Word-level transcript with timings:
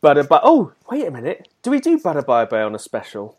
Butter 0.00 0.24
Bye. 0.24 0.40
Oh, 0.42 0.72
wait 0.90 1.06
a 1.06 1.10
minute. 1.10 1.48
Do 1.62 1.70
we 1.70 1.80
do 1.80 1.98
Butter 1.98 2.22
Bye 2.22 2.44
Bye 2.44 2.62
on 2.62 2.74
a 2.74 2.78
special? 2.78 3.36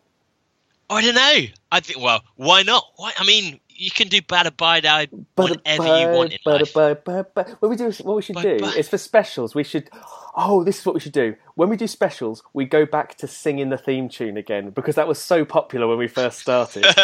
I 0.89 1.01
don't 1.01 1.15
know. 1.15 1.47
I 1.71 1.79
think. 1.81 1.99
Well, 2.01 2.23
why 2.35 2.63
not? 2.63 2.85
Why? 2.95 3.11
I 3.17 3.25
mean, 3.25 3.59
you 3.69 3.91
can 3.91 4.07
do 4.07 4.21
Bada 4.21 4.55
Bye 4.55 4.79
Die 4.79 5.07
Butter 5.35 5.55
whatever 5.55 5.83
Bye, 5.83 6.01
you 6.01 6.07
want 6.17 6.31
in 6.31 6.39
Butter 6.45 6.65
life. 6.65 6.73
Bye, 6.73 6.93
Bye, 6.93 7.21
Bye. 7.43 7.51
What 7.59 7.69
we 7.69 7.75
do? 7.75 7.91
What 8.03 8.15
we 8.15 8.21
should 8.21 8.35
Bye, 8.35 8.43
do 8.43 8.59
bye. 8.59 8.73
is 8.77 8.87
for 8.89 8.97
specials. 8.97 9.53
We 9.53 9.63
should. 9.63 9.89
Oh, 10.35 10.63
this 10.63 10.79
is 10.79 10.85
what 10.85 10.95
we 10.95 11.01
should 11.01 11.13
do. 11.13 11.35
When 11.55 11.67
we 11.69 11.77
do 11.77 11.87
specials, 11.87 12.43
we 12.53 12.65
go 12.65 12.85
back 12.85 13.15
to 13.17 13.27
singing 13.27 13.69
the 13.69 13.77
theme 13.77 14.07
tune 14.07 14.37
again 14.37 14.69
because 14.69 14.95
that 14.95 15.07
was 15.07 15.19
so 15.19 15.43
popular 15.45 15.87
when 15.87 15.97
we 15.97 16.07
first 16.07 16.39
started. 16.39 16.83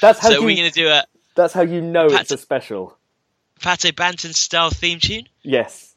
That's 0.00 0.18
how 0.18 0.30
so 0.30 0.40
you. 0.40 0.44
we're 0.44 0.56
going 0.56 0.70
to 0.70 0.74
do 0.74 0.88
a 0.88 1.04
That's 1.34 1.52
how 1.52 1.62
you 1.62 1.80
know 1.80 2.08
Pat- 2.08 2.22
it's 2.22 2.30
a 2.32 2.38
special. 2.38 2.96
Pato 3.60 3.92
Banton 3.92 4.34
style 4.34 4.70
theme 4.70 4.98
tune. 4.98 5.28
Yes. 5.42 5.91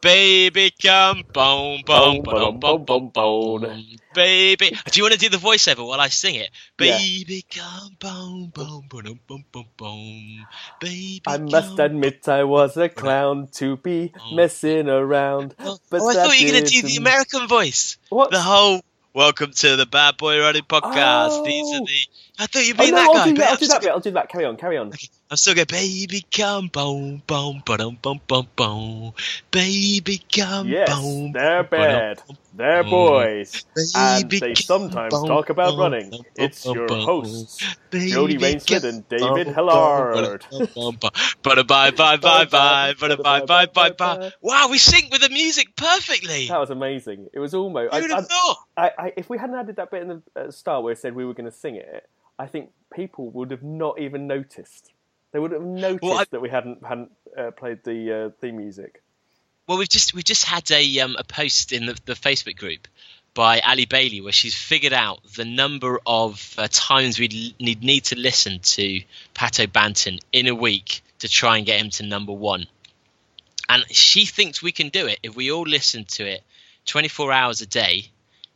Baby, 0.00 0.72
come, 0.80 1.24
boom, 1.32 1.82
boom, 1.84 2.22
Boom, 2.22 2.60
boom, 2.60 2.84
boom, 2.84 3.08
boom. 3.08 3.66
Baby, 4.14 4.70
do 4.90 4.98
you 4.98 5.02
want 5.02 5.14
to 5.14 5.18
do 5.18 5.28
the 5.28 5.38
voiceover 5.38 5.84
while 5.84 6.00
I 6.00 6.08
sing 6.08 6.36
it? 6.36 6.50
Yeah. 6.80 6.98
Baby, 6.98 7.44
come, 7.50 7.96
boom, 7.98 8.52
boom, 8.54 8.86
boom, 8.88 9.20
boom, 9.26 9.44
boom, 9.50 9.64
boom. 9.76 10.46
Baby, 10.80 11.22
I 11.26 11.38
must 11.38 11.76
come, 11.76 11.80
admit 11.80 12.28
I 12.28 12.44
was 12.44 12.76
a 12.76 12.88
clown 12.88 13.48
to 13.54 13.76
be 13.76 14.12
messing 14.32 14.88
around. 14.88 15.56
Oh, 15.58 15.78
But 15.90 16.02
oh, 16.02 16.08
I 16.10 16.14
thought 16.14 16.40
you 16.40 16.46
were 16.46 16.52
going 16.52 16.64
to 16.64 16.70
do 16.70 16.82
the 16.82 16.96
American 16.96 17.48
voice. 17.48 17.98
What? 18.08 18.30
The 18.30 18.40
whole 18.40 18.82
welcome 19.14 19.50
to 19.50 19.74
the 19.74 19.86
Bad 19.86 20.16
Boy 20.16 20.38
Running 20.40 20.62
podcast. 20.62 21.40
Oh. 21.40 21.44
These 21.44 21.74
are 21.74 21.82
oh. 21.82 21.86
the. 21.86 21.98
I 22.38 22.46
thought 22.46 22.66
you'd 22.66 22.76
Oh, 22.78 22.84
be 22.84 22.90
no, 22.90 22.96
that 22.96 23.06
I'll 23.08 23.14
guy. 23.14 23.24
do 23.30 23.34
that. 23.36 23.50
I'll 23.50 23.56
do 23.56 23.66
that 23.68 23.80
bit. 23.80 23.90
I'll 23.90 24.00
do 24.00 24.10
that. 24.12 24.28
Carry 24.28 24.44
on. 24.44 24.56
Carry 24.56 24.78
on. 24.78 24.92
I'm 25.30 25.36
still 25.36 25.54
going, 25.54 25.66
baby, 25.68 26.24
come, 26.30 26.68
boom, 26.68 27.22
boom, 27.26 27.62
boom, 27.66 27.98
boom, 28.00 28.20
boom, 28.26 28.48
boom, 28.56 29.12
baby, 29.50 30.22
come, 30.32 30.68
Yes, 30.70 30.88
boom, 30.90 31.32
they're 31.32 31.64
bad. 31.64 32.22
They're 32.54 32.84
boys. 32.84 33.64
And 33.94 34.30
they 34.30 34.54
sometimes 34.54 35.12
boom, 35.12 35.28
talk 35.28 35.50
about 35.50 35.76
boom, 35.76 35.80
running. 35.80 36.10
boom, 36.10 36.26
It's 36.34 36.64
your 36.64 36.88
hosts, 36.96 37.62
baby, 37.90 38.10
Jody 38.10 38.38
Rainsford 38.38 38.84
and 38.84 39.08
David 39.08 39.48
Hellard. 39.48 40.46
boom. 40.74 40.96
Bye, 41.00 41.10
bye, 41.42 41.62
bye, 41.62 42.46
bye, 42.46 42.94
bada 42.94 43.22
bye, 43.22 43.40
bye, 43.46 43.66
bye, 43.66 43.90
bye. 43.90 44.32
Wow, 44.40 44.68
we 44.70 44.78
sync 44.78 45.12
with 45.12 45.20
the 45.22 45.28
music 45.28 45.76
perfectly. 45.76 46.48
That 46.48 46.58
was 46.58 46.70
amazing. 46.70 47.28
It 47.34 47.38
was 47.40 47.52
almost. 47.54 47.92
I, 47.92 47.96
Who 47.96 48.02
would 48.04 48.10
have 48.12 48.26
thought? 48.28 48.56
I, 48.76 48.90
I, 48.98 49.12
if 49.16 49.28
we 49.28 49.36
hadn't 49.38 49.56
added 49.56 49.76
that 49.76 49.90
bit 49.90 50.02
in 50.02 50.22
the 50.34 50.52
start 50.52 50.84
where 50.84 50.92
it 50.94 50.98
said 50.98 51.14
we 51.14 51.24
were 51.26 51.34
going 51.34 51.50
to 51.50 51.56
sing 51.56 51.76
it, 51.76 52.08
I 52.38 52.46
think 52.46 52.70
people 52.94 53.30
would 53.30 53.50
have 53.50 53.62
not 53.62 53.98
even 54.00 54.26
noticed. 54.26 54.92
They 55.32 55.38
would 55.38 55.52
have 55.52 55.62
noticed 55.62 56.02
Well, 56.02 56.18
I- 56.18 56.24
that 56.30 56.40
we 56.40 56.48
hadn't 56.48 56.84
hadn't 56.86 57.10
uh, 57.36 57.50
played 57.50 57.84
the 57.84 58.26
uh, 58.26 58.30
theme 58.40 58.56
music. 58.56 59.02
Well, 59.66 59.76
we've 59.78 59.88
just 59.88 60.14
we've 60.14 60.24
just 60.24 60.44
had 60.44 60.70
a 60.70 61.00
um, 61.00 61.16
a 61.18 61.24
post 61.24 61.72
in 61.72 61.86
the, 61.86 61.98
the 62.06 62.14
Facebook 62.14 62.56
group 62.56 62.88
by 63.34 63.60
Ali 63.60 63.84
Bailey 63.84 64.20
where 64.22 64.32
she's 64.32 64.54
figured 64.54 64.94
out 64.94 65.20
the 65.36 65.44
number 65.44 66.00
of 66.06 66.54
uh, 66.56 66.68
times 66.70 67.18
we'd 67.18 67.54
need 67.60 67.82
need 67.82 68.04
to 68.04 68.16
listen 68.18 68.60
to 68.60 69.00
Pato 69.34 69.66
Banton 69.66 70.18
in 70.32 70.46
a 70.46 70.54
week 70.54 71.02
to 71.18 71.28
try 71.28 71.58
and 71.58 71.66
get 71.66 71.80
him 71.80 71.90
to 71.90 72.02
number 72.04 72.32
one, 72.32 72.66
and 73.68 73.84
she 73.90 74.24
thinks 74.24 74.62
we 74.62 74.72
can 74.72 74.88
do 74.88 75.06
it 75.06 75.18
if 75.22 75.36
we 75.36 75.50
all 75.52 75.64
listen 75.66 76.04
to 76.04 76.24
it 76.24 76.42
24 76.86 77.30
hours 77.32 77.60
a 77.60 77.66
day, 77.66 78.06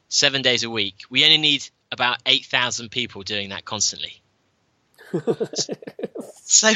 seven 0.09 0.41
days 0.41 0.63
a 0.65 0.71
week. 0.71 0.95
We 1.11 1.25
only 1.25 1.39
need 1.39 1.69
about 1.93 2.19
8,000 2.27 2.91
people 2.91 3.23
doing 3.23 3.51
that 3.51 3.65
constantly. 3.65 4.23
so 6.45 6.73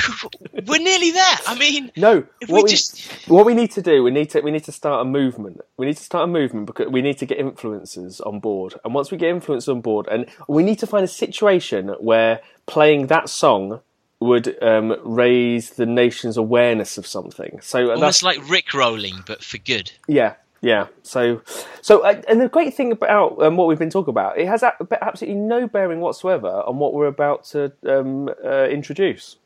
we're 0.67 0.79
nearly 0.79 1.11
there. 1.11 1.37
I 1.47 1.57
mean, 1.59 1.91
No, 1.97 2.27
what 2.49 2.65
we 2.65 2.71
just 2.71 3.01
what 3.29 3.47
we 3.47 3.55
need 3.55 3.71
to 3.73 3.83
do, 3.83 4.03
we 4.03 4.11
need 4.11 4.29
to 4.31 4.41
we 4.43 4.51
need 4.51 4.65
to 4.65 4.73
start 4.73 5.01
a 5.01 5.09
movement. 5.09 5.63
We 5.79 5.87
need 5.87 5.97
to 5.97 6.03
start 6.03 6.25
a 6.25 6.27
movement 6.27 6.67
because 6.67 6.89
we 6.89 7.01
need 7.01 7.17
to 7.19 7.27
get 7.27 7.39
influencers 7.39 8.25
on 8.27 8.41
board. 8.41 8.75
And 8.85 8.93
once 8.93 9.11
we 9.11 9.17
get 9.17 9.35
influencers 9.35 9.69
on 9.69 9.81
board, 9.81 10.07
and 10.09 10.27
we 10.49 10.63
need 10.63 10.79
to 10.81 10.87
find 10.87 11.03
a 11.03 11.09
situation 11.09 11.89
where 11.99 12.41
playing 12.67 13.07
that 13.07 13.31
song 13.31 13.81
would 14.21 14.63
um, 14.63 14.97
raise 15.03 15.71
the 15.71 15.87
nation's 15.87 16.37
awareness 16.37 16.99
of 16.99 17.07
something. 17.07 17.59
So 17.63 17.87
that's 17.87 18.01
almost 18.01 18.23
like 18.23 18.51
Rick 18.51 18.75
rolling, 18.75 19.23
but 19.27 19.43
for 19.43 19.59
good. 19.59 19.93
yeah, 20.09 20.35
yeah. 20.61 20.87
So, 21.03 21.43
so, 21.83 22.01
uh, 22.05 22.21
and 22.29 22.41
the 22.41 22.49
great 22.49 22.75
thing 22.75 22.93
about 22.93 23.41
um, 23.43 23.57
what 23.57 23.69
we've 23.69 23.79
been 23.79 23.91
talking 23.91 24.11
about, 24.11 24.39
it 24.39 24.47
has 24.49 24.63
a- 24.63 24.77
absolutely 25.03 25.41
no 25.41 25.67
bearing 25.69 26.01
whatsoever 26.01 26.49
on 26.49 26.79
what 26.79 26.95
we're 26.95 27.07
about 27.07 27.45
to 27.47 27.73
um, 27.87 28.29
uh, 28.45 28.65
introduce. 28.69 29.37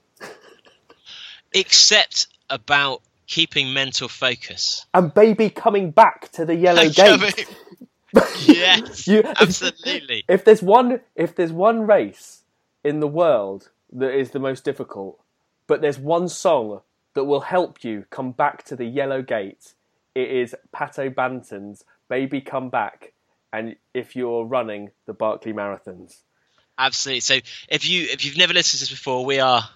except 1.53 2.28
about 2.48 3.03
keeping 3.26 3.72
mental 3.72 4.09
focus. 4.09 4.87
And 4.94 5.12
baby 5.15 5.50
coming 5.50 5.91
back 5.91 6.31
to 6.32 6.44
the 6.44 6.54
yellow 6.56 6.88
gate. 6.91 7.47
yes, 8.41 9.06
You- 9.06 9.22
absolutely. 9.25 10.25
If 10.28 10.44
there's 10.44 10.62
one, 10.62 11.00
if 11.15 11.34
there's 11.34 11.53
one 11.53 11.87
race 11.87 12.42
in 12.84 13.00
the 13.00 13.06
world 13.09 13.71
that 13.92 14.12
is 14.16 14.31
the 14.31 14.38
most 14.38 14.65
difficult, 14.65 15.21
but 15.66 15.81
there's 15.81 15.98
one 15.98 16.28
song 16.28 16.81
that 17.15 17.25
will 17.25 17.41
help 17.41 17.82
you 17.84 18.04
come 18.10 18.32
back 18.32 18.65
to 18.65 18.77
the 18.77 18.84
yellow 18.84 19.22
gate, 19.22 19.75
it 20.15 20.31
is 20.31 20.54
Pato 20.75 21.15
Banton's 21.15 21.84
"Baby 22.09 22.41
Come 22.41 22.69
Back." 22.71 23.12
And 23.53 23.76
if 23.94 24.15
you're 24.15 24.44
running 24.44 24.91
the 25.06 25.12
Barkley 25.12 25.53
Marathons, 25.53 26.19
Absolutely. 26.78 27.21
So 27.21 27.34
if 27.69 27.88
you 27.88 28.04
if 28.10 28.25
you've 28.25 28.37
never 28.38 28.53
listened 28.54 28.78
to 28.78 28.82
this 28.84 28.91
before, 28.91 29.25
we 29.25 29.41
are. 29.41 29.69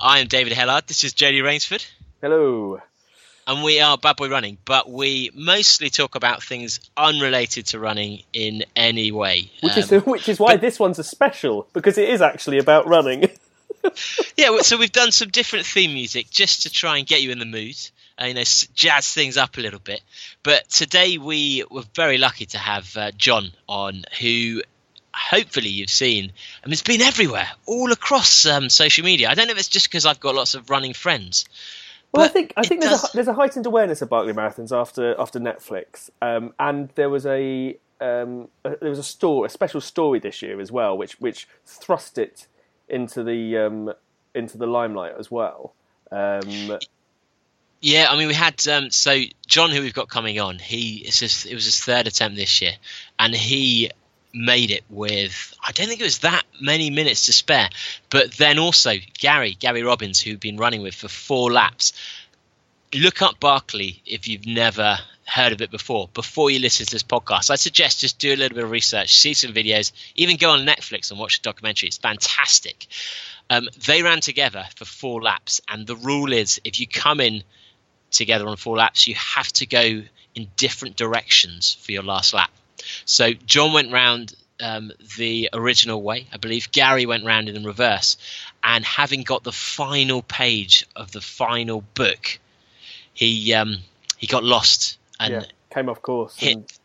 I 0.00 0.18
am 0.20 0.26
David 0.26 0.52
Hellard. 0.52 0.86
This 0.86 1.04
is 1.04 1.12
Jody 1.12 1.40
Rainsford, 1.40 1.84
hello. 2.20 2.80
and 3.46 3.62
we 3.62 3.80
are 3.80 3.98
Bad 3.98 4.16
Boy 4.16 4.28
Running. 4.30 4.56
But 4.64 4.90
we 4.90 5.30
mostly 5.34 5.90
talk 5.90 6.14
about 6.14 6.42
things 6.42 6.80
unrelated 6.96 7.66
to 7.66 7.78
running 7.78 8.22
in 8.32 8.64
any 8.74 9.12
way. 9.12 9.50
Which 9.60 9.76
is 9.76 9.92
Um, 9.92 10.00
which 10.06 10.28
is 10.28 10.38
why 10.40 10.54
but- 10.54 10.60
this 10.60 10.78
one's 10.80 10.98
a 10.98 11.04
special 11.04 11.68
because 11.72 11.98
it 11.98 12.08
is 12.08 12.20
actually 12.22 12.58
about 12.58 12.86
running. 12.86 13.30
yeah. 14.36 14.56
So 14.60 14.76
we've 14.76 14.92
done 14.92 15.12
some 15.12 15.28
different 15.28 15.66
theme 15.66 15.92
music 15.92 16.30
just 16.30 16.62
to 16.62 16.70
try 16.70 16.98
and 16.98 17.06
get 17.06 17.22
you 17.22 17.30
in 17.30 17.38
the 17.38 17.44
mood. 17.44 17.76
Uh, 18.22 18.26
you 18.26 18.34
know, 18.34 18.42
jazz 18.74 19.12
things 19.12 19.36
up 19.36 19.56
a 19.56 19.60
little 19.60 19.80
bit. 19.80 20.00
But 20.42 20.68
today 20.68 21.18
we 21.18 21.64
were 21.70 21.84
very 21.94 22.18
lucky 22.18 22.46
to 22.46 22.58
have 22.58 22.96
uh, 22.96 23.10
John 23.16 23.50
on, 23.68 24.04
who 24.20 24.62
hopefully 25.12 25.68
you've 25.68 25.90
seen. 25.90 26.32
I 26.62 26.66
mean, 26.66 26.72
it's 26.72 26.82
been 26.82 27.02
everywhere, 27.02 27.48
all 27.66 27.90
across 27.92 28.46
um, 28.46 28.68
social 28.68 29.04
media. 29.04 29.28
I 29.28 29.34
don't 29.34 29.48
know 29.48 29.52
if 29.52 29.58
it's 29.58 29.68
just 29.68 29.86
because 29.90 30.06
I've 30.06 30.20
got 30.20 30.34
lots 30.34 30.54
of 30.54 30.70
running 30.70 30.94
friends. 30.94 31.46
Well, 32.12 32.24
I 32.24 32.28
think 32.28 32.52
I 32.56 32.62
think 32.62 32.82
there's 32.82 33.00
does- 33.00 33.14
a 33.14 33.16
there's 33.16 33.28
a 33.28 33.34
heightened 33.34 33.66
awareness 33.66 34.02
of 34.02 34.10
Barkley 34.10 34.34
marathons 34.34 34.70
after 34.70 35.18
after 35.18 35.40
Netflix, 35.40 36.10
um, 36.20 36.52
and 36.58 36.90
there 36.94 37.08
was 37.08 37.24
a, 37.24 37.76
um, 38.00 38.48
a 38.64 38.76
there 38.76 38.90
was 38.90 38.98
a 38.98 39.02
store 39.02 39.46
a 39.46 39.48
special 39.48 39.80
story 39.80 40.18
this 40.18 40.42
year 40.42 40.60
as 40.60 40.70
well, 40.70 40.96
which 40.96 41.18
which 41.20 41.48
thrust 41.64 42.18
it 42.18 42.46
into 42.86 43.24
the 43.24 43.56
um, 43.56 43.92
into 44.34 44.58
the 44.58 44.66
limelight 44.66 45.14
as 45.18 45.30
well. 45.30 45.74
Um, 46.10 46.78
Yeah, 47.82 48.06
I 48.08 48.16
mean, 48.16 48.28
we 48.28 48.34
had 48.34 48.64
um, 48.68 48.90
so 48.90 49.20
John, 49.48 49.70
who 49.70 49.82
we've 49.82 49.92
got 49.92 50.08
coming 50.08 50.38
on. 50.38 50.60
He 50.60 50.98
it's 50.98 51.18
just, 51.18 51.46
it 51.46 51.54
was 51.54 51.64
his 51.64 51.80
third 51.80 52.06
attempt 52.06 52.36
this 52.36 52.62
year, 52.62 52.74
and 53.18 53.34
he 53.34 53.90
made 54.32 54.70
it 54.70 54.84
with 54.88 55.52
I 55.62 55.72
don't 55.72 55.88
think 55.88 56.00
it 56.00 56.04
was 56.04 56.20
that 56.20 56.44
many 56.60 56.90
minutes 56.90 57.26
to 57.26 57.32
spare. 57.32 57.68
But 58.08 58.34
then 58.34 58.60
also 58.60 58.92
Gary 59.18 59.56
Gary 59.58 59.82
Robbins, 59.82 60.20
who've 60.20 60.38
been 60.38 60.58
running 60.58 60.80
with 60.82 60.94
for 60.94 61.08
four 61.08 61.50
laps. 61.50 61.92
Look 62.94 63.20
up 63.20 63.40
Barkley 63.40 64.00
if 64.06 64.28
you've 64.28 64.46
never 64.46 64.98
heard 65.26 65.52
of 65.52 65.60
it 65.60 65.72
before. 65.72 66.08
Before 66.14 66.52
you 66.52 66.60
listen 66.60 66.86
to 66.86 66.92
this 66.92 67.02
podcast, 67.02 67.50
I 67.50 67.56
suggest 67.56 68.00
just 68.00 68.20
do 68.20 68.32
a 68.32 68.36
little 68.36 68.54
bit 68.54 68.64
of 68.64 68.70
research, 68.70 69.16
see 69.16 69.34
some 69.34 69.52
videos, 69.52 69.90
even 70.14 70.36
go 70.36 70.50
on 70.50 70.66
Netflix 70.66 71.10
and 71.10 71.18
watch 71.18 71.38
a 71.38 71.42
documentary. 71.42 71.88
It's 71.88 71.96
fantastic. 71.96 72.86
Um, 73.50 73.68
they 73.86 74.02
ran 74.02 74.20
together 74.20 74.66
for 74.76 74.84
four 74.84 75.20
laps, 75.20 75.60
and 75.68 75.84
the 75.84 75.96
rule 75.96 76.32
is 76.32 76.60
if 76.64 76.78
you 76.78 76.86
come 76.86 77.18
in 77.18 77.42
together 78.12 78.46
on 78.46 78.56
four 78.56 78.76
laps, 78.76 79.06
you 79.06 79.14
have 79.14 79.48
to 79.54 79.66
go 79.66 80.02
in 80.34 80.48
different 80.56 80.96
directions 80.96 81.74
for 81.74 81.92
your 81.92 82.02
last 82.02 82.32
lap. 82.32 82.50
So 83.04 83.32
John 83.32 83.72
went 83.72 83.92
round 83.92 84.34
um, 84.60 84.92
the 85.18 85.50
original 85.52 86.02
way, 86.02 86.26
I 86.32 86.36
believe. 86.36 86.70
Gary 86.72 87.06
went 87.06 87.24
round 87.24 87.48
in 87.48 87.54
the 87.54 87.66
reverse, 87.66 88.16
and 88.62 88.84
having 88.84 89.22
got 89.22 89.42
the 89.42 89.52
final 89.52 90.22
page 90.22 90.86
of 90.94 91.10
the 91.12 91.20
final 91.20 91.82
book, 91.94 92.38
he 93.12 93.52
um, 93.54 93.78
he 94.16 94.26
got 94.26 94.44
lost 94.44 94.98
and 95.18 95.32
yeah, 95.32 95.44
came 95.70 95.88
off 95.88 96.00
course. 96.00 96.36
hit 96.36 96.78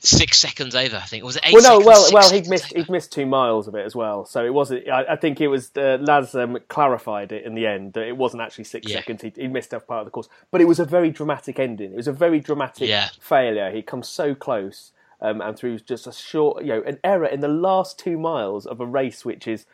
six 0.00 0.38
seconds 0.38 0.74
over. 0.74 0.96
I 0.96 1.00
think 1.00 1.22
it 1.22 1.26
was 1.26 1.36
it 1.36 1.42
eight. 1.46 1.54
well, 1.54 1.62
no, 1.62 1.80
seconds, 1.80 2.12
well, 2.12 2.22
well, 2.22 2.30
he'd 2.32 2.48
missed 2.48 2.72
over? 2.72 2.78
he'd 2.84 2.90
missed 2.90 3.12
two 3.12 3.26
miles 3.26 3.66
of 3.68 3.74
it 3.74 3.84
as 3.84 3.96
well. 3.96 4.24
So 4.24 4.44
it 4.44 4.54
wasn't. 4.54 4.88
I, 4.88 5.04
I 5.10 5.16
think 5.16 5.40
it 5.40 5.48
was 5.48 5.70
uh, 5.76 5.98
Laz 6.00 6.34
um, 6.34 6.58
clarified 6.68 7.32
it 7.32 7.44
in 7.44 7.54
the 7.54 7.66
end 7.66 7.94
that 7.94 8.06
it 8.06 8.16
wasn't 8.16 8.42
actually 8.42 8.64
six 8.64 8.88
Yeah. 8.88 8.96
seconds. 8.98 9.22
He, 9.22 9.32
he 9.36 9.48
missed 9.48 9.72
a 9.72 9.80
part 9.80 10.00
of 10.00 10.04
the 10.06 10.10
course, 10.10 10.28
but 10.50 10.60
it 10.60 10.64
was 10.66 10.78
a 10.78 10.84
very 10.84 11.10
dramatic 11.10 11.58
ending. 11.58 11.92
It 11.92 11.96
was 11.96 12.08
a 12.08 12.12
very 12.12 12.40
dramatic 12.40 12.88
Yeah. 12.88 13.08
failure. 13.20 13.70
He 13.70 13.82
comes 13.82 14.08
so 14.08 14.34
close, 14.34 14.92
um, 15.20 15.40
and 15.40 15.56
through 15.56 15.78
just 15.80 16.06
a 16.06 16.12
short, 16.12 16.62
you 16.62 16.68
know, 16.74 16.82
an 16.86 16.98
error 17.02 17.26
in 17.26 17.40
the 17.40 17.48
last 17.48 17.98
two 17.98 18.18
miles 18.18 18.66
of 18.66 18.80
a 18.80 18.86
race, 18.86 19.24
which 19.24 19.48
is 19.48 19.66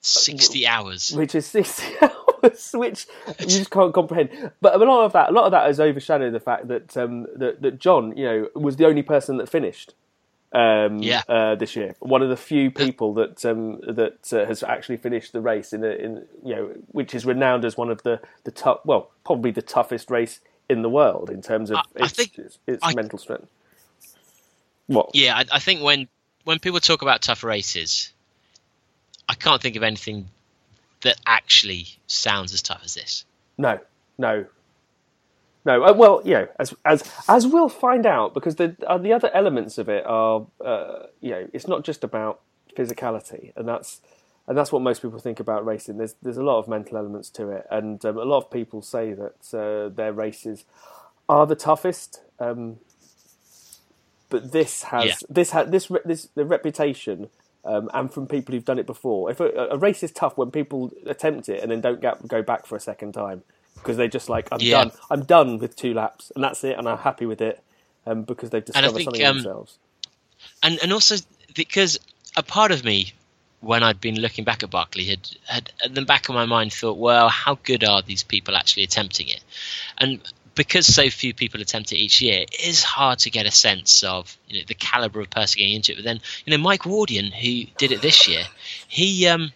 sixty 0.00 0.66
hours. 0.66 1.12
which 1.12 1.34
is 1.34 1.46
sixty 1.46 1.84
hours. 2.02 2.10
which 2.74 3.06
you 3.40 3.46
just 3.46 3.70
can't 3.70 3.92
comprehend. 3.94 4.52
But 4.60 4.74
a 4.74 4.78
lot 4.78 5.04
of 5.04 5.12
that, 5.12 5.30
a 5.30 5.32
lot 5.32 5.44
of 5.44 5.50
that 5.52 5.66
has 5.66 5.80
overshadowed 5.80 6.32
the 6.32 6.40
fact 6.40 6.68
that 6.68 6.96
um, 6.96 7.26
that, 7.36 7.62
that 7.62 7.78
John, 7.78 8.16
you 8.16 8.24
know, 8.24 8.48
was 8.54 8.76
the 8.76 8.86
only 8.86 9.02
person 9.02 9.36
that 9.38 9.48
finished. 9.48 9.94
Um, 10.52 10.98
Yeah. 10.98 11.22
uh, 11.28 11.56
this 11.56 11.74
year, 11.74 11.96
one 11.98 12.22
of 12.22 12.28
the 12.28 12.36
few 12.36 12.70
people 12.70 13.12
that 13.14 13.44
um, 13.44 13.80
that 13.80 14.32
uh, 14.32 14.44
has 14.46 14.62
actually 14.62 14.98
finished 14.98 15.32
the 15.32 15.40
race 15.40 15.72
in, 15.72 15.82
a, 15.82 15.88
in 15.88 16.26
you 16.44 16.54
know, 16.54 16.70
which 16.92 17.12
is 17.12 17.26
renowned 17.26 17.64
as 17.64 17.76
one 17.76 17.90
of 17.90 18.04
the 18.04 18.20
the 18.44 18.52
tough, 18.52 18.78
well, 18.84 19.10
probably 19.24 19.50
the 19.50 19.62
toughest 19.62 20.10
race 20.10 20.38
in 20.70 20.82
the 20.82 20.88
world 20.88 21.28
in 21.28 21.42
terms 21.42 21.70
of 21.70 21.78
I- 21.78 22.02
I 22.02 22.04
its, 22.04 22.12
think 22.12 22.38
its, 22.38 22.58
its 22.68 22.84
I- 22.84 22.94
mental 22.94 23.18
strength. 23.18 23.48
What? 24.86 25.10
Yeah, 25.14 25.34
I, 25.36 25.44
I 25.50 25.58
think 25.58 25.82
when 25.82 26.06
when 26.44 26.60
people 26.60 26.78
talk 26.78 27.02
about 27.02 27.20
tough 27.22 27.42
races, 27.42 28.12
I 29.28 29.34
can't 29.34 29.60
think 29.60 29.74
of 29.76 29.82
anything 29.82 30.28
that 31.04 31.16
actually 31.26 31.86
sounds 32.06 32.52
as 32.52 32.60
tough 32.60 32.82
as 32.84 32.94
this. 32.94 33.24
No, 33.56 33.78
no, 34.18 34.46
no. 35.64 35.84
Uh, 35.84 35.92
well, 35.94 36.20
you 36.24 36.34
know, 36.34 36.48
as 36.58 36.74
as 36.84 37.02
as 37.28 37.46
we'll 37.46 37.68
find 37.68 38.04
out, 38.06 38.34
because 38.34 38.56
the 38.56 38.76
uh, 38.86 38.98
the 38.98 39.12
other 39.12 39.30
elements 39.32 39.78
of 39.78 39.88
it 39.88 40.04
are, 40.06 40.46
uh, 40.64 41.04
you 41.20 41.30
know, 41.30 41.48
it's 41.52 41.68
not 41.68 41.84
just 41.84 42.02
about 42.04 42.40
physicality, 42.76 43.52
and 43.56 43.68
that's 43.68 44.00
and 44.48 44.58
that's 44.58 44.72
what 44.72 44.82
most 44.82 45.00
people 45.02 45.18
think 45.18 45.40
about 45.40 45.64
racing. 45.64 45.98
There's 45.98 46.16
there's 46.22 46.36
a 46.36 46.42
lot 46.42 46.58
of 46.58 46.68
mental 46.68 46.98
elements 46.98 47.30
to 47.30 47.48
it, 47.50 47.66
and 47.70 48.04
um, 48.04 48.18
a 48.18 48.24
lot 48.24 48.38
of 48.38 48.50
people 48.50 48.82
say 48.82 49.14
that 49.14 49.54
uh, 49.54 49.88
their 49.94 50.12
races 50.12 50.64
are 51.28 51.46
the 51.46 51.56
toughest. 51.56 52.20
Um, 52.40 52.78
but 54.30 54.52
this 54.52 54.84
has 54.84 55.04
Yeah. 55.04 55.14
this 55.28 55.50
has 55.52 55.70
this 55.70 55.90
re- 55.90 56.00
this 56.04 56.28
the 56.34 56.44
reputation. 56.44 57.28
Um, 57.64 57.90
and 57.94 58.12
from 58.12 58.26
people 58.28 58.54
who've 58.54 58.64
done 58.64 58.78
it 58.78 58.86
before, 58.86 59.30
if 59.30 59.40
a, 59.40 59.46
a 59.72 59.78
race 59.78 60.02
is 60.02 60.12
tough 60.12 60.38
when 60.38 60.50
people 60.50 60.92
attempt 61.06 61.48
it 61.48 61.62
and 61.62 61.70
then 61.72 61.80
don't 61.80 62.00
get, 62.00 62.26
go 62.28 62.42
back 62.42 62.66
for 62.66 62.76
a 62.76 62.80
second 62.80 63.12
time 63.12 63.42
because 63.76 63.96
they're 63.96 64.08
just 64.08 64.28
like, 64.28 64.48
I'm 64.52 64.64
Yeah. 64.64 64.66
done, 64.66 64.92
I'm 65.10 65.24
done 65.24 65.58
with 65.58 65.76
two 65.76 65.94
laps, 65.94 66.32
and 66.34 66.44
that's 66.44 66.64
it, 66.64 66.78
and 66.78 66.88
I'm 66.88 66.98
happy 66.98 67.26
with 67.26 67.40
it, 67.40 67.62
um, 68.06 68.24
because 68.24 68.50
they've 68.50 68.64
discovered 68.64 69.00
think, 69.00 69.02
something 69.02 69.24
um, 69.24 69.26
themselves. 69.26 69.78
and 70.62 70.78
and 70.82 70.92
also 70.92 71.16
because 71.54 71.98
a 72.36 72.42
part 72.44 72.72
of 72.72 72.84
me 72.84 73.12
when 73.60 73.82
I'd 73.82 74.00
been 74.00 74.16
looking 74.20 74.44
back 74.44 74.62
at 74.62 74.70
Barkley 74.70 75.04
had 75.06 75.30
had 75.46 75.72
at 75.84 75.94
the 75.94 76.02
back 76.02 76.28
of 76.28 76.34
my 76.34 76.46
mind 76.46 76.72
thought, 76.72 76.98
well, 76.98 77.28
how 77.28 77.58
good 77.64 77.84
are 77.84 78.02
these 78.02 78.22
people 78.24 78.56
actually 78.56 78.84
attempting 78.84 79.28
it? 79.28 79.42
And 79.98 80.20
because 80.54 80.86
so 80.86 81.10
few 81.10 81.34
people 81.34 81.60
attempt 81.60 81.92
it 81.92 81.96
each 81.96 82.20
year, 82.20 82.42
it 82.42 82.66
is 82.66 82.82
hard 82.82 83.18
to 83.20 83.30
get 83.30 83.46
a 83.46 83.50
sense 83.50 84.02
of 84.02 84.36
you 84.48 84.60
know, 84.60 84.64
the 84.66 84.74
caliber 84.74 85.20
of 85.20 85.30
person 85.30 85.58
getting 85.58 85.74
into 85.76 85.92
it. 85.92 85.96
But 85.96 86.04
then, 86.04 86.20
you 86.44 86.56
know, 86.56 86.62
Mike 86.62 86.82
Wardian, 86.82 87.32
who 87.32 87.70
did 87.76 87.92
it 87.92 88.00
this 88.00 88.28
year, 88.28 88.44
he 88.88 89.26
um, 89.26 89.52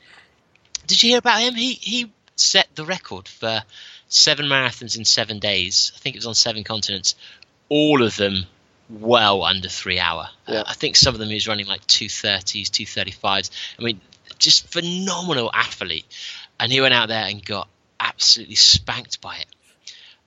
did 0.87 1.03
you 1.03 1.11
hear 1.11 1.19
about 1.19 1.41
him? 1.41 1.55
He 1.55 1.75
he 1.75 2.11
set 2.37 2.69
the 2.75 2.85
record 2.85 3.29
for 3.29 3.63
seven 4.09 4.47
marathons 4.47 4.97
in 4.97 5.05
seven 5.05 5.39
days. 5.39 5.93
I 5.95 5.99
think 5.99 6.17
it 6.17 6.19
was 6.19 6.27
on 6.27 6.35
seven 6.35 6.65
continents. 6.65 7.15
All 7.69 8.03
of 8.03 8.17
them 8.17 8.47
well 8.91 9.43
under 9.45 9.69
three 9.69 9.99
hour. 9.99 10.29
Yeah. 10.47 10.61
Uh, 10.61 10.65
I 10.69 10.75
think 10.75 10.97
some 10.97 11.15
of 11.15 11.21
them 11.21 11.29
he 11.29 11.35
was 11.35 11.47
running 11.47 11.67
like 11.67 11.87
two 11.87 12.09
thirties, 12.09 12.71
two 12.71 12.87
thirty 12.87 13.11
fives. 13.11 13.51
I 13.79 13.83
mean, 13.83 14.01
just 14.39 14.67
phenomenal 14.69 15.51
athlete. 15.53 16.07
And 16.61 16.73
he 16.73 16.81
went 16.81 16.95
out 16.95 17.09
there 17.09 17.25
and 17.25 17.45
got 17.45 17.69
absolutely 18.01 18.57
spanked 18.57 19.21
by 19.21 19.37
it. 19.37 19.47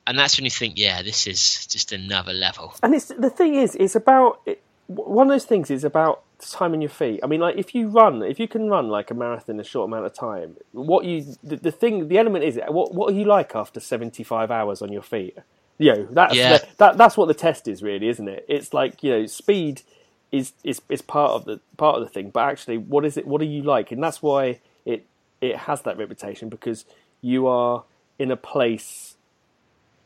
And 0.07 0.17
that's 0.19 0.37
when 0.37 0.45
you 0.45 0.51
think, 0.51 0.77
yeah, 0.77 1.01
this 1.03 1.27
is 1.27 1.65
just 1.67 1.91
another 1.91 2.33
level. 2.33 2.73
And 2.83 2.95
it's 2.95 3.07
the 3.07 3.29
thing 3.29 3.55
is, 3.55 3.75
it's 3.75 3.95
about 3.95 4.41
it, 4.45 4.61
one 4.87 5.27
of 5.27 5.33
those 5.33 5.45
things 5.45 5.71
is 5.71 5.83
about 5.83 6.23
time 6.39 6.73
on 6.73 6.81
your 6.81 6.89
feet. 6.89 7.19
I 7.23 7.27
mean, 7.27 7.41
like 7.41 7.57
if 7.57 7.75
you 7.75 7.87
run, 7.89 8.23
if 8.23 8.39
you 8.39 8.47
can 8.47 8.69
run 8.69 8.89
like 8.89 9.11
a 9.11 9.13
marathon 9.13 9.55
in 9.55 9.59
a 9.61 9.63
short 9.63 9.89
amount 9.89 10.05
of 10.05 10.13
time, 10.13 10.57
what 10.71 11.05
you 11.05 11.35
the, 11.43 11.57
the 11.57 11.71
thing, 11.71 12.07
the 12.07 12.17
element 12.17 12.43
is, 12.43 12.59
what 12.69 12.93
what 12.93 13.13
are 13.13 13.15
you 13.15 13.25
like 13.25 13.55
after 13.55 13.79
seventy 13.79 14.23
five 14.23 14.51
hours 14.51 14.81
on 14.81 14.91
your 14.91 15.03
feet? 15.03 15.37
You 15.77 15.93
know, 15.93 16.07
that's 16.11 16.35
Yeah. 16.37 16.57
the, 16.59 16.67
that 16.77 16.97
that's 16.97 17.17
what 17.17 17.27
the 17.27 17.33
test 17.33 17.67
is 17.67 17.83
really, 17.83 18.09
isn't 18.09 18.27
it? 18.27 18.45
It's 18.49 18.73
like 18.73 19.03
you 19.03 19.11
know, 19.11 19.25
speed 19.27 19.83
is 20.31 20.53
is 20.63 20.81
is 20.89 21.01
part 21.01 21.31
of 21.31 21.45
the 21.45 21.59
part 21.77 21.97
of 21.97 22.03
the 22.03 22.09
thing, 22.09 22.31
but 22.31 22.41
actually, 22.49 22.77
what 22.77 23.05
is 23.05 23.17
it? 23.17 23.27
What 23.27 23.41
are 23.41 23.45
you 23.45 23.63
like? 23.63 23.91
And 23.91 24.03
that's 24.03 24.21
why 24.21 24.61
it 24.85 25.05
it 25.41 25.55
has 25.57 25.83
that 25.83 25.97
reputation 25.97 26.49
because 26.49 26.85
you 27.21 27.47
are 27.47 27.83
in 28.19 28.31
a 28.31 28.37
place 28.37 29.10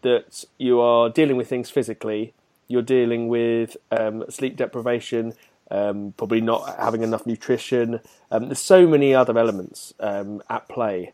that 0.05 0.45
you 0.59 0.79
are 0.79 1.09
dealing 1.09 1.35
with 1.35 1.49
things 1.49 1.71
physically. 1.71 2.33
You're 2.67 2.83
dealing 2.83 3.27
with 3.27 3.75
um, 3.91 4.23
sleep 4.29 4.55
deprivation, 4.55 5.33
um, 5.71 6.13
probably 6.15 6.41
not 6.41 6.77
having 6.79 7.01
enough 7.01 7.25
nutrition. 7.25 8.01
Um, 8.31 8.45
there's 8.45 8.59
so 8.59 8.87
many 8.87 9.15
other 9.15 9.37
elements 9.37 9.95
um, 9.99 10.43
at 10.47 10.69
play 10.69 11.13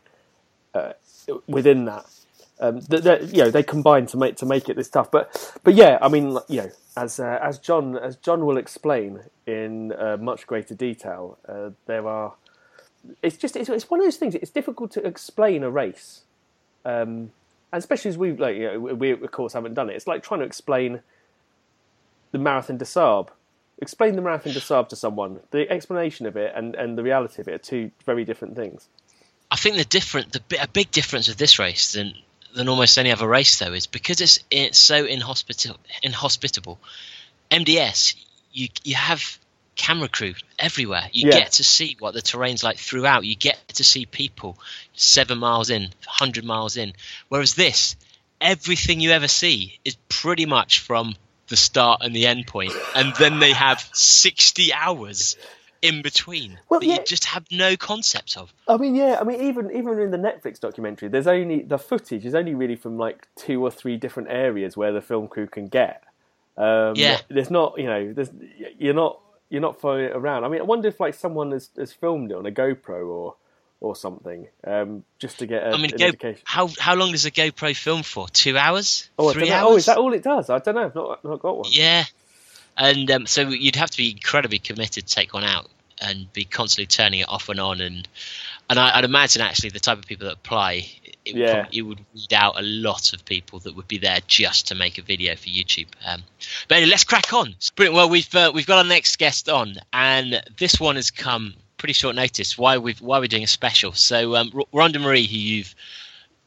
uh, 0.74 0.92
within 1.46 1.86
that. 1.86 2.04
Um, 2.60 2.80
that, 2.90 3.02
that 3.04 3.34
you 3.34 3.42
know 3.42 3.50
they 3.50 3.62
combine 3.64 4.06
to 4.06 4.16
make 4.18 4.36
to 4.36 4.46
make 4.46 4.68
it 4.68 4.76
this 4.76 4.90
tough. 4.90 5.10
But 5.10 5.58
but 5.64 5.74
yeah, 5.74 5.98
I 6.02 6.08
mean 6.08 6.38
you 6.48 6.62
know 6.62 6.70
as 6.96 7.18
uh, 7.18 7.38
as 7.42 7.58
John 7.58 7.96
as 7.96 8.16
John 8.16 8.44
will 8.46 8.58
explain 8.58 9.20
in 9.46 9.92
uh, 9.92 10.18
much 10.20 10.46
greater 10.46 10.74
detail, 10.74 11.38
uh, 11.48 11.70
there 11.86 12.06
are. 12.06 12.34
It's 13.22 13.38
just 13.38 13.56
it's, 13.56 13.70
it's 13.70 13.90
one 13.90 14.00
of 14.00 14.06
those 14.06 14.18
things. 14.18 14.34
It's 14.36 14.50
difficult 14.50 14.92
to 14.92 15.04
explain 15.06 15.64
a 15.64 15.70
race 15.70 16.22
um, 16.84 17.32
especially 17.72 18.10
as 18.10 18.18
we 18.18 18.32
like, 18.32 18.56
you 18.56 18.72
know, 18.72 18.78
we 18.78 19.10
of 19.12 19.30
course 19.30 19.52
haven't 19.52 19.74
done 19.74 19.90
it. 19.90 19.96
It's 19.96 20.06
like 20.06 20.22
trying 20.22 20.40
to 20.40 20.46
explain 20.46 21.00
the 22.32 22.38
marathon 22.38 22.76
des 22.76 22.84
Sables. 22.84 23.30
Explain 23.80 24.16
the 24.16 24.22
marathon 24.22 24.52
des 24.52 24.60
Sables 24.60 24.88
to 24.88 24.96
someone. 24.96 25.40
The 25.50 25.70
explanation 25.70 26.26
of 26.26 26.36
it 26.36 26.52
and, 26.54 26.74
and 26.74 26.96
the 26.96 27.02
reality 27.02 27.40
of 27.40 27.48
it 27.48 27.54
are 27.54 27.58
two 27.58 27.90
very 28.04 28.24
different 28.24 28.56
things. 28.56 28.88
I 29.50 29.56
think 29.56 29.76
the 29.76 29.84
different, 29.84 30.32
the 30.32 30.42
a 30.60 30.68
big 30.68 30.90
difference 30.90 31.28
with 31.28 31.36
this 31.36 31.58
race 31.58 31.92
than 31.92 32.14
than 32.54 32.68
almost 32.68 32.98
any 32.98 33.10
other 33.10 33.26
race 33.26 33.58
though 33.58 33.72
is 33.72 33.86
because 33.86 34.20
it's 34.20 34.38
it's 34.50 34.78
so 34.78 35.04
inhospitable. 35.04 35.78
Inhospitable. 36.02 36.78
MDS, 37.50 38.14
you 38.52 38.68
you 38.84 38.94
have 38.94 39.38
camera 39.76 40.08
crew 40.08 40.34
everywhere. 40.58 41.08
You 41.12 41.28
Yeah. 41.28 41.40
get 41.40 41.52
to 41.52 41.64
see 41.64 41.96
what 41.98 42.14
the 42.14 42.22
terrain's 42.22 42.62
like 42.62 42.78
throughout. 42.78 43.24
You 43.24 43.36
get 43.36 43.58
to 43.74 43.84
see 43.84 44.06
people 44.06 44.58
seven 44.94 45.38
miles 45.38 45.70
in, 45.70 45.88
hundred 46.06 46.44
miles 46.44 46.76
in. 46.76 46.92
Whereas 47.28 47.54
this, 47.54 47.96
everything 48.40 49.00
you 49.00 49.10
ever 49.12 49.28
see 49.28 49.78
is 49.84 49.96
pretty 50.08 50.46
much 50.46 50.80
from 50.80 51.14
the 51.48 51.56
start 51.56 52.00
and 52.02 52.14
the 52.14 52.26
end 52.26 52.46
point. 52.46 52.72
and 52.94 53.14
then 53.16 53.38
they 53.38 53.52
have 53.52 53.80
sixty 53.92 54.72
hours 54.72 55.36
in 55.80 56.00
between 56.02 56.58
Well, 56.68 56.78
that 56.80 56.86
yeah. 56.86 56.94
you 57.00 57.04
just 57.04 57.24
have 57.24 57.44
no 57.50 57.76
concept 57.76 58.36
of. 58.36 58.52
I 58.68 58.76
mean, 58.76 58.94
yeah, 58.94 59.18
I 59.20 59.24
mean, 59.24 59.42
even 59.42 59.70
even 59.76 59.98
in 59.98 60.10
the 60.12 60.16
Netflix 60.16 60.60
documentary, 60.60 61.08
there's 61.08 61.26
only 61.26 61.62
the 61.62 61.78
footage 61.78 62.24
is 62.24 62.34
only 62.34 62.54
really 62.54 62.76
from 62.76 62.98
like 62.98 63.26
two 63.36 63.60
or 63.62 63.70
three 63.70 63.96
different 63.96 64.28
areas 64.30 64.76
where 64.76 64.92
the 64.92 65.00
film 65.00 65.26
crew 65.28 65.46
can 65.46 65.66
get. 65.66 66.04
Um, 66.56 66.94
Yeah. 66.96 67.20
there's 67.28 67.50
not, 67.50 67.78
you 67.78 67.86
know, 67.86 68.12
there's 68.12 68.30
you're 68.78 68.94
not 68.94 69.18
you're 69.52 69.60
not 69.60 69.78
following 69.78 70.06
it 70.06 70.16
around. 70.16 70.44
I 70.44 70.48
mean, 70.48 70.60
I 70.60 70.64
wonder 70.64 70.88
if 70.88 70.98
like 70.98 71.12
someone 71.12 71.52
has, 71.52 71.68
has 71.76 71.92
filmed 71.92 72.30
it 72.32 72.36
on 72.36 72.46
a 72.46 72.50
GoPro 72.50 73.06
or 73.06 73.36
or 73.80 73.94
something, 73.94 74.46
um, 74.64 75.04
just 75.18 75.40
to 75.40 75.46
get 75.46 75.64
a, 75.64 75.70
I 75.70 75.76
mean, 75.76 75.92
an 75.92 75.98
go, 75.98 76.06
indication. 76.06 76.40
how 76.44 76.70
how 76.78 76.94
long 76.94 77.12
does 77.12 77.26
a 77.26 77.30
GoPro 77.30 77.76
film 77.76 78.02
for? 78.02 78.28
Two 78.28 78.56
hours? 78.56 79.10
Oh, 79.18 79.30
Three 79.32 79.50
know. 79.50 79.56
hours? 79.56 79.66
oh, 79.66 79.76
is 79.76 79.86
that 79.86 79.98
all 79.98 80.12
it 80.14 80.22
does? 80.22 80.48
I 80.48 80.58
don't 80.58 80.74
know. 80.74 80.86
I've 80.86 80.94
not 80.94 81.24
not 81.24 81.40
got 81.40 81.58
one. 81.58 81.66
Yeah, 81.70 82.04
and 82.78 83.10
um, 83.10 83.26
so 83.26 83.50
you'd 83.50 83.76
have 83.76 83.90
to 83.90 83.96
be 83.98 84.12
incredibly 84.12 84.58
committed 84.58 85.06
to 85.06 85.14
take 85.14 85.34
one 85.34 85.44
out 85.44 85.68
and 86.00 86.32
be 86.32 86.44
constantly 86.44 86.86
turning 86.86 87.20
it 87.20 87.28
off 87.28 87.50
and 87.50 87.60
on, 87.60 87.82
and 87.82 88.08
and 88.70 88.78
I, 88.78 88.96
I'd 88.96 89.04
imagine 89.04 89.42
actually 89.42 89.70
the 89.70 89.80
type 89.80 89.98
of 89.98 90.06
people 90.06 90.28
that 90.28 90.34
apply, 90.34 90.88
it, 91.24 91.34
would 91.34 91.40
Yeah. 91.42 91.66
it 91.72 91.82
would 91.82 92.00
weed 92.14 92.32
out 92.32 92.58
a 92.58 92.62
lot 92.62 93.12
of 93.12 93.24
people 93.24 93.58
that 93.60 93.74
would 93.76 93.88
be 93.88 93.98
there 93.98 94.18
just 94.26 94.66
to 94.68 94.74
make 94.74 94.98
a 94.98 95.02
video 95.02 95.36
for 95.36 95.48
YouTube. 95.48 95.86
Um, 96.04 96.22
but 96.68 96.76
anyway, 96.76 96.90
let's 96.90 97.04
crack 97.04 97.32
on. 97.32 97.54
Brilliant. 97.76 97.94
Well, 97.96 98.08
we've 98.08 98.34
uh, 98.34 98.50
we've 98.54 98.66
got 98.66 98.78
our 98.78 98.84
next 98.84 99.16
guest 99.18 99.48
on, 99.48 99.76
and 99.92 100.42
this 100.58 100.80
one 100.80 100.96
has 100.96 101.10
come 101.10 101.54
pretty 101.78 101.92
short 101.94 102.14
notice. 102.16 102.56
Why 102.58 102.78
we've 102.78 103.00
why 103.00 103.18
we're 103.18 103.26
doing 103.28 103.44
a 103.44 103.48
special. 103.48 103.92
So 103.92 104.36
um, 104.36 104.50
Rhonda 104.72 105.00
Marie, 105.00 105.26
who 105.26 105.36
you've 105.36 105.74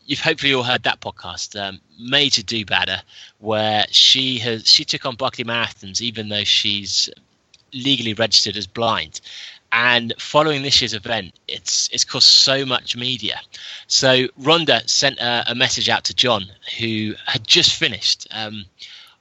you've 0.06 0.20
hopefully 0.20 0.54
all 0.54 0.64
heard 0.64 0.84
that 0.84 1.00
podcast, 1.02 1.60
um, 1.60 1.80
Made 2.00 2.34
to 2.34 2.44
Do 2.44 2.64
Better, 2.66 3.02
where 3.40 3.86
she 3.90 4.40
has 4.40 4.68
she 4.68 4.86
took 4.86 5.06
on 5.06 5.16
Barkley 5.16 5.44
Marathons 5.46 6.02
even 6.02 6.30
though 6.30 6.44
she's 6.44 7.10
legally 7.74 8.14
registered 8.14 8.56
as 8.56 8.68
blind. 8.68 9.20
And 9.72 10.14
following 10.18 10.62
this 10.62 10.82
year's 10.82 10.94
event, 10.94 11.34
it's 11.48 11.90
it's 11.92 12.06
caused 12.06 12.28
so 12.28 12.66
much 12.66 12.96
media. 12.96 13.40
So 13.88 14.28
Rhonda 14.40 14.88
sent 14.90 15.20
a, 15.20 15.52
a 15.52 15.56
message 15.56 15.90
out 15.90 16.06
to 16.06 16.14
John, 16.14 16.46
who 16.80 17.14
had 17.26 17.46
just 17.46 17.76
finished 17.76 18.28
um, 18.32 18.66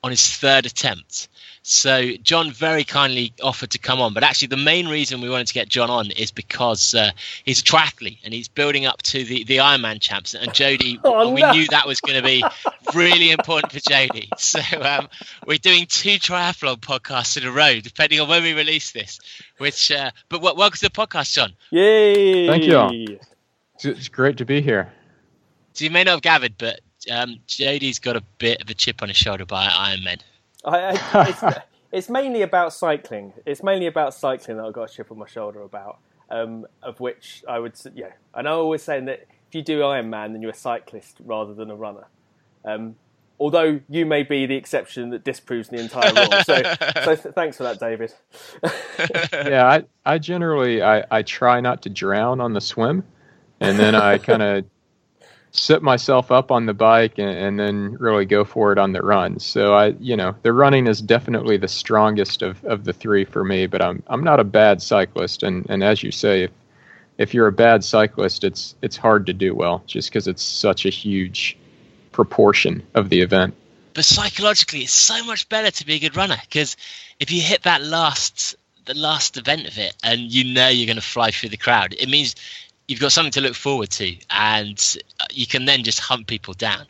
on 0.03 0.11
his 0.11 0.29
third 0.29 0.67
attempt. 0.67 1.29
So 1.67 2.11
John 2.23 2.51
very 2.53 2.85
kindly 2.85 3.33
offered 3.43 3.71
to 3.71 3.79
come 3.79 3.99
on, 3.99 4.13
but 4.13 4.23
actually 4.23 4.49
the 4.49 4.59
main 4.59 4.87
reason 4.87 5.23
we 5.23 5.31
wanted 5.31 5.47
to 5.47 5.55
get 5.55 5.71
John 5.71 5.89
on 5.89 6.11
is 6.11 6.31
because 6.31 6.95
uh, 6.95 7.11
he's 7.47 7.61
a 7.61 7.63
triathlete 7.63 8.19
and 8.23 8.35
he's 8.35 8.49
building 8.49 8.85
up 8.85 9.01
to 9.05 9.25
the, 9.25 9.45
the 9.45 9.57
Ironman 9.57 9.99
champs. 9.99 10.35
And 10.35 10.53
Jody, 10.53 11.01
Oh, 11.05 11.31
we 11.33 11.41
no. 11.41 11.53
knew 11.53 11.67
that 11.69 11.87
was 11.87 12.03
going 12.03 12.19
to 12.19 12.23
be 12.23 12.45
really 12.95 13.31
important 13.31 13.73
for 13.73 13.81
Jody. 13.81 14.29
So 14.37 14.61
um, 14.83 15.09
we're 15.47 15.57
doing 15.57 15.87
two 15.87 16.19
triathlon 16.19 16.77
podcasts 16.81 17.39
in 17.39 17.49
a 17.49 17.51
row, 17.51 17.81
depending 17.81 18.21
on 18.21 18.29
when 18.29 18.43
we 18.43 18.53
release 18.53 18.93
this. 18.93 19.19
Which, 19.57 19.91
uh, 19.91 20.11
but 20.29 20.43
w- 20.43 20.59
welcome 20.59 20.77
to 20.77 20.83
the 20.83 20.91
podcast, 20.91 21.33
John. 21.33 21.55
Yay! 21.71 22.47
Thank 22.47 22.65
you. 22.65 22.79
It's- 23.15 23.29
It's 23.85 24.09
great 24.09 24.37
to 24.37 24.45
be 24.45 24.61
here. 24.61 24.93
So 25.73 25.87
you 25.87 25.91
may 25.91 26.05
not 26.05 26.11
have 26.13 26.23
gathered, 26.23 26.57
but 26.59 26.81
um, 27.11 27.37
JD's 27.49 28.01
got 28.01 28.17
a 28.17 28.23
bit 28.37 28.61
of 28.61 28.69
a 28.69 28.75
chip 28.75 29.01
on 29.03 29.09
his 29.09 29.17
shoulder 29.17 29.47
by 29.47 29.65
Ironman. 29.67 30.21
I, 30.65 30.99
I, 31.13 31.29
it's, 31.29 31.59
it's 31.93 32.09
mainly 32.09 32.43
about 32.43 32.73
cycling. 32.73 33.33
It's 33.47 33.63
mainly 33.63 33.87
about 33.87 34.15
cycling 34.15 34.57
that 34.57 34.65
I've 34.65 34.73
got 34.73 34.91
a 34.91 34.93
chip 34.93 35.11
on 35.11 35.19
my 35.19 35.27
shoulder 35.27 35.63
about. 35.63 35.99
Um, 36.31 36.67
of 36.83 37.01
which 37.01 37.45
I 37.47 37.59
would, 37.59 37.75
yeah, 37.95 38.13
and 38.35 38.49
I'm 38.49 38.55
always 38.55 38.83
saying 38.83 39.05
that 39.05 39.27
if 39.49 39.55
you 39.55 39.63
do 39.63 39.81
Ironman, 39.81 40.33
then 40.33 40.41
you're 40.41 40.53
a 40.53 40.55
cyclist 40.55 41.19
rather 41.25 41.53
than 41.53 41.71
a 41.71 41.77
runner. 41.77 42.07
Um, 42.65 42.97
although 43.39 43.81
you 43.89 44.07
may 44.07 44.23
be 44.23 44.47
the 44.47 44.57
exception 44.57 45.11
that 45.11 45.25
disproves 45.25 45.69
the 45.69 45.79
entire 45.79 46.13
rule. 46.13 46.43
So, 46.45 46.63
so 47.05 47.17
th- 47.17 47.35
thanks 47.35 47.57
for 47.57 47.65
that, 47.65 47.79
David. 47.79 48.13
yeah, 49.33 49.67
I, 49.67 50.15
I 50.15 50.19
generally 50.19 50.83
I, 50.83 51.05
I 51.11 51.23
try 51.23 51.61
not 51.61 51.83
to 51.83 51.91
drown 51.91 52.41
on 52.41 52.53
the 52.55 52.61
swim, 52.61 53.05
and 53.61 53.79
then 53.79 53.95
I 53.95 54.19
kind 54.19 54.43
of 54.43 54.65
sit 55.55 55.83
myself 55.83 56.33
up 56.33 56.51
on 56.51 56.67
the 56.67 56.75
bike 56.75 57.17
and, 57.17 57.31
and, 57.31 57.61
then 57.61 57.97
really 58.01 58.25
go 58.25 58.45
for 58.45 58.73
it 58.73 58.79
on 58.79 58.93
the 58.93 59.01
run. 59.01 59.39
So 59.39 59.73
I, 59.73 59.95
you 60.01 60.17
know, 60.17 60.35
the 60.43 60.53
running 60.53 60.89
is 60.89 61.01
definitely 61.01 61.57
the 61.57 61.69
strongest 61.69 62.43
of, 62.43 62.63
of 62.65 62.83
the 62.83 62.93
three 62.93 63.25
for 63.25 63.45
me. 63.45 63.67
But 63.67 63.81
I'm 63.81 64.03
I'm 64.09 64.25
not 64.25 64.41
a 64.41 64.45
bad 64.45 64.83
cyclist, 64.83 65.43
and, 65.43 65.65
and 65.71 65.83
as 65.85 66.03
you 66.03 66.11
say, 66.11 66.43
if 66.43 66.51
if 67.19 67.33
you're 67.33 67.47
a 67.47 67.53
bad 67.53 67.85
cyclist, 67.85 68.43
it's 68.43 68.75
it's 68.83 68.97
hard 68.97 69.27
to 69.27 69.33
do 69.33 69.55
well 69.55 69.83
just 69.87 70.11
because 70.11 70.27
it's 70.27 70.43
such 70.43 70.85
a 70.87 70.91
huge 70.91 71.57
proportion 72.11 72.83
of 72.95 73.09
the 73.09 73.21
event. 73.21 73.55
But 73.95 74.05
psychologically, 74.05 74.81
it's 74.81 74.93
so 74.93 75.23
much 75.25 75.49
better 75.49 75.71
to 75.71 75.87
be 75.87 75.95
a 75.95 75.99
good 76.01 76.17
runner 76.17 76.37
because 76.41 76.77
if 77.21 77.31
you 77.31 77.41
hit 77.41 77.63
that 77.63 77.81
last 77.81 78.57
the 78.87 78.95
last 78.95 79.37
event 79.37 79.67
of 79.67 79.79
it 79.79 79.95
and 80.03 80.21
you 80.21 80.53
know 80.53 80.69
you're 80.69 80.87
going 80.87 80.97
to 80.97 81.03
fly 81.03 81.31
through 81.31 81.49
the 81.49 81.57
crowd, 81.57 81.95
it 81.99 82.09
means 82.09 82.35
you've 82.89 83.01
got 83.01 83.13
something 83.13 83.33
to 83.33 83.41
look 83.41 83.55
forward 83.55 83.91
to, 83.91 84.15
and 84.31 84.97
you 85.33 85.47
can 85.47 85.65
then 85.65 85.83
just 85.83 86.01
hunt 86.01 86.27
people 86.27 86.55
down. 86.55 86.87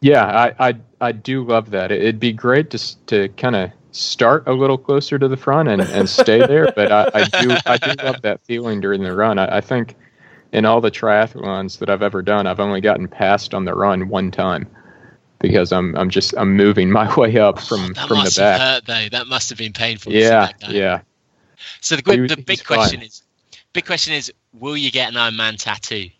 Yeah, 0.00 0.24
I 0.24 0.68
I, 0.68 0.74
I 1.00 1.12
do 1.12 1.44
love 1.44 1.70
that. 1.70 1.92
It'd 1.92 2.20
be 2.20 2.32
great 2.32 2.70
to 2.70 3.06
to 3.06 3.28
kind 3.30 3.56
of 3.56 3.70
start 3.92 4.46
a 4.46 4.52
little 4.52 4.78
closer 4.78 5.18
to 5.18 5.28
the 5.28 5.36
front 5.36 5.68
and, 5.68 5.82
and 5.82 6.08
stay 6.08 6.38
there, 6.46 6.72
but 6.74 6.92
I, 6.92 7.10
I 7.14 7.24
do 7.24 7.56
I 7.66 7.76
do 7.76 7.92
love 8.02 8.22
that 8.22 8.40
feeling 8.44 8.80
during 8.80 9.02
the 9.02 9.14
run. 9.14 9.38
I, 9.38 9.58
I 9.58 9.60
think 9.60 9.96
in 10.52 10.64
all 10.64 10.80
the 10.80 10.90
triathlons 10.90 11.78
that 11.78 11.90
I've 11.90 12.02
ever 12.02 12.22
done, 12.22 12.46
I've 12.46 12.60
only 12.60 12.80
gotten 12.80 13.08
passed 13.08 13.54
on 13.54 13.64
the 13.64 13.74
run 13.74 14.08
one 14.08 14.30
time 14.30 14.68
because 15.38 15.72
I'm 15.72 15.96
I'm 15.96 16.10
just 16.10 16.34
I'm 16.36 16.56
moving 16.56 16.90
my 16.90 17.14
way 17.16 17.36
up 17.38 17.60
from 17.60 17.94
from 17.94 18.24
the 18.24 18.34
back. 18.36 18.60
Have 18.60 18.60
Hurt, 18.60 18.86
though. 18.86 19.08
That 19.10 19.26
must 19.26 19.48
have 19.50 19.58
been 19.58 19.72
painful. 19.72 20.12
Yeah, 20.12 20.50
yeah. 20.68 21.00
So 21.80 21.96
the, 21.96 22.12
he, 22.12 22.26
the 22.26 22.42
big 22.42 22.64
question 22.64 23.00
fine. 23.00 23.06
is, 23.06 23.22
big 23.72 23.86
question 23.86 24.14
is, 24.14 24.32
will 24.52 24.76
you 24.76 24.90
get 24.90 25.10
an 25.10 25.16
Iron 25.16 25.36
Man 25.36 25.56
tattoo? 25.56 26.10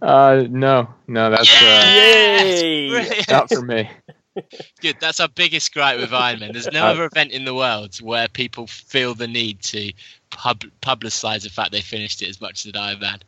Uh, 0.00 0.44
no, 0.50 0.88
no, 1.06 1.30
that's 1.30 1.48
yes! 1.48 3.28
uh, 3.28 3.32
not 3.32 3.48
for 3.48 3.62
me. 3.62 3.88
Good. 4.80 4.96
That's 5.00 5.20
our 5.20 5.28
biggest 5.28 5.72
gripe 5.72 6.00
with 6.00 6.12
Iron 6.12 6.40
Man. 6.40 6.52
There's 6.52 6.70
no 6.72 6.84
uh, 6.84 6.90
other 6.90 7.04
event 7.04 7.32
in 7.32 7.44
the 7.44 7.54
world 7.54 7.96
where 8.00 8.28
people 8.28 8.66
feel 8.66 9.14
the 9.14 9.28
need 9.28 9.60
to 9.62 9.92
pub- 10.30 10.64
publicize 10.80 11.42
the 11.42 11.50
fact 11.50 11.72
they 11.72 11.80
finished 11.82 12.22
it 12.22 12.28
as 12.28 12.40
much 12.40 12.66
as 12.66 12.72
Ironman. 12.72 13.20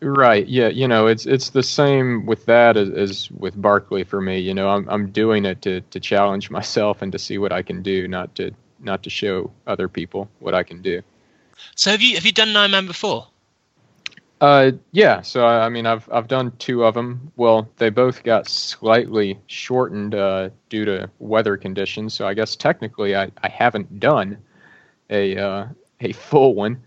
Right. 0.00 0.46
Yeah. 0.46 0.68
You 0.68 0.86
know, 0.86 1.06
it's 1.06 1.26
it's 1.26 1.50
the 1.50 1.62
same 1.62 2.26
with 2.26 2.46
that 2.46 2.76
as, 2.76 2.90
as 2.90 3.30
with 3.30 3.60
Barkley 3.60 4.04
for 4.04 4.20
me. 4.20 4.38
You 4.38 4.54
know, 4.54 4.68
I'm 4.68 4.88
I'm 4.88 5.10
doing 5.10 5.44
it 5.44 5.62
to 5.62 5.80
to 5.80 6.00
challenge 6.00 6.50
myself 6.50 7.02
and 7.02 7.10
to 7.12 7.18
see 7.18 7.38
what 7.38 7.52
I 7.52 7.62
can 7.62 7.82
do, 7.82 8.06
not 8.06 8.34
to 8.36 8.52
not 8.80 9.02
to 9.04 9.10
show 9.10 9.50
other 9.66 9.88
people 9.88 10.28
what 10.40 10.54
I 10.54 10.62
can 10.62 10.82
do. 10.82 11.02
So 11.74 11.90
have 11.90 12.00
you 12.02 12.14
have 12.16 12.24
you 12.26 12.32
done 12.32 12.48
Ironman 12.48 12.86
before? 12.86 13.28
Uh, 14.40 14.72
yeah. 14.92 15.22
So 15.22 15.46
I, 15.46 15.66
I, 15.66 15.68
mean, 15.68 15.86
I've 15.86 16.08
I've 16.12 16.28
done 16.28 16.52
two 16.58 16.84
of 16.84 16.94
them. 16.94 17.32
Well, 17.36 17.68
they 17.76 17.90
both 17.90 18.24
got 18.24 18.48
slightly 18.48 19.38
shortened 19.46 20.14
uh, 20.14 20.50
due 20.68 20.84
to 20.84 21.10
weather 21.18 21.56
conditions. 21.56 22.14
So 22.14 22.26
I 22.26 22.34
guess 22.34 22.56
technically, 22.56 23.16
I, 23.16 23.30
I 23.42 23.48
haven't 23.48 24.00
done 24.00 24.38
a 25.10 25.36
uh, 25.36 25.66
a 26.00 26.12
full 26.12 26.54
one, 26.54 26.82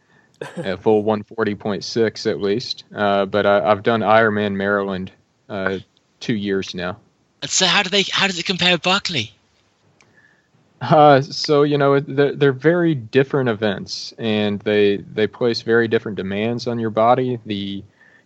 a 0.57 0.77
full 0.77 1.03
140.6 1.05 2.29
at 2.29 2.41
least. 2.41 2.83
Uh, 2.93 3.25
but 3.25 3.45
I, 3.45 3.67
have 3.67 3.83
done 3.83 4.01
Ironman 4.01 4.53
Maryland 4.53 5.11
uh, 5.49 5.79
two 6.19 6.35
years 6.35 6.75
now. 6.75 6.97
So 7.45 7.65
how 7.65 7.83
do 7.83 7.89
they? 7.89 8.03
How 8.11 8.27
does 8.27 8.37
it 8.37 8.45
compare 8.45 8.73
with 8.73 8.83
Barkley? 8.83 9.33
Uh, 10.81 11.21
so 11.21 11.63
you 11.63 11.77
know 11.77 11.99
they're, 11.99 12.35
they're 12.35 12.51
very 12.51 12.93
different 12.93 13.49
events, 13.49 14.13
and 14.17 14.59
they 14.59 14.97
they 14.97 15.25
place 15.25 15.61
very 15.61 15.87
different 15.87 16.17
demands 16.17 16.67
on 16.67 16.77
your 16.77 16.91
body. 16.91 17.39
The 17.45 17.83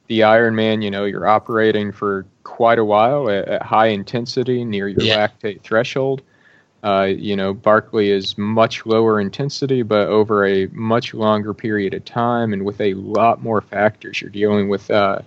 the 0.07 0.19
Ironman, 0.19 0.83
you 0.83 0.91
know, 0.91 1.05
you're 1.05 1.27
operating 1.27 1.93
for 1.93 2.25
quite 2.43 2.79
a 2.79 2.83
while 2.83 3.29
at, 3.29 3.47
at 3.47 3.61
high 3.61 3.87
intensity 3.87 4.65
near 4.65 4.89
your 4.89 5.01
yeah. 5.01 5.27
lactate 5.27 5.61
threshold. 5.61 6.21
Uh, 6.83 7.03
you 7.03 7.35
know, 7.35 7.53
Barkley 7.53 8.09
is 8.09 8.37
much 8.37 8.85
lower 8.85 9.21
intensity, 9.21 9.83
but 9.83 10.07
over 10.07 10.45
a 10.45 10.65
much 10.67 11.13
longer 11.13 11.53
period 11.53 11.93
of 11.93 12.03
time, 12.03 12.51
and 12.51 12.65
with 12.65 12.81
a 12.81 12.95
lot 12.95 13.41
more 13.41 13.61
factors. 13.61 14.19
You're 14.19 14.31
dealing 14.31 14.67
with 14.67 14.91
uh, 14.91 15.19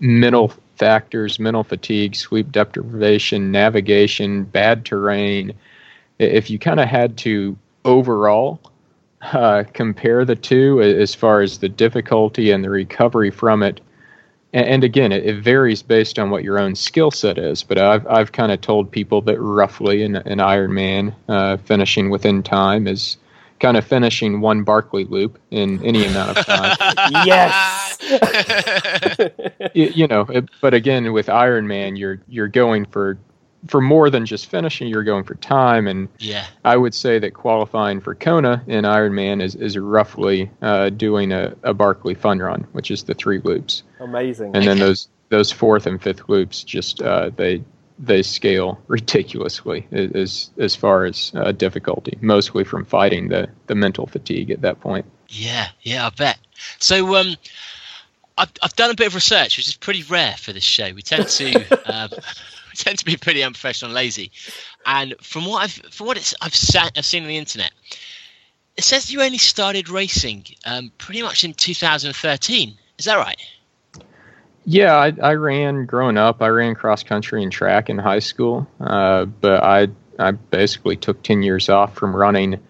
mental 0.00 0.52
factors, 0.76 1.38
mental 1.38 1.62
fatigue, 1.62 2.16
sleep 2.16 2.50
deprivation, 2.50 3.52
navigation, 3.52 4.44
bad 4.44 4.84
terrain 4.84 5.52
if 6.20 6.50
you 6.50 6.58
kind 6.58 6.80
of 6.80 6.88
had 6.88 7.16
to 7.18 7.56
overall 7.84 8.60
uh, 9.22 9.64
compare 9.72 10.24
the 10.24 10.36
two 10.36 10.80
as 10.80 11.14
far 11.14 11.40
as 11.40 11.58
the 11.58 11.68
difficulty 11.68 12.50
and 12.50 12.62
the 12.62 12.70
recovery 12.70 13.30
from 13.30 13.62
it, 13.62 13.80
and, 14.52 14.66
and 14.66 14.84
again, 14.84 15.12
it, 15.12 15.24
it, 15.24 15.42
varies 15.42 15.82
based 15.82 16.18
on 16.18 16.30
what 16.30 16.44
your 16.44 16.58
own 16.58 16.74
skill 16.74 17.10
set 17.10 17.38
is. 17.38 17.62
But 17.62 17.78
I've 17.78 18.06
I've 18.06 18.32
kind 18.32 18.52
of 18.52 18.60
told 18.60 18.90
people 18.90 19.20
that 19.22 19.40
roughly 19.40 20.02
an, 20.02 20.16
an 20.16 20.38
Ironman 20.38 21.14
uh, 21.28 21.56
finishing 21.58 22.10
within 22.10 22.42
time 22.42 22.86
is 22.86 23.16
kind 23.60 23.76
of 23.76 23.86
finishing 23.86 24.40
one 24.40 24.62
Barkley 24.62 25.04
loop 25.04 25.38
in 25.50 25.84
any 25.84 26.06
amount 26.06 26.38
of 26.38 26.46
time. 26.46 26.76
yes. 27.26 27.98
you, 29.74 29.92
you, 29.94 30.06
know, 30.06 30.22
it, 30.22 30.48
but 30.62 30.72
again, 30.72 31.12
with 31.12 31.26
Ironman, 31.26 31.98
you're 31.98 32.20
you're 32.28 32.48
going 32.48 32.86
for 32.86 33.18
for 33.66 33.80
more 33.80 34.10
than 34.10 34.26
just 34.26 34.46
finishing, 34.46 34.88
you're 34.88 35.04
going 35.04 35.24
for 35.24 35.34
time. 35.36 35.86
And 35.86 36.08
yeah, 36.18 36.46
I 36.64 36.76
would 36.76 36.94
say 36.94 37.18
that 37.18 37.34
qualifying 37.34 38.00
for 38.00 38.14
Kona 38.14 38.62
in 38.66 38.84
Ironman 38.84 39.42
is, 39.42 39.54
is 39.54 39.76
roughly 39.76 40.50
uh, 40.62 40.90
doing 40.90 41.32
a, 41.32 41.54
a 41.62 41.74
Barkley 41.74 42.14
fun 42.14 42.38
run, 42.38 42.66
which 42.72 42.90
is 42.90 43.04
the 43.04 43.14
three 43.14 43.40
loops. 43.40 43.82
Amazing. 44.00 44.56
And 44.56 44.66
then 44.66 44.78
those 44.78 45.08
those 45.28 45.52
fourth 45.52 45.86
and 45.86 46.02
fifth 46.02 46.28
loops 46.28 46.64
just 46.64 47.02
uh, 47.02 47.30
they 47.36 47.62
they 47.98 48.22
scale 48.22 48.80
ridiculously 48.88 49.86
as 49.92 50.50
as 50.58 50.74
far 50.74 51.04
as 51.04 51.32
uh, 51.34 51.52
difficulty, 51.52 52.18
mostly 52.20 52.64
from 52.64 52.84
fighting 52.84 53.28
the 53.28 53.48
the 53.66 53.74
mental 53.74 54.06
fatigue 54.06 54.50
at 54.50 54.62
that 54.62 54.80
point. 54.80 55.04
Yeah, 55.28 55.68
yeah, 55.82 56.06
I 56.06 56.10
bet. 56.10 56.38
So 56.78 57.16
um. 57.16 57.36
I've, 58.38 58.52
I've 58.62 58.74
done 58.74 58.90
a 58.90 58.94
bit 58.94 59.08
of 59.08 59.14
research, 59.14 59.58
which 59.58 59.68
is 59.68 59.76
pretty 59.76 60.02
rare 60.04 60.34
for 60.38 60.54
this 60.54 60.64
show. 60.64 60.90
We 60.94 61.02
tend 61.02 61.28
to 61.28 61.92
um, 61.92 62.10
tend 62.84 62.98
to 62.98 63.04
be 63.04 63.16
pretty 63.16 63.42
unprofessional 63.42 63.90
and 63.90 63.94
lazy. 63.94 64.30
And 64.86 65.14
from 65.20 65.44
what 65.46 65.64
I've 65.64 65.92
from 65.92 66.06
what 66.06 66.16
it's 66.16 66.34
I've, 66.40 66.54
sat, 66.54 66.92
I've 66.96 67.04
seen 67.04 67.22
on 67.22 67.28
the 67.28 67.36
internet, 67.36 67.72
it 68.76 68.84
says 68.84 69.12
you 69.12 69.22
only 69.22 69.38
started 69.38 69.88
racing 69.88 70.46
um, 70.64 70.90
pretty 70.98 71.22
much 71.22 71.44
in 71.44 71.52
2013. 71.54 72.78
Is 72.98 73.04
that 73.04 73.16
right? 73.16 73.40
Yeah, 74.64 74.94
I, 74.94 75.12
I, 75.22 75.34
ran 75.34 75.86
growing 75.86 76.18
up. 76.18 76.42
I 76.42 76.48
ran 76.48 76.74
cross 76.74 77.02
country 77.02 77.42
and 77.42 77.50
track 77.50 77.88
in 77.88 77.98
high 77.98 78.18
school, 78.18 78.68
uh, 78.78 79.24
but 79.24 79.62
I 79.62 79.88
I 80.18 80.32
basically 80.32 80.96
took 80.96 81.22
10 81.22 81.42
years 81.42 81.68
off 81.68 81.94
from 81.94 82.14
running 82.14 82.60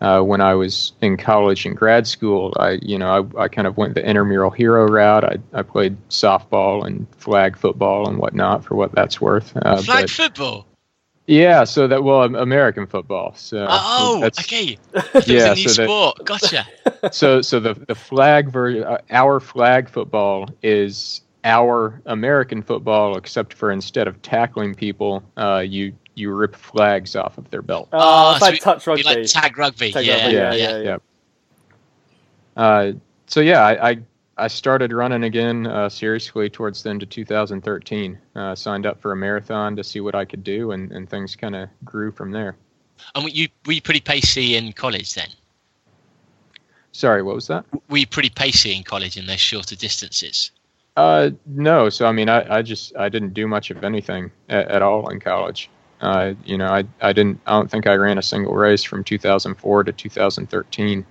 uh, 0.00 0.22
when 0.22 0.40
I 0.40 0.54
was 0.54 0.92
in 1.02 1.16
college 1.16 1.66
and 1.66 1.76
grad 1.76 2.06
school, 2.06 2.54
I 2.58 2.78
you 2.82 2.98
know 2.98 3.30
I, 3.36 3.42
I 3.42 3.48
kind 3.48 3.66
of 3.66 3.76
went 3.76 3.94
the 3.94 4.04
intramural 4.04 4.50
hero 4.50 4.86
route. 4.86 5.24
I, 5.24 5.36
I 5.52 5.62
played 5.62 5.96
softball 6.08 6.86
and 6.86 7.06
flag 7.16 7.56
football 7.56 8.08
and 8.08 8.18
whatnot 8.18 8.64
for 8.64 8.74
what 8.74 8.92
that's 8.92 9.20
worth. 9.20 9.56
Uh, 9.56 9.82
flag 9.82 10.04
but, 10.04 10.10
football. 10.10 10.66
Yeah, 11.26 11.62
so 11.62 11.86
that 11.86 12.02
well, 12.02 12.22
American 12.34 12.86
football. 12.86 13.34
So 13.36 13.66
oh, 13.68 14.24
okay. 14.40 14.78
yeah, 15.26 15.54
so 15.54 15.84
sport. 15.84 16.16
That, 16.18 16.24
gotcha. 16.24 16.66
So 17.12 17.40
so 17.40 17.60
the 17.60 17.74
the 17.74 17.94
flag 17.94 18.50
ver- 18.50 18.84
uh, 18.84 18.98
our 19.10 19.40
flag 19.40 19.88
football 19.88 20.50
is 20.62 21.22
our 21.44 22.02
American 22.06 22.62
football, 22.62 23.16
except 23.16 23.54
for 23.54 23.70
instead 23.70 24.06
of 24.06 24.20
tackling 24.22 24.74
people, 24.74 25.22
uh, 25.36 25.64
you 25.66 25.94
you 26.20 26.32
rip 26.32 26.54
flags 26.54 27.16
off 27.16 27.38
of 27.38 27.50
their 27.50 27.62
belt. 27.62 27.88
Oh, 27.92 28.32
it's 28.32 28.40
so 28.40 28.50
like 28.50 28.60
touch 28.60 28.86
rugby. 28.86 29.02
Like 29.02 29.26
tag 29.26 29.58
rugby. 29.58 29.92
Tag 29.92 30.06
yeah, 30.06 30.22
rugby. 30.22 30.36
yeah, 30.36 30.52
yeah, 30.52 30.78
yeah, 30.78 30.78
yeah. 30.82 30.96
Uh, 32.56 32.92
so 33.26 33.40
yeah, 33.40 33.64
I, 33.64 33.90
I, 33.90 33.98
I 34.36 34.48
started 34.48 34.92
running 34.92 35.24
again 35.24 35.66
uh, 35.66 35.88
seriously 35.88 36.50
towards 36.50 36.82
the 36.82 36.90
end 36.90 37.02
of 37.02 37.08
2013. 37.08 38.18
Uh, 38.34 38.54
signed 38.54 38.86
up 38.86 39.00
for 39.00 39.12
a 39.12 39.16
marathon 39.16 39.76
to 39.76 39.84
see 39.84 40.00
what 40.00 40.14
I 40.14 40.24
could 40.24 40.44
do, 40.44 40.72
and, 40.72 40.92
and 40.92 41.08
things 41.08 41.36
kind 41.36 41.56
of 41.56 41.68
grew 41.84 42.12
from 42.12 42.30
there. 42.30 42.56
And 43.14 43.24
were 43.24 43.30
you 43.30 43.48
were 43.66 43.72
you 43.72 43.82
pretty 43.82 44.00
pacey 44.00 44.56
in 44.56 44.72
college 44.72 45.14
then? 45.14 45.28
Sorry, 46.92 47.22
what 47.22 47.34
was 47.34 47.46
that? 47.46 47.64
Were 47.88 47.98
you 47.98 48.06
pretty 48.06 48.30
pacey 48.30 48.74
in 48.74 48.82
college 48.82 49.16
in 49.16 49.26
those 49.26 49.40
shorter 49.40 49.76
distances? 49.76 50.50
Uh, 50.96 51.30
no. 51.46 51.88
So 51.88 52.06
I 52.06 52.12
mean, 52.12 52.28
I, 52.28 52.58
I 52.58 52.62
just 52.62 52.94
I 52.96 53.08
didn't 53.08 53.32
do 53.32 53.46
much 53.46 53.70
of 53.70 53.84
anything 53.84 54.30
at, 54.48 54.68
at 54.68 54.82
all 54.82 55.08
in 55.08 55.20
college. 55.20 55.70
Uh, 56.00 56.34
you 56.44 56.56
know, 56.56 56.68
I 56.68 56.84
I 57.00 57.12
didn't. 57.12 57.40
I 57.46 57.52
don't 57.52 57.70
think 57.70 57.86
I 57.86 57.94
ran 57.94 58.18
a 58.18 58.22
single 58.22 58.54
race 58.54 58.82
from 58.82 59.04
2004 59.04 59.84
to 59.84 59.92
2013. 59.92 61.06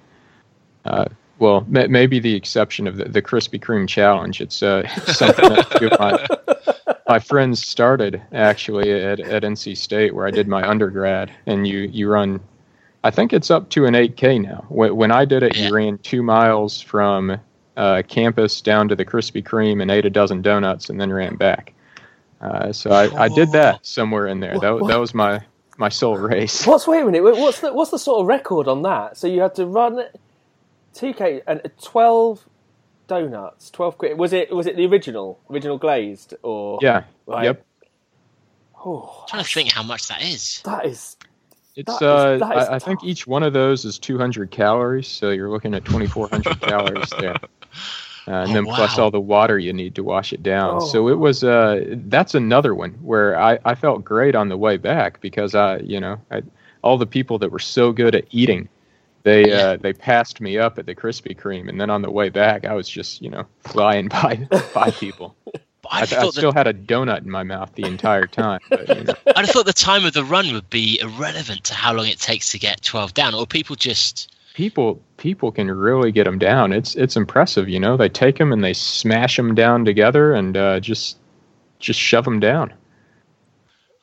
Uh, 0.86 1.06
well, 1.40 1.66
may, 1.68 1.88
maybe 1.88 2.20
the 2.20 2.36
exception 2.36 2.88
of 2.88 2.98
the, 2.98 3.06
the 3.06 3.22
Krispy 3.22 3.60
Kreme 3.60 3.88
challenge. 3.88 4.42
It's 4.42 4.62
uh, 4.62 4.88
something 5.06 5.50
that 5.50 5.98
my 6.00 6.96
my 7.08 7.20
friends 7.20 7.66
started 7.66 8.22
actually 8.34 8.92
at, 8.92 9.20
at 9.20 9.44
NC 9.44 9.78
State 9.78 10.14
where 10.14 10.28
I 10.28 10.32
did 10.32 10.48
my 10.48 10.68
undergrad, 10.68 11.32
and 11.46 11.68
you 11.68 11.80
you 11.92 12.10
run. 12.10 12.40
I 13.04 13.12
think 13.12 13.32
it's 13.32 13.50
up 13.50 13.70
to 13.70 13.86
an 13.86 13.94
8K 13.94 14.42
now. 14.42 14.66
When, 14.68 14.94
when 14.94 15.12
I 15.12 15.24
did 15.24 15.42
it, 15.42 15.56
you 15.56 15.74
ran 15.74 16.00
two 16.00 16.22
miles 16.22 16.82
from 16.82 17.40
uh, 17.78 18.02
campus 18.10 18.60
down 18.60 18.90
to 18.90 18.96
the 18.96 19.06
Krispy 19.06 19.42
Kreme 19.42 19.82
and 19.82 19.90
ate 19.90 20.06
a 20.06 20.10
dozen 20.10 20.42
donuts, 20.42 20.90
and 20.90 21.00
then 21.00 21.12
ran 21.12 21.36
back. 21.36 21.74
Uh, 22.42 22.72
so 22.72 22.92
I, 22.92 23.24
I 23.26 23.28
did 23.30 23.52
that 23.52 23.86
somewhere 23.86 24.28
in 24.28 24.40
there. 24.40 24.54
That, 24.60 24.86
that 24.88 25.00
was 25.00 25.14
my 25.14 25.42
my 25.78 25.90
sole 25.90 26.18
race. 26.18 26.66
What's 26.66 26.88
wait 26.88 27.02
a 27.02 27.06
minute? 27.06 27.24
What's 27.24 27.60
the 27.62 27.74
what's 27.74 27.92
the 27.92 28.00
sort 28.00 28.22
of 28.22 28.28
record 28.28 28.68
on 28.68 28.82
that? 28.84 29.18
So 29.18 29.28
you 29.28 29.42
had 29.42 29.56
to 29.56 29.66
run 29.66 30.04
two 30.94 31.14
k 31.14 31.42
and 31.48 31.62
twelve 31.84 32.46
donuts, 33.08 33.70
twelve 33.72 33.98
quid. 33.98 34.18
Was 34.18 34.34
it 34.34 34.54
was 34.56 34.68
it 34.68 34.76
the 34.78 34.86
original 34.86 35.40
original 35.50 35.78
glazed 35.78 36.34
or 36.44 36.80
Yeah. 36.82 37.04
Right. 37.26 37.46
Yep. 37.46 37.66
Oh, 38.86 39.26
trying 39.28 39.44
to 39.44 39.50
think 39.50 39.72
how 39.74 39.84
much 39.84 40.08
that 40.08 40.22
is. 40.24 40.62
that 40.64 40.86
is 40.86 41.18
It's 41.76 41.86
That 41.86 41.96
is- 41.98 42.02
uh, 42.02 42.38
that 42.38 42.58
is 42.58 42.68
I, 42.70 42.76
I 42.76 42.80
think 42.80 43.04
each 43.04 43.28
one 43.28 43.44
of 43.44 43.52
those 43.52 43.84
is 43.84 44.00
200 44.00 44.52
calories, 44.52 45.08
so 45.08 45.32
you're 45.32 45.50
looking 45.50 45.74
at 45.74 45.84
2,400 45.84 46.62
calories 46.62 47.10
there, 47.20 47.36
uh, 48.30 48.44
and 48.44 48.52
Oh, 48.52 48.54
then 48.54 48.66
plus 48.66 49.00
all 49.00 49.10
the 49.10 49.20
water 49.20 49.58
you 49.58 49.74
need 49.74 49.96
to 49.96 50.04
wash 50.04 50.32
it 50.34 50.44
down. 50.44 50.76
Oh. 50.76 50.86
So 50.86 51.08
it 51.08 51.18
was 51.18 51.44
uh, 51.44 51.84
that's 51.90 52.36
another 52.36 52.76
one 52.76 52.92
where 53.02 53.40
I, 53.40 53.58
I 53.66 53.74
felt 53.74 54.04
great 54.04 54.36
on 54.36 54.50
the 54.50 54.58
way 54.58 54.78
back 54.78 55.20
because 55.20 55.56
I 55.56 55.78
you 55.78 56.00
know 56.00 56.22
I, 56.30 56.44
all 56.84 56.98
the 56.98 57.08
people 57.08 57.40
that 57.40 57.52
were 57.52 57.60
so 57.60 57.92
good 57.92 58.14
at 58.14 58.26
eating, 58.30 58.70
they 59.24 59.52
uh, 59.52 59.78
they 59.82 59.94
passed 59.94 60.42
me 60.42 60.60
up 60.60 60.78
at 60.78 60.86
the 60.86 60.94
Krispy 60.94 61.36
Kreme, 61.36 61.70
and 61.70 61.82
then 61.82 61.90
on 61.90 62.04
the 62.04 62.12
way 62.12 62.30
back 62.30 62.66
I 62.66 62.74
was 62.74 62.88
just 62.88 63.22
you 63.22 63.32
know 63.32 63.46
flying 63.62 64.08
by 64.10 64.48
by 64.74 64.92
people. 64.92 65.36
I, 65.92 66.02
I'd, 66.02 66.14
I 66.14 66.30
still 66.30 66.52
the, 66.52 66.58
had 66.58 66.68
a 66.68 66.74
donut 66.74 67.24
in 67.24 67.32
my 67.32 67.42
mouth 67.42 67.74
the 67.74 67.86
entire 67.86 68.28
time. 68.28 68.60
But, 68.70 68.88
you 68.90 69.04
know. 69.06 69.14
I'd 69.36 69.48
thought 69.48 69.66
the 69.66 69.74
time 69.74 70.06
of 70.06 70.14
the 70.14 70.24
run 70.24 70.54
would 70.54 70.70
be 70.70 71.00
irrelevant 71.00 71.64
to 71.64 71.74
how 71.74 71.94
long 71.94 72.06
it 72.06 72.20
takes 72.20 72.52
to 72.52 72.60
get 72.60 72.84
12 72.84 73.16
down, 73.16 73.34
or 73.34 73.48
people 73.48 73.76
just. 73.76 74.36
People 74.60 75.02
people 75.16 75.54
can 75.54 75.72
really 75.72 76.12
get 76.12 76.26
them 76.26 76.38
down. 76.38 76.74
It's 76.74 76.94
it's 76.96 77.16
impressive, 77.16 77.70
you 77.70 77.80
know. 77.80 77.96
They 77.96 78.10
take 78.10 78.38
them 78.38 78.52
and 78.52 78.62
they 78.62 78.74
smash 78.74 79.38
them 79.38 79.56
down 79.56 79.86
together 79.86 80.34
and 80.34 80.58
uh, 80.58 80.82
just 80.82 81.18
just 81.80 81.98
shove 81.98 82.26
them 82.26 82.42
down. 82.42 82.74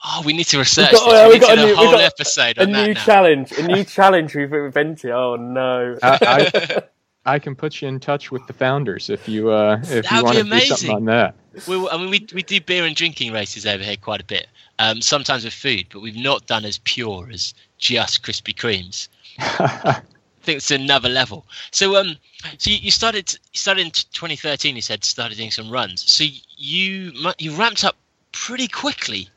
Oh, 0.03 0.23
we 0.25 0.33
need 0.33 0.45
to 0.45 0.59
research 0.59 0.93
got- 0.93 0.93
this. 0.93 1.01
oh, 1.05 1.29
We 1.29 1.35
we 1.35 1.35
need 1.35 1.41
got 1.43 1.47
to 1.47 1.53
a 1.53 1.57
do 1.57 1.63
a 1.63 1.67
new- 1.67 1.71
we 1.73 1.77
whole 1.77 1.93
got 1.93 2.01
episode 2.05 2.57
a 2.57 2.63
on 2.63 2.73
that 2.73 2.87
new 2.87 2.95
now. 2.95 3.05
challenge, 3.05 3.53
a 3.53 3.67
new 3.67 3.85
challenge 3.99 4.35
we've 4.35 4.53
invented. 4.53 5.11
Oh 5.11 5.37
no! 5.37 5.99
I, 6.03 6.19
I, 6.23 6.83
I 7.35 7.39
can 7.39 7.55
put 7.55 7.83
you 7.83 7.89
in 7.89 8.01
touch 8.01 8.31
with 8.31 8.47
the 8.47 8.55
founders 8.55 9.11
if 9.11 9.29
you 9.29 9.51
uh, 9.51 9.77
if 9.83 10.09
That'd 10.09 10.11
you 10.11 10.25
want 10.25 10.37
to 10.39 10.43
do 10.45 10.61
something 10.61 10.91
on 10.97 11.05
that. 11.05 11.35
we, 11.69 11.87
I 11.89 11.99
mean, 11.99 12.09
we, 12.11 12.27
we 12.33 12.43
do 12.43 12.61
beer 12.63 12.87
and 12.87 12.97
drinking 12.97 13.33
races 13.35 13.67
over 13.67 13.85
here 13.85 13.97
quite 14.01 14.23
a 14.23 14.25
bit, 14.25 14.47
um, 14.79 15.03
sometimes 15.03 15.45
with 15.45 15.53
food, 15.53 15.85
but 15.93 16.01
we've 16.01 16.17
not 16.17 16.47
done 16.47 16.65
as 16.65 16.79
pure 16.79 17.29
as 17.31 17.53
just 17.77 18.23
Krispy 18.23 18.55
Kremes. 18.55 19.09
I 20.47 20.51
think 20.55 20.59
it's 20.59 20.71
another 20.71 21.09
level. 21.09 21.45
So, 21.73 21.97
um, 21.97 22.15
so 22.59 22.71
you, 22.71 22.77
you 22.77 22.91
started 22.93 23.33
you 23.53 23.59
started 23.59 23.85
in 23.85 23.91
2013. 23.91 24.77
You 24.77 24.81
said 24.83 25.03
started 25.03 25.37
doing 25.39 25.51
some 25.51 25.69
runs. 25.71 26.09
So 26.09 26.23
you 26.57 27.13
you 27.39 27.53
ramped 27.57 27.83
up 27.85 27.97
pretty 28.31 28.69
quickly 28.69 29.29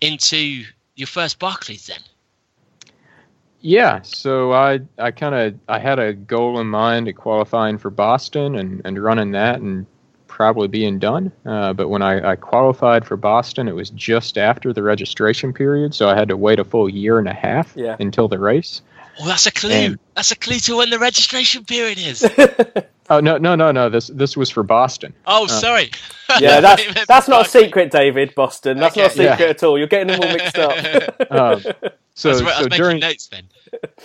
into 0.00 0.64
your 0.96 1.06
first 1.06 1.38
Barkleys 1.38 1.86
then. 1.86 2.00
yeah, 3.60 4.02
so 4.02 4.52
I 4.52 4.80
I 4.98 5.12
kind 5.12 5.34
of 5.36 5.54
I 5.68 5.78
had 5.78 6.00
a 6.00 6.12
goal 6.12 6.58
in 6.58 6.66
mind 6.66 7.06
of 7.06 7.14
qualifying 7.14 7.78
for 7.78 7.90
Boston 7.90 8.56
and, 8.56 8.82
and 8.84 9.00
running 9.00 9.30
that 9.32 9.60
and 9.60 9.86
probably 10.26 10.66
being 10.66 10.98
done. 10.98 11.30
Uh, 11.46 11.72
but 11.72 11.88
when 11.88 12.02
I, 12.02 12.32
I 12.32 12.34
qualified 12.36 13.06
for 13.06 13.16
Boston, 13.16 13.68
it 13.68 13.76
was 13.76 13.90
just 13.90 14.38
after 14.38 14.72
the 14.72 14.82
registration 14.82 15.52
period, 15.52 15.94
so 15.94 16.08
I 16.08 16.16
had 16.16 16.26
to 16.28 16.36
wait 16.36 16.58
a 16.58 16.64
full 16.64 16.88
year 16.88 17.20
and 17.20 17.28
a 17.28 17.34
half 17.34 17.76
Yeah. 17.76 17.94
until 18.00 18.26
the 18.26 18.40
race. 18.40 18.82
Oh, 19.20 19.26
that's 19.26 19.46
a 19.46 19.52
clue. 19.52 19.70
And- 19.70 19.98
that's 20.14 20.30
a 20.32 20.36
clue 20.36 20.58
to 20.60 20.76
when 20.76 20.90
the 20.90 20.98
registration 20.98 21.64
period 21.64 21.98
is. 21.98 22.22
Oh 23.10 23.18
no 23.20 23.36
no 23.36 23.56
no 23.56 23.72
no! 23.72 23.90
This 23.90 24.06
this 24.06 24.36
was 24.38 24.48
for 24.48 24.62
Boston. 24.62 25.12
Oh, 25.26 25.46
sorry. 25.46 25.90
Yeah, 26.40 26.60
that's 26.62 27.04
that's 27.06 27.28
not 27.28 27.46
a 27.46 27.48
secret, 27.50 27.90
David 27.90 28.34
Boston. 28.34 28.78
That's 28.78 28.96
not 28.96 29.06
a 29.08 29.10
secret 29.10 29.40
Yeah. 29.40 29.46
at 29.48 29.62
all. 29.64 29.76
You're 29.76 29.88
getting 29.88 30.06
them 30.06 30.20
all 30.22 30.32
mixed 30.32 30.56
up. 30.56 30.72
Um, 31.30 31.60
so 32.14 32.28
That's 32.30 32.42
right, 32.42 32.56
so 32.56 32.62
making 32.62 32.76
during 32.78 32.98
notes 33.00 33.26
then. 33.26 33.48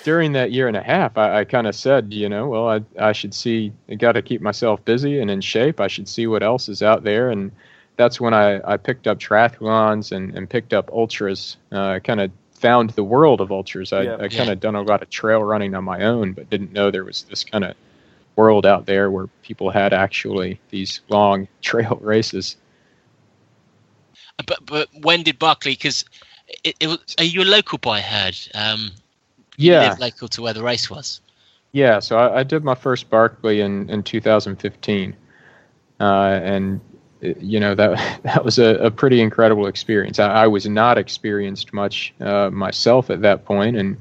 during 0.04 0.32
that 0.34 0.52
year 0.52 0.67
and 0.67 0.76
a 0.76 0.82
half, 0.82 1.17
I, 1.17 1.39
I 1.41 1.43
kind 1.46 1.67
of 1.67 1.76
said, 1.76 2.12
you 2.12 2.28
know, 2.28 2.50
well, 2.50 2.67
I 2.67 2.82
I 3.00 3.12
should 3.13 3.34
see. 3.34 3.72
Got 3.98 4.13
to 4.13 4.22
keep 4.22 4.41
myself 4.41 4.84
busy 4.84 5.20
and 5.20 5.30
in 5.32 5.39
shape. 5.41 5.80
I 5.80 5.88
should 5.88 6.10
see 6.10 6.26
what 6.28 6.41
else 6.43 6.67
is 6.67 6.82
out 6.82 7.04
there, 7.04 7.30
and 7.30 7.52
that's 7.98 8.20
when 8.20 8.34
I, 8.34 8.60
I 8.70 8.78
picked 8.78 9.08
up 9.08 9.20
triathlons 9.20 10.12
and, 10.12 10.36
and 10.36 10.50
picked 10.50 10.74
up 10.74 10.89
ultras. 10.91 11.56
Uh, 11.72 12.00
kind 12.00 12.20
of 12.20 12.32
found 12.58 12.91
the 12.91 13.04
world 13.04 13.41
of 13.41 13.50
vultures. 13.50 13.93
I, 13.93 14.04
Yeah. 14.04 14.17
I 14.20 14.28
kind 14.28 14.50
of 14.50 14.60
done 14.60 14.76
a 14.76 14.82
lot 14.82 15.02
of 15.02 15.10
trail 15.10 15.43
running 15.43 15.76
on 15.76 15.84
my 15.84 16.04
own, 16.04 16.34
but 16.34 16.50
didn't 16.50 16.74
know 16.74 16.91
there 16.91 17.06
was 17.06 17.24
this 17.24 17.43
kind 17.43 17.63
of 17.63 17.76
world 18.36 18.65
out 18.65 18.86
there 18.86 19.10
where 19.12 19.28
people 19.43 19.70
had 19.70 19.93
actually 19.93 20.60
these 20.70 21.02
long 21.10 21.48
trail 21.62 21.98
races. 22.02 22.58
But 24.46 24.65
but 24.65 24.89
when 25.02 25.24
did 25.24 25.39
Barkley? 25.39 25.72
Because 25.72 26.06
it, 26.63 26.76
it 26.80 26.88
was. 26.88 27.00
Are 27.17 27.24
you 27.24 27.41
a 27.41 27.43
local 27.43 27.78
boy? 27.78 27.93
I 27.93 28.02
heard. 28.02 28.38
Um, 28.54 28.91
Yeah, 29.58 29.96
local 30.00 30.28
to 30.28 30.41
where 30.43 30.54
the 30.54 30.63
race 30.63 30.89
was. 30.89 31.22
Yeah, 31.72 32.00
so 32.00 32.17
I, 32.17 32.39
I 32.39 32.43
did 32.43 32.63
my 32.63 32.76
first 32.76 33.10
Barkley 33.10 33.62
in, 33.62 33.89
in 33.89 34.02
2015, 34.02 35.15
uh, 36.00 36.04
and 36.04 36.80
you 37.21 37.60
know 37.60 37.75
that 37.75 38.19
that 38.23 38.43
was 38.43 38.60
a, 38.60 38.75
a 38.75 38.91
pretty 38.91 39.21
incredible 39.21 39.67
experience. 39.67 40.19
I, 40.19 40.43
I 40.43 40.47
was 40.47 40.67
not 40.67 40.97
experienced 40.97 41.73
much 41.73 42.13
uh, 42.19 42.49
myself 42.51 43.10
at 43.10 43.21
that 43.21 43.45
point, 43.45 43.77
and 43.77 43.97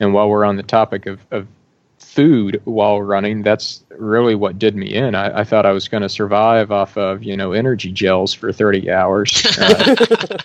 and 0.00 0.14
while 0.14 0.28
we're 0.28 0.44
on 0.44 0.56
the 0.56 0.62
topic 0.62 1.06
of, 1.06 1.20
of 1.30 1.46
food 1.98 2.60
while 2.64 3.02
running, 3.02 3.42
that's 3.42 3.84
really 3.90 4.34
what 4.34 4.58
did 4.58 4.74
me 4.74 4.94
in. 4.94 5.14
I, 5.14 5.40
I 5.40 5.44
thought 5.44 5.66
I 5.66 5.72
was 5.72 5.88
going 5.88 6.02
to 6.02 6.08
survive 6.08 6.72
off 6.72 6.96
of 6.96 7.22
you 7.22 7.36
know 7.36 7.52
energy 7.52 7.92
gels 7.92 8.34
for 8.34 8.52
30 8.52 8.90
hours. 8.90 9.46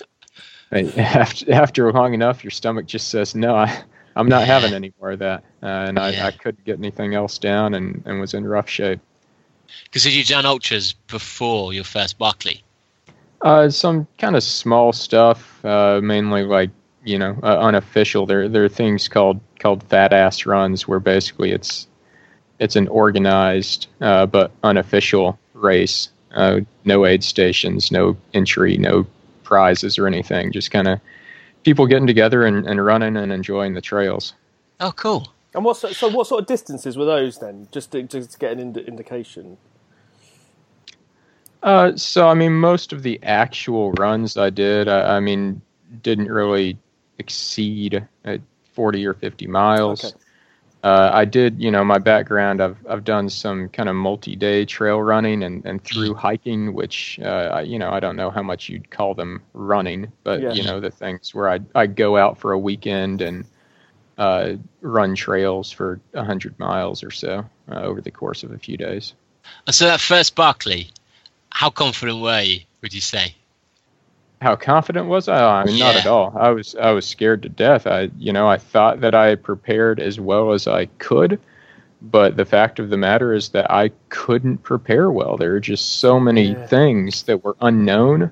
Uh, 0.71 0.79
after, 0.97 1.53
after 1.53 1.93
long 1.93 2.15
enough, 2.15 2.43
your 2.43 2.49
stomach 2.49 2.87
just 2.87 3.09
says 3.09 3.35
no. 3.35 3.55
I, 3.55 3.83
I'm 4.15 4.27
not 4.27 4.45
having 4.45 4.73
any 4.73 4.91
more 4.99 5.11
of 5.11 5.19
that, 5.19 5.43
uh, 5.61 5.67
and 5.67 5.99
I, 5.99 6.27
I 6.27 6.31
couldn't 6.31 6.65
get 6.65 6.79
anything 6.79 7.13
else 7.13 7.37
down, 7.37 7.75
and, 7.75 8.01
and 8.05 8.19
was 8.19 8.33
in 8.33 8.47
rough 8.47 8.67
shape. 8.67 8.99
Because 9.83 10.03
had 10.03 10.13
you 10.13 10.23
done 10.23 10.45
ultras 10.45 10.93
before 11.07 11.73
your 11.73 11.83
first 11.83 12.17
Barkley? 12.17 12.63
Uh, 13.41 13.69
some 13.69 14.07
kind 14.17 14.35
of 14.35 14.43
small 14.43 14.93
stuff, 14.93 15.63
uh, 15.65 15.99
mainly 16.01 16.43
like 16.43 16.69
you 17.03 17.19
know 17.19 17.37
uh, 17.43 17.59
unofficial. 17.59 18.25
There 18.25 18.49
there 18.49 18.63
are 18.63 18.69
things 18.69 19.07
called 19.07 19.39
called 19.59 19.83
fat 19.83 20.13
ass 20.13 20.45
runs 20.45 20.87
where 20.87 20.99
basically 20.99 21.51
it's 21.51 21.87
it's 22.59 22.75
an 22.75 22.87
organized 22.87 23.87
uh, 24.01 24.25
but 24.25 24.51
unofficial 24.63 25.37
race. 25.53 26.09
Uh, 26.33 26.61
no 26.83 27.05
aid 27.05 27.23
stations, 27.23 27.91
no 27.91 28.17
entry, 28.33 28.77
no 28.77 29.05
prizes 29.43 29.97
or 29.97 30.07
anything. 30.07 30.51
Just 30.51 30.71
kind 30.71 30.87
of 30.87 30.99
people 31.63 31.87
getting 31.87 32.07
together 32.07 32.45
and, 32.45 32.67
and 32.67 32.83
running 32.83 33.15
and 33.15 33.31
enjoying 33.31 33.73
the 33.73 33.81
trails. 33.81 34.33
Oh, 34.79 34.91
cool. 34.91 35.31
And 35.55 35.63
what 35.63 35.77
so, 35.77 35.91
so 35.91 36.09
what 36.09 36.27
sort 36.27 36.41
of 36.41 36.47
distances 36.47 36.97
were 36.97 37.05
those 37.05 37.39
then? 37.39 37.67
Just 37.71 37.91
to, 37.93 38.03
just 38.03 38.31
to 38.33 38.37
get 38.37 38.51
an 38.51 38.59
ind- 38.59 38.77
indication. 38.77 39.57
Uh, 41.63 41.95
so 41.95 42.27
I 42.27 42.33
mean, 42.33 42.53
most 42.53 42.93
of 42.93 43.01
the 43.01 43.19
actual 43.23 43.91
runs 43.93 44.37
I 44.37 44.49
did, 44.49 44.87
I, 44.87 45.17
I 45.17 45.19
mean, 45.19 45.61
didn't 46.03 46.29
really 46.31 46.77
exceed 47.17 48.05
uh, 48.25 48.37
forty 48.73 49.05
or 49.05 49.13
fifty 49.13 49.47
miles. 49.47 50.05
Okay. 50.05 50.15
Uh, 50.83 51.09
I 51.11 51.25
did, 51.25 51.59
you 51.59 51.71
know, 51.71 51.83
my 51.83 51.97
background. 51.97 52.61
I've 52.61 52.77
I've 52.87 53.03
done 53.03 53.29
some 53.29 53.69
kind 53.69 53.89
of 53.89 53.95
multi-day 53.95 54.65
trail 54.65 55.01
running 55.01 55.41
and, 55.41 55.65
and 55.65 55.83
through 55.83 56.13
hiking, 56.27 56.73
which 56.75 57.19
uh, 57.23 57.49
I, 57.53 57.61
you 57.61 57.79
know 57.79 57.89
I 57.89 57.99
don't 57.99 58.15
know 58.15 58.29
how 58.29 58.43
much 58.43 58.69
you'd 58.69 58.91
call 58.91 59.15
them 59.15 59.41
running, 59.53 60.11
but 60.23 60.41
Yeah. 60.41 60.51
you 60.51 60.63
know 60.63 60.79
the 60.79 60.91
things 60.91 61.33
where 61.33 61.49
I 61.49 61.61
I 61.73 61.87
go 61.87 62.17
out 62.17 62.37
for 62.37 62.51
a 62.51 62.59
weekend 62.59 63.21
and 63.23 63.45
uh, 64.17 64.53
run 64.81 65.15
trails 65.15 65.71
for 65.71 65.99
hundred 66.15 66.57
miles 66.59 67.03
or 67.03 67.11
so 67.11 67.45
uh, 67.71 67.81
over 67.81 68.01
the 68.01 68.11
course 68.11 68.43
of 68.43 68.51
a 68.51 68.57
few 68.57 68.77
days. 68.77 69.13
And 69.67 69.75
so 69.75 69.85
that 69.85 70.01
first 70.01 70.35
Barkley, 70.35 70.89
how 71.49 71.69
confident 71.69 72.21
were 72.21 72.41
you? 72.41 72.61
Would 72.81 72.93
you 72.93 73.01
say? 73.01 73.35
How 74.41 74.55
confident 74.55 75.07
was 75.07 75.27
I? 75.27 75.61
I 75.61 75.65
mean, 75.65 75.79
not 75.79 75.95
at 75.95 76.05
all. 76.05 76.33
I 76.37 76.49
was 76.49 76.75
I 76.75 76.91
was 76.91 77.05
scared 77.05 77.43
to 77.43 77.49
death. 77.49 77.87
I 77.87 78.09
you 78.17 78.33
know 78.33 78.47
I 78.47 78.57
thought 78.57 79.01
that 79.01 79.15
I 79.15 79.35
prepared 79.35 79.99
as 79.99 80.19
well 80.19 80.51
as 80.51 80.67
I 80.67 80.85
could, 80.99 81.39
but 82.01 82.35
the 82.35 82.45
fact 82.45 82.79
of 82.79 82.89
the 82.89 82.97
matter 82.97 83.33
is 83.33 83.49
that 83.49 83.71
I 83.71 83.91
couldn't 84.09 84.57
prepare 84.57 85.09
well. 85.09 85.37
There 85.37 85.55
are 85.55 85.59
just 85.59 85.99
so 85.99 86.19
many 86.19 86.49
Yeah. 86.49 86.67
things 86.67 87.23
that 87.23 87.43
were 87.43 87.55
unknown 87.61 88.31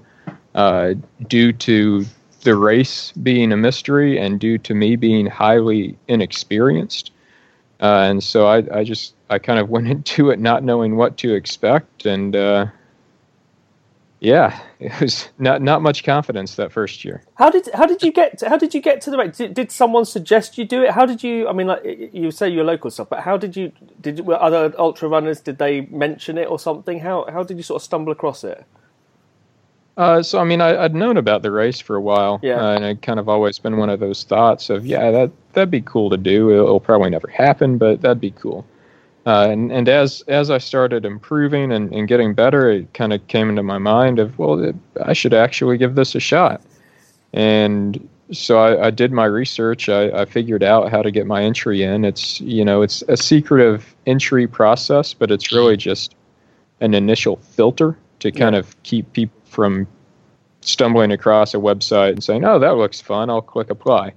uh, 0.54 0.93
due 1.28 1.54
to 1.54 2.06
the 2.43 2.56
race 2.56 3.12
being 3.13 3.51
a 3.51 3.58
mystery 3.58 4.17
and 4.17 4.39
due 4.39 4.58
to 4.60 4.73
me 4.73 4.95
being 4.95 5.25
highly 5.25 5.97
inexperienced. 6.08 7.12
Uh, 7.82 8.08
and 8.10 8.23
so 8.23 8.47
I, 8.47 8.79
I 8.79 8.84
just 8.84 9.13
I 9.29 9.39
kind 9.39 9.60
of 9.60 9.69
went 9.75 9.88
into 9.88 10.29
it 10.29 10.39
not 10.39 10.63
knowing 10.63 10.95
what 10.95 11.17
to 11.17 11.34
expect, 11.34 12.06
and 12.06 12.36
uh, 12.36 12.67
yeah, 14.19 14.58
it 14.79 15.01
was 15.01 15.27
not 15.38 15.62
not 15.62 15.82
much 15.82 16.03
confidence 16.03 16.56
that 16.56 16.71
first 16.71 17.03
year. 17.03 17.23
How 17.36 17.49
did 17.49 17.67
how 17.73 17.86
did 17.86 18.01
you 18.01 18.12
get 18.12 18.39
to, 18.39 18.49
how 18.49 18.58
did 18.58 18.73
you 18.73 18.82
get 18.82 19.01
to 19.01 19.12
the 19.12 19.17
race? 19.17 19.38
Did, 19.38 19.53
did 19.53 19.71
someone 19.71 20.06
suggest 20.06 20.58
you 20.58 20.63
do 20.63 20.84
it? 20.84 20.91
How 20.91 21.06
did 21.06 21.23
you? 21.23 21.49
I 21.49 21.53
mean, 21.53 21.67
like 21.67 21.84
you 22.13 22.32
say 22.32 22.47
your 22.47 22.63
local 22.63 22.89
stuff, 22.89 23.10
but 23.10 23.19
how 23.19 23.36
did 23.36 23.58
you? 23.58 23.73
Did 23.99 24.21
were 24.25 24.41
other 24.41 24.73
ultra 24.77 25.10
runners? 25.10 25.41
Did 25.41 25.58
they 25.58 25.82
mention 25.82 26.38
it 26.38 26.49
or 26.49 26.58
something? 26.58 26.99
How 26.99 27.25
how 27.29 27.43
did 27.43 27.58
you 27.58 27.63
sort 27.63 27.82
of 27.82 27.84
stumble 27.84 28.13
across 28.13 28.45
it? 28.45 28.65
Uh, 29.95 30.23
so 30.23 30.39
I 30.39 30.43
mean, 30.43 30.60
I, 30.62 30.84
I'd 30.86 30.95
known 30.95 31.17
about 31.17 31.43
the 31.43 31.51
race 31.51 31.79
for 31.79 31.95
a 31.95 32.01
while, 32.01 32.39
Yeah. 32.41 32.56
uh, 32.56 32.75
and 32.75 32.84
it 32.84 33.01
kind 33.01 33.19
of 33.19 33.29
always 33.29 33.60
been 33.60 33.77
one 33.77 33.89
of 33.89 33.99
those 33.99 34.23
thoughts 34.23 34.69
of, 34.69 34.86
yeah, 34.86 35.12
that 35.12 35.32
that'd 35.53 35.69
be 35.69 35.82
cool 35.82 36.10
to 36.10 36.17
do. 36.17 36.49
It'll, 36.49 36.65
it'll 36.65 36.79
probably 36.79 37.12
never 37.12 37.27
happen, 37.27 37.77
but 37.77 38.01
that'd 38.01 38.19
be 38.19 38.32
cool. 38.32 38.65
Uh, 39.25 39.47
and 39.51 39.71
and 39.71 39.88
as 39.88 40.21
as 40.27 40.49
I 40.49 40.58
started 40.58 41.06
improving 41.06 41.71
and, 41.71 41.93
and 41.93 42.08
getting 42.08 42.34
better, 42.34 42.69
it 42.69 42.93
kind 42.93 43.13
of 43.13 43.25
came 43.27 43.49
into 43.49 43.63
my 43.63 43.77
mind 43.77 44.19
of, 44.19 44.38
well, 44.39 44.60
it, 44.62 44.75
I 45.06 45.13
should 45.13 45.34
actually 45.34 45.77
give 45.77 45.95
this 45.95 46.15
a 46.15 46.19
shot. 46.19 46.62
And 47.34 48.08
so 48.32 48.58
I, 48.60 48.88
I 48.88 48.89
did 48.91 49.12
my 49.12 49.25
research. 49.25 49.89
I, 49.89 50.10
I 50.21 50.25
figured 50.25 50.63
out 50.63 50.89
how 50.91 51.01
to 51.01 51.12
get 51.12 51.25
my 51.27 51.43
entry 51.43 51.84
in. 51.84 52.03
It's 52.03 52.41
you 52.41 52.65
know 52.65 52.82
it's 52.82 53.01
a 53.08 53.15
secretive 53.15 53.95
entry 54.08 54.47
process, 54.47 55.13
but 55.13 55.32
it's 55.32 55.51
really 55.51 55.77
just 55.77 56.15
an 56.82 56.93
initial 56.93 57.38
filter 57.38 57.97
to 58.19 58.32
kind 58.32 58.56
of 58.56 58.82
keep 58.84 59.12
people 59.13 59.39
from 59.54 59.88
stumbling 60.62 61.12
across 61.12 61.54
a 61.54 61.58
website 61.58 62.12
and 62.12 62.24
saying, 62.24 62.44
"Oh, 62.44 62.60
that 62.60 62.76
looks 62.78 63.00
fun. 63.00 63.30
I'll 63.30 63.42
click 63.42 63.70
apply." 63.70 64.13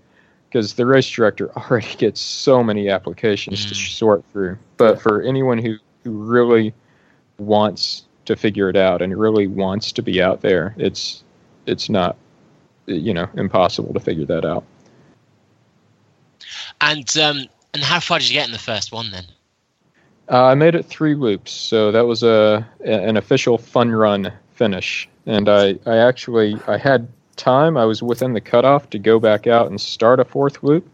Because 0.49 0.75
the 0.75 0.87
race 0.87 1.09
director 1.09 1.51
already 1.57 1.95
gets 1.97 2.21
so 2.21 2.63
many 2.63 2.89
applications 2.89 3.67
to 3.67 3.75
Mm. 3.75 3.89
sort 3.93 4.25
through. 4.33 4.59
But 4.77 5.01
for 5.01 5.23
anyone 5.23 5.59
who, 5.59 5.77
who 6.05 6.13
really 6.13 6.73
wants 7.39 8.05
to 8.25 8.37
figure 8.37 8.69
it 8.69 8.77
out 8.77 9.03
and 9.03 9.17
really 9.17 9.47
wants 9.47 9.93
to 9.93 10.03
be 10.03 10.23
out 10.23 10.41
there, 10.41 10.75
it's 10.79 11.23
it's 11.67 11.89
not 11.89 12.17
you 12.87 13.13
know 13.13 13.29
impossible 13.35 13.93
to 13.93 14.01
figure 14.01 14.27
that 14.27 14.45
out. 14.45 14.65
And 16.81 17.17
um, 17.19 17.47
and 17.75 17.83
how 17.83 18.01
far 18.01 18.19
did 18.19 18.29
you 18.29 18.35
get 18.35 18.47
in 18.47 18.53
the 18.53 18.59
first 18.59 18.93
one 18.93 19.11
then? 19.11 19.25
Uh, 20.29 20.45
I 20.45 20.55
made 20.55 20.75
it 20.75 20.85
three 20.87 21.15
loops, 21.15 21.53
so 21.53 21.93
that 21.93 22.07
was 22.07 22.23
a 22.23 22.67
an 22.85 23.17
official 23.17 23.59
fun 23.59 23.91
run 23.91 24.33
finish, 24.55 25.09
and 25.27 25.49
I, 25.49 25.79
I 25.87 25.97
actually 25.97 26.57
I 26.67 26.79
had 26.79 27.09
time. 27.37 27.77
I 27.77 27.85
was 27.85 28.03
within 28.03 28.33
the 28.33 28.41
cutoff 28.41 28.91
to 28.91 28.99
go 28.99 29.19
back 29.21 29.47
out 29.47 29.69
and 29.69 29.81
start 29.81 30.21
a 30.21 30.25
fourth 30.25 30.63
loop, 30.63 30.89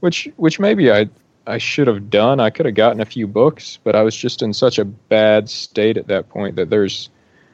which 0.00 0.28
which 0.36 0.60
maybe 0.60 0.92
I 0.92 1.08
I 1.46 1.58
should 1.58 1.88
have 1.88 2.10
done. 2.10 2.38
I 2.40 2.50
could 2.50 2.66
have 2.66 2.74
gotten 2.74 3.00
a 3.00 3.06
few 3.06 3.26
books, 3.26 3.78
but 3.82 3.96
I 3.96 4.02
was 4.02 4.14
just 4.14 4.42
in 4.42 4.52
such 4.52 4.78
a 4.78 4.84
bad 4.84 5.48
state 5.48 5.96
at 5.96 6.06
that 6.06 6.28
point 6.28 6.56
that 6.56 6.70
there's 6.70 7.10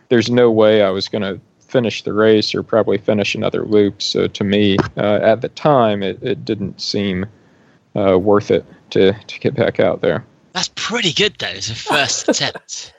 there's 0.09 0.31
no 0.31 0.51
way 0.51 0.83
I 0.83 0.91
was 0.91 1.09
going 1.09 1.23
to 1.23 1.41
finish 1.61 2.03
the 2.03 2.13
race 2.13 2.55
or 2.55 2.63
probably 2.63 2.99
finish 2.99 3.35
another 3.35 3.65
loop. 3.65 4.01
So 4.01 4.27
to 4.27 4.45
me, 4.45 4.79
uh, 4.97 5.21
at 5.23 5.43
the 5.43 5.51
time, 5.51 6.03
it, 6.03 6.23
it 6.23 6.45
didn't 6.45 6.81
seem 6.81 7.27
uh, 7.95 8.19
worth 8.19 8.51
it 8.51 8.65
to 8.91 9.13
to 9.13 9.41
get 9.41 9.55
back 9.55 9.81
out 9.81 10.01
there. 10.01 10.25
That's 10.53 10.71
pretty 10.75 11.13
good 11.13 11.37
though, 11.39 11.49
It's 11.49 11.71
a 11.71 11.75
first 11.75 12.29
attempt. 12.29 12.95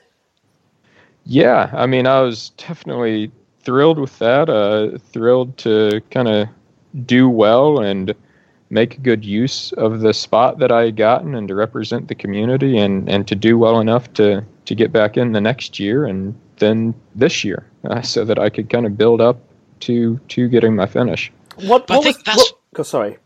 Yeah, 1.32 1.70
I 1.74 1.86
mean, 1.86 2.08
I 2.08 2.22
was 2.22 2.50
definitely 2.58 3.32
thrilled 3.62 4.00
with 4.00 4.18
that. 4.18 4.50
Uh, 4.50 4.98
thrilled 4.98 5.56
to 5.60 6.02
kind 6.10 6.28
of 6.28 6.48
do 7.06 7.30
well 7.30 7.80
and 7.82 8.16
make 8.72 9.02
good 9.04 9.24
use 9.24 9.72
of 9.74 10.00
the 10.02 10.12
spot 10.14 10.58
that 10.58 10.72
I 10.72 10.86
had 10.86 10.96
gotten 10.96 11.36
and 11.36 11.48
to 11.48 11.54
represent 11.54 12.08
the 12.08 12.16
community 12.16 12.80
and, 12.80 13.08
and 13.08 13.28
to 13.28 13.36
do 13.36 13.60
well 13.60 13.80
enough 13.80 14.12
to, 14.14 14.44
to 14.66 14.76
get 14.76 14.92
back 14.92 15.18
in 15.18 15.32
the 15.34 15.42
next 15.42 15.80
year 15.80 16.06
and 16.06 16.34
then 16.58 16.96
this 17.14 17.44
year 17.44 17.64
uh, 17.84 18.02
so 18.14 18.26
that 18.26 18.40
I 18.40 18.50
could 18.50 18.70
kind 18.72 18.88
of 18.88 18.98
build 18.98 19.22
up 19.22 19.38
to 19.82 20.20
to 20.30 20.48
getting 20.50 20.76
my 20.76 20.88
finish. 20.88 21.32
What, 21.58 21.86
But 21.86 21.94
I 21.94 21.98
what 21.98 22.04
think 22.06 22.18
was? 22.18 22.24
that's- 22.24 22.38
What, 22.74 22.80
oh, 22.80 22.84
sorry. 22.84 23.18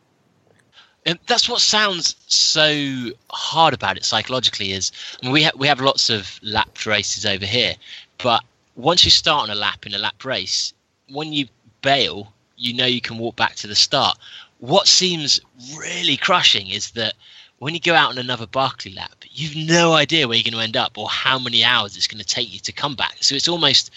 And 1.06 1.20
that's 1.28 1.50
what 1.50 1.62
sounds 1.62 2.16
so 2.28 3.10
hard 3.30 3.74
about 3.74 3.98
it 3.98 4.06
psychologically. 4.06 4.72
Is 4.72 4.92
I 5.22 5.26
mean, 5.26 5.34
we 5.34 5.44
have 5.44 5.56
we 5.56 5.68
have 5.68 5.82
lots 5.82 6.10
of 6.10 6.40
lap 6.42 6.86
races 6.86 7.26
over 7.26 7.46
here, 7.46 7.76
but 8.18 8.44
once 8.76 9.04
you 9.04 9.12
start 9.12 9.50
on 9.50 9.56
a 9.56 9.60
lap 9.60 9.86
in 9.86 9.94
a 9.94 9.98
lap 9.98 10.24
race, 10.24 10.74
when 11.10 11.34
you 11.34 11.48
bail, 11.82 12.34
you 12.58 12.74
know 12.74 12.86
you 12.86 13.02
can 13.02 13.18
walk 13.18 13.36
back 13.36 13.56
to 13.56 13.68
the 13.68 13.76
start. 13.76 14.18
What 14.60 14.88
seems 14.88 15.42
really 15.78 16.16
crushing 16.16 16.70
is 16.70 16.92
that 16.92 17.14
when 17.60 17.74
you 17.74 17.80
go 17.80 17.94
out 17.94 18.10
on 18.10 18.18
another 18.18 18.48
Barkley 18.48 18.94
lap, 18.94 19.24
you've 19.32 19.56
no 19.56 19.94
idea 19.94 20.28
where 20.28 20.38
you're 20.38 20.44
going 20.44 20.54
to 20.54 20.64
end 20.64 20.78
up 20.78 20.98
or 20.98 21.10
how 21.10 21.38
many 21.38 21.64
hours 21.64 21.98
it's 21.98 22.08
going 22.08 22.20
to 22.20 22.26
take 22.26 22.52
you 22.54 22.60
to 22.60 22.72
come 22.72 22.96
back. 22.96 23.18
So 23.22 23.36
it's 23.36 23.48
almost 23.48 23.92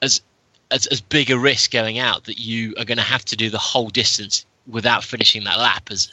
as 0.00 0.22
as, 0.70 0.86
as 0.86 1.00
big 1.00 1.30
a 1.30 1.38
risk 1.38 1.72
going 1.72 1.98
out 1.98 2.24
that 2.24 2.38
you 2.38 2.74
are 2.78 2.84
going 2.84 2.98
to 2.98 3.04
have 3.04 3.24
to 3.26 3.36
do 3.36 3.50
the 3.50 3.58
whole 3.58 3.88
distance 3.88 4.46
without 4.70 5.04
finishing 5.04 5.44
that 5.44 5.58
lap 5.58 5.88
as 5.90 6.12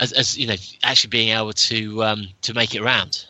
as, 0.00 0.12
as 0.12 0.36
you 0.36 0.46
know 0.46 0.56
actually 0.82 1.10
being 1.10 1.36
able 1.36 1.52
to 1.52 2.02
um, 2.02 2.28
to 2.42 2.54
make 2.54 2.74
it 2.74 2.82
round. 2.82 3.26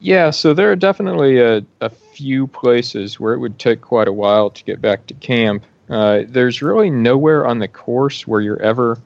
Yeah, 0.00 0.30
so 0.30 0.52
there 0.52 0.70
are 0.70 0.76
definitely 0.76 1.38
a, 1.38 1.64
a 1.80 1.88
few 1.88 2.48
places 2.48 3.20
where 3.20 3.34
it 3.34 3.38
would 3.38 3.58
take 3.58 3.80
quite 3.80 4.08
a 4.08 4.12
while 4.12 4.50
to 4.50 4.64
get 4.64 4.80
back 4.80 5.06
to 5.06 5.14
camp. 5.14 5.64
Uh, 5.88 6.22
there's 6.26 6.60
really 6.60 6.90
nowhere 6.90 7.46
on 7.46 7.60
the 7.60 7.68
course 7.68 8.26
where 8.26 8.40
you're 8.40 8.60
ever 8.60 9.00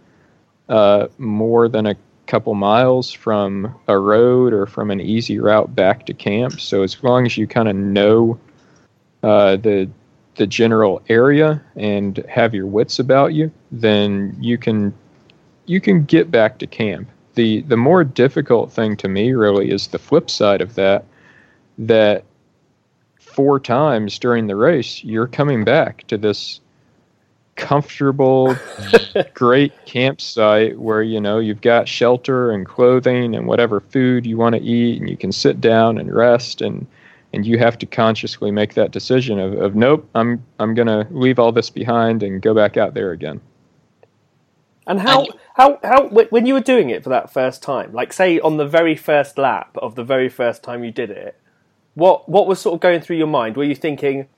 uh, 0.70 1.08
more 1.18 1.68
than 1.68 1.86
a 1.86 1.96
couple 2.26 2.54
miles 2.54 3.12
from 3.12 3.74
a 3.88 3.98
road 3.98 4.52
or 4.52 4.66
from 4.66 4.90
an 4.90 5.00
easy 5.00 5.38
route 5.38 5.74
back 5.74 6.06
to 6.06 6.14
camp. 6.14 6.60
So 6.60 6.82
as 6.82 7.02
long 7.02 7.26
as 7.26 7.36
you 7.36 7.46
kind 7.46 7.68
of 7.68 7.76
know 7.76 8.38
uh, 9.22 9.56
the 9.56 9.88
the 10.36 10.46
general 10.46 11.02
area 11.08 11.62
and 11.76 12.18
have 12.28 12.54
your 12.54 12.66
wits 12.66 12.98
about 12.98 13.32
you, 13.34 13.50
then 13.72 14.36
you 14.40 14.58
can 14.58 14.94
you 15.66 15.80
can 15.80 16.04
get 16.04 16.30
back 16.30 16.58
to 16.58 16.66
camp. 16.66 17.08
The 17.34 17.62
the 17.62 17.76
more 17.76 18.04
difficult 18.04 18.72
thing 18.72 18.96
to 18.98 19.08
me 19.08 19.32
really 19.32 19.70
is 19.70 19.88
the 19.88 19.98
flip 19.98 20.30
side 20.30 20.60
of 20.60 20.74
that 20.74 21.04
that 21.78 22.24
four 23.18 23.60
times 23.60 24.18
during 24.18 24.46
the 24.46 24.56
race 24.56 25.04
you're 25.04 25.26
coming 25.26 25.62
back 25.62 26.06
to 26.06 26.16
this 26.16 26.60
comfortable 27.56 28.56
great 29.34 29.72
campsite 29.84 30.78
where 30.78 31.02
you 31.02 31.20
know 31.20 31.38
you've 31.38 31.60
got 31.60 31.88
shelter 31.88 32.50
and 32.50 32.66
clothing 32.66 33.34
and 33.34 33.46
whatever 33.46 33.80
food 33.80 34.24
you 34.24 34.36
want 34.38 34.54
to 34.54 34.62
eat 34.62 35.00
and 35.00 35.10
you 35.10 35.16
can 35.16 35.32
sit 35.32 35.60
down 35.60 35.98
and 35.98 36.14
rest 36.14 36.62
and 36.62 36.86
and 37.32 37.44
you 37.46 37.58
have 37.58 37.76
to 37.78 37.86
consciously 37.86 38.50
make 38.50 38.74
that 38.74 38.90
decision 38.90 39.38
of, 39.38 39.52
of 39.54 39.74
nope 39.74 40.08
i'm 40.14 40.44
i'm 40.58 40.74
going 40.74 40.88
to 40.88 41.06
leave 41.10 41.38
all 41.38 41.52
this 41.52 41.70
behind 41.70 42.22
and 42.22 42.40
go 42.42 42.54
back 42.54 42.76
out 42.76 42.94
there 42.94 43.12
again 43.12 43.40
And 44.86 45.00
how, 45.00 45.24
And- 45.24 45.34
how, 45.54 45.78
how, 45.82 46.08
when 46.08 46.46
you 46.46 46.54
were 46.54 46.60
doing 46.60 46.90
it 46.90 47.02
for 47.02 47.08
that 47.10 47.32
first 47.32 47.62
time, 47.62 47.92
like 47.92 48.12
say 48.12 48.38
on 48.38 48.56
the 48.56 48.66
very 48.66 48.94
first 48.94 49.36
lap 49.38 49.76
of 49.82 49.94
the 49.96 50.04
very 50.04 50.28
first 50.28 50.62
time 50.62 50.84
you 50.84 50.92
did 50.92 51.10
it, 51.10 51.34
what, 51.94 52.28
what 52.28 52.46
was 52.46 52.60
sort 52.60 52.74
of 52.74 52.80
going 52.80 53.00
through 53.00 53.16
your 53.16 53.26
mind? 53.26 53.56
Were 53.56 53.64
you 53.64 53.74
thinking, 53.74 54.28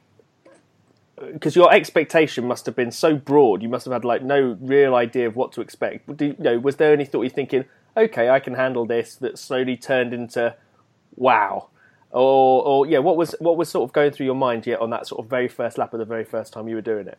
uh, 1.21 1.27
because 1.33 1.55
your 1.57 1.71
expectation 1.73 2.47
must 2.47 2.65
have 2.67 2.77
been 2.77 2.93
so 2.93 3.17
broad, 3.17 3.63
you 3.63 3.69
must 3.69 3.85
have 3.85 3.93
had 3.93 4.05
like 4.05 4.23
no 4.23 4.57
real 4.61 4.95
idea 4.95 5.27
of 5.27 5.37
what 5.37 5.53
to 5.53 5.61
expect. 5.61 6.17
Do, 6.17 6.27
you 6.27 6.37
know, 6.39 6.59
was 6.59 6.77
there 6.77 6.93
any 6.93 7.05
thought 7.05 7.25
you 7.25 7.31
thinking, 7.31 7.65
okay, 7.97 8.31
I 8.31 8.41
can 8.41 8.55
handle 8.55 8.87
this, 8.87 9.17
that 9.17 9.39
slowly 9.39 9.77
turned 9.77 10.15
into, 10.15 10.55
wow, 11.17 11.69
or, 12.11 12.63
or 12.65 12.87
yeah, 12.87 12.99
what 12.99 13.17
was 13.17 13.35
what 13.39 13.57
was 13.57 13.69
sort 13.69 13.89
of 13.89 13.93
going 13.93 14.13
through 14.13 14.27
your 14.27 14.35
mind 14.35 14.67
yet 14.67 14.81
on 14.81 14.91
that 14.91 15.07
sort 15.07 15.25
of 15.25 15.31
very 15.31 15.49
first 15.49 15.79
lap 15.79 15.93
of 15.93 15.99
the 15.99 16.05
very 16.05 16.25
first 16.25 16.53
time 16.53 16.69
you 16.69 16.75
were 16.75 16.81
doing 16.81 17.07
it? 17.07 17.19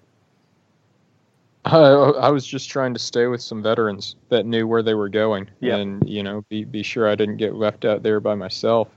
I, 1.65 1.77
I 1.77 2.29
was 2.29 2.45
just 2.47 2.69
trying 2.69 2.93
to 2.93 2.99
stay 2.99 3.27
with 3.27 3.41
some 3.41 3.61
veterans 3.61 4.15
that 4.29 4.45
knew 4.45 4.65
where 4.65 4.81
they 4.81 4.93
were 4.93 5.09
going, 5.09 5.49
Yeah. 5.59 5.75
and 5.77 6.07
you 6.09 6.23
know, 6.23 6.43
be 6.49 6.63
be 6.63 6.83
sure 6.83 7.07
I 7.07 7.15
didn't 7.15 7.37
get 7.37 7.55
left 7.55 7.85
out 7.85 8.01
there 8.01 8.19
by 8.19 8.35
myself. 8.35 8.87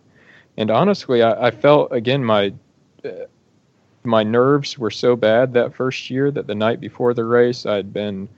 And 0.56 0.70
honestly, 0.70 1.22
I, 1.22 1.48
I 1.48 1.50
felt 1.50 1.92
again 1.92 2.24
my 2.24 2.54
uh, 3.04 3.10
my 4.04 4.22
nerves 4.22 4.78
were 4.78 4.90
so 4.90 5.16
bad 5.16 5.52
that 5.54 5.74
first 5.74 6.10
year 6.10 6.30
that 6.30 6.46
the 6.46 6.54
night 6.54 6.80
before 6.80 7.14
the 7.14 7.24
race, 7.24 7.66
I'd 7.66 7.92
been 7.92 8.28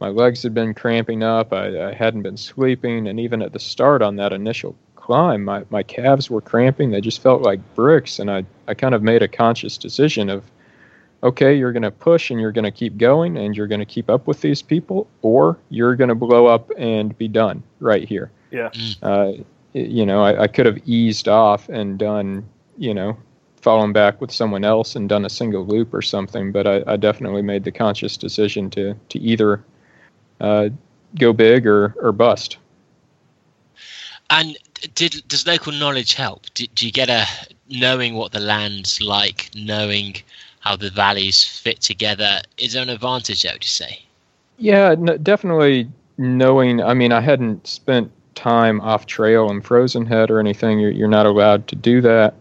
my 0.00 0.08
legs 0.08 0.42
had 0.42 0.54
been 0.54 0.74
cramping 0.74 1.22
up. 1.22 1.52
I, 1.52 1.88
I 1.88 1.92
hadn't 1.92 2.22
been 2.22 2.36
sleeping, 2.36 3.06
and 3.08 3.20
even 3.20 3.42
at 3.42 3.52
the 3.52 3.60
start 3.60 4.02
on 4.02 4.16
that 4.16 4.32
initial 4.32 4.74
climb, 5.06 5.44
my, 5.44 5.64
my 5.70 5.84
calves 5.84 6.28
were 6.28 6.40
cramping. 6.40 6.90
They 6.90 7.00
just 7.00 7.22
felt 7.22 7.40
like 7.42 7.60
bricks, 7.76 8.18
and 8.18 8.28
I 8.28 8.44
I 8.66 8.74
kind 8.74 8.92
of 8.92 9.02
made 9.02 9.22
a 9.22 9.28
conscious 9.28 9.78
decision 9.78 10.28
of 10.28 10.42
okay, 11.22 11.56
you're 11.56 11.72
going 11.72 11.82
to 11.82 11.90
push 11.90 12.30
and 12.30 12.40
you're 12.40 12.52
going 12.52 12.64
to 12.64 12.70
keep 12.70 12.98
going 12.98 13.36
and 13.38 13.56
you're 13.56 13.66
going 13.66 13.80
to 13.80 13.86
keep 13.86 14.10
up 14.10 14.26
with 14.26 14.40
these 14.40 14.62
people, 14.62 15.06
or 15.22 15.56
you're 15.70 15.96
going 15.96 16.08
to 16.08 16.14
blow 16.14 16.46
up 16.46 16.70
and 16.76 17.16
be 17.18 17.28
done 17.28 17.62
right 17.80 18.06
here. 18.06 18.30
Yeah. 18.50 18.70
Uh, 19.02 19.32
you 19.72 20.04
know, 20.04 20.22
I, 20.22 20.42
I 20.42 20.46
could 20.46 20.66
have 20.66 20.78
eased 20.86 21.28
off 21.28 21.68
and 21.68 21.98
done, 21.98 22.44
you 22.76 22.92
know, 22.92 23.16
fallen 23.62 23.92
back 23.92 24.20
with 24.20 24.30
someone 24.30 24.64
else 24.64 24.94
and 24.96 25.08
done 25.08 25.24
a 25.24 25.30
single 25.30 25.64
loop 25.64 25.94
or 25.94 26.02
something. 26.02 26.52
But 26.52 26.66
I, 26.66 26.82
I 26.86 26.96
definitely 26.96 27.42
made 27.42 27.64
the 27.64 27.72
conscious 27.72 28.16
decision 28.16 28.70
to 28.70 28.94
to 29.08 29.18
either 29.18 29.64
uh, 30.40 30.68
go 31.18 31.32
big 31.32 31.66
or 31.66 31.94
or 32.00 32.12
bust. 32.12 32.58
And 34.30 34.56
did 34.94 35.22
does 35.28 35.46
local 35.46 35.72
knowledge 35.72 36.14
help? 36.14 36.46
Do, 36.54 36.66
do 36.68 36.86
you 36.86 36.92
get 36.92 37.08
a 37.08 37.26
knowing 37.68 38.14
what 38.14 38.32
the 38.32 38.40
land's 38.40 39.00
like, 39.00 39.50
knowing 39.54 40.16
how 40.60 40.76
the 40.76 40.90
valleys 40.90 41.44
fit 41.44 41.80
together? 41.80 42.40
Is 42.58 42.72
there 42.72 42.82
an 42.82 42.90
advantage 42.90 43.42
there? 43.42 43.52
Would 43.52 43.64
you 43.64 43.68
say? 43.68 44.00
Yeah, 44.58 44.94
definitely 45.22 45.88
knowing. 46.18 46.82
I 46.82 46.94
mean, 46.94 47.12
I 47.12 47.20
hadn't 47.20 47.66
spent 47.66 48.10
time 48.34 48.80
off 48.80 49.06
trail 49.06 49.50
in 49.50 49.60
Frozen 49.62 50.06
Head 50.06 50.30
or 50.30 50.38
anything. 50.38 50.78
You're, 50.78 50.90
you're 50.90 51.08
not 51.08 51.26
allowed 51.26 51.66
to 51.68 51.76
do 51.76 52.00
that, 52.02 52.34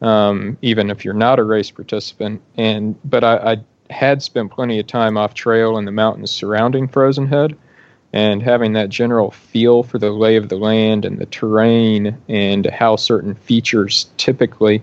um, 0.00 0.56
even 0.62 0.90
if 0.90 1.04
you're 1.04 1.14
not 1.14 1.38
a 1.38 1.44
race 1.44 1.70
participant. 1.70 2.40
And 2.56 2.96
but 3.04 3.24
I, 3.24 3.52
I 3.52 3.56
had 3.92 4.22
spent 4.22 4.50
plenty 4.50 4.78
of 4.78 4.86
time 4.86 5.16
off 5.16 5.34
trail 5.34 5.78
in 5.78 5.84
the 5.84 5.92
mountains 5.92 6.30
surrounding 6.30 6.88
Frozen 6.88 7.26
Head, 7.26 7.56
and 8.16 8.42
having 8.42 8.72
that 8.72 8.88
general 8.88 9.30
feel 9.30 9.82
for 9.82 9.98
the 9.98 10.10
lay 10.10 10.36
of 10.36 10.48
the 10.48 10.56
land 10.56 11.04
and 11.04 11.18
the 11.18 11.26
terrain 11.26 12.16
and 12.30 12.64
how 12.64 12.96
certain 12.96 13.34
features 13.34 14.08
typically 14.16 14.82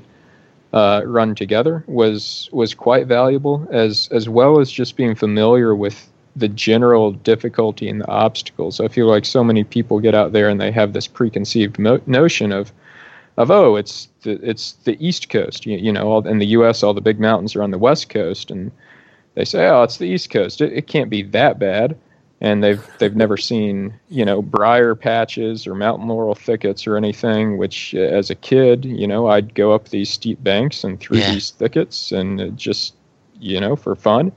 uh, 0.72 1.02
run 1.04 1.34
together 1.34 1.84
was 1.88 2.48
was 2.52 2.76
quite 2.76 3.08
valuable, 3.08 3.68
as 3.72 4.08
as 4.12 4.30
well 4.30 4.60
as 4.60 4.72
just 4.72 4.96
being 4.96 5.16
familiar 5.16 5.74
with 5.74 6.08
the 6.36 6.48
general 6.48 7.12
difficulty 7.12 7.90
and 7.90 8.02
the 8.02 8.08
obstacles. 8.08 8.80
I 8.80 8.88
feel 8.88 9.08
like 9.08 9.26
so 9.26 9.44
many 9.44 9.64
people 9.64 10.00
get 10.00 10.14
out 10.14 10.32
there 10.32 10.48
and 10.48 10.62
they 10.62 10.72
have 10.72 10.94
this 10.94 11.08
preconceived 11.08 11.80
mo- 11.80 12.02
notion 12.06 12.52
of 12.52 12.72
of 13.38 13.50
oh, 13.50 13.78
it's 13.78 14.10
the, 14.22 14.34
it's 14.48 14.74
the 14.84 14.96
East 15.04 15.30
Coast. 15.30 15.66
You, 15.66 15.80
you 15.80 15.92
know, 15.92 16.08
all, 16.08 16.28
in 16.28 16.38
the 16.38 16.54
U.S., 16.58 16.84
all 16.84 16.94
the 16.94 17.02
big 17.02 17.20
mountains 17.20 17.56
are 17.56 17.64
on 17.64 17.72
the 17.72 17.80
West 17.80 18.10
Coast, 18.10 18.52
and 18.52 18.72
they 19.34 19.44
say, 19.44 19.68
oh, 19.70 19.82
it's 19.82 19.98
the 19.98 20.06
East 20.06 20.30
Coast. 20.30 20.62
It, 20.62 20.72
it 20.72 20.86
can't 20.86 21.10
be 21.10 21.24
that 21.24 21.58
bad. 21.58 21.98
And 22.44 22.64
they've 22.64 22.86
they've 23.00 23.16
never 23.16 23.38
seen 23.38 23.94
you 24.10 24.24
know 24.26 24.42
briar 24.42 24.94
patches 24.96 25.66
or 25.66 25.74
mountain 25.74 26.08
laurel 26.08 26.36
thickets 26.36 26.86
or 26.86 26.98
anything. 26.98 27.58
Which, 27.58 27.96
uh, 27.96 28.00
as 28.00 28.30
a 28.30 28.36
kid, 28.36 28.86
you 28.86 29.08
know, 29.08 29.28
I'd 29.28 29.56
go 29.56 29.72
up 29.72 29.90
these 29.90 30.10
steep 30.10 30.44
banks 30.44 30.84
and 30.84 31.00
through 31.00 31.20
Yeah. 31.20 31.32
these 31.32 31.50
thickets, 31.52 32.12
and 32.12 32.56
just 32.58 32.94
you 33.40 33.60
know 33.60 33.76
for 33.76 33.96
fun. 33.96 34.32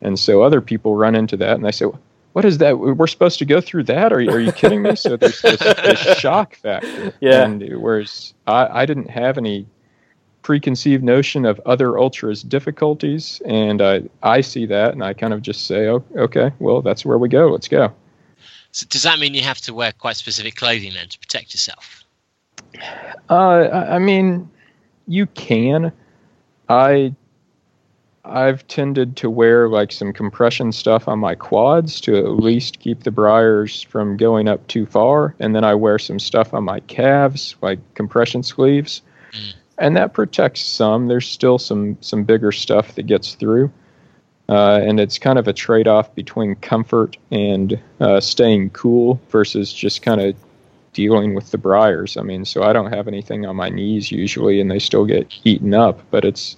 And 0.00 0.18
so 0.18 0.42
other 0.42 0.60
people 0.60 0.96
run 0.96 1.14
into 1.14 1.36
that 1.38 1.54
and 1.56 1.64
they 1.64 1.70
say, 1.72 1.86
what 2.34 2.44
is 2.44 2.58
that? 2.58 2.78
We're 2.78 3.06
supposed 3.06 3.38
to 3.38 3.44
go 3.46 3.60
through 3.60 3.84
that? 3.84 4.12
Are 4.12 4.20
you, 4.20 4.28
are 4.30 4.40
you 4.40 4.52
kidding 4.52 4.82
me? 4.82 4.96
So 4.96 5.16
there's 5.16 5.40
this, 5.40 5.60
this 5.60 5.98
shock 6.18 6.56
factor. 6.56 7.14
Yeah. 7.20 7.44
And 7.44 7.62
whereas 7.80 8.34
I, 8.46 8.82
I 8.82 8.86
didn't 8.86 9.08
have 9.08 9.38
any 9.38 9.66
preconceived 10.44 11.02
notion 11.02 11.44
of 11.44 11.60
other 11.66 11.98
ultras 11.98 12.42
difficulties, 12.42 13.42
and 13.44 13.82
I, 13.82 14.02
I 14.22 14.42
see 14.42 14.66
that 14.66 14.92
and 14.92 15.02
I 15.02 15.14
kind 15.14 15.32
of 15.32 15.42
just 15.42 15.66
say, 15.66 15.88
oh, 15.88 16.04
okay, 16.16 16.52
well, 16.60 16.82
that's 16.82 17.04
where 17.04 17.18
we 17.18 17.28
go. 17.28 17.48
Let's 17.48 17.66
go. 17.66 17.92
So 18.70 18.86
does 18.88 19.02
that 19.02 19.18
mean 19.18 19.34
you 19.34 19.42
have 19.42 19.58
to 19.62 19.74
wear 19.74 19.90
quite 19.92 20.16
specific 20.16 20.54
clothing 20.54 20.92
then 20.94 21.08
to 21.08 21.18
protect 21.18 21.54
yourself? 21.54 22.04
Uh, 23.28 23.68
I 23.88 23.98
mean, 23.98 24.50
you 25.08 25.26
can. 25.26 25.92
I 26.68 27.14
I've 28.24 28.66
tended 28.68 29.16
to 29.18 29.28
wear 29.28 29.68
like 29.68 29.92
some 29.92 30.12
compression 30.12 30.72
stuff 30.72 31.08
on 31.08 31.18
my 31.18 31.34
quads 31.34 32.00
to 32.02 32.16
at 32.16 32.30
least 32.30 32.80
keep 32.80 33.02
the 33.02 33.10
briars 33.10 33.82
from 33.82 34.16
going 34.16 34.48
up 34.48 34.66
too 34.66 34.86
far, 34.86 35.34
and 35.38 35.54
then 35.54 35.62
I 35.62 35.74
wear 35.74 35.98
some 35.98 36.18
stuff 36.18 36.54
on 36.54 36.64
my 36.64 36.80
calves, 36.80 37.54
like 37.60 37.78
compression 37.94 38.42
sleeves. 38.42 39.02
And 39.78 39.96
that 39.96 40.12
protects 40.12 40.60
some. 40.60 41.08
There's 41.08 41.28
still 41.28 41.58
some 41.58 41.96
some 42.00 42.24
bigger 42.24 42.52
stuff 42.52 42.94
that 42.94 43.06
gets 43.06 43.34
through. 43.34 43.72
Uh, 44.46 44.78
and 44.82 45.00
it's 45.00 45.18
kind 45.18 45.38
of 45.38 45.48
a 45.48 45.54
trade-off 45.54 46.14
between 46.14 46.54
comfort 46.56 47.16
and 47.30 47.80
uh, 48.00 48.20
staying 48.20 48.68
cool 48.70 49.18
versus 49.30 49.72
just 49.72 50.02
kind 50.02 50.20
of 50.20 50.36
dealing 50.92 51.34
with 51.34 51.50
the 51.50 51.56
briars. 51.56 52.18
I 52.18 52.22
mean, 52.22 52.44
so 52.44 52.62
I 52.62 52.74
don't 52.74 52.92
have 52.92 53.08
anything 53.08 53.46
on 53.46 53.56
my 53.56 53.70
knees 53.70 54.12
usually, 54.12 54.60
and 54.60 54.70
they 54.70 54.78
still 54.78 55.06
get 55.06 55.32
eaten 55.44 55.72
up. 55.72 56.00
But 56.10 56.26
it's 56.26 56.56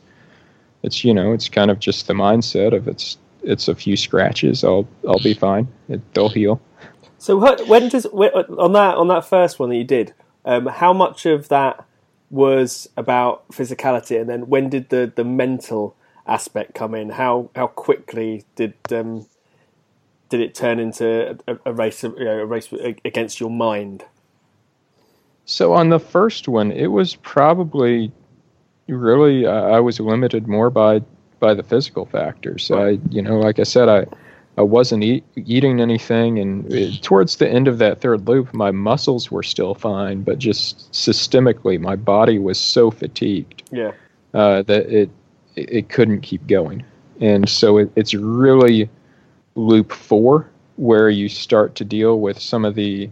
it's 0.83 1.05
you 1.05 1.15
know 1.15 1.33
it's 1.33 1.49
kind 1.49 1.71
of 1.71 1.79
just 1.79 2.09
the 2.09 2.15
mindset 2.15 2.75
of 2.75 2.89
it's 2.89 3.19
it's 3.43 3.69
a 3.69 3.75
few 3.75 3.97
scratches. 3.97 4.65
I'll 4.65 4.89
I'll 5.07 5.23
be 5.23 5.35
fine. 5.35 5.69
It, 5.89 6.01
they'll 6.15 6.29
heal. 6.29 6.61
So 7.19 7.41
wh- 7.41 7.69
when 7.69 7.89
does 7.89 8.07
on 8.07 8.73
that 8.73 8.97
on 8.97 9.09
that 9.09 9.25
first 9.25 9.59
one 9.59 9.71
that 9.71 9.77
you 9.77 9.85
did, 9.85 10.13
um, 10.45 10.67
how 10.67 10.93
much 10.93 11.25
of 11.25 11.49
that 11.49 11.85
was 12.31 12.89
about 12.97 13.49
physicality, 13.49 14.21
and 14.21 14.29
then 14.29 14.49
when 14.49 14.69
did 14.69 14.89
the, 14.89 15.13
the 15.15 15.25
mental 15.25 15.97
aspect 16.27 16.75
come 16.75 16.95
in? 16.95 17.11
How 17.11 17.51
how 17.55 17.69
quickly 17.69 18.45
did 18.55 18.75
um, 18.91 19.27
did 20.29 20.41
it 20.41 20.55
turn 20.55 20.79
into 20.79 21.39
a, 21.47 21.59
a 21.65 21.73
race 21.73 22.03
you 22.03 22.15
know, 22.19 22.39
a 22.41 22.47
race 22.47 22.69
against 23.05 23.41
your 23.41 23.51
mind? 23.51 24.05
So 25.45 25.73
on 25.73 25.91
the 25.91 26.01
first 26.01 26.49
one, 26.49 26.73
it 26.73 26.89
was 26.89 27.15
probably 27.17 28.13
really 28.89 29.47
uh, 29.47 29.53
I 29.53 29.81
was 29.81 30.01
limited 30.01 30.49
more 30.49 30.71
by 30.71 31.03
by 31.39 31.55
the 31.55 31.63
physical 31.63 32.07
factors. 32.07 32.71
I 32.71 32.99
you 33.11 33.23
know 33.23 33.39
like 33.39 33.59
I 33.59 33.65
said 33.65 33.89
I 33.89 34.07
I 34.59 34.63
wasn't 34.63 35.05
eat, 35.05 35.25
eating 35.37 35.81
anything, 35.81 36.39
and 36.39 36.73
it, 36.73 37.03
towards 37.03 37.37
the 37.37 37.49
end 37.49 37.69
of 37.69 37.79
that 37.79 38.01
third 38.01 38.27
loop, 38.27 38.55
my 38.55 38.71
muscles 38.71 39.31
were 39.31 39.43
still 39.43 39.75
fine, 39.75 40.23
but 40.23 40.39
just 40.39 40.91
systemically, 40.93 41.79
my 41.79 41.97
body 41.97 42.39
was 42.39 42.59
so 42.59 42.91
fatigued 42.91 43.63
Yeah, 43.71 43.93
uh, 44.33 44.63
that 44.63 44.87
it 44.87 45.11
it 45.57 45.89
couldn't 45.89 46.23
keep 46.23 46.47
going, 46.47 46.85
and 47.21 47.49
so 47.49 47.79
it, 47.79 47.91
it's 47.97 48.15
really 48.15 48.89
loop 49.57 49.93
four 49.93 50.49
where 50.77 51.09
you 51.09 51.29
start 51.29 51.75
to 51.75 51.85
deal 51.85 52.21
with 52.21 52.39
some 52.39 52.65
of 52.65 52.75
the 52.75 53.11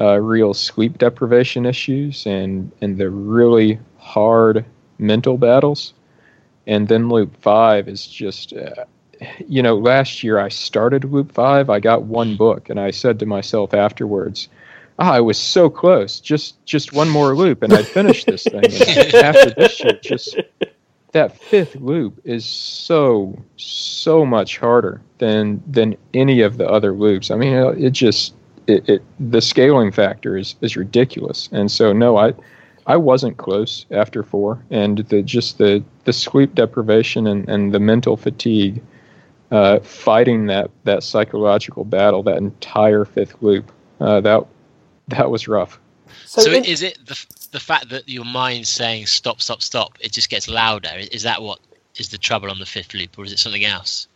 uh, 0.00 0.20
real 0.20 0.54
sleep 0.54 0.98
deprivation 0.98 1.66
issues 1.66 2.24
and 2.24 2.70
and 2.80 2.98
the 2.98 3.10
really 3.10 3.80
hard 3.98 4.64
mental 4.98 5.38
battles, 5.38 5.92
and 6.68 6.86
then 6.86 7.08
loop 7.08 7.36
five 7.42 7.88
is 7.88 8.06
just. 8.06 8.52
Uh, 8.52 8.84
you 9.46 9.62
know, 9.62 9.76
last 9.76 10.22
year 10.22 10.38
I 10.38 10.48
started 10.48 11.04
Loop 11.04 11.32
5. 11.32 11.70
I 11.70 11.80
got 11.80 12.04
one 12.04 12.36
book, 12.36 12.68
and 12.68 12.78
I 12.78 12.90
said 12.90 13.18
to 13.20 13.26
myself 13.26 13.74
afterwards, 13.74 14.48
ah, 14.98 15.12
I 15.12 15.20
was 15.20 15.38
so 15.38 15.70
close. 15.70 16.20
Just 16.20 16.64
just 16.66 16.92
one 16.92 17.08
more 17.08 17.34
loop, 17.34 17.62
and 17.62 17.72
I'd 17.72 17.86
finish 17.86 18.24
this 18.24 18.44
thing. 18.44 18.64
And 18.64 19.14
after 19.14 19.50
this 19.50 19.80
year, 19.82 19.98
just 20.02 20.36
that 21.12 21.38
fifth 21.38 21.76
loop 21.76 22.20
is 22.24 22.44
so 22.44 23.40
so 23.56 24.24
much 24.24 24.58
harder 24.58 25.00
than 25.18 25.62
than 25.66 25.96
any 26.14 26.40
of 26.40 26.58
the 26.58 26.68
other 26.68 26.92
loops. 26.92 27.30
I 27.30 27.36
mean, 27.36 27.54
it 27.78 27.90
just 27.90 28.34
it, 28.66 28.88
it 28.88 29.02
the 29.18 29.40
scaling 29.40 29.92
factor 29.92 30.36
is 30.36 30.56
is 30.60 30.76
ridiculous. 30.76 31.48
And 31.52 31.70
so 31.70 31.92
no, 31.92 32.16
I 32.16 32.34
I 32.86 32.96
wasn't 32.96 33.36
close 33.36 33.86
after 33.90 34.22
four, 34.22 34.62
and 34.70 34.98
the 34.98 35.22
just 35.22 35.58
the 35.58 35.82
the 36.04 36.12
sleep 36.12 36.54
deprivation 36.54 37.26
and, 37.26 37.48
and 37.48 37.72
the 37.72 37.80
mental 37.80 38.16
fatigue 38.16 38.82
uh, 39.50 39.80
fighting 39.80 40.46
that 40.46 40.70
that 40.84 41.02
psychological 41.02 41.84
battle, 41.84 42.22
that 42.24 42.38
entire 42.38 43.04
fifth 43.04 43.42
loop, 43.42 43.70
uh, 44.00 44.20
that 44.20 44.46
that 45.08 45.30
was 45.30 45.48
rough. 45.48 45.80
So, 46.24 46.42
So, 46.42 46.52
in- 46.52 46.64
is 46.64 46.82
it 46.82 46.98
the 47.06 47.26
the 47.52 47.60
fact 47.60 47.88
that 47.90 48.08
your 48.08 48.24
mind's 48.24 48.68
saying 48.68 49.06
stop, 49.06 49.40
stop, 49.40 49.62
stop? 49.62 49.96
It 50.00 50.12
just 50.12 50.28
gets 50.28 50.48
louder. 50.48 50.90
Is 51.12 51.22
that 51.22 51.42
what 51.42 51.60
is 51.96 52.10
the 52.10 52.18
trouble 52.18 52.50
on 52.50 52.58
the 52.58 52.66
fifth 52.66 52.94
loop, 52.94 53.18
or 53.18 53.24
is 53.24 53.32
it 53.32 53.38
something 53.38 53.64
else? 53.64 54.06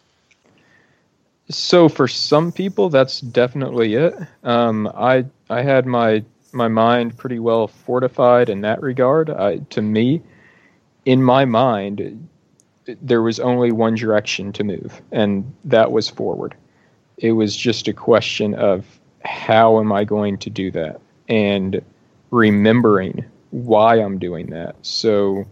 So 1.49 1.89
for 1.89 2.09
some 2.09 2.53
people, 2.53 2.89
that's 2.89 3.21
definitely 3.21 3.95
it. 3.95 4.15
Um, 4.45 4.87
I 4.95 5.25
I 5.51 5.63
had 5.63 5.87
my 5.87 6.25
my 6.53 6.69
mind 6.69 7.17
pretty 7.17 7.39
well 7.39 7.67
fortified 7.67 8.49
in 8.49 8.61
that 8.63 8.83
regard. 8.83 9.31
I, 9.31 9.59
to 9.71 9.83
me, 9.83 10.23
in 11.05 11.23
my 11.23 11.45
mind, 11.45 12.29
there 13.01 13.23
was 13.23 13.41
only 13.41 13.73
one 13.73 13.95
direction 13.95 14.53
to 14.53 14.65
move, 14.65 15.01
and 15.13 15.53
that 15.65 15.93
was 15.93 16.09
forward. 16.09 16.55
It 17.19 17.33
was 17.33 17.57
just 17.57 17.89
a 17.89 17.93
question 17.93 18.55
of 18.55 18.87
how 19.25 19.79
am 19.79 19.93
I 19.93 20.05
going 20.05 20.39
to 20.39 20.51
do 20.51 20.71
that, 20.73 21.01
and 21.29 21.83
remembering 22.31 23.25
why 23.51 23.97
I'm 23.97 24.19
doing 24.19 24.47
that. 24.51 24.75
So 24.83 25.47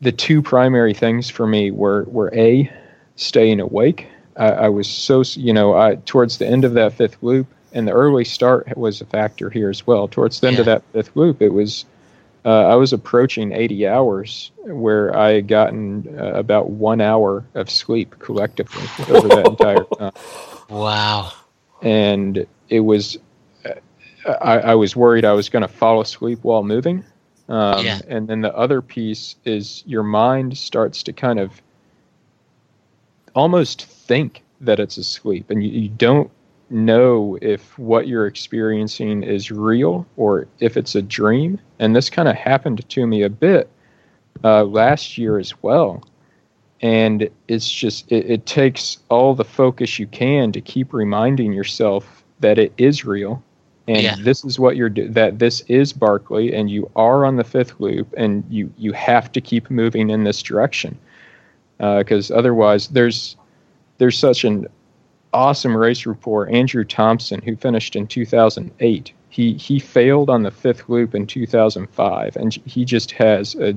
the 0.00 0.12
two 0.12 0.42
primary 0.42 0.94
things 0.94 1.30
for 1.30 1.46
me 1.46 1.70
were 1.70 2.04
were 2.04 2.34
a 2.34 2.70
staying 3.16 3.60
awake. 3.60 4.08
I, 4.36 4.48
I 4.50 4.68
was 4.68 4.88
so 4.88 5.22
you 5.34 5.52
know 5.52 5.76
I 5.76 5.96
towards 6.06 6.38
the 6.38 6.46
end 6.46 6.64
of 6.64 6.74
that 6.74 6.94
fifth 6.94 7.22
loop 7.22 7.46
and 7.74 7.88
the 7.88 7.92
early 7.92 8.24
start 8.24 8.76
was 8.76 9.00
a 9.00 9.04
factor 9.04 9.50
here 9.50 9.68
as 9.68 9.86
well. 9.86 10.06
Towards 10.06 10.40
the 10.40 10.46
end 10.46 10.60
of 10.60 10.66
that 10.66 10.84
fifth 10.92 11.14
loop, 11.16 11.42
it 11.42 11.52
was 11.52 11.84
uh, 12.44 12.66
I 12.68 12.74
was 12.74 12.92
approaching 12.92 13.52
80 13.52 13.86
hours 13.88 14.50
where 14.64 15.16
I 15.16 15.30
had 15.34 15.48
gotten 15.48 16.18
uh, 16.18 16.32
about 16.34 16.70
one 16.70 17.00
hour 17.00 17.44
of 17.54 17.70
sleep 17.70 18.14
collectively 18.18 18.82
over 19.08 19.28
that 19.28 19.46
entire 19.46 19.84
time 19.98 20.12
Wow. 20.68 21.32
and 21.82 22.46
it 22.68 22.80
was 22.80 23.18
I, 24.26 24.58
I 24.58 24.74
was 24.74 24.96
worried 24.96 25.24
I 25.26 25.32
was 25.32 25.48
going 25.50 25.62
to 25.62 25.68
fall 25.68 26.00
asleep 26.00 26.38
while 26.42 26.62
moving. 26.62 27.04
Um, 27.48 27.84
Yeah. 27.84 28.00
And 28.08 28.26
then 28.26 28.40
the 28.40 28.56
other 28.56 28.80
piece 28.80 29.36
is 29.44 29.82
your 29.86 30.02
mind 30.02 30.56
starts 30.56 31.02
to 31.02 31.12
kind 31.12 31.38
of 31.38 31.60
almost 33.34 33.84
think 33.84 34.42
that 34.62 34.80
it's 34.80 34.96
asleep, 34.96 35.50
and 35.50 35.62
you, 35.62 35.68
you 35.70 35.88
don't 35.90 36.30
know 36.74 37.38
if 37.40 37.78
what 37.78 38.08
you're 38.08 38.26
experiencing 38.26 39.22
is 39.22 39.50
real 39.50 40.06
or 40.16 40.46
if 40.60 40.76
it's 40.76 40.94
a 40.94 41.02
dream. 41.02 41.58
And 41.78 41.94
this 41.96 42.10
kind 42.10 42.28
of 42.28 42.36
happened 42.36 42.86
to 42.88 43.06
me 43.06 43.22
a 43.22 43.30
bit 43.30 43.70
uh, 44.42 44.64
last 44.64 45.16
year 45.16 45.38
as 45.38 45.62
well. 45.62 46.02
And 46.82 47.30
it's 47.48 47.70
just, 47.70 48.10
it, 48.12 48.28
it 48.30 48.46
takes 48.46 48.98
all 49.08 49.34
the 49.34 49.44
focus 49.44 49.98
you 49.98 50.06
can 50.06 50.52
to 50.52 50.60
keep 50.60 50.92
reminding 50.92 51.52
yourself 51.52 52.24
that 52.40 52.58
it 52.58 52.72
is 52.76 53.04
real 53.04 53.42
and 53.86 54.02
Yeah. 54.02 54.16
this 54.20 54.44
is 54.44 54.58
what 54.58 54.76
you're 54.76 54.88
do- 54.88 55.08
that 55.08 55.38
this 55.38 55.60
is 55.62 55.92
Barkley 55.92 56.54
and 56.54 56.70
you 56.70 56.90
are 56.96 57.24
on 57.24 57.36
the 57.36 57.44
fifth 57.44 57.78
loop 57.80 58.12
and 58.16 58.44
you 58.48 58.72
you 58.78 58.92
have 58.92 59.30
to 59.32 59.40
keep 59.40 59.70
moving 59.70 60.10
in 60.10 60.24
this 60.24 60.42
direction 60.42 60.96
because 61.78 62.30
otherwise 62.30 62.88
there's 62.88 63.36
there's 63.98 64.18
such 64.18 64.44
an 64.44 64.66
awesome 65.34 65.76
race 65.76 66.06
report 66.06 66.50
Andrew 66.50 66.84
Thompson 66.84 67.42
who 67.42 67.56
finished 67.56 67.96
in 67.96 68.06
2008 68.06 69.12
he 69.28 69.54
he 69.54 69.78
failed 69.78 70.30
on 70.30 70.42
the 70.42 70.50
fifth 70.50 70.88
loop 70.88 71.14
in 71.14 71.26
2005 71.26 72.36
and 72.36 72.54
he 72.64 72.84
just 72.84 73.10
has 73.12 73.54
a 73.56 73.76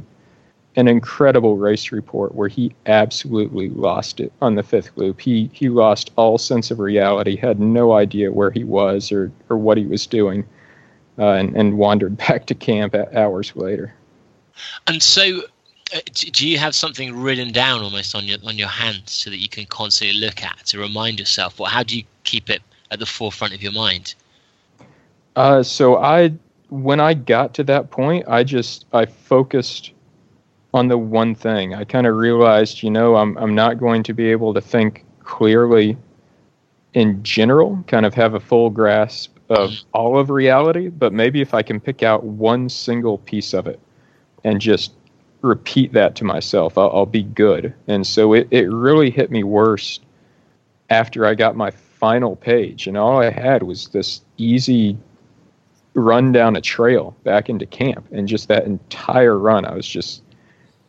an 0.78 0.88
incredible 0.88 1.58
race 1.58 1.91
report 1.91 2.36
where 2.36 2.48
he 2.48 2.72
absolutely 2.86 3.70
lost 3.70 4.20
it 4.20 4.32
on 4.41 4.54
the 4.54 4.62
fifth 4.62 4.91
loop. 4.96 5.20
He 5.20 5.50
he 5.52 5.70
lost 5.70 6.12
all 6.15 6.38
sense 6.38 6.70
of 6.70 6.80
reality, 6.80 7.36
had 7.36 7.60
no 7.60 7.93
idea 7.93 8.32
where 8.32 8.52
he 8.52 8.63
was 8.63 9.12
or, 9.12 9.32
or 9.50 9.58
what 9.58 9.78
he 9.78 9.88
was 9.88 10.06
doing, 10.06 10.46
uh, 11.17 11.32
and, 11.32 11.58
and 11.58 11.80
wandered 11.80 12.15
back 12.30 12.46
to 12.46 12.56
camp 12.56 12.96
hours 13.13 13.56
later. 13.56 13.93
And 14.86 15.02
so, 15.02 15.41
do 16.13 16.47
you 16.47 16.58
have 16.58 16.76
something 16.76 17.15
written 17.15 17.52
down 17.52 17.82
almost 17.82 18.15
on 18.15 18.26
your 18.26 18.38
on 18.45 18.58
your 18.58 18.67
hand 18.67 19.04
so 19.06 19.30
that 19.30 19.38
you 19.38 19.50
can 19.50 19.65
constantly 19.65 20.19
look 20.19 20.43
at 20.43 20.65
to 20.65 20.80
remind 20.80 21.19
yourself? 21.19 21.60
Or 21.60 21.67
how 21.67 21.84
do 21.84 21.97
you 21.97 22.04
keep 22.23 22.50
it 22.50 22.62
at 22.91 23.00
the 23.00 23.06
forefront 23.06 23.54
of 23.54 23.62
your 23.62 23.71
mind? 23.71 24.15
Uh, 25.36 25.63
so 25.63 25.97
I 25.97 26.34
when 26.69 27.00
I 27.00 27.13
got 27.13 27.54
to 27.56 27.63
that 27.65 27.89
point, 27.91 28.28
I 28.28 28.43
just 28.43 28.86
I 28.93 29.06
focused 29.06 29.91
on 30.73 30.88
the 30.88 30.97
one 30.97 31.34
thing. 31.34 31.73
I 31.73 31.84
kind 31.84 32.06
of 32.06 32.15
realized, 32.15 32.84
you 32.84 32.89
know, 32.89 33.15
I'm 33.15 33.38
I'm 33.38 33.56
not 33.56 33.80
going 33.80 34.04
to 34.04 34.13
be 34.13 34.30
able 34.32 34.54
to 34.54 34.62
think 34.62 35.06
clearly 35.23 35.97
in 36.93 37.21
general, 37.23 37.84
kind 37.88 38.06
of 38.06 38.13
have 38.15 38.34
a 38.34 38.39
full 38.39 38.69
grasp 38.69 39.38
of 39.50 39.71
all 39.93 40.17
of 40.17 40.30
reality, 40.30 40.89
but 40.89 41.13
maybe 41.13 41.41
if 41.41 41.54
I 41.54 41.62
can 41.62 41.80
pick 41.80 42.04
out 42.04 42.23
one 42.23 42.69
single 42.69 43.19
piece 43.19 43.54
of 43.54 43.67
it 43.67 43.80
and 44.43 44.60
just 44.60 44.93
repeat 45.41 45.93
that 45.93 46.15
to 46.15 46.23
myself, 46.23 46.78
I'll, 46.78 46.91
I'll 46.93 47.06
be 47.06 47.23
good. 47.23 47.73
And 47.88 48.06
so 48.06 48.34
it, 48.34 48.47
it 48.52 48.69
really 48.69 49.10
hit 49.10 49.32
me 49.32 49.43
worst 49.43 50.04
after 50.89 51.26
I 51.26 51.36
got 51.36 51.56
my 51.56 51.71
final 51.71 52.36
page, 52.36 52.88
and 52.88 52.97
all 52.97 53.21
I 53.21 53.30
had 53.30 53.63
was 53.63 53.88
this 53.89 54.21
easy 54.38 54.97
run 55.93 56.32
down 56.32 56.56
a 56.56 56.62
trail 56.62 57.15
back 57.23 57.50
into 57.50 57.65
camp, 57.65 58.08
and 58.12 58.28
just 58.28 58.47
that 58.47 58.65
entire 58.65 59.38
run, 59.38 59.65
I 59.65 59.73
was 59.73 59.88
just 59.88 60.21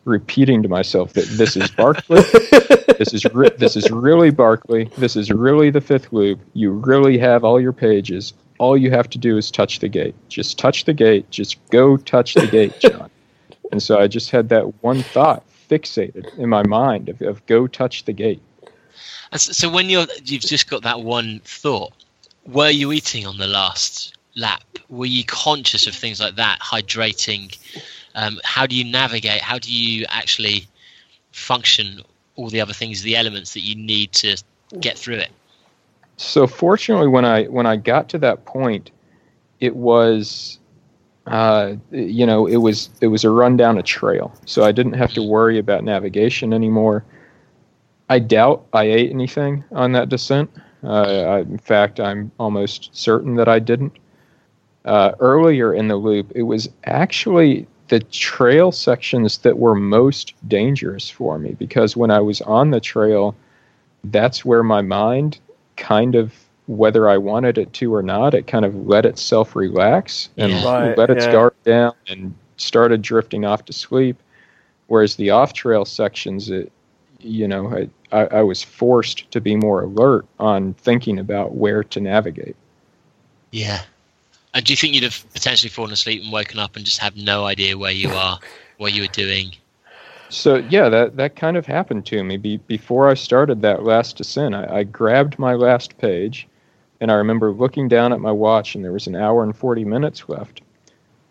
repeating 0.04 0.62
to 0.62 0.68
myself 0.68 1.12
that 1.14 1.26
this 1.26 1.56
is 1.56 1.70
Barkley. 1.70 2.22
this 2.98 3.12
is 3.12 3.24
re- 3.26 3.50
this 3.56 3.76
is 3.76 3.90
really 3.90 4.30
Barkley. 4.30 4.90
This 4.96 5.16
is 5.16 5.30
really 5.30 5.70
the 5.70 5.80
fifth 5.80 6.12
loop. 6.12 6.40
You 6.54 6.72
really 6.72 7.18
have 7.18 7.44
all 7.44 7.60
your 7.60 7.72
pages. 7.72 8.34
All 8.58 8.76
you 8.76 8.90
have 8.90 9.08
to 9.10 9.18
do 9.18 9.36
is 9.36 9.50
touch 9.50 9.78
the 9.78 9.88
gate. 9.88 10.14
Just 10.28 10.58
touch 10.58 10.84
the 10.84 10.94
gate. 10.94 11.30
Just 11.30 11.64
go 11.70 11.96
touch 11.96 12.34
the 12.34 12.46
gate, 12.46 12.78
John. 12.80 13.10
And 13.72 13.82
so 13.82 13.98
I 13.98 14.06
just 14.08 14.30
had 14.30 14.48
that 14.48 14.82
one 14.82 15.02
thought 15.02 15.44
fixated 15.68 16.36
in 16.38 16.48
my 16.48 16.66
mind 16.66 17.08
of, 17.08 17.20
of 17.22 17.44
go 17.46 17.66
touch 17.66 18.04
the 18.04 18.12
gate. 18.12 18.42
So, 19.36 19.52
so 19.52 19.70
when 19.70 19.90
you're 19.90 20.06
you've 20.24 20.42
just 20.42 20.70
got 20.70 20.82
that 20.82 21.02
one 21.02 21.40
thought, 21.44 21.92
were 22.46 22.70
you 22.70 22.92
eating 22.92 23.26
on 23.26 23.36
the 23.38 23.46
last 23.46 24.16
lap? 24.34 24.64
Were 24.88 25.06
you 25.06 25.24
conscious 25.24 25.86
of 25.86 25.94
things 25.94 26.20
like 26.20 26.36
that, 26.36 26.60
hydrating? 26.60 27.56
Um, 28.14 28.40
how 28.44 28.66
do 28.66 28.74
you 28.74 28.84
navigate? 28.84 29.42
How 29.42 29.58
do 29.58 29.72
you 29.72 30.06
actually 30.08 30.66
function? 31.32 32.02
All 32.36 32.48
the 32.48 32.60
other 32.60 32.72
things, 32.72 33.02
the 33.02 33.16
elements 33.16 33.52
that 33.54 33.62
you 33.62 33.74
need 33.74 34.12
to 34.12 34.40
get 34.80 34.96
through 34.98 35.16
it. 35.16 35.30
so 36.16 36.46
fortunately 36.46 37.08
when 37.08 37.24
i 37.24 37.44
when 37.44 37.64
i 37.66 37.74
got 37.76 38.08
to 38.08 38.18
that 38.18 38.44
point 38.44 38.90
it 39.60 39.74
was 39.74 40.57
uh, 41.28 41.76
you 41.90 42.26
know 42.26 42.46
it 42.46 42.56
was 42.56 42.90
it 43.00 43.08
was 43.08 43.24
a 43.24 43.30
run 43.30 43.56
down 43.56 43.78
a 43.78 43.82
trail 43.82 44.32
so 44.46 44.64
i 44.64 44.72
didn't 44.72 44.94
have 44.94 45.12
to 45.12 45.22
worry 45.22 45.58
about 45.58 45.84
navigation 45.84 46.52
anymore. 46.52 47.04
I 48.08 48.18
doubt 48.18 48.66
i 48.72 48.84
ate 48.84 49.10
anything 49.10 49.64
on 49.72 49.92
that 49.92 50.08
descent. 50.08 50.50
Uh, 50.82 50.88
I, 50.88 51.38
in 51.40 51.58
fact 51.58 52.00
i'm 52.00 52.30
almost 52.38 52.90
certain 52.96 53.34
that 53.36 53.48
i 53.48 53.58
didn't. 53.58 53.92
Uh, 54.84 55.12
earlier 55.20 55.74
in 55.74 55.88
the 55.88 55.96
loop 55.96 56.32
it 56.34 56.44
was 56.44 56.70
actually 56.84 57.66
the 57.88 58.00
trail 58.00 58.72
sections 58.72 59.38
that 59.38 59.58
were 59.58 59.74
most 59.74 60.34
dangerous 60.48 61.10
for 61.10 61.38
me 61.38 61.52
because 61.58 61.96
when 61.96 62.10
i 62.10 62.20
was 62.20 62.40
on 62.42 62.70
the 62.70 62.80
trail 62.80 63.34
that's 64.04 64.44
where 64.44 64.62
my 64.62 64.80
mind 64.80 65.40
kind 65.76 66.14
of 66.14 66.32
whether 66.68 67.08
I 67.08 67.16
wanted 67.16 67.58
it 67.58 67.72
to 67.74 67.94
or 67.94 68.02
not, 68.02 68.34
it 68.34 68.46
kind 68.46 68.64
of 68.64 68.86
let 68.86 69.04
itself 69.04 69.56
relax 69.56 70.28
and 70.36 70.52
Right, 70.64 70.96
let 70.96 71.10
its 71.10 71.24
yeah. 71.24 71.32
guard 71.32 71.54
down 71.64 71.94
and 72.06 72.34
started 72.58 73.02
drifting 73.02 73.44
off 73.44 73.64
to 73.64 73.72
sleep. 73.72 74.16
Whereas 74.86 75.16
the 75.16 75.30
off 75.30 75.54
trail 75.54 75.84
sections, 75.84 76.50
it, 76.50 76.70
you 77.20 77.48
know, 77.48 77.68
I, 77.68 77.88
I, 78.16 78.26
I 78.38 78.42
was 78.42 78.62
forced 78.62 79.30
to 79.30 79.40
be 79.40 79.56
more 79.56 79.82
alert 79.82 80.26
on 80.38 80.74
thinking 80.74 81.18
about 81.18 81.54
where 81.54 81.82
to 81.84 82.00
navigate. 82.00 82.56
Yeah. 83.50 83.82
And 84.54 84.64
do 84.64 84.72
you 84.72 84.76
think 84.76 84.94
you'd 84.94 85.04
have 85.04 85.24
potentially 85.32 85.70
fallen 85.70 85.92
asleep 85.92 86.22
and 86.22 86.32
woken 86.32 86.58
up 86.58 86.76
and 86.76 86.84
just 86.84 86.98
have 86.98 87.16
no 87.16 87.44
idea 87.44 87.76
where 87.78 87.92
you 87.92 88.10
are, 88.10 88.38
what 88.76 88.92
you 88.92 89.02
were 89.02 89.08
doing? 89.08 89.52
So 90.30 90.56
yeah, 90.56 90.90
that 90.90 91.16
that 91.16 91.36
kind 91.36 91.56
of 91.56 91.64
happened 91.64 92.04
to 92.06 92.22
me. 92.22 92.36
Be, 92.36 92.58
before 92.58 93.08
I 93.08 93.14
started 93.14 93.62
that 93.62 93.84
last 93.84 94.16
descent, 94.16 94.54
I, 94.54 94.78
I 94.78 94.82
grabbed 94.84 95.38
my 95.38 95.54
last 95.54 95.96
page, 95.98 96.46
and 97.00 97.10
I 97.10 97.14
remember 97.14 97.52
looking 97.52 97.88
down 97.88 98.12
at 98.12 98.20
my 98.20 98.32
watch, 98.32 98.74
and 98.74 98.84
there 98.84 98.92
was 98.92 99.06
an 99.06 99.16
hour 99.16 99.42
and 99.42 99.56
forty 99.56 99.84
minutes 99.84 100.28
left. 100.28 100.62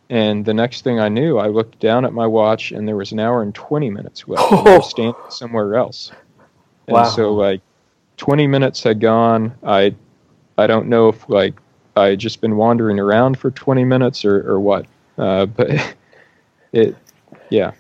And 0.10 0.46
the 0.46 0.54
next 0.54 0.84
thing 0.84 1.00
I 1.00 1.10
knew, 1.10 1.38
I 1.38 1.48
looked 1.48 1.80
down 1.80 2.06
at 2.06 2.14
my 2.14 2.26
watch, 2.26 2.72
and 2.72 2.88
there 2.88 2.96
was 2.96 3.12
an 3.12 3.20
hour 3.20 3.42
and 3.42 3.54
twenty 3.54 3.90
minutes 3.90 4.28
left. 4.28 4.52
and 4.52 4.68
I 4.68 4.78
was 4.78 4.90
standing 4.90 5.16
somewhere 5.30 5.76
else. 5.76 6.12
And 6.88 6.94
Wow. 6.96 7.04
so 7.04 7.34
like, 7.34 7.62
twenty 8.16 8.48
minutes 8.48 8.82
had 8.84 9.02
gone. 9.02 9.54
I, 9.64 9.94
I 10.58 10.68
don't 10.68 10.88
know 10.88 11.10
if 11.10 11.28
like 11.30 11.56
I 11.98 12.08
had 12.08 12.20
just 12.20 12.40
been 12.40 12.56
wandering 12.56 13.00
around 13.00 13.38
for 13.38 13.52
twenty 13.52 13.84
minutes 13.84 14.24
or 14.24 14.50
or 14.50 14.60
what. 14.60 14.86
Uh, 15.18 15.46
but 15.48 15.96
it, 16.72 16.96
yeah. 17.50 17.72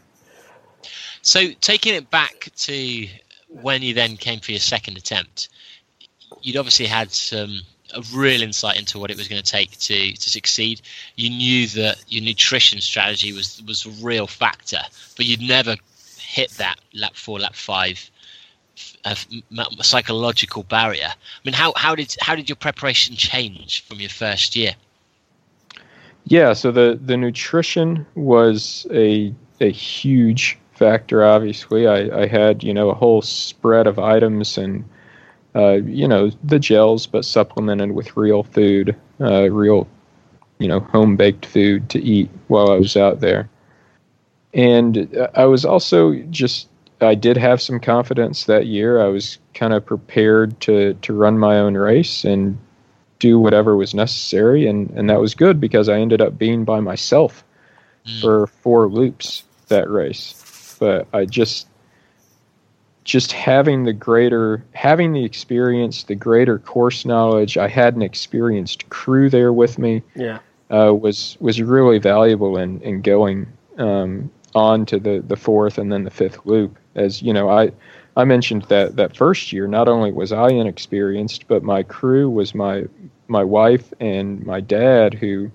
So 1.22 1.52
taking 1.62 1.94
it 1.94 2.10
back 2.10 2.50
to 2.56 3.08
when 3.50 3.82
you 3.82 3.94
then 3.94 4.18
came 4.18 4.40
for 4.40 4.52
your 4.52 4.60
second 4.60 4.98
attempt, 4.98 5.50
you'd 6.42 6.58
obviously 6.58 6.86
had 6.86 7.12
some 7.12 7.62
a 7.94 8.04
real 8.14 8.42
insight 8.42 8.78
into 8.78 9.00
what 9.00 9.12
it 9.12 9.18
was 9.18 9.28
going 9.28 9.42
to 9.42 9.52
take 9.52 9.72
to 9.80 10.14
to 10.14 10.30
succeed. 10.30 10.82
You 11.16 11.30
knew 11.30 11.68
that 11.68 12.04
your 12.08 12.24
nutrition 12.24 12.82
strategy 12.82 13.34
was 13.34 13.62
was 13.68 13.86
a 13.86 14.06
real 14.06 14.28
factor, 14.28 14.82
but 15.16 15.26
you'd 15.26 15.42
never 15.42 15.76
hit 16.18 16.52
that 16.52 16.80
lap 16.94 17.16
four, 17.16 17.40
lap 17.40 17.56
five 17.56 18.12
psychological 19.82 20.64
barrier. 20.64 21.10
I 21.10 21.40
mean, 21.44 21.54
how 21.54 21.74
how 21.76 21.96
did 21.96 22.16
how 22.20 22.36
did 22.36 22.50
your 22.50 22.56
preparation 22.56 23.16
change 23.16 23.84
from 23.86 24.00
your 24.00 24.10
first 24.10 24.56
year? 24.56 24.76
Yeah, 26.26 26.54
so 26.54 26.72
the 26.72 27.00
the 27.04 27.18
nutrition 27.18 28.06
was 28.16 28.86
a 28.92 29.34
a 29.60 29.72
huge 29.72 30.58
factor. 30.74 31.24
Obviously, 31.24 31.88
I, 31.88 32.24
I 32.24 32.28
had 32.28 32.64
you 32.64 32.74
know 32.74 32.90
a 32.90 32.94
whole 32.94 33.22
spread 33.22 33.88
of 33.88 34.00
items 34.00 34.58
and 34.58 34.84
uh, 35.58 35.80
you 35.86 36.08
know 36.08 36.30
the 36.44 36.60
gels, 36.60 37.08
but 37.08 37.26
supplemented 37.26 37.92
with 37.92 38.16
real 38.16 38.44
food, 38.44 38.96
uh, 39.20 39.50
real 39.52 39.88
you 40.60 40.68
know 40.68 40.80
home 40.80 41.18
baked 41.18 41.46
food 41.46 41.90
to 41.90 42.00
eat 42.02 42.30
while 42.48 42.70
I 42.72 42.76
was 42.78 42.96
out 42.96 43.20
there. 43.20 43.50
And 44.54 45.28
I 45.36 45.46
was 45.46 45.66
also 45.66 46.14
just 46.30 46.70
I 47.02 47.16
did 47.16 47.38
have 47.38 47.62
some 47.62 47.80
confidence 47.80 48.46
that 48.46 48.68
year. 48.68 49.02
I 49.02 49.08
was 49.08 49.38
kind 49.54 49.74
of 49.74 49.86
prepared 49.86 50.60
to 50.62 50.94
to 50.94 51.14
run 51.14 51.38
my 51.40 51.58
own 51.60 51.76
race 51.76 52.24
and 52.24 52.58
do 53.20 53.40
whatever 53.40 53.76
was 53.76 53.94
necessary 53.96 54.68
and 54.68 54.92
and 54.92 55.10
that 55.10 55.20
was 55.20 55.34
good 55.34 55.60
because 55.60 55.90
I 55.90 56.00
ended 56.00 56.22
up 56.22 56.38
being 56.38 56.64
by 56.64 56.80
myself 56.80 57.44
Mm. 58.08 58.22
for 58.22 58.48
four 58.48 58.88
loops 58.88 59.44
that 59.68 59.90
race 59.90 60.78
but 60.80 61.08
I 61.12 61.26
just 61.26 61.68
just 63.08 63.32
having 63.32 63.86
the 63.86 63.94
greater 63.94 64.64
having 64.74 65.14
the 65.14 65.24
experience 65.24 66.04
the 66.04 66.14
greater 66.16 66.60
course 66.60 67.06
knowledge 67.06 67.58
i 67.58 67.68
had 67.68 67.96
an 67.96 68.02
experienced 68.02 68.88
crew 68.90 69.30
there 69.30 69.54
with 69.54 69.80
me 69.80 70.04
Yeah. 70.14 70.40
uh, 70.70 70.94
was 70.94 71.38
was 71.40 71.60
really 71.62 72.00
valuable 72.00 72.58
in 72.58 72.82
in 72.82 73.02
going 73.02 73.48
um, 73.78 74.30
on 74.54 74.86
to 74.88 75.00
the 75.00 75.24
the 75.26 75.38
fourth 75.38 75.78
and 75.78 75.92
then 75.92 76.04
the 76.04 76.12
fifth 76.12 76.46
loop 76.46 76.78
as 76.96 77.22
you 77.22 77.34
know 77.34 77.50
i 77.50 77.72
i 78.18 78.26
mentioned 78.26 78.64
that 78.64 78.98
that 78.98 79.16
first 79.16 79.54
year 79.54 79.68
not 79.68 79.88
only 79.88 80.12
was 80.12 80.32
i 80.34 80.50
inexperienced 80.50 81.48
but 81.48 81.64
my 81.64 81.82
crew 81.84 82.30
was 82.30 82.54
my 82.54 82.84
my 83.30 83.44
wife 83.44 83.94
and 84.02 84.46
my 84.46 84.60
dad 84.60 85.14
who 85.14 85.50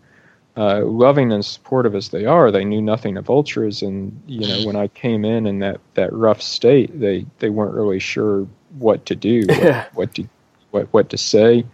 uh, 0.56 0.84
loving 0.84 1.32
and 1.32 1.44
supportive 1.44 1.94
as 1.94 2.10
they 2.10 2.26
are, 2.26 2.50
they 2.50 2.64
knew 2.64 2.82
nothing 2.82 3.16
of 3.16 3.30
ultras, 3.30 3.82
and 3.82 4.20
you 4.26 4.46
know 4.46 4.66
when 4.66 4.76
I 4.76 4.88
came 4.88 5.24
in 5.24 5.46
in 5.46 5.60
that, 5.60 5.80
that 5.94 6.12
rough 6.12 6.42
state, 6.42 6.98
they, 6.98 7.24
they 7.38 7.48
weren't 7.48 7.74
really 7.74 7.98
sure 7.98 8.46
what 8.78 9.06
to 9.06 9.14
do, 9.14 9.44
what, 9.48 9.94
what 9.94 10.14
to 10.14 10.28
what 10.70 10.92
what 10.92 11.10
to 11.10 11.18
say, 11.18 11.64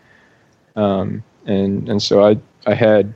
um, 0.76 1.24
and 1.44 1.88
and 1.88 2.00
so 2.00 2.24
I 2.24 2.38
I 2.66 2.74
had 2.74 3.14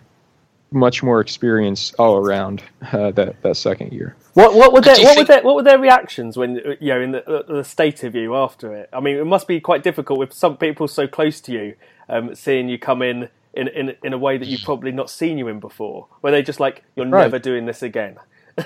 much 0.73 1.03
more 1.03 1.21
experience 1.21 1.93
all 1.95 2.17
around 2.17 2.63
uh, 2.93 3.13
that 3.13 3.41
that 3.43 3.57
second 3.57 3.93
year. 3.93 4.17
What 4.35 4.55
what 4.55 4.73
were 4.73 4.81
their 4.81 4.99
you 4.99 5.05
what 5.05 5.19
were 5.19 5.25
their 5.25 5.43
what 5.43 5.55
were 5.55 5.63
their 5.63 5.79
reactions 5.79 6.37
when 6.37 6.57
you 6.81 6.89
know 6.89 7.01
in 7.01 7.13
the, 7.13 7.29
uh, 7.29 7.43
the 7.43 7.63
state 7.63 8.03
of 8.03 8.17
you 8.17 8.35
after 8.35 8.75
it? 8.75 8.89
I 8.93 8.99
mean, 8.99 9.17
it 9.17 9.27
must 9.27 9.47
be 9.47 9.61
quite 9.61 9.85
difficult 9.85 10.19
with 10.19 10.33
some 10.33 10.57
people 10.57 10.89
so 10.89 11.07
close 11.07 11.41
to 11.43 11.53
you, 11.53 11.75
um, 12.09 12.35
seeing 12.35 12.69
you 12.69 12.79
come 12.79 13.03
in 13.03 13.29
in 13.55 13.69
in 13.69 13.95
in 14.03 14.13
a 14.13 14.19
way 14.19 14.39
that 14.39 14.49
you've 14.49 14.63
probably 14.63 14.93
not 14.93 15.11
seen 15.11 15.39
you 15.39 15.49
in 15.49 15.61
before. 15.61 16.07
Where 16.21 16.31
they're 16.33 16.43
just 16.43 16.61
like 16.61 16.83
you're 16.97 17.07
Right. 17.09 17.23
never 17.23 17.39
doing 17.39 17.67
this 17.67 17.83
again. 17.83 18.19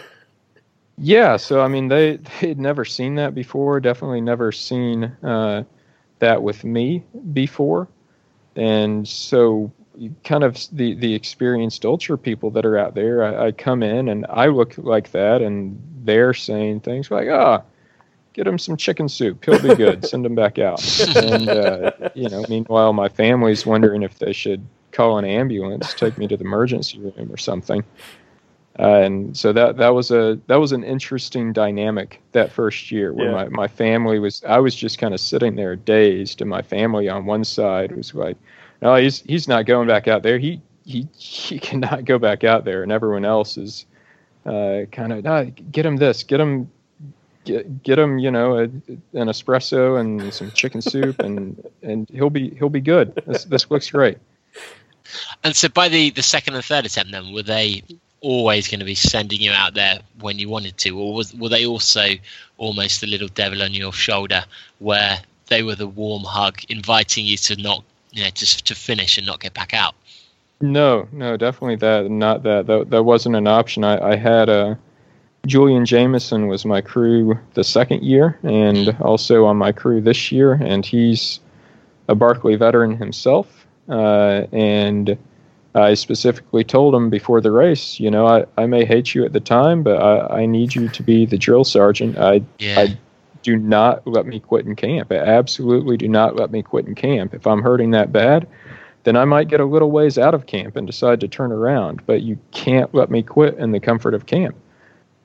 Yeah, 0.98 1.36
so 1.36 1.60
I 1.60 1.68
mean 1.68 1.88
they 1.88 2.16
they'd 2.40 2.58
never 2.58 2.84
seen 2.84 3.16
that 3.16 3.34
before. 3.34 3.80
Definitely 3.80 4.22
never 4.22 4.50
seen 4.52 5.04
uh, 5.22 5.64
that 6.20 6.42
with 6.42 6.64
me 6.64 7.04
before, 7.32 7.88
and 8.54 9.06
so 9.06 9.70
kind 10.24 10.42
of 10.44 10.58
the 10.72 10.94
the 10.94 11.14
experienced 11.14 11.84
ultra 11.84 12.16
people 12.16 12.50
that 12.52 12.64
are 12.64 12.78
out 12.78 12.94
there. 12.94 13.22
I, 13.24 13.46
I 13.48 13.52
come 13.52 13.82
in 13.82 14.08
and 14.08 14.24
I 14.30 14.46
look 14.46 14.78
like 14.78 15.10
that, 15.12 15.42
and 15.42 15.78
they're 16.04 16.32
saying 16.32 16.80
things 16.80 17.10
like, 17.10 17.28
"Ah, 17.28 17.62
get 18.32 18.46
him 18.46 18.58
some 18.58 18.78
chicken 18.78 19.08
soup. 19.08 19.44
He'll 19.44 19.60
be 19.60 19.74
good. 19.74 20.02
Send 20.08 20.24
him 20.24 20.34
back 20.34 20.58
out." 20.58 20.80
And 21.14 21.48
uh, 21.50 21.90
you 22.14 22.30
know, 22.30 22.42
meanwhile, 22.48 22.94
my 22.94 23.10
family's 23.10 23.66
wondering 23.66 24.02
if 24.02 24.18
they 24.18 24.32
should 24.32 24.66
call 24.96 25.18
an 25.18 25.24
ambulance, 25.24 25.92
take 25.94 26.16
me 26.18 26.26
to 26.28 26.36
the 26.36 26.44
emergency 26.44 26.98
room 26.98 27.30
or 27.30 27.36
something. 27.36 27.84
Uh, 28.78 29.00
and 29.00 29.36
so 29.36 29.52
that 29.52 29.76
that 29.78 29.94
was 29.94 30.10
a 30.10 30.38
that 30.48 30.56
was 30.56 30.72
an 30.72 30.84
interesting 30.84 31.52
dynamic 31.52 32.20
that 32.32 32.52
first 32.52 32.90
year 32.90 33.12
where 33.14 33.26
Yeah. 33.30 33.44
my, 33.44 33.48
my 33.48 33.68
family 33.68 34.18
was 34.18 34.42
I 34.46 34.58
was 34.58 34.74
just 34.74 34.98
kind 34.98 35.14
of 35.14 35.20
sitting 35.20 35.56
there 35.56 35.76
dazed 35.76 36.42
and 36.42 36.50
my 36.50 36.60
family 36.60 37.08
on 37.08 37.24
one 37.24 37.42
side 37.44 37.96
was 37.96 38.14
like 38.14 38.36
no 38.82 38.94
he's 38.96 39.22
he's 39.22 39.48
not 39.48 39.64
going 39.64 39.88
back 39.88 40.08
out 40.08 40.22
there 40.22 40.38
he 40.38 40.60
he 40.84 41.08
he 41.16 41.58
cannot 41.68 42.04
go 42.04 42.18
back 42.18 42.44
out 42.44 42.66
there 42.66 42.82
and 42.82 42.92
everyone 42.92 43.24
else 43.24 43.56
is 43.56 43.86
uh, 44.44 44.82
kind 44.92 45.10
of 45.12 45.24
no, 45.24 45.50
get 45.72 45.86
him 45.86 45.96
this 45.96 46.22
get 46.22 46.38
him 46.38 46.70
get, 47.46 47.82
get 47.82 47.98
him 47.98 48.18
you 48.18 48.30
know 48.30 48.58
a, 48.58 48.64
an 48.64 49.28
espresso 49.28 49.98
and 49.98 50.34
some 50.34 50.50
chicken 50.50 50.82
soup 50.82 51.18
and 51.20 51.64
and 51.82 52.10
he'll 52.10 52.28
be 52.28 52.50
he'll 52.58 52.68
be 52.68 52.82
good 52.82 53.14
this 53.26 53.44
this 53.46 53.70
looks 53.70 53.90
great 53.90 54.18
And 55.44 55.54
so 55.54 55.68
by 55.68 55.88
the, 55.88 56.10
the 56.10 56.22
second 56.22 56.54
and 56.54 56.64
third 56.64 56.86
attempt, 56.86 57.12
then 57.12 57.32
were 57.32 57.42
they 57.42 57.82
always 58.20 58.68
going 58.68 58.80
to 58.80 58.86
be 58.86 58.94
sending 58.94 59.40
you 59.40 59.52
out 59.52 59.74
there 59.74 60.00
when 60.20 60.38
you 60.38 60.48
wanted 60.48 60.76
to, 60.78 60.98
or 60.98 61.14
was 61.14 61.34
were 61.34 61.48
they 61.48 61.66
also 61.66 62.06
almost 62.58 63.00
the 63.00 63.06
little 63.06 63.28
devil 63.28 63.62
on 63.62 63.72
your 63.72 63.92
shoulder, 63.92 64.44
where 64.78 65.20
they 65.48 65.62
were 65.62 65.74
the 65.74 65.86
warm 65.86 66.24
hug, 66.24 66.58
inviting 66.68 67.24
you 67.24 67.36
to 67.36 67.56
not, 67.56 67.84
you 68.12 68.24
know, 68.24 68.30
just 68.30 68.66
to 68.66 68.74
finish 68.74 69.18
and 69.18 69.26
not 69.26 69.40
get 69.40 69.54
back 69.54 69.74
out? 69.74 69.94
No, 70.60 71.06
no, 71.12 71.36
definitely 71.36 71.76
that. 71.76 72.10
Not 72.10 72.42
that. 72.44 72.66
That, 72.66 72.90
that 72.90 73.02
wasn't 73.02 73.36
an 73.36 73.46
option. 73.46 73.84
I, 73.84 74.12
I 74.12 74.16
had 74.16 74.48
uh, 74.48 74.74
Julian 75.46 75.84
Jamison 75.84 76.48
was 76.48 76.64
my 76.64 76.80
crew 76.80 77.38
the 77.54 77.62
second 77.62 78.02
year, 78.02 78.38
and 78.42 78.96
also 79.00 79.44
on 79.44 79.56
my 79.56 79.72
crew 79.72 80.00
this 80.00 80.32
year, 80.32 80.54
and 80.54 80.84
he's 80.84 81.40
a 82.08 82.14
Barkley 82.14 82.56
veteran 82.56 82.96
himself. 82.96 83.65
Uh, 83.88 84.46
and 84.52 85.16
I 85.74 85.94
specifically 85.94 86.64
told 86.64 86.94
him 86.94 87.10
before 87.10 87.40
the 87.40 87.50
race, 87.50 88.00
you 88.00 88.10
know, 88.10 88.26
I, 88.26 88.44
I 88.56 88.66
may 88.66 88.84
hate 88.84 89.14
you 89.14 89.24
at 89.24 89.32
the 89.32 89.40
time, 89.40 89.82
but 89.82 90.02
I, 90.02 90.42
I 90.42 90.46
need 90.46 90.74
you 90.74 90.88
to 90.88 91.02
be 91.02 91.26
the 91.26 91.38
drill 91.38 91.64
sergeant. 91.64 92.18
I 92.18 92.42
Yeah, 92.58 92.80
I 92.80 92.98
do 93.42 93.56
not 93.56 94.04
let 94.06 94.26
me 94.26 94.40
quit 94.40 94.66
in 94.66 94.74
camp. 94.74 95.12
Absolutely 95.12 95.96
do 95.96 96.08
not 96.08 96.34
let 96.34 96.50
me 96.50 96.62
quit 96.62 96.86
in 96.86 96.96
camp. 96.96 97.32
If 97.32 97.46
I'm 97.46 97.62
hurting 97.62 97.92
that 97.92 98.10
bad, 98.10 98.48
then 99.04 99.16
I 99.16 99.24
might 99.24 99.46
get 99.46 99.60
a 99.60 99.64
little 99.64 99.92
ways 99.92 100.18
out 100.18 100.34
of 100.34 100.46
camp 100.46 100.74
and 100.74 100.84
decide 100.84 101.20
to 101.20 101.28
turn 101.28 101.52
around. 101.52 102.04
But 102.06 102.22
you 102.22 102.38
can't 102.50 102.92
let 102.92 103.08
me 103.08 103.22
quit 103.22 103.56
in 103.56 103.70
the 103.70 103.78
comfort 103.78 104.14
of 104.14 104.26
camp. 104.26 104.56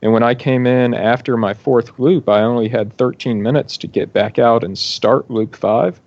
And 0.04 0.14
when 0.14 0.22
I 0.22 0.36
came 0.36 0.68
in 0.68 0.94
after 0.94 1.36
my 1.36 1.56
fourth 1.56 1.98
loop, 1.98 2.30
I 2.30 2.42
only 2.42 2.70
had 2.70 2.94
13 2.94 3.42
minutes 3.42 3.76
to 3.78 3.88
get 3.88 4.14
back 4.14 4.38
out 4.38 4.64
and 4.64 4.78
start 4.78 5.32
loop 5.32 5.56
five. 5.56 6.00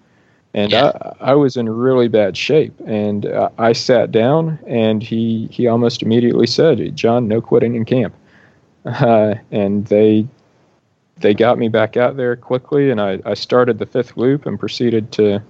And 0.55 0.73
Yeah. 0.73 0.93
I, 1.21 1.33
I 1.33 1.35
was 1.35 1.57
in 1.57 1.69
really 1.69 2.09
bad 2.09 2.37
shape. 2.37 2.73
And 2.87 3.27
uh, 3.27 3.51
I 3.59 3.73
sat 3.73 4.13
down, 4.13 4.59
and 4.67 5.03
he, 5.03 5.49
he 5.51 5.67
almost 5.67 6.03
immediately 6.03 6.47
said, 6.47 6.95
John, 6.97 7.29
no 7.29 7.41
quitting 7.41 7.75
in 7.75 7.85
camp. 7.85 8.15
Uh, 8.85 9.35
and 9.51 9.87
they 9.87 10.27
they 11.17 11.33
got 11.33 11.59
me 11.59 11.69
back 11.69 11.97
out 11.97 12.17
there 12.17 12.37
quickly, 12.37 12.91
and 12.91 13.01
I, 13.01 13.21
I 13.25 13.35
started 13.35 13.79
the 13.79 13.87
fifth 13.87 14.17
loop 14.17 14.47
and 14.47 14.59
proceeded 14.59 15.13
to 15.13 15.43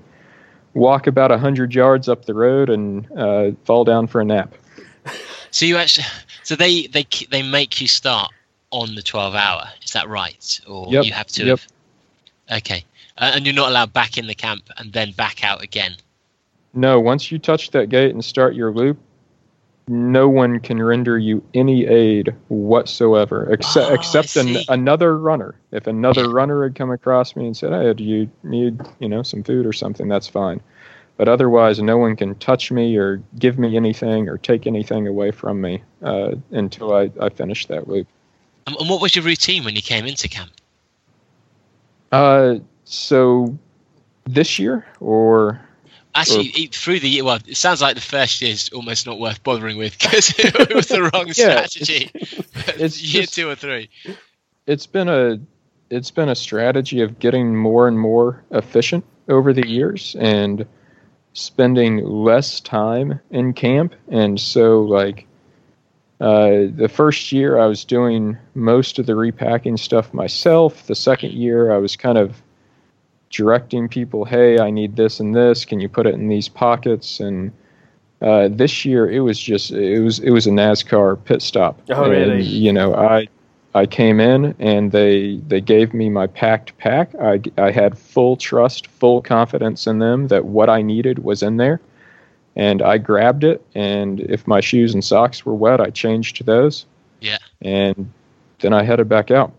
walk 0.75 1.07
about 1.07 1.33
a 1.33 1.39
hundred 1.39 1.75
yards 1.75 2.09
up 2.09 2.27
the 2.27 2.35
road 2.35 2.69
and 2.69 3.11
uh, 3.17 3.53
fall 3.65 3.85
down 3.85 4.07
for 4.07 4.21
a 4.21 4.25
nap. 4.25 4.55
So 5.51 5.67
you 5.67 5.77
actually, 5.77 6.07
so 6.43 6.55
they 6.57 6.87
they 6.89 7.07
they 7.31 7.43
make 7.43 7.81
you 7.81 7.89
start 7.89 8.31
on 8.71 8.95
the 8.95 9.03
twelve 9.03 9.35
hour. 9.35 9.69
Is 9.85 9.93
that 9.93 10.09
right, 10.09 10.61
or 10.69 10.93
Yep, 10.93 11.05
you 11.05 11.13
have 11.13 11.27
to? 11.29 11.47
yep. 11.47 11.61
Have, 12.49 12.59
okay, 12.59 12.85
uh, 13.19 13.33
and 13.35 13.47
you're 13.47 13.55
not 13.55 13.71
allowed 13.71 13.93
back 13.93 14.19
in 14.19 14.27
the 14.27 14.35
camp 14.35 14.69
and 14.77 14.93
then 14.93 15.13
back 15.13 15.45
out 15.45 15.63
again. 15.63 15.97
No, 16.73 16.99
once 16.99 17.31
you 17.31 17.39
touch 17.39 17.71
that 17.71 17.89
gate 17.89 18.11
and 18.13 18.25
start 18.25 18.55
your 18.55 18.73
loop, 18.73 18.99
no 19.87 20.29
one 20.29 20.61
can 20.61 20.83
render 20.83 21.19
you 21.19 21.45
any 21.53 21.87
aid 21.87 22.35
whatsoever, 22.49 23.53
except 23.53 23.91
Oh, 23.91 23.95
except 23.95 24.37
an, 24.37 24.57
another 24.69 25.17
runner. 25.17 25.55
If 25.73 25.87
another 25.87 26.31
runner 26.31 26.63
had 26.65 26.75
come 26.75 26.91
across 26.91 27.37
me 27.37 27.47
and 27.47 27.57
said, 27.57 27.73
"Hey, 27.73 27.93
do 27.93 28.03
you 28.03 28.31
need 28.43 28.81
you 28.99 29.09
know 29.09 29.23
some 29.23 29.43
food 29.43 29.67
or 29.67 29.73
something?" 29.73 30.09
That's 30.09 30.27
fine. 30.27 30.61
But 31.17 31.29
otherwise, 31.29 31.81
no 31.81 31.97
one 31.97 32.17
can 32.17 32.35
touch 32.37 32.73
me 32.73 32.97
or 32.97 33.23
give 33.39 33.59
me 33.59 33.77
anything 33.77 34.29
or 34.29 34.37
take 34.39 34.67
anything 34.67 35.07
away 35.07 35.31
from 35.31 35.61
me 35.61 35.83
uh, 36.03 36.35
until 36.51 36.93
I, 36.93 37.11
I 37.21 37.29
finish 37.29 37.67
that 37.67 37.87
loop. 37.87 38.09
And, 38.67 38.75
and 38.81 38.89
what 38.89 39.01
was 39.01 39.15
your 39.15 39.25
routine 39.25 39.65
when 39.65 39.77
you 39.77 39.83
came 39.83 40.07
into 40.07 40.29
camp? 40.29 40.51
Uh, 42.11 42.57
so 42.95 43.59
this 44.25 44.59
year 44.59 44.87
or 45.01 45.61
Actually, 46.17 46.53
e- 46.55 46.67
through 46.69 47.01
the 47.01 47.09
year, 47.09 47.25
well, 47.25 47.41
it 47.47 47.57
sounds 47.57 47.83
like 47.83 47.97
the 47.97 48.01
first 48.01 48.41
year 48.41 48.53
is 48.53 48.69
almost 48.73 49.05
not 49.05 49.19
worth 49.19 49.43
bothering 49.43 49.77
with 49.77 49.99
because 49.99 50.33
it 50.39 50.73
was 50.73 50.87
the 50.87 51.03
wrong 51.03 51.27
Yeah, 51.27 51.33
strategy. 51.67 52.11
it's 52.15 53.03
year 53.15 53.23
just- 53.23 53.35
two 53.35 53.49
or 53.49 53.57
three. 53.57 53.91
it's 54.67 54.87
been 54.87 55.09
a 55.09 55.41
it's 55.91 56.11
been 56.13 56.29
a 56.29 56.35
strategy 56.37 57.01
of 57.03 57.19
getting 57.19 57.57
more 57.57 57.89
and 57.89 57.99
more 57.99 58.43
efficient 58.53 59.05
over 59.29 59.53
the 59.53 59.67
years 59.69 60.15
and 60.19 60.65
spending 61.35 61.99
less 62.05 62.61
time 62.61 63.21
in 63.31 63.53
camp 63.53 63.93
and 64.09 64.41
so 64.41 64.81
like 64.83 65.27
uh, 66.21 66.71
the 66.77 66.89
first 66.91 67.33
year 67.33 67.59
I 67.59 67.67
was 67.67 67.85
doing 67.85 68.39
most 68.55 68.99
of 69.01 69.07
the 69.07 69.17
repacking 69.17 69.77
stuff 69.77 70.15
myself. 70.15 70.87
The 70.87 70.95
second 70.95 71.33
year 71.33 71.73
I 71.73 71.79
was 71.79 71.97
kind 71.97 72.17
of 72.17 72.41
directing 73.35 73.89
people, 73.89 74.25
hey, 74.25 74.61
I 74.61 74.71
need 74.71 74.97
this 74.97 75.19
and 75.21 75.35
this. 75.35 75.65
Can 75.65 75.81
you 75.81 75.89
put 75.89 76.07
it 76.07 76.15
in 76.15 76.29
these 76.29 76.49
pockets? 76.49 77.21
And 77.21 77.53
uh, 78.23 78.49
this 78.51 78.85
year 78.85 79.11
it 79.11 79.21
was 79.21 79.39
just 79.39 79.73
it 79.73 80.01
was 80.01 80.21
it 80.21 80.31
was 80.31 80.47
a 80.47 80.51
NASCAR 80.51 81.23
pit 81.25 81.43
stop. 81.43 81.81
Oh, 81.91 82.05
and, 82.05 82.13
really? 82.13 82.43
You 82.43 82.73
know, 82.73 82.95
I 82.95 83.29
I 83.75 83.87
came 83.87 84.21
in 84.21 84.55
and 84.59 84.93
they 84.93 85.39
they 85.49 85.61
gave 85.61 85.93
me 85.93 86.09
my 86.09 86.29
packed 86.29 86.77
pack. 86.79 87.15
I 87.17 87.41
I 87.59 87.73
had 87.73 87.99
full 87.99 88.37
trust, 88.37 88.87
full 88.87 89.21
confidence 89.21 89.87
in 89.87 89.99
them 89.99 90.29
that 90.29 90.45
what 90.47 90.71
I 90.71 90.81
needed 90.81 91.19
was 91.25 91.43
in 91.43 91.57
there. 91.57 91.81
And 92.57 92.83
I 92.83 92.99
grabbed 92.99 93.43
it, 93.43 93.67
and 93.75 94.21
if 94.21 94.47
my 94.47 94.61
shoes 94.61 94.95
and 94.95 95.05
socks 95.05 95.45
were 95.45 95.57
wet, 95.57 95.81
I 95.81 95.91
changed 95.91 96.37
to 96.37 96.45
those. 96.45 96.87
Yeah. 97.21 97.39
And 97.63 98.09
then 98.61 98.73
I 98.73 98.85
headed 98.85 99.09
back 99.09 99.33
out. 99.33 99.53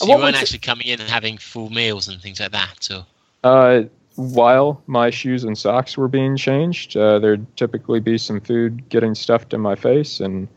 So 0.00 0.06
And 0.06 0.10
you 0.12 0.16
weren't 0.16 0.32
was 0.32 0.40
it- 0.40 0.42
actually 0.44 0.58
coming 0.60 0.86
in 0.86 0.98
and 1.00 1.10
having 1.10 1.36
full 1.36 1.68
meals 1.68 2.08
and 2.08 2.20
things 2.22 2.40
like 2.40 2.52
that, 2.52 2.88
or 2.90 3.04
Uh, 3.44 3.82
while 4.16 4.82
my 4.86 5.10
shoes 5.10 5.44
and 5.44 5.56
socks 5.58 5.96
were 5.98 6.08
being 6.08 6.36
changed, 6.38 6.96
uh, 6.96 7.18
there'd 7.18 7.44
typically 7.56 8.00
be 8.00 8.16
some 8.16 8.40
food 8.40 8.88
getting 8.88 9.14
stuffed 9.14 9.52
in 9.52 9.60
my 9.60 9.74
face, 9.74 10.18
and 10.20 10.48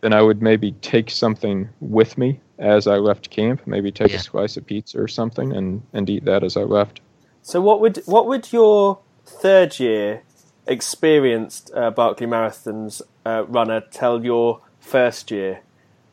then 0.00 0.14
I 0.14 0.22
would 0.22 0.40
maybe 0.40 0.72
take 0.80 1.10
something 1.10 1.68
with 1.80 2.16
me 2.16 2.40
as 2.58 2.86
I 2.86 2.96
left 2.96 3.28
camp. 3.28 3.60
Maybe 3.66 3.92
take 3.92 4.10
Yeah. 4.10 4.16
a 4.16 4.20
slice 4.20 4.56
of 4.56 4.64
pizza 4.64 4.98
or 5.00 5.06
something 5.08 5.52
and, 5.52 5.82
and 5.92 6.08
eat 6.08 6.24
that 6.24 6.42
as 6.42 6.56
I 6.56 6.62
left. 6.62 7.00
So 7.42 7.60
what 7.60 7.80
would 7.80 7.98
what 8.06 8.26
would 8.26 8.52
your 8.52 9.00
third 9.26 9.78
year 9.78 10.22
experienced 10.66 11.70
uh, 11.74 11.90
Barkley 11.90 12.26
Marathons 12.26 13.02
uh, 13.26 13.44
runner 13.48 13.80
tell 13.90 14.24
your 14.24 14.60
first 14.80 15.30
year 15.30 15.60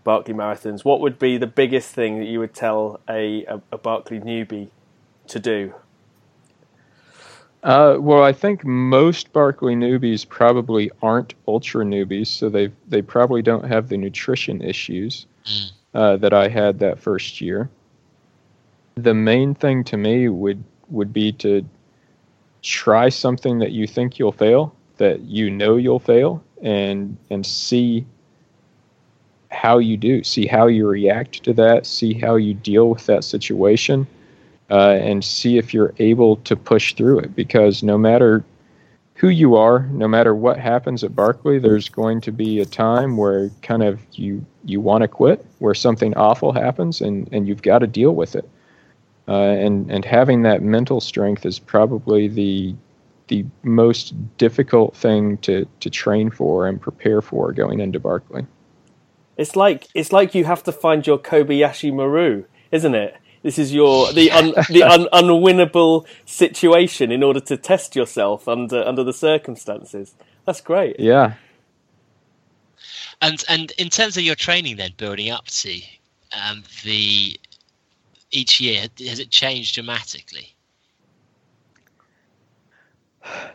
Barkley 0.05 0.33
Marathons? 0.33 0.85
What 0.85 1.01
would 1.01 1.19
be 1.19 1.37
the 1.37 1.47
biggest 1.47 1.89
thing 1.93 2.19
that 2.19 2.25
you 2.27 2.39
would 2.39 2.53
tell 2.53 3.01
a, 3.09 3.43
a, 3.45 3.61
a 3.73 3.77
Barkley 3.77 4.21
newbie 4.21 4.69
to 5.27 5.39
do? 5.39 5.73
Uh, 7.63 7.97
well, 7.99 8.23
I 8.23 8.31
think 8.31 8.63
most 8.63 9.33
Barkley 9.33 9.75
newbies 9.75 10.29
probably 10.29 10.91
aren't 11.01 11.33
ultra 11.47 11.83
newbies, 11.83 12.27
so 12.27 12.47
they 12.47 12.71
they 12.87 13.01
probably 13.01 13.41
don't 13.41 13.65
have 13.65 13.89
the 13.89 13.97
nutrition 13.97 14.61
issues 14.61 15.25
Mm. 15.45 15.71
uh, 15.93 16.17
that 16.17 16.33
I 16.33 16.47
had 16.47 16.79
that 16.79 16.99
first 16.99 17.39
year. 17.39 17.69
The 18.95 19.13
main 19.13 19.53
thing 19.53 19.83
to 19.85 19.97
me 19.97 20.29
would 20.29 20.63
would 20.89 21.11
be 21.13 21.31
to 21.33 21.63
try 22.63 23.09
something 23.09 23.59
that 23.59 23.71
you 23.71 23.85
think 23.85 24.17
you'll 24.17 24.31
fail, 24.31 24.75
that 24.97 25.21
you 25.21 25.51
know 25.51 25.75
you'll 25.75 25.99
fail, 25.99 26.43
and 26.61 27.17
and 27.29 27.45
see 27.45 28.05
how 29.55 29.77
you 29.77 29.97
do, 29.97 30.23
see 30.23 30.45
how 30.45 30.67
you 30.67 30.87
react 30.87 31.43
to 31.43 31.53
that, 31.53 31.85
see 31.85 32.13
how 32.13 32.35
you 32.35 32.53
deal 32.53 32.89
with 32.89 33.05
that 33.05 33.23
situation 33.23 34.05
uh, 34.69 34.91
and 34.91 35.23
see 35.23 35.57
if 35.57 35.73
you're 35.73 35.93
able 35.99 36.35
to 36.37 36.55
push 36.55 36.93
through 36.93 37.19
it. 37.19 37.35
Because 37.35 37.81
no 37.81 37.97
matter 37.97 38.43
who 39.15 39.29
you 39.29 39.55
are, 39.55 39.87
no 39.91 40.07
matter 40.07 40.35
what 40.35 40.59
happens 40.59 41.03
at 41.03 41.15
Barkley, 41.15 41.57
there's 41.57 41.89
going 41.89 42.21
to 42.21 42.31
be 42.31 42.59
a 42.59 42.65
time 42.65 43.17
where 43.17 43.49
kind 43.61 43.81
of 43.83 43.99
you 44.11 44.45
you 44.65 44.81
want 44.81 45.03
to 45.03 45.07
quit, 45.07 45.45
where 45.59 45.73
something 45.73 46.15
awful 46.15 46.51
happens, 46.51 47.01
and 47.01 47.29
and 47.31 47.47
you've 47.47 47.61
got 47.61 47.79
to 47.79 47.87
deal 47.87 48.13
with 48.13 48.35
it. 48.35 48.47
Uh, 49.27 49.55
and 49.65 49.89
and 49.89 50.05
having 50.05 50.43
that 50.43 50.61
mental 50.61 50.99
strength 50.99 51.45
is 51.45 51.59
probably 51.59 52.27
the 52.27 52.75
the 53.27 53.45
most 53.63 54.13
difficult 54.37 54.95
thing 54.95 55.37
to 55.39 55.65
to 55.79 55.89
train 55.89 56.29
for 56.29 56.67
and 56.67 56.81
prepare 56.81 57.21
for 57.21 57.51
going 57.53 57.79
into 57.79 57.99
Barkley. 57.99 58.45
It's 59.37 59.55
like 59.55 59.87
it's 59.93 60.11
like 60.11 60.35
you 60.35 60.45
have 60.45 60.63
to 60.63 60.71
find 60.71 61.05
your 61.05 61.17
Kobayashi 61.17 61.93
Maru, 61.93 62.45
isn't 62.71 62.95
it? 62.95 63.15
This 63.43 63.59
is 63.59 63.73
your 63.73 64.11
the 64.13 64.31
un, 64.31 64.53
the 64.69 64.83
un, 64.93 65.07
unwinnable 65.13 66.05
situation 66.25 67.11
in 67.11 67.21
order 67.21 67.39
to 67.41 67.57
test 67.57 67.95
yourself 67.95 68.47
under 68.47 68.83
under 68.83 69.03
the 69.03 69.13
circumstances. 69.13 70.15
That's 70.45 70.61
great. 70.61 70.99
Yeah, 70.99 71.33
And 73.21 73.43
and 73.49 73.71
in 73.77 73.89
terms 73.89 74.17
of 74.17 74.23
your 74.23 74.35
training, 74.35 74.77
then 74.77 74.91
building 74.97 75.31
up 75.31 75.47
to 75.47 75.81
um, 76.31 76.63
the 76.83 77.39
each 78.31 78.59
year, 78.59 78.87
has 78.99 79.19
it 79.19 79.29
changed 79.29 79.75
dramatically? 79.75 80.55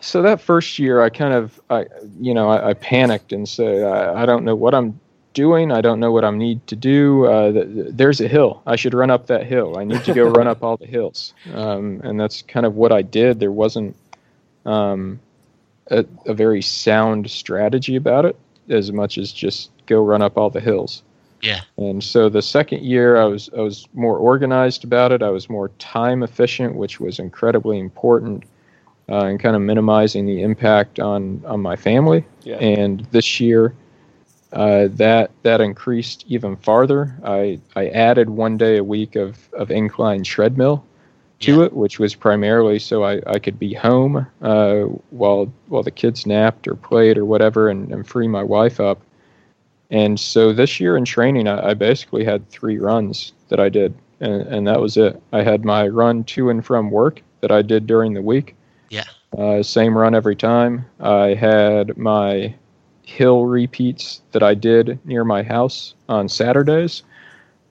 so 0.01 0.23
that 0.23 0.41
first 0.41 0.79
year, 0.79 1.03
I 1.03 1.11
kind 1.11 1.35
of, 1.35 1.61
I, 1.71 1.87
you 2.19 2.35
know, 2.35 2.49
I, 2.49 2.71
I 2.71 2.75
panicked 2.75 3.33
and 3.33 3.49
said, 3.49 3.85
I, 3.85 4.23
I 4.23 4.27
don't 4.27 4.45
know 4.45 4.57
what 4.57 4.75
I'm 4.75 4.99
doing. 5.35 5.73
I 5.73 5.81
don't 5.81 6.01
know 6.01 6.13
what 6.13 6.25
I 6.25 6.31
need 6.31 6.67
to 6.67 6.77
do. 6.77 7.27
Uh, 7.27 7.53
th- 7.53 7.75
th- 7.75 7.87
there's 7.91 8.21
a 8.21 8.29
hill. 8.29 8.63
I 8.67 8.77
should 8.77 8.95
run 8.95 9.11
up 9.11 9.27
that 9.27 9.47
hill. 9.47 9.79
I 9.79 9.85
need 9.85 10.05
to 10.05 10.15
go 10.15 10.25
run 10.29 10.47
up 10.47 10.63
all 10.63 10.77
the 10.77 10.87
hills. 10.87 11.35
Um, 11.55 12.01
and 12.05 12.19
that's 12.19 12.43
kind 12.43 12.67
of 12.67 12.75
what 12.75 12.93
I 12.93 13.03
did. 13.03 13.41
There 13.41 13.53
wasn't 13.53 13.97
um, 14.67 15.21
a, 15.91 16.05
a 16.27 16.35
very 16.35 16.63
sound 16.63 17.31
strategy 17.31 17.97
about 17.97 18.25
it, 18.25 18.37
as 18.69 18.93
much 18.93 19.19
as 19.19 19.33
just 19.33 19.71
go 19.87 20.03
run 20.03 20.23
up 20.23 20.37
all 20.37 20.51
the 20.51 20.61
hills. 20.61 21.03
Yeah. 21.43 21.61
And 21.77 22.05
so 22.05 22.29
the 22.29 22.43
second 22.43 22.83
year, 22.83 23.17
I 23.17 23.25
was 23.25 23.49
I 23.57 23.61
was 23.61 23.89
more 23.95 24.19
organized 24.19 24.85
about 24.85 25.11
it. 25.11 25.23
I 25.23 25.31
was 25.31 25.49
more 25.49 25.69
time 25.79 26.23
efficient, 26.23 26.77
which 26.77 27.01
was 27.01 27.19
incredibly 27.19 27.79
important, 27.79 28.45
uh, 29.09 29.25
and 29.25 29.41
kind 29.41 29.57
of 29.57 29.63
minimizing 29.63 30.27
the 30.27 30.43
impact 30.43 31.01
on 31.01 31.43
on 31.47 31.61
my 31.61 31.77
family. 31.77 32.25
Yeah. 32.43 32.57
And 32.57 33.07
this 33.11 33.41
year, 33.41 33.75
uh, 34.53 34.89
that 34.93 35.31
that 35.43 35.61
increased 35.61 36.25
even 36.29 36.57
farther. 36.57 37.17
I 37.25 37.61
I 37.77 37.89
added 37.89 38.31
one 38.31 38.57
day 38.57 38.77
a 38.79 38.85
week 38.85 39.17
of 39.17 39.49
of 39.53 39.71
incline 39.71 40.23
treadmill 40.25 40.85
to 41.41 41.59
Yeah. 41.59 41.65
it, 41.67 41.73
which 41.73 41.99
was 41.99 42.15
primarily 42.15 42.79
so 42.79 43.03
I, 43.05 43.21
I 43.27 43.39
could 43.39 43.59
be 43.59 43.73
home 43.75 44.27
uh, 44.43 44.81
while 45.11 45.53
while 45.69 45.83
the 45.83 45.91
kids 45.91 46.27
napped 46.27 46.69
or 46.69 46.75
played 46.75 47.17
or 47.17 47.25
whatever, 47.25 47.69
and, 47.69 47.91
and 47.93 48.07
free 48.07 48.29
my 48.29 48.43
wife 48.43 48.81
up. 48.81 49.01
And 49.91 50.21
so 50.21 50.53
this 50.53 50.79
year 50.79 50.97
in 50.97 51.05
training, 51.05 51.49
I, 51.49 51.71
I 51.71 51.75
basically 51.75 52.25
had 52.25 52.49
three 52.49 52.79
runs 52.79 53.33
that 53.49 53.59
I 53.59 53.69
did, 53.69 53.95
and, 54.21 54.43
and 54.43 54.67
that 54.67 54.81
was 54.81 54.97
it. 54.97 55.21
I 55.33 55.43
had 55.43 55.65
my 55.65 55.89
run 55.89 56.23
to 56.25 56.51
and 56.51 56.65
from 56.65 56.91
work 56.91 57.23
that 57.41 57.51
I 57.51 57.63
did 57.63 57.87
during 57.87 58.15
the 58.15 58.23
week. 58.23 58.55
Yeah. 58.91 59.05
Uh, 59.37 59.63
same 59.63 59.97
run 59.97 60.15
every 60.15 60.37
time. 60.37 60.85
I 61.01 61.35
had 61.35 61.97
my 61.97 62.55
hill 63.11 63.45
repeats 63.45 64.23
that 64.33 64.43
I 64.43 64.55
did 64.55 64.99
near 65.05 65.25
my 65.25 65.43
house 65.43 65.95
on 66.09 66.29
Saturdays, 66.29 67.03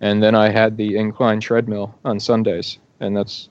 and 0.01 0.21
then 0.21 0.35
I 0.35 0.49
had 0.49 0.75
the 0.75 0.97
incline 0.97 1.39
treadmill 1.39 1.95
on 2.03 2.19
Sundays, 2.19 2.77
and 2.99 3.15
that's 3.15 3.47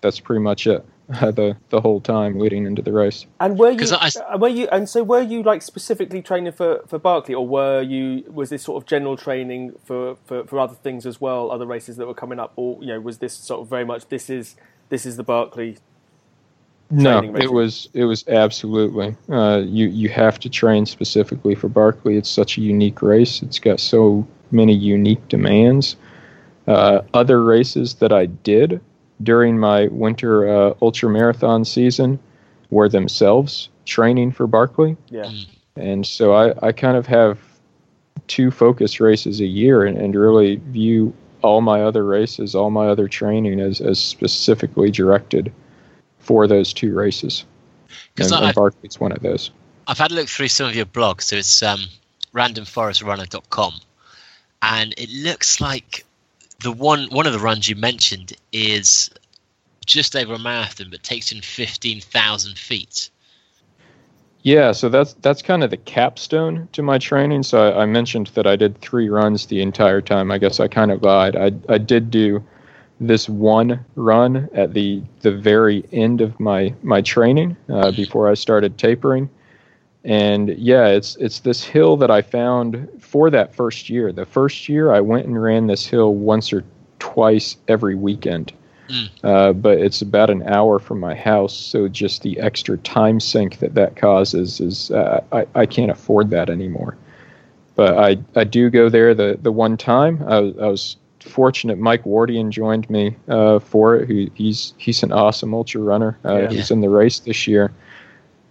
that's 0.00 0.20
pretty 0.20 0.40
much 0.42 0.66
it. 0.66 0.84
the 1.08 1.56
the 1.68 1.80
whole 1.80 2.00
time 2.00 2.36
leading 2.40 2.66
into 2.66 2.82
the 2.82 2.92
race. 2.92 3.26
And 3.38 3.56
were 3.58 3.70
you 3.70 3.78
'Cause 3.78 3.92
I- 3.92 4.34
uh, 4.34 4.38
were 4.38 4.48
you 4.48 4.66
and 4.72 4.88
so 4.88 5.04
were 5.04 5.20
you 5.22 5.42
like 5.44 5.62
specifically 5.62 6.20
training 6.20 6.52
for 6.52 6.80
for 6.88 6.98
Barkley, 6.98 7.34
or 7.34 7.46
were 7.46 7.80
you 7.82 8.24
was 8.32 8.48
this 8.50 8.62
sort 8.64 8.82
of 8.82 8.88
general 8.88 9.16
training 9.16 9.74
for, 9.84 10.16
for 10.24 10.44
for 10.44 10.58
other 10.58 10.74
things 10.74 11.06
as 11.06 11.20
well, 11.20 11.52
other 11.52 11.66
races 11.66 11.96
that 11.98 12.06
were 12.08 12.14
coming 12.14 12.40
up, 12.40 12.52
or 12.56 12.78
you 12.80 12.88
know 12.88 12.98
was 13.00 13.18
this 13.18 13.34
sort 13.34 13.60
of 13.60 13.68
very 13.68 13.84
much 13.84 14.08
this 14.08 14.28
is 14.28 14.56
this 14.88 15.06
is 15.06 15.16
the 15.16 15.22
Barkley 15.22 15.76
No, 16.90 17.20
it 17.36 17.52
was 17.52 17.88
it 17.94 18.04
was 18.04 18.26
absolutely. 18.28 19.16
Uh, 19.28 19.62
you 19.64 19.88
you 19.88 20.08
have 20.08 20.38
to 20.40 20.48
train 20.48 20.86
specifically 20.86 21.54
for 21.54 21.68
Barkley. 21.68 22.16
It's 22.16 22.30
such 22.30 22.58
a 22.58 22.60
unique 22.60 23.02
race. 23.02 23.42
It's 23.42 23.58
got 23.58 23.80
so 23.80 24.26
many 24.52 24.72
unique 24.72 25.26
demands. 25.28 25.96
Uh, 26.66 27.02
other 27.14 27.42
races 27.42 27.94
that 27.94 28.12
I 28.12 28.26
did 28.26 28.80
during 29.22 29.58
my 29.58 29.88
winter 29.88 30.48
uh, 30.48 30.74
ultra 30.80 31.08
marathon 31.08 31.64
season 31.64 32.18
were 32.70 32.88
themselves 32.88 33.68
training 33.84 34.32
for 34.32 34.46
Barkley, 34.46 34.96
yeah 35.08 35.30
and 35.76 36.06
so 36.06 36.32
I, 36.32 36.54
I 36.66 36.72
kind 36.72 36.96
of 36.96 37.06
have 37.06 37.38
two 38.26 38.50
focus 38.50 38.98
races 38.98 39.40
a 39.40 39.46
year, 39.46 39.84
and, 39.84 39.96
and 39.96 40.14
really 40.14 40.56
view 40.56 41.14
all 41.42 41.60
my 41.60 41.82
other 41.82 42.04
races, 42.04 42.54
all 42.54 42.70
my 42.70 42.88
other 42.88 43.08
training 43.08 43.60
as 43.60 43.80
as 43.80 43.98
specifically 43.98 44.90
directed 44.90 45.52
for 46.26 46.46
those 46.48 46.72
two 46.72 46.92
races. 46.94 47.44
'Cause 48.16 48.32
And, 48.32 48.44
I- 48.44 48.46
and 48.48 48.54
Barkley's 48.54 48.98
one 48.98 49.12
of 49.12 49.22
those. 49.22 49.50
I've 49.86 49.98
had 49.98 50.10
a 50.10 50.14
look 50.14 50.28
through 50.28 50.48
some 50.48 50.68
of 50.68 50.74
your 50.74 50.86
blogs. 50.86 51.22
So 51.22 51.36
it's 51.36 51.62
um, 51.62 51.84
randomforestrunner.com, 52.34 53.74
and 54.62 54.94
it 54.98 55.08
looks 55.10 55.60
like 55.60 56.04
the 56.60 56.72
one 56.72 57.06
one 57.10 57.26
of 57.26 57.32
the 57.32 57.38
runs 57.38 57.68
you 57.68 57.76
mentioned 57.76 58.32
is 58.52 59.10
just 59.84 60.16
over 60.16 60.34
a 60.34 60.38
marathon, 60.38 60.88
but 60.90 61.02
takes 61.04 61.30
in 61.30 61.40
fifteen 61.40 62.00
thousand 62.00 62.58
feet. 62.58 63.10
Yeah, 64.42 64.72
so 64.72 64.88
that's 64.88 65.14
that's 65.22 65.42
kind 65.42 65.62
of 65.62 65.70
the 65.70 65.76
capstone 65.76 66.68
to 66.72 66.82
my 66.82 66.98
training. 66.98 67.42
So 67.44 67.70
I, 67.70 67.82
I 67.82 67.86
mentioned 67.86 68.28
that 68.34 68.46
I 68.46 68.56
did 68.56 68.80
three 68.80 69.08
runs 69.08 69.46
the 69.46 69.60
entire 69.62 70.00
time. 70.00 70.30
I 70.32 70.38
guess 70.38 70.58
I 70.58 70.66
kind 70.68 70.90
of 70.90 71.02
lied. 71.02 71.36
I 71.36 71.52
I 71.72 71.78
did 71.78 72.10
do 72.10 72.42
this 73.00 73.28
one 73.28 73.84
run 73.94 74.48
at 74.54 74.72
the 74.72 75.02
the 75.20 75.32
very 75.32 75.84
end 75.92 76.20
of 76.20 76.38
my 76.40 76.74
my 76.82 77.00
training 77.02 77.56
uh, 77.68 77.90
before 77.90 78.30
I 78.30 78.34
started 78.34 78.78
tapering. 78.78 79.28
And 80.04 80.50
yeah, 80.56 80.86
it's 80.86 81.16
it's 81.16 81.40
this 81.40 81.64
hill 81.64 81.96
that 81.98 82.10
I 82.10 82.22
found 82.22 82.88
for 83.00 83.28
that 83.30 83.54
first 83.54 83.90
year. 83.90 84.12
The 84.12 84.24
first 84.24 84.68
year 84.68 84.92
I 84.92 85.00
went 85.00 85.26
and 85.26 85.40
ran 85.40 85.66
this 85.66 85.84
hill 85.86 86.14
once 86.14 86.52
or 86.52 86.64
twice 86.98 87.56
every 87.68 87.94
weekend. 87.94 88.52
Mm. 88.88 89.08
Uh, 89.24 89.52
but 89.52 89.78
it's 89.78 90.00
about 90.00 90.30
an 90.30 90.44
hour 90.44 90.78
from 90.78 91.00
my 91.00 91.14
house, 91.14 91.56
so 91.56 91.88
just 91.88 92.22
the 92.22 92.38
extra 92.38 92.78
time 92.78 93.18
sink 93.18 93.58
that 93.58 93.74
that 93.74 93.96
causes 93.96 94.60
is 94.60 94.92
uh, 94.92 95.24
I, 95.32 95.46
I 95.56 95.66
can't 95.66 95.90
afford 95.90 96.30
that 96.30 96.48
anymore. 96.48 96.96
But 97.74 97.98
I, 97.98 98.16
I 98.36 98.44
do 98.44 98.70
go 98.70 98.88
there 98.88 99.12
the, 99.12 99.38
the 99.42 99.50
one 99.52 99.76
time. 99.76 100.22
I, 100.26 100.36
I 100.36 100.68
was 100.68 100.96
fortunate. 101.26 101.78
Mike 101.78 102.04
Wardian 102.04 102.50
joined 102.50 102.88
me 102.88 103.16
uh, 103.28 103.58
for 103.58 103.96
it. 103.96 104.08
Who 104.08 104.28
he's 104.34 104.74
he's 104.78 105.02
an 105.02 105.12
awesome 105.12 105.52
ultra 105.54 105.80
runner. 105.80 106.18
Uh, 106.24 106.36
Yeah. 106.42 106.50
He's 106.50 106.70
in 106.70 106.80
the 106.80 106.88
race 106.90 107.18
this 107.20 107.46
year, 107.46 107.72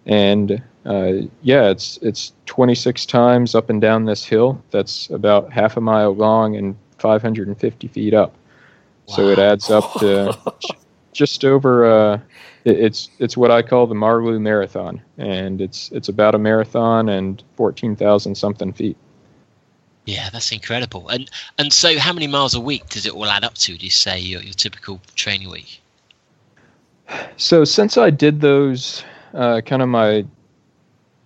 and 0.06 0.62
uh, 0.86 1.14
yeah, 1.42 1.70
it's 1.70 1.98
it's 2.02 2.34
26 2.46 3.06
times 3.06 3.56
up 3.56 3.70
and 3.70 3.82
down 3.82 4.06
this 4.06 4.24
hill. 4.26 4.62
That's 4.72 5.10
about 5.10 5.52
half 5.52 5.78
a 5.78 5.82
mile 5.82 6.14
long 6.16 6.56
and 6.56 6.76
550 7.00 7.88
feet 7.88 8.14
up. 8.14 8.36
So 9.08 9.28
it 9.28 9.38
adds 9.40 9.70
up 9.70 9.94
to 10.00 10.36
just 11.14 11.46
over. 11.46 11.86
Uh, 11.86 12.20
it, 12.64 12.80
it's 12.80 13.10
it's 13.20 13.38
what 13.38 13.52
I 13.52 13.62
call 13.62 13.88
the 13.88 13.96
Marlou 13.96 14.40
Marathon, 14.40 15.02
and 15.18 15.62
it's 15.62 15.92
it's 15.92 16.10
about 16.10 16.36
a 16.36 16.40
marathon 16.40 17.10
and 17.10 17.42
14,000 17.56 18.36
something 18.36 18.74
feet. 18.74 18.98
Yeah, 20.06 20.30
that's 20.30 20.52
incredible. 20.52 21.10
And 21.10 21.30
and 21.58 21.74
so, 21.74 21.98
how 21.98 22.14
many 22.14 22.28
miles 22.28 22.54
a 22.54 22.60
week 22.60 22.90
does 22.90 23.06
it 23.06 23.14
all 23.14 23.26
add 23.26 23.44
up 23.44 23.56
to? 23.56 23.78
Do 23.78 23.86
you 23.86 23.92
say 23.92 24.20
your, 24.20 24.42
your 24.42 24.54
typical 24.54 25.02
training 25.16 25.50
week? 25.50 25.82
So 27.38 27.64
since 27.66 27.98
I 27.98 28.10
did 28.10 28.42
those 28.42 29.04
uh, 29.34 29.62
kind 29.62 29.82
of 29.82 29.90
my 29.90 30.26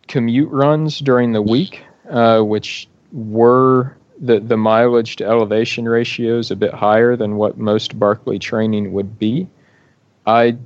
commute 0.07 0.49
runs 0.49 0.99
during 0.99 1.31
the 1.33 1.41
week, 1.41 1.83
uh, 2.09 2.41
which 2.41 2.87
were 3.11 3.95
the 4.19 4.39
the 4.39 4.57
mileage 4.57 5.17
to 5.17 5.25
elevation 5.25 5.87
ratios 5.87 6.51
a 6.51 6.55
bit 6.55 6.73
higher 6.73 7.15
than 7.15 7.35
what 7.35 7.57
most 7.57 7.99
Barkley 7.99 8.39
training 8.39 8.93
would 8.93 9.19
be, 9.19 9.47
I 10.25 10.57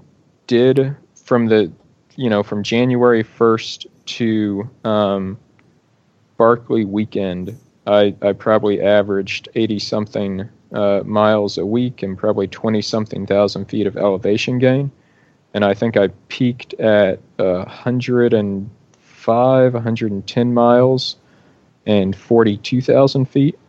did 0.48 0.96
from 1.16 1.48
the 1.48 1.72
you 2.16 2.30
know 2.30 2.44
from 2.44 2.64
January 2.64 3.24
first 3.24 3.88
to 4.06 4.70
um, 4.84 5.38
weekend. 6.38 7.58
I, 7.86 8.16
I 8.22 8.34
probably 8.34 8.82
averaged 8.82 9.50
80 9.56 9.80
something 9.80 10.50
uh, 10.72 11.02
miles 11.06 11.58
a 11.58 11.66
week 11.66 12.02
and 12.02 12.18
probably 12.18 12.48
20 12.48 12.82
something 12.82 13.26
thousand 13.26 13.66
feet 13.66 13.88
of 13.88 13.98
elevation 13.98 14.60
gain 14.60 14.92
and 15.54 15.64
I 15.64 15.74
think 15.74 15.98
I 15.98 16.08
peaked 16.30 16.74
at 16.76 17.20
uh, 17.38 17.66
105, 17.66 19.74
110 19.74 20.54
miles 20.54 21.18
and 21.86 22.16
42,000 22.16 23.26
feet. 23.26 23.60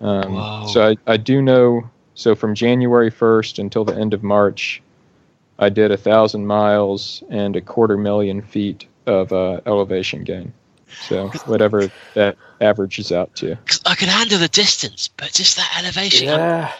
Um, 0.00 0.68
so 0.68 0.88
I, 0.88 0.96
I 1.06 1.16
do 1.16 1.42
know. 1.42 1.88
So 2.14 2.34
from 2.34 2.54
January 2.54 3.10
1st 3.10 3.58
until 3.58 3.84
the 3.84 3.94
end 3.94 4.14
of 4.14 4.22
March, 4.22 4.82
I 5.58 5.68
did 5.68 5.92
a 5.92 5.96
thousand 5.96 6.46
miles 6.46 7.22
and 7.30 7.54
a 7.54 7.60
quarter 7.60 7.96
million 7.96 8.42
feet 8.42 8.86
of 9.06 9.32
uh, 9.32 9.60
elevation 9.66 10.24
gain. 10.24 10.52
So 11.02 11.28
whatever 11.46 11.90
that 12.14 12.36
averages 12.60 13.12
out 13.12 13.34
to. 13.36 13.56
I 13.86 13.94
could 13.94 14.08
handle 14.08 14.38
the 14.38 14.48
distance, 14.48 15.08
but 15.08 15.32
just 15.32 15.56
that 15.56 15.78
elevation. 15.78 16.28
Yeah. 16.28 16.72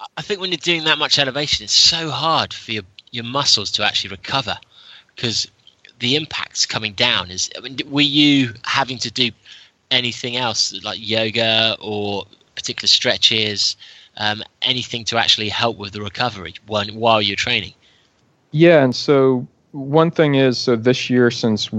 I, 0.00 0.06
I 0.16 0.22
think 0.22 0.40
when 0.40 0.50
you're 0.50 0.58
doing 0.58 0.84
that 0.84 0.98
much 0.98 1.18
elevation, 1.18 1.64
it's 1.64 1.72
so 1.72 2.10
hard 2.10 2.52
for 2.52 2.72
your 2.72 2.84
your 3.10 3.24
muscles 3.24 3.70
to 3.72 3.84
actually 3.84 4.10
recover 4.10 4.58
because 5.14 5.48
the 5.98 6.16
impact's 6.16 6.66
coming 6.66 6.92
down. 6.92 7.30
Is 7.30 7.50
I 7.56 7.60
mean, 7.60 7.78
were 7.86 8.00
you 8.00 8.54
having 8.64 8.98
to 8.98 9.10
do 9.10 9.30
anything 9.90 10.36
else 10.36 10.72
like 10.82 10.98
yoga 11.00 11.76
or 11.80 12.24
particular 12.54 12.88
stretches, 12.88 13.76
um, 14.16 14.42
anything 14.62 15.04
to 15.06 15.16
actually 15.16 15.48
help 15.48 15.78
with 15.78 15.92
the 15.92 16.02
recovery 16.02 16.54
when, 16.66 16.94
while 16.94 17.22
you're 17.22 17.36
training? 17.36 17.72
Yeah, 18.50 18.82
and 18.82 18.94
so 18.94 19.46
one 19.72 20.10
thing 20.10 20.34
is 20.34 20.58
so 20.58 20.76
this 20.76 21.10
year 21.10 21.30
since 21.30 21.70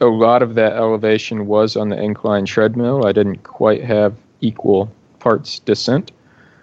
a 0.00 0.06
lot 0.06 0.42
of 0.42 0.54
that 0.54 0.74
elevation 0.74 1.46
was 1.46 1.76
on 1.76 1.88
the 1.88 2.00
incline 2.00 2.44
treadmill, 2.46 3.06
I 3.06 3.12
didn't 3.12 3.42
quite 3.42 3.82
have 3.84 4.14
equal 4.40 4.90
parts 5.18 5.58
descent, 5.60 6.12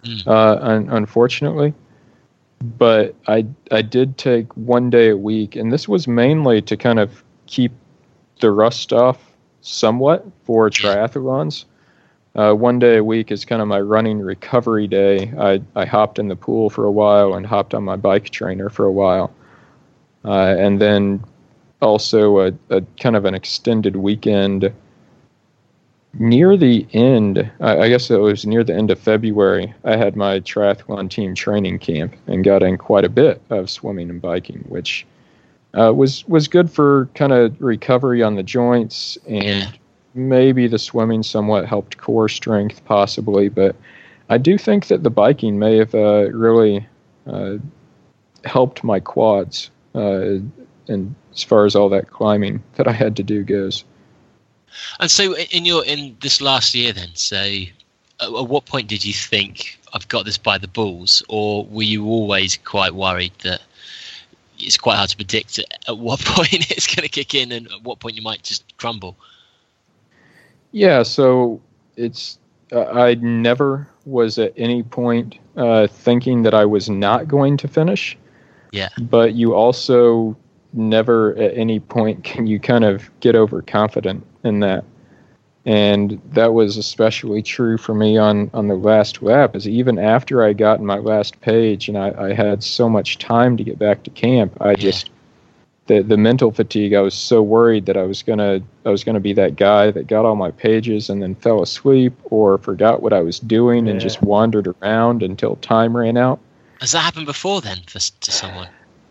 mm. 0.04 0.28
uh, 0.28 0.58
un- 0.62 0.90
unfortunately 0.90 1.74
but 2.64 3.14
I 3.28 3.46
I 3.72 3.82
did 3.82 4.18
take 4.18 4.56
one 4.56 4.90
day 4.90 5.10
a 5.10 5.18
week, 5.18 5.56
and 5.56 5.72
this 5.72 5.88
was 5.88 6.08
mainly 6.08 6.62
to 6.62 6.78
kind 6.78 7.00
of 7.00 7.24
keep 7.46 7.74
the 8.40 8.52
rust 8.52 8.94
off 8.94 9.20
somewhat 9.62 10.26
for 10.44 10.70
triathlons. 10.70 11.66
Uh, 12.36 12.54
one 12.54 12.80
day 12.80 12.98
a 12.98 13.04
week 13.04 13.32
is 13.32 13.46
kind 13.46 13.62
of 13.62 13.68
my 13.68 13.80
running 13.80 14.20
recovery 14.20 14.88
day. 14.88 15.32
I, 15.38 15.62
I 15.76 15.86
hopped 15.86 16.18
in 16.18 16.30
the 16.30 16.36
pool 16.36 16.70
for 16.72 16.86
a 16.86 16.92
while 16.92 17.36
and 17.36 17.46
hopped 17.46 17.76
on 17.76 17.84
my 17.84 17.96
bike 17.96 18.32
trainer 18.32 18.70
for 18.70 18.86
a 18.86 18.92
while. 18.92 19.32
Uh, 20.26 20.56
and 20.58 20.82
then 20.82 21.24
also 21.84 22.40
a, 22.48 22.54
a 22.70 22.82
kind 23.00 23.16
of 23.16 23.26
an 23.26 23.36
extended 23.36 23.96
weekend 23.96 24.74
near 26.20 26.56
the 26.56 26.86
end, 26.94 27.52
I, 27.60 27.90
guess 27.90 28.12
it 28.12 28.18
was 28.18 28.46
near 28.46 28.64
the 28.64 28.76
end 28.76 28.92
of 28.92 29.00
February, 29.00 29.74
I 29.84 29.96
had 29.96 30.16
my 30.16 30.40
triathlon 30.40 31.10
team 31.10 31.34
training 31.34 31.80
camp 31.80 32.16
and 32.28 32.44
got 32.44 32.64
in 32.64 32.78
quite 32.78 33.04
a 33.04 33.10
bit 33.10 33.42
of 33.50 33.70
swimming 33.70 34.10
and 34.10 34.22
biking, 34.22 34.64
which 34.70 35.06
uh, 35.74 35.92
was 35.94 36.28
was 36.28 36.48
good 36.48 36.70
for 36.70 37.10
kind 37.16 37.32
of 37.32 37.60
recovery 37.60 38.22
on 38.22 38.36
the 38.36 38.44
joints 38.44 39.18
and 39.28 39.78
maybe 40.14 40.68
the 40.68 40.78
swimming 40.78 41.24
somewhat 41.24 41.66
helped 41.66 41.98
core 41.98 42.30
strength 42.30 42.86
possibly, 42.86 43.50
but 43.50 43.76
I 44.30 44.38
do 44.38 44.58
think 44.58 44.88
that 44.88 45.04
the 45.04 45.10
biking 45.10 45.58
may 45.58 45.78
have 45.78 45.96
uh, 45.96 46.30
really 46.32 46.88
uh, 47.26 47.56
helped 48.46 48.84
my 48.84 49.00
quads, 49.00 49.72
uh, 49.96 50.36
and 50.88 51.16
as 51.34 51.44
far 51.44 51.66
as 51.66 51.76
all 51.76 51.90
that 51.90 52.10
climbing 52.10 52.64
that 52.76 52.88
I 52.88 52.92
had 52.92 53.16
to 53.18 53.24
do 53.24 53.44
goes. 53.44 53.84
And 55.00 55.10
so, 55.10 55.36
in 55.36 55.66
your 55.66 55.86
in 55.86 56.18
this 56.22 56.42
last 56.42 56.74
year, 56.74 56.94
then, 56.94 57.10
so 57.14 57.38
at, 57.38 57.68
at 58.22 58.48
what 58.48 58.66
point 58.66 58.88
did 58.88 59.06
you 59.06 59.14
think 59.14 59.80
I've 59.94 60.08
got 60.08 60.26
this 60.26 60.38
by 60.38 60.58
the 60.58 60.68
balls, 60.68 61.24
or 61.30 61.66
were 61.66 61.84
you 61.84 62.06
always 62.06 62.58
quite 62.58 62.96
worried 62.96 63.34
that 63.44 63.62
it's 64.58 64.78
quite 64.78 64.96
hard 64.96 65.10
to 65.10 65.16
predict 65.16 65.60
at 65.60 65.98
what 65.98 66.20
point 66.26 66.72
it's 66.72 66.88
going 66.88 67.04
to 67.04 67.10
kick 67.10 67.34
in 67.34 67.52
and 67.52 67.68
at 67.68 67.84
what 67.84 68.00
point 68.00 68.16
you 68.16 68.22
might 68.22 68.44
just 68.44 68.78
crumble? 68.78 69.16
Yeah, 70.72 71.04
so 71.04 71.62
it's 71.96 72.40
uh, 72.72 72.86
I 72.86 73.16
never 73.16 73.88
was 74.06 74.40
at 74.40 74.54
any 74.58 74.84
point 74.84 75.38
uh, 75.56 75.88
thinking 75.88 76.44
that 76.44 76.54
I 76.54 76.66
was 76.66 76.90
not 76.90 77.28
going 77.28 77.58
to 77.58 77.68
finish. 77.68 78.18
Yeah. 78.72 78.90
But 79.00 79.36
you 79.36 79.54
also 79.54 80.36
never 80.74 81.36
at 81.36 81.56
any 81.58 81.80
point 81.80 82.24
can 82.24 82.48
you 82.48 82.60
kind 82.60 82.84
of 82.84 83.10
get 83.20 83.36
overconfident 83.36 84.26
in 84.44 84.60
that. 84.62 84.84
And 85.66 86.22
that 86.32 86.54
was 86.54 86.76
especially 86.76 87.42
true 87.42 87.78
for 87.78 87.94
me 87.94 88.18
on, 88.18 88.52
on 88.54 88.68
the 88.68 88.76
last 88.76 89.22
lap, 89.22 89.56
is 89.56 89.66
even 89.66 89.98
after 89.98 90.44
I 90.44 90.52
got 90.52 90.80
in 90.80 90.86
my 90.86 90.98
last 90.98 91.40
page 91.40 91.88
and 91.88 91.98
I, 91.98 92.12
I 92.18 92.34
had 92.34 92.62
so 92.64 92.90
much 92.90 93.18
time 93.18 93.56
to 93.56 93.64
get 93.64 93.80
back 93.80 94.04
to 94.04 94.10
camp, 94.10 94.58
I 94.60 94.76
just 94.76 95.10
the 95.88 96.02
the 96.02 96.18
mental 96.18 96.52
fatigue, 96.52 96.94
I 96.94 97.02
was 97.02 97.14
so 97.14 97.42
worried 97.42 97.86
that 97.88 97.98
I 97.98 98.04
was 98.04 98.24
gonna 98.24 98.62
I 98.86 98.90
was 98.90 99.04
gonna 99.04 99.20
be 99.20 99.34
that 99.34 99.56
guy 99.56 99.92
that 99.92 100.08
got 100.08 100.26
all 100.26 100.36
my 100.36 100.52
pages 100.52 101.10
and 101.10 101.22
then 101.22 101.36
fell 101.36 101.62
asleep 101.62 102.14
or 102.26 102.58
forgot 102.58 103.02
what 103.02 103.14
I 103.14 103.22
was 103.22 103.40
doing 103.40 103.86
yeah. 103.86 103.92
and 103.94 104.02
just 104.02 104.22
wandered 104.22 104.68
around 104.68 105.24
until 105.24 105.58
time 105.58 105.96
ran 105.96 106.18
out. 106.18 106.40
Has 106.80 106.92
that 106.94 107.00
happened 107.00 107.26
before 107.26 107.62
then 107.62 107.80
for, 107.88 108.00
to 108.00 108.32
someone? 108.32 108.70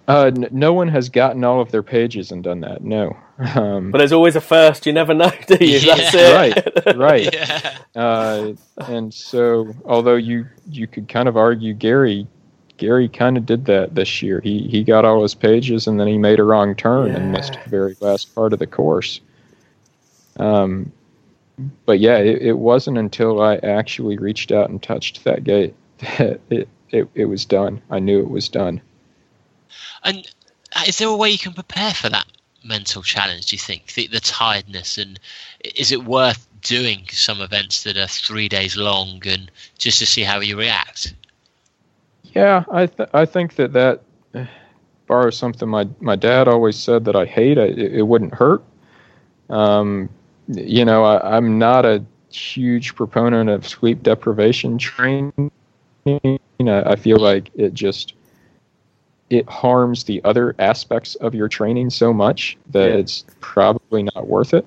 Uh, 0.09 0.31
n- 0.35 0.49
no 0.51 0.73
one 0.73 0.89
has 0.89 1.09
gotten 1.09 1.45
all 1.45 1.61
of 1.61 1.71
their 1.71 1.83
pages 1.83 2.33
and 2.33 2.43
done 2.43 2.61
that. 2.61 2.83
No. 2.83 3.17
Um, 3.57 3.91
but 3.91 3.99
there's 3.99 4.13
always 4.13 4.37
a 4.37 4.41
first. 4.41 4.87
You 4.87 4.93
never 4.93 5.15
know, 5.23 5.33
do 5.49 5.57
you? 5.65 5.79
Yeah. 5.79 5.97
That's 5.97 6.15
it. 6.15 6.87
Right. 6.87 6.97
Right. 6.97 7.35
Yeah. 7.35 7.79
Uh, 7.97 8.53
and 8.87 9.13
so, 9.13 9.75
although 9.85 10.15
you 10.15 10.47
you 10.71 10.87
could 10.87 11.09
kind 11.09 11.29
of 11.29 11.37
argue 11.37 11.75
Gary, 11.75 12.29
Gary 12.77 13.09
kind 13.09 13.37
of 13.37 13.45
did 13.45 13.65
that 13.65 13.97
this 13.97 14.23
year. 14.23 14.41
He 14.41 14.69
he 14.69 14.85
got 14.85 15.05
all 15.05 15.23
his 15.23 15.35
pages 15.35 15.89
and 15.89 15.99
then 15.99 16.07
he 16.07 16.19
made 16.19 16.39
a 16.39 16.45
wrong 16.45 16.77
turn 16.77 17.09
yeah. 17.09 17.17
and 17.17 17.33
missed 17.33 17.55
the 17.65 17.71
very 17.71 17.97
last 18.01 18.33
part 18.33 18.53
of 18.53 18.61
the 18.61 18.67
course. 18.67 19.21
Um, 20.39 20.93
but 21.85 21.99
yeah, 21.99 22.19
it, 22.19 22.43
it 22.43 22.59
wasn't 22.59 22.99
until 22.99 23.43
I 23.43 23.57
actually 23.57 24.19
reached 24.19 24.53
out 24.53 24.71
and 24.71 24.81
touched 24.81 25.25
that 25.25 25.43
gate 25.43 25.75
that 25.99 26.41
it, 26.49 26.69
it, 26.91 27.09
it 27.15 27.25
was 27.27 27.45
done. 27.45 27.83
I 27.91 27.99
knew 27.99 28.21
it 28.21 28.31
was 28.31 28.49
done. 28.49 28.81
And 30.05 30.29
is 30.87 30.99
there 30.99 31.09
a 31.09 31.17
way 31.17 31.31
you 31.31 31.39
can 31.39 31.53
prepare 31.53 31.93
for 31.93 32.09
that 32.09 32.27
mental 32.65 33.03
challenge? 33.03 33.47
Do 33.47 33.57
you 33.57 33.61
think 33.61 33.95
the, 33.95 34.07
the 34.07 34.21
tiredness, 34.21 34.99
and 34.99 35.19
is 35.77 35.93
it 35.93 36.05
worth 36.05 36.47
doing 36.63 37.07
some 37.11 37.41
events 37.41 37.83
that 37.85 37.97
are 37.97 38.07
three 38.07 38.49
days 38.49 38.77
long 38.77 39.21
and 39.27 39.51
just 39.79 39.99
to 39.99 40.07
see 40.07 40.23
how 40.23 40.41
you 40.41 40.59
react? 40.59 41.15
Yeah, 42.35 42.65
I 42.71 42.87
th- 42.87 43.11
I 43.13 43.27
think 43.27 43.57
that 43.57 43.73
that 43.73 44.03
uh, 44.35 44.47
borrows 45.07 45.37
something 45.37 45.69
my 45.69 45.89
my 46.01 46.17
dad 46.17 46.49
always 46.49 46.77
said 46.77 47.05
that 47.05 47.17
I 47.17 47.27
hate. 47.27 47.59
it, 47.59 47.79
it 47.79 48.03
wouldn't 48.03 48.35
hurt. 48.35 48.63
Um, 49.51 50.09
you 50.49 50.85
know, 50.85 51.05
I, 51.05 51.37
I'm 51.37 51.59
not 51.59 51.85
a 51.85 52.05
huge 52.31 52.95
proponent 52.95 53.51
of 53.51 53.69
sleep 53.69 54.03
deprivation 54.03 54.79
training. 54.79 55.51
I 56.07 56.97
feel 56.97 57.19
like 57.19 57.51
it 57.55 57.75
just 57.75 58.15
it 59.33 59.49
harms 59.49 60.05
the 60.05 60.23
other 60.25 60.55
aspects 60.59 61.15
of 61.15 61.35
your 61.35 61.49
training 61.49 61.89
so 61.89 62.13
much 62.13 62.59
that 62.71 62.91
yeah. 62.91 62.97
it's 62.97 63.25
probably 63.41 64.03
not 64.03 64.29
worth 64.29 64.53
it. 64.53 64.67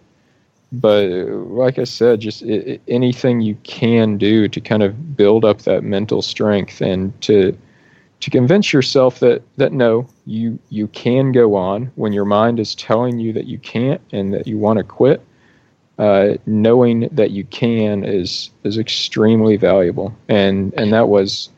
But 0.72 1.06
like 1.06 1.78
I 1.78 1.84
said, 1.84 2.20
just 2.20 2.42
it, 2.42 2.82
anything 2.88 3.42
you 3.42 3.56
can 3.62 4.18
do 4.18 4.48
to 4.48 4.60
kind 4.60 4.82
of 4.82 5.16
build 5.16 5.46
up 5.46 5.60
that 5.62 5.84
mental 5.84 6.24
strength 6.24 6.82
and 6.82 7.20
to 7.22 7.56
to 8.22 8.32
convince 8.32 8.74
yourself 8.74 9.20
that 9.20 9.44
that 9.58 9.72
no, 9.72 10.08
you 10.26 10.58
you 10.70 10.88
can 10.88 11.32
go 11.32 11.54
on 11.56 11.92
when 11.94 12.12
your 12.12 12.26
mind 12.26 12.60
is 12.60 12.74
telling 12.74 13.20
you 13.20 13.34
that 13.34 13.46
you 13.46 13.60
can't 13.60 14.02
and 14.12 14.34
that 14.34 14.48
you 14.48 14.58
want 14.58 14.78
to 14.80 14.84
quit. 14.84 15.22
Uh, 16.00 16.34
knowing 16.46 17.08
that 17.12 17.32
you 17.32 17.46
can 17.46 18.04
is 18.04 18.50
is 18.64 18.80
extremely 18.80 19.58
valuable, 19.58 20.14
and 20.28 20.74
and 20.74 20.92
that 20.92 21.08
was 21.08 21.50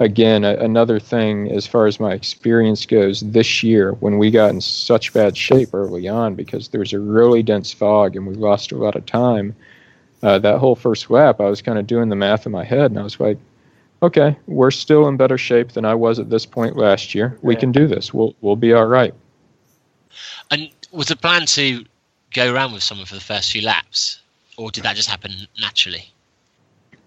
again, 0.00 0.44
a, 0.44 0.54
another 0.56 0.98
thing 1.00 1.50
as 1.50 1.66
far 1.66 1.86
as 1.86 1.98
my 2.00 2.12
experience 2.12 2.86
goes 2.86 3.20
this 3.20 3.62
year 3.62 3.92
when 3.94 4.18
we 4.18 4.30
got 4.30 4.50
in 4.50 4.60
such 4.60 5.12
bad 5.12 5.36
shape 5.36 5.74
early 5.74 6.08
on 6.08 6.34
because 6.34 6.68
there 6.68 6.80
was 6.80 6.92
a 6.92 7.00
really 7.00 7.42
dense 7.42 7.72
fog 7.72 8.16
and 8.16 8.26
we 8.26 8.34
lost 8.34 8.72
a 8.72 8.76
lot 8.76 8.96
of 8.96 9.04
time. 9.06 9.54
uh, 10.22 10.38
that 10.38 10.58
whole 10.58 10.74
first 10.76 11.10
lap, 11.10 11.40
I 11.40 11.44
was 11.48 11.62
kind 11.62 11.78
of 11.78 11.86
doing 11.86 12.08
the 12.08 12.16
math 12.16 12.46
in 12.46 12.52
my 12.52 12.64
head, 12.64 12.90
and 12.90 12.98
I 12.98 13.02
was 13.04 13.20
like, 13.20 13.38
okay, 14.02 14.36
we're 14.46 14.70
still 14.70 15.06
in 15.08 15.16
better 15.16 15.38
shape 15.38 15.72
than 15.72 15.84
I 15.84 15.94
was 15.94 16.18
at 16.18 16.30
this 16.30 16.46
point 16.46 16.76
last 16.76 17.14
year. 17.14 17.38
We 17.42 17.54
Yeah. 17.54 17.60
can 17.60 17.72
do 17.72 17.86
this. 17.86 18.12
We'll 18.12 18.34
we'll 18.40 18.56
be 18.56 18.72
all 18.72 18.86
right. 18.86 19.14
And 20.50 20.70
was 20.92 21.08
the 21.08 21.16
plan 21.16 21.46
to 21.46 21.84
go 22.32 22.52
around 22.52 22.72
with 22.72 22.82
someone 22.82 23.06
for 23.06 23.14
the 23.14 23.20
first 23.20 23.52
few 23.52 23.62
laps, 23.62 24.20
or 24.56 24.70
did 24.70 24.84
that 24.84 24.96
just 24.96 25.08
happen 25.08 25.32
naturally? 25.60 26.12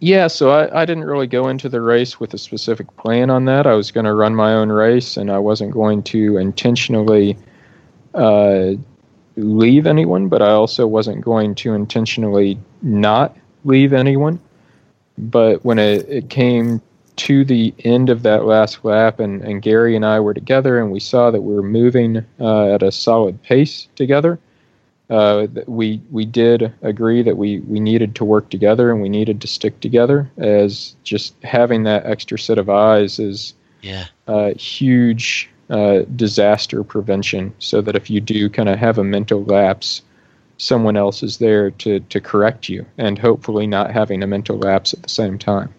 Yeah, 0.04 0.28
so 0.28 0.50
I, 0.50 0.82
I 0.82 0.86
didn't 0.86 1.04
really 1.04 1.28
go 1.28 1.48
into 1.48 1.70
the 1.70 1.80
race 1.80 2.20
with 2.20 2.34
a 2.34 2.38
specific 2.40 2.88
plan 2.98 3.30
on 3.30 3.46
that. 3.46 3.68
I 3.68 3.76
was 3.76 3.92
going 3.92 4.06
to 4.08 4.14
run 4.16 4.34
my 4.34 4.52
own 4.56 4.70
race, 4.70 5.16
and 5.16 5.30
I 5.30 5.38
wasn't 5.38 5.72
going 5.72 6.02
to 6.04 6.38
intentionally 6.38 7.38
uh, 8.16 8.72
leave 9.36 9.86
anyone, 9.86 10.28
but 10.28 10.42
I 10.42 10.50
also 10.50 10.88
wasn't 10.88 11.22
going 11.22 11.54
to 11.56 11.76
intentionally 11.76 12.58
not 12.82 13.38
leave 13.64 13.94
anyone. 13.94 14.40
But 15.20 15.64
when 15.64 15.78
it, 15.78 16.10
it 16.10 16.30
came 16.32 16.82
to 17.18 17.46
the 17.46 17.72
end 17.86 18.10
of 18.10 18.24
that 18.24 18.46
last 18.46 18.84
lap, 18.84 19.20
and, 19.20 19.44
and 19.44 19.62
Gary 19.62 19.96
and 19.96 20.04
I 20.04 20.20
were 20.20 20.34
together, 20.34 20.80
and 20.80 20.92
we 20.92 21.00
saw 21.00 21.30
that 21.30 21.42
we 21.42 21.54
were 21.54 21.62
moving 21.62 22.26
uh, 22.40 22.74
at 22.74 22.82
a 22.82 22.92
solid 22.92 23.40
pace 23.44 23.88
together, 23.96 24.40
uh, 25.12 25.46
we 25.68 26.02
we 26.10 26.26
did 26.26 26.74
agree 26.82 27.22
that 27.22 27.36
we 27.38 27.60
we 27.62 27.80
needed 27.80 28.16
to 28.16 28.26
work 28.26 28.50
together 28.50 28.90
and 28.90 29.02
we 29.02 29.10
needed 29.10 29.42
to 29.42 29.48
stick 29.48 29.78
together 29.82 30.32
as 30.38 30.96
just 31.04 31.36
having 31.44 31.84
that 31.84 32.06
extra 32.06 32.40
set 32.40 32.58
of 32.58 32.70
eyes 32.70 33.20
is 33.20 33.54
Yeah. 33.82 34.06
uh, 34.28 34.54
huge 34.54 35.50
uh, 35.70 36.04
disaster 36.16 36.84
prevention 36.84 37.54
so 37.60 37.82
that 37.82 37.96
if 37.96 38.10
you 38.10 38.22
do 38.22 38.50
kind 38.50 38.70
of 38.70 38.80
have 38.80 38.98
a 38.98 39.04
mental 39.04 39.44
lapse 39.44 40.02
someone 40.58 40.96
else 40.96 41.24
is 41.24 41.38
there 41.38 41.72
to 41.72 42.00
to 42.00 42.22
correct 42.22 42.70
you 42.70 42.86
and 42.98 43.20
hopefully 43.20 43.68
not 43.68 43.92
having 43.92 44.24
a 44.24 44.28
mental 44.28 44.58
lapse 44.58 44.94
at 44.94 45.04
the 45.04 45.10
same 45.10 45.38
time 45.38 45.74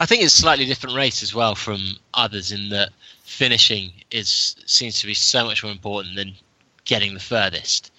I 0.00 0.06
think 0.06 0.22
it's 0.22 0.38
a 0.38 0.42
slightly 0.42 0.64
different 0.64 0.96
race 0.96 1.22
as 1.22 1.34
well 1.34 1.54
from 1.54 1.80
others 2.14 2.52
in 2.52 2.70
that 2.70 2.90
finishing 3.22 3.92
is 4.10 4.56
seems 4.66 4.98
to 5.00 5.06
be 5.06 5.14
so 5.14 5.44
much 5.44 5.62
more 5.62 5.72
important 5.72 6.16
than 6.16 6.34
getting 6.84 7.14
the 7.14 7.20
furthest. 7.20 7.92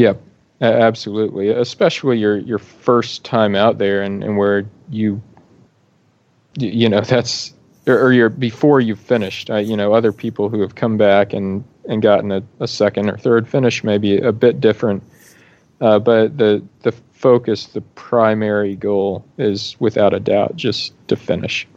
Yep, 0.00 0.22
a- 0.62 0.64
absolutely. 0.64 1.50
Especially 1.50 2.18
your 2.18 2.38
your 2.38 2.58
first 2.58 3.22
time 3.22 3.54
out 3.54 3.76
there, 3.76 4.02
and, 4.02 4.24
and 4.24 4.38
where 4.38 4.64
you, 4.88 5.20
you 6.58 6.88
know, 6.88 7.00
that's 7.14 7.52
or, 7.86 8.06
or 8.06 8.12
your 8.12 8.30
before 8.30 8.80
you've 8.80 8.98
finished. 8.98 9.50
You 9.50 9.76
know, 9.76 9.92
other 9.92 10.12
people 10.12 10.48
who 10.48 10.62
have 10.62 10.74
come 10.74 10.96
back 10.96 11.34
and 11.34 11.64
and 11.86 12.00
gotten 12.00 12.32
a, 12.32 12.42
a 12.60 12.68
second 12.68 13.10
or 13.10 13.18
third 13.18 13.46
finish 13.46 13.84
may 13.84 13.98
be 13.98 14.16
a 14.16 14.32
bit 14.32 14.58
different. 14.58 15.02
Uh, 15.82 15.98
but 15.98 16.38
the 16.38 16.62
the 16.80 16.92
focus, 17.12 17.66
the 17.66 17.82
primary 17.82 18.76
goal 18.76 19.26
is 19.36 19.76
without 19.80 20.14
a 20.14 20.20
doubt 20.20 20.56
just 20.56 20.94
to 21.08 21.16
finish. 21.16 21.68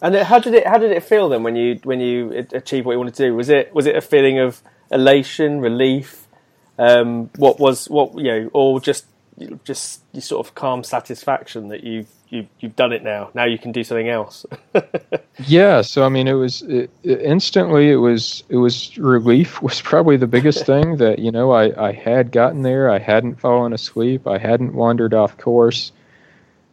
And 0.00 0.14
how 0.14 0.38
did 0.38 0.54
it 0.54 0.68
how 0.68 0.78
did 0.78 0.92
it 0.92 1.02
feel 1.02 1.28
then 1.28 1.42
when 1.42 1.56
you 1.56 1.80
when 1.82 2.00
you 2.00 2.46
achieved 2.52 2.86
what 2.86 2.92
you 2.92 2.98
wanted 2.98 3.14
to 3.16 3.24
do? 3.26 3.34
Was 3.34 3.48
it 3.48 3.74
was 3.74 3.86
it 3.86 3.96
a 3.96 4.00
feeling 4.00 4.38
of 4.38 4.62
elation, 4.92 5.60
relief? 5.60 6.27
Um, 6.78 7.30
what 7.36 7.58
was 7.58 7.88
what 7.90 8.16
you 8.16 8.24
know, 8.24 8.50
or 8.52 8.80
just 8.80 9.04
just 9.64 10.02
you 10.12 10.20
sort 10.20 10.46
of 10.46 10.54
calm 10.54 10.82
satisfaction 10.84 11.68
that 11.68 11.82
you 11.84 12.06
you 12.28 12.46
you've 12.60 12.76
done 12.76 12.92
it 12.92 13.02
now. 13.02 13.30
Now 13.34 13.44
you 13.44 13.58
can 13.58 13.72
do 13.72 13.82
something 13.84 14.08
else. 14.08 14.46
Yeah, 15.46 15.82
so 15.82 16.04
I 16.04 16.08
mean, 16.08 16.26
it 16.26 16.32
was 16.32 16.62
it, 16.62 16.90
it- 17.04 17.22
instantly. 17.22 17.90
It 17.92 17.96
was 17.96 18.42
it 18.48 18.56
was 18.56 18.98
relief 18.98 19.62
was 19.62 19.80
probably 19.80 20.16
the 20.16 20.26
biggest 20.26 20.66
thing 20.72 20.96
that 20.96 21.20
you 21.20 21.30
know 21.30 21.52
I 21.52 21.90
I 21.90 21.92
had 21.92 22.32
gotten 22.32 22.62
there. 22.62 22.90
I 22.90 22.98
hadn't 22.98 23.38
fallen 23.38 23.72
asleep. 23.72 24.26
I 24.26 24.38
hadn't 24.38 24.74
wandered 24.74 25.14
off 25.14 25.38
course, 25.38 25.92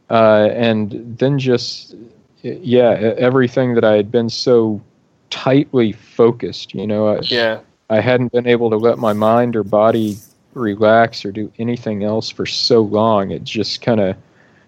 uh, 0.09 0.49
and 0.51 1.15
then 1.19 1.37
just 1.37 1.93
yeah, 2.41 2.99
e- 2.99 3.03
everything 3.19 3.75
that 3.75 3.83
I 3.83 3.93
had 3.97 4.11
been 4.11 4.29
so 4.29 4.81
tightly 5.29 5.91
focused. 5.91 6.73
You 6.73 6.87
know, 6.87 7.07
I, 7.07 7.19
yeah, 7.21 7.59
I 7.89 7.99
hadn't 8.01 8.31
been 8.31 8.47
able 8.47 8.69
to 8.71 8.77
let 8.77 8.97
my 8.97 9.13
mind 9.13 9.55
or 9.55 9.63
body 9.63 10.17
relax 10.53 11.23
or 11.25 11.31
do 11.31 11.51
anything 11.59 12.03
else 12.03 12.29
for 12.29 12.45
so 12.45 12.81
long. 12.81 13.31
It 13.31 13.43
just 13.43 13.81
kind 13.81 13.99
of, 13.99 14.15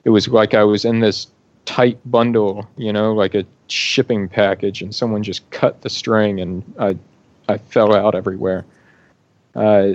it 0.03 0.09
was 0.11 0.27
like 0.27 0.53
I 0.53 0.63
was 0.63 0.85
in 0.85 0.99
this 0.99 1.27
tight 1.65 1.97
bundle, 2.05 2.67
you 2.77 2.93
know, 2.93 3.13
like 3.13 3.33
a 3.35 3.43
shipping 3.67 4.27
package, 4.29 4.81
and 4.81 4.93
someone 4.93 5.23
just 5.23 5.49
cut 5.51 5.81
the 5.81 5.89
string, 5.89 6.39
and 6.39 6.63
I, 6.79 6.97
I 7.49 7.57
fell 7.57 7.93
out 7.95 8.15
everywhere. 8.15 8.65
Uh, 9.55 9.93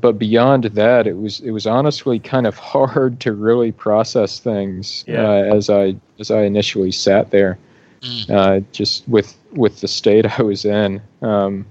but 0.00 0.18
beyond 0.18 0.64
that, 0.64 1.06
it 1.06 1.16
was 1.16 1.40
it 1.40 1.50
was 1.52 1.66
honestly 1.66 2.18
kind 2.18 2.46
of 2.46 2.56
hard 2.58 3.20
to 3.20 3.32
really 3.32 3.72
process 3.72 4.38
things 4.40 5.04
Yeah. 5.06 5.22
uh, 5.28 5.54
as 5.56 5.70
I 5.70 5.96
as 6.18 6.30
I 6.30 6.42
initially 6.42 6.92
sat 6.92 7.30
there 7.30 7.58
Mm. 8.02 8.28
uh, 8.30 8.60
just 8.72 9.08
with 9.08 9.34
with 9.52 9.80
the 9.80 9.88
state 9.88 10.26
I 10.38 10.42
was 10.42 10.64
in. 10.66 11.00
Um, 11.22 11.64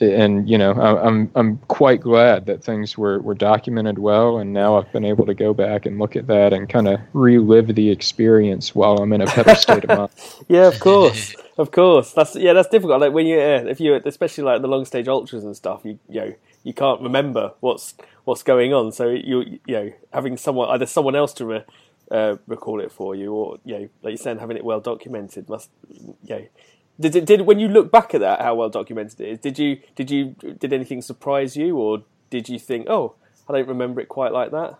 and 0.00 0.48
you 0.48 0.58
know, 0.58 0.72
I, 0.72 1.06
I'm 1.06 1.30
I'm 1.34 1.58
quite 1.68 2.00
glad 2.00 2.46
that 2.46 2.62
things 2.62 2.96
were, 2.96 3.20
were 3.20 3.34
documented 3.34 3.98
well, 3.98 4.38
and 4.38 4.52
now 4.52 4.76
I've 4.76 4.90
been 4.92 5.04
able 5.04 5.26
to 5.26 5.34
go 5.34 5.52
back 5.52 5.86
and 5.86 5.98
look 5.98 6.16
at 6.16 6.26
that 6.28 6.52
and 6.52 6.68
kind 6.68 6.88
of 6.88 7.00
relive 7.12 7.74
the 7.74 7.90
experience 7.90 8.74
while 8.74 8.98
I'm 8.98 9.12
in 9.12 9.20
a 9.20 9.26
better 9.26 9.54
state 9.54 9.84
of 9.84 9.98
mind. 9.98 10.10
yeah, 10.48 10.68
of 10.68 10.78
course, 10.80 11.34
of 11.56 11.70
course. 11.70 12.12
That's 12.12 12.36
yeah, 12.36 12.52
that's 12.52 12.68
difficult. 12.68 13.00
Like 13.00 13.12
when 13.12 13.26
you 13.26 13.38
uh, 13.38 13.64
if 13.66 13.80
you 13.80 14.00
especially 14.04 14.44
like 14.44 14.62
the 14.62 14.68
long 14.68 14.84
stage 14.84 15.08
ultras 15.08 15.44
and 15.44 15.56
stuff, 15.56 15.82
you 15.84 15.98
you 16.08 16.20
know 16.20 16.34
you 16.62 16.74
can't 16.74 17.00
remember 17.00 17.52
what's 17.60 17.94
what's 18.24 18.42
going 18.42 18.72
on. 18.72 18.92
So 18.92 19.08
you 19.08 19.58
you 19.66 19.74
know 19.74 19.92
having 20.12 20.36
someone 20.36 20.68
either 20.70 20.86
someone 20.86 21.16
else 21.16 21.32
to 21.34 21.46
re, 21.46 21.64
uh, 22.10 22.36
recall 22.46 22.80
it 22.80 22.92
for 22.92 23.14
you, 23.14 23.32
or 23.32 23.58
you 23.64 23.74
know 23.74 23.88
like 24.02 24.10
you're 24.12 24.16
saying 24.16 24.38
having 24.38 24.56
it 24.56 24.64
well 24.64 24.80
documented 24.80 25.48
must 25.48 25.70
you 25.88 26.16
know. 26.24 26.46
Did 27.00 27.14
it 27.16 27.24
did 27.26 27.42
when 27.42 27.58
you 27.60 27.68
look 27.68 27.90
back 27.92 28.14
at 28.14 28.20
that 28.20 28.40
how 28.40 28.54
well 28.56 28.68
documented 28.68 29.20
it 29.20 29.28
is? 29.28 29.38
Did 29.38 29.58
you 29.58 29.80
did 29.94 30.10
you 30.10 30.34
did 30.58 30.72
anything 30.72 31.00
surprise 31.02 31.56
you, 31.56 31.76
or 31.76 32.02
did 32.30 32.48
you 32.48 32.58
think 32.58 32.88
oh 32.88 33.14
I 33.48 33.52
don't 33.52 33.68
remember 33.68 34.00
it 34.00 34.08
quite 34.08 34.32
like 34.32 34.50
that? 34.50 34.74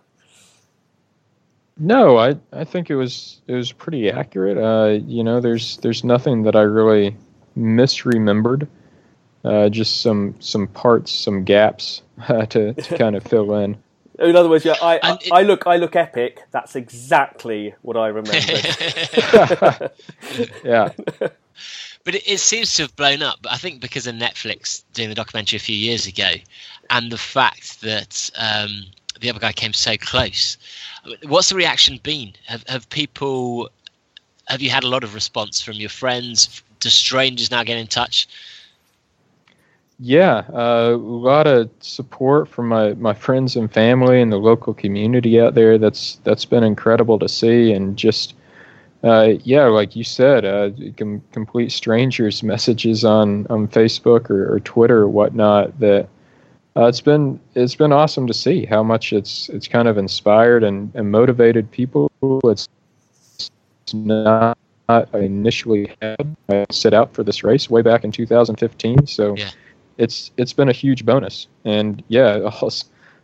No, 1.77 2.17
I 2.17 2.35
I 2.51 2.65
think 2.65 2.89
it 2.89 2.95
was 2.95 3.41
it 3.47 3.53
was 3.53 3.71
pretty 3.71 4.11
accurate. 4.11 4.57
Uh, 4.57 4.99
you 5.05 5.23
know, 5.23 5.39
there's 5.39 5.77
there's 5.77 6.03
nothing 6.03 6.43
that 6.43 6.55
I 6.55 6.61
really 6.61 7.15
misremembered. 7.57 8.67
Uh, 9.45 9.69
just 9.69 10.01
some 10.01 10.35
some 10.39 10.67
parts, 10.67 11.11
some 11.13 11.45
gaps 11.45 12.01
uh, 12.27 12.45
to, 12.47 12.73
to 12.73 12.97
kind 12.97 13.15
of 13.15 13.23
fill 13.23 13.53
in. 13.55 13.77
In 14.19 14.35
other 14.35 14.49
words, 14.49 14.65
yeah, 14.65 14.75
I, 14.81 14.99
I, 15.01 15.13
it- 15.13 15.31
I 15.31 15.41
look 15.43 15.65
I 15.65 15.77
look 15.77 15.95
epic. 15.95 16.41
That's 16.51 16.75
exactly 16.75 17.73
what 17.81 17.95
I 17.95 18.07
remember. 18.07 18.31
Yeah. 20.65 20.89
But 22.03 22.15
it, 22.15 22.23
it 22.27 22.39
seems 22.39 22.73
to 22.75 22.83
have 22.83 22.95
blown 22.95 23.21
up. 23.21 23.39
But 23.41 23.51
I 23.51 23.57
think 23.57 23.81
because 23.81 24.07
of 24.07 24.15
Netflix 24.15 24.83
doing 24.93 25.09
the 25.09 25.15
documentary 25.15 25.57
a 25.57 25.59
few 25.59 25.75
years 25.75 26.07
ago, 26.07 26.31
and 26.89 27.11
the 27.11 27.17
fact 27.17 27.81
that 27.81 28.29
um, 28.37 28.85
the 29.19 29.29
other 29.29 29.39
guy 29.39 29.51
came 29.51 29.73
so 29.73 29.97
close. 29.97 30.57
What's 31.23 31.49
the 31.49 31.55
reaction 31.55 31.99
been? 32.01 32.33
Have, 32.45 32.67
have 32.67 32.89
people? 32.89 33.69
Have 34.47 34.61
you 34.61 34.69
had 34.69 34.83
a 34.83 34.87
lot 34.87 35.03
of 35.03 35.13
response 35.13 35.61
from 35.61 35.75
your 35.75 35.89
friends? 35.89 36.61
Do 36.79 36.89
strangers 36.89 37.51
now 37.51 37.63
get 37.63 37.77
in 37.77 37.87
touch? 37.87 38.27
Yeah, 39.99 40.45
uh, 40.53 40.91
a 40.93 40.97
lot 40.97 41.45
of 41.45 41.69
support 41.81 42.47
from 42.47 42.69
my, 42.69 42.93
my 42.93 43.13
friends 43.13 43.57
and 43.57 43.71
family 43.71 44.21
and 44.21 44.31
the 44.31 44.37
local 44.37 44.73
community 44.73 45.41
out 45.41 45.55
there. 45.55 45.77
That's 45.77 46.19
that's 46.23 46.45
been 46.45 46.63
incredible 46.63 47.19
to 47.19 47.27
see, 47.27 47.73
and 47.73 47.97
just 47.97 48.33
uh, 49.03 49.33
yeah, 49.43 49.65
like 49.65 49.95
you 49.95 50.03
said, 50.03 50.45
uh, 50.45 50.71
com- 50.97 51.23
complete 51.31 51.71
strangers 51.71 52.43
messages 52.43 53.05
on, 53.05 53.47
on 53.47 53.67
Facebook 53.67 54.29
or, 54.29 54.53
or 54.53 54.59
Twitter 54.59 54.99
or 54.99 55.07
whatnot. 55.07 55.79
That 55.79 56.07
uh, 56.75 56.85
it's 56.85 57.01
been 57.01 57.39
it's 57.55 57.75
been 57.75 57.91
awesome 57.93 58.27
to 58.27 58.33
see 58.33 58.65
how 58.65 58.83
much 58.83 59.13
it's 59.13 59.49
it's 59.49 59.67
kind 59.67 59.87
of 59.87 59.97
inspired 59.97 60.63
and, 60.63 60.91
and 60.95 61.11
motivated 61.11 61.71
people. 61.71 62.11
It's 62.45 62.67
not 63.93 64.57
I 64.89 65.05
initially 65.13 65.95
had 66.01 66.35
I 66.49 66.65
set 66.71 66.93
out 66.93 67.13
for 67.13 67.23
this 67.23 67.43
race 67.43 67.69
way 67.69 67.81
back 67.81 68.03
in 68.03 68.11
2015. 68.11 69.07
So 69.07 69.35
Yeah. 69.35 69.49
it's 69.97 70.31
it's 70.37 70.53
been 70.53 70.67
a 70.67 70.73
huge 70.73 71.05
bonus, 71.05 71.47
and 71.63 72.03
yeah, 72.07 72.49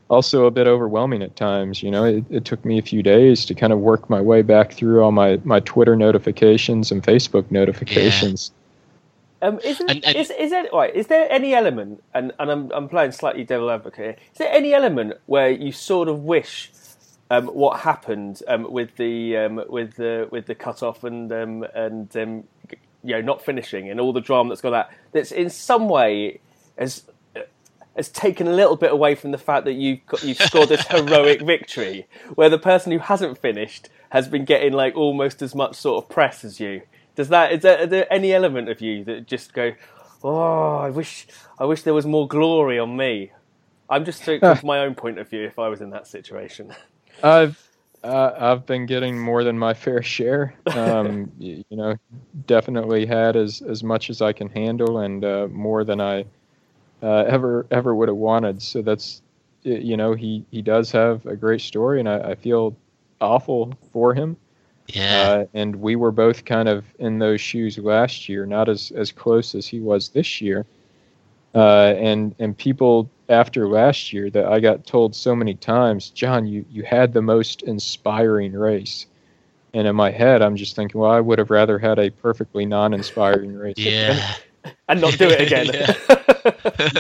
also 0.10 0.46
a 0.46 0.52
bit 0.52 0.68
overwhelming 0.68 1.22
at 1.24 1.36
times. 1.36 1.82
You 1.84 1.92
know, 1.92 2.04
it, 2.06 2.24
it 2.30 2.46
took 2.46 2.64
me 2.66 2.78
a 2.78 2.82
few 2.82 3.02
days 3.04 3.46
to 3.46 3.54
kind 3.56 3.74
of 3.74 3.80
work 3.80 4.10
my 4.10 4.22
way 4.22 4.42
back 4.42 4.74
through 4.74 5.02
all 5.04 5.12
my 5.12 5.40
my 5.44 5.60
Twitter 5.62 5.96
notifications 5.96 6.92
and 6.92 7.04
Facebook 7.04 7.50
notifications. 7.52 8.52
Um, 9.42 9.60
is, 9.64 9.78
there, 9.80 9.88
And- 9.90 10.06
and- 10.06 10.16
is, 10.16 10.32
is 10.32 10.52
there 10.52 10.66
right? 10.74 10.96
Is 10.96 11.08
there 11.08 11.28
any 11.32 11.54
element, 11.54 12.02
and, 12.14 12.32
and 12.40 12.52
I'm 12.52 12.72
I'm 12.72 12.88
playing 12.90 13.12
slightly 13.12 13.44
devil 13.44 13.70
advocate 13.70 14.06
here. 14.06 14.16
Is 14.32 14.38
there 14.38 14.52
any 14.52 14.74
element 14.74 15.14
where 15.26 15.50
you 15.50 15.72
sort 15.72 16.08
of 16.08 16.24
wish 16.24 16.72
um, 17.30 17.48
what 17.48 17.80
happened 17.80 18.42
um, 18.48 18.72
with 18.72 18.96
the 18.98 19.38
um, 19.38 19.62
with 19.70 19.96
the 19.96 20.28
with 20.32 20.46
the 20.46 20.56
cut 20.56 20.82
off 20.84 21.04
and 21.04 21.32
um, 21.32 21.66
and 21.76 22.16
um, 22.16 22.44
you 23.04 23.14
know 23.14 23.22
not 23.22 23.44
finishing 23.44 23.90
and 23.90 24.00
all 24.00 24.14
the 24.14 24.22
drama 24.22 24.50
that's 24.50 24.62
got 24.62 24.72
that 24.72 24.90
that's 25.12 25.32
in 25.32 25.50
some 25.50 25.90
way 25.90 26.40
has 26.78 27.04
has 27.96 28.10
taken 28.10 28.48
a 28.48 28.54
little 28.54 28.76
bit 28.76 28.92
away 28.92 29.16
from 29.16 29.32
the 29.32 29.38
fact 29.38 29.66
that 29.66 29.74
you've 29.74 30.06
got, 30.06 30.24
you've 30.24 30.38
scored 30.38 30.70
this 30.70 30.86
heroic 30.88 31.42
victory, 31.42 32.08
where 32.36 32.50
the 32.50 32.60
person 32.60 32.92
who 32.92 33.00
hasn't 33.00 33.38
finished 33.38 33.90
has 34.10 34.28
been 34.28 34.46
getting 34.46 34.74
like 34.74 34.96
almost 34.96 35.42
as 35.42 35.56
much 35.56 35.76
sort 35.76 36.04
of 36.04 36.10
press 36.10 36.44
as 36.44 36.60
you. 36.60 36.82
Does 37.16 37.30
that 37.30 37.54
is 37.54 37.62
there, 37.62 37.86
there 37.88 38.12
any 38.12 38.34
element 38.34 38.70
of 38.70 38.82
you 38.82 39.04
that 39.06 39.28
just 39.28 39.54
go, 39.54 39.74
oh, 40.24 40.76
I 40.78 40.90
wish 40.90 41.28
I 41.58 41.66
wish 41.66 41.84
there 41.84 41.94
was 41.94 42.06
more 42.06 42.28
glory 42.28 42.78
on 42.78 42.98
me? 42.98 43.32
I'm 43.90 44.04
just 44.04 44.24
from 44.24 44.60
my 44.64 44.80
own 44.80 44.96
point 44.96 45.20
of 45.20 45.30
view. 45.30 45.44
If 45.44 45.60
I 45.60 45.70
was 45.70 45.82
in 45.82 45.92
that 45.92 46.08
situation, 46.08 46.74
I've 47.24 47.62
uh, 48.04 48.34
I've 48.38 48.66
been 48.66 48.86
getting 48.86 49.20
more 49.20 49.44
than 49.44 49.58
my 49.58 49.74
fair 49.74 50.02
share. 50.04 50.54
Um, 50.68 51.32
you, 51.40 51.64
you, 51.70 51.78
know, 51.78 51.96
definitely 52.46 53.06
had 53.06 53.36
as 53.36 53.62
as 53.62 53.84
much 53.84 54.10
as 54.10 54.22
I 54.22 54.34
can 54.34 54.50
handle, 54.50 55.00
and 55.00 55.24
uh, 55.24 55.48
more 55.50 55.84
than 55.84 56.02
I 56.02 56.26
uh, 57.02 57.26
ever 57.28 57.66
ever 57.72 57.96
would 57.96 58.08
have 58.08 58.18
wanted. 58.18 58.62
So 58.62 58.82
that's 58.82 59.22
you 59.64 59.98
know 59.98 60.14
he 60.14 60.46
he 60.52 60.62
does 60.62 60.92
have 60.92 61.26
a 61.26 61.36
great 61.36 61.62
story, 61.62 62.00
and 62.00 62.10
I, 62.10 62.32
I 62.32 62.36
feel 62.36 62.76
awful 63.22 63.74
for 63.92 64.14
him. 64.14 64.38
Yeah. 64.88 65.30
Uh, 65.30 65.46
and 65.54 65.78
we 65.78 65.96
were 65.96 66.12
both 66.12 66.46
kind 66.46 66.70
of 66.70 66.86
in 67.00 67.18
those 67.20 67.42
shoes 67.42 67.78
last 67.78 68.30
year, 68.30 68.46
not 68.46 68.70
as 68.70 68.92
as 68.92 69.12
close 69.12 69.56
as 69.56 69.68
he 69.68 69.80
was 69.80 70.10
this 70.10 70.42
year. 70.42 70.66
Uh, 71.54 71.94
and 71.98 72.36
and 72.40 72.58
people 72.58 73.10
after 73.30 73.68
last 73.68 74.14
year 74.14 74.30
that 74.30 74.46
I 74.46 74.60
got 74.60 74.86
told 74.86 75.16
so 75.16 75.36
many 75.36 75.56
times, 75.56 76.10
John, 76.10 76.46
you 76.46 76.66
you 76.70 76.84
had 76.84 77.14
the 77.14 77.22
most 77.22 77.64
inspiring 77.64 78.54
race. 78.54 79.08
And 79.74 79.88
in 79.88 79.96
my 79.96 80.10
head, 80.10 80.42
I'm 80.42 80.56
just 80.56 80.74
thinking, 80.76 81.02
well, 81.02 81.12
I 81.12 81.20
would 81.20 81.38
have 81.38 81.50
rather 81.50 81.78
had 81.78 82.00
a 82.00 82.10
perfectly 82.10 82.66
non-inspiring 82.66 83.54
race. 83.54 83.76
Yeah. 83.78 84.36
and 84.88 85.02
not 85.02 85.18
do 85.18 85.28
it 85.28 85.42
again. 85.42 85.96
yeah. 86.28 86.52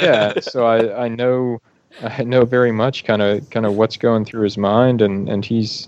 yeah. 0.01 0.39
So 0.39 0.65
I, 0.65 1.05
I 1.05 1.07
know 1.07 1.61
I 2.01 2.23
know 2.23 2.45
very 2.45 2.71
much 2.71 3.03
kind 3.05 3.21
of 3.21 3.49
kind 3.49 3.65
of 3.65 3.75
what's 3.75 3.97
going 3.97 4.25
through 4.25 4.43
his 4.43 4.57
mind, 4.57 5.01
and 5.01 5.29
and 5.29 5.45
he's 5.45 5.87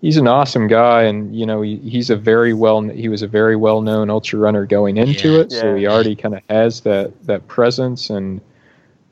he's 0.00 0.16
an 0.16 0.26
awesome 0.26 0.66
guy, 0.66 1.02
and 1.02 1.34
you 1.34 1.46
know 1.46 1.62
he, 1.62 1.76
he's 1.78 2.10
a 2.10 2.16
very 2.16 2.52
well 2.54 2.80
he 2.82 3.08
was 3.08 3.22
a 3.22 3.28
very 3.28 3.56
well 3.56 3.80
known 3.82 4.10
ultra 4.10 4.38
runner 4.38 4.66
going 4.66 4.96
into 4.96 5.32
Yeah. 5.32 5.40
it, 5.40 5.52
so 5.52 5.74
he 5.74 5.86
already 5.86 6.16
kind 6.16 6.34
of 6.34 6.42
has 6.48 6.80
that 6.82 7.12
that 7.26 7.46
presence, 7.48 8.10
and 8.10 8.40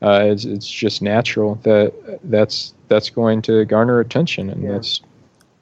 uh, 0.01 0.21
it's 0.25 0.45
it's 0.45 0.69
just 0.69 1.01
natural 1.01 1.55
that 1.63 1.93
that's 2.23 2.73
that's 2.87 3.09
going 3.09 3.41
to 3.43 3.65
garner 3.65 3.99
attention, 3.99 4.49
and 4.49 4.63
Yeah. 4.63 4.71
that's 4.73 5.01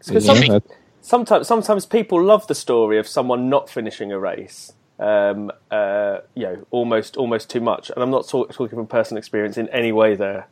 you 0.08 0.14
know, 0.14 0.20
some, 0.20 0.40
that- 0.48 0.64
sometimes 1.02 1.48
sometimes 1.48 1.86
people 1.86 2.22
love 2.24 2.48
the 2.48 2.56
story 2.56 2.98
of 2.98 3.08
someone 3.08 3.50
not 3.50 3.70
finishing 3.70 4.12
a 4.12 4.20
race. 4.20 4.72
Um, 5.00 5.52
uh, 5.70 6.20
you 6.34 6.44
know, 6.44 6.66
almost 6.72 7.18
almost 7.18 7.50
too 7.50 7.62
much, 7.62 7.90
and 7.92 8.02
I'm 8.02 8.10
not 8.10 8.28
talk, 8.28 8.54
talking 8.54 8.78
from 8.78 8.88
personal 8.88 9.20
experience 9.20 9.58
in 9.58 9.70
any 9.70 9.92
way 9.92 10.16
there. 10.16 10.48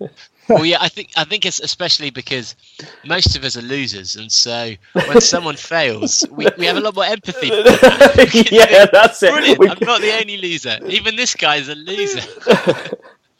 well, 0.48 0.64
yeah, 0.64 0.78
I 0.80 0.88
think 0.88 1.10
I 1.16 1.24
think 1.24 1.44
it's 1.44 1.60
especially 1.60 2.10
because 2.10 2.56
most 3.04 3.36
of 3.36 3.44
us 3.44 3.56
are 3.56 3.62
losers, 3.62 4.16
and 4.16 4.32
so 4.32 4.72
when 5.06 5.20
someone 5.20 5.56
fails, 5.56 6.26
we, 6.30 6.46
we 6.56 6.64
have 6.66 6.76
a 6.76 6.80
lot 6.80 6.94
more 6.94 7.04
empathy. 7.04 7.48
For 7.50 7.56
that. 7.56 8.48
yeah, 8.52 8.86
that's 8.92 9.22
it. 9.22 9.32
Brilliant! 9.32 9.58
We- 9.58 9.68
I'm 9.68 9.78
not 9.82 10.00
the 10.00 10.18
only 10.18 10.38
loser. 10.38 10.78
Even 10.86 11.16
this 11.16 11.34
guy's 11.34 11.68
a 11.68 11.74
loser. 11.74 12.22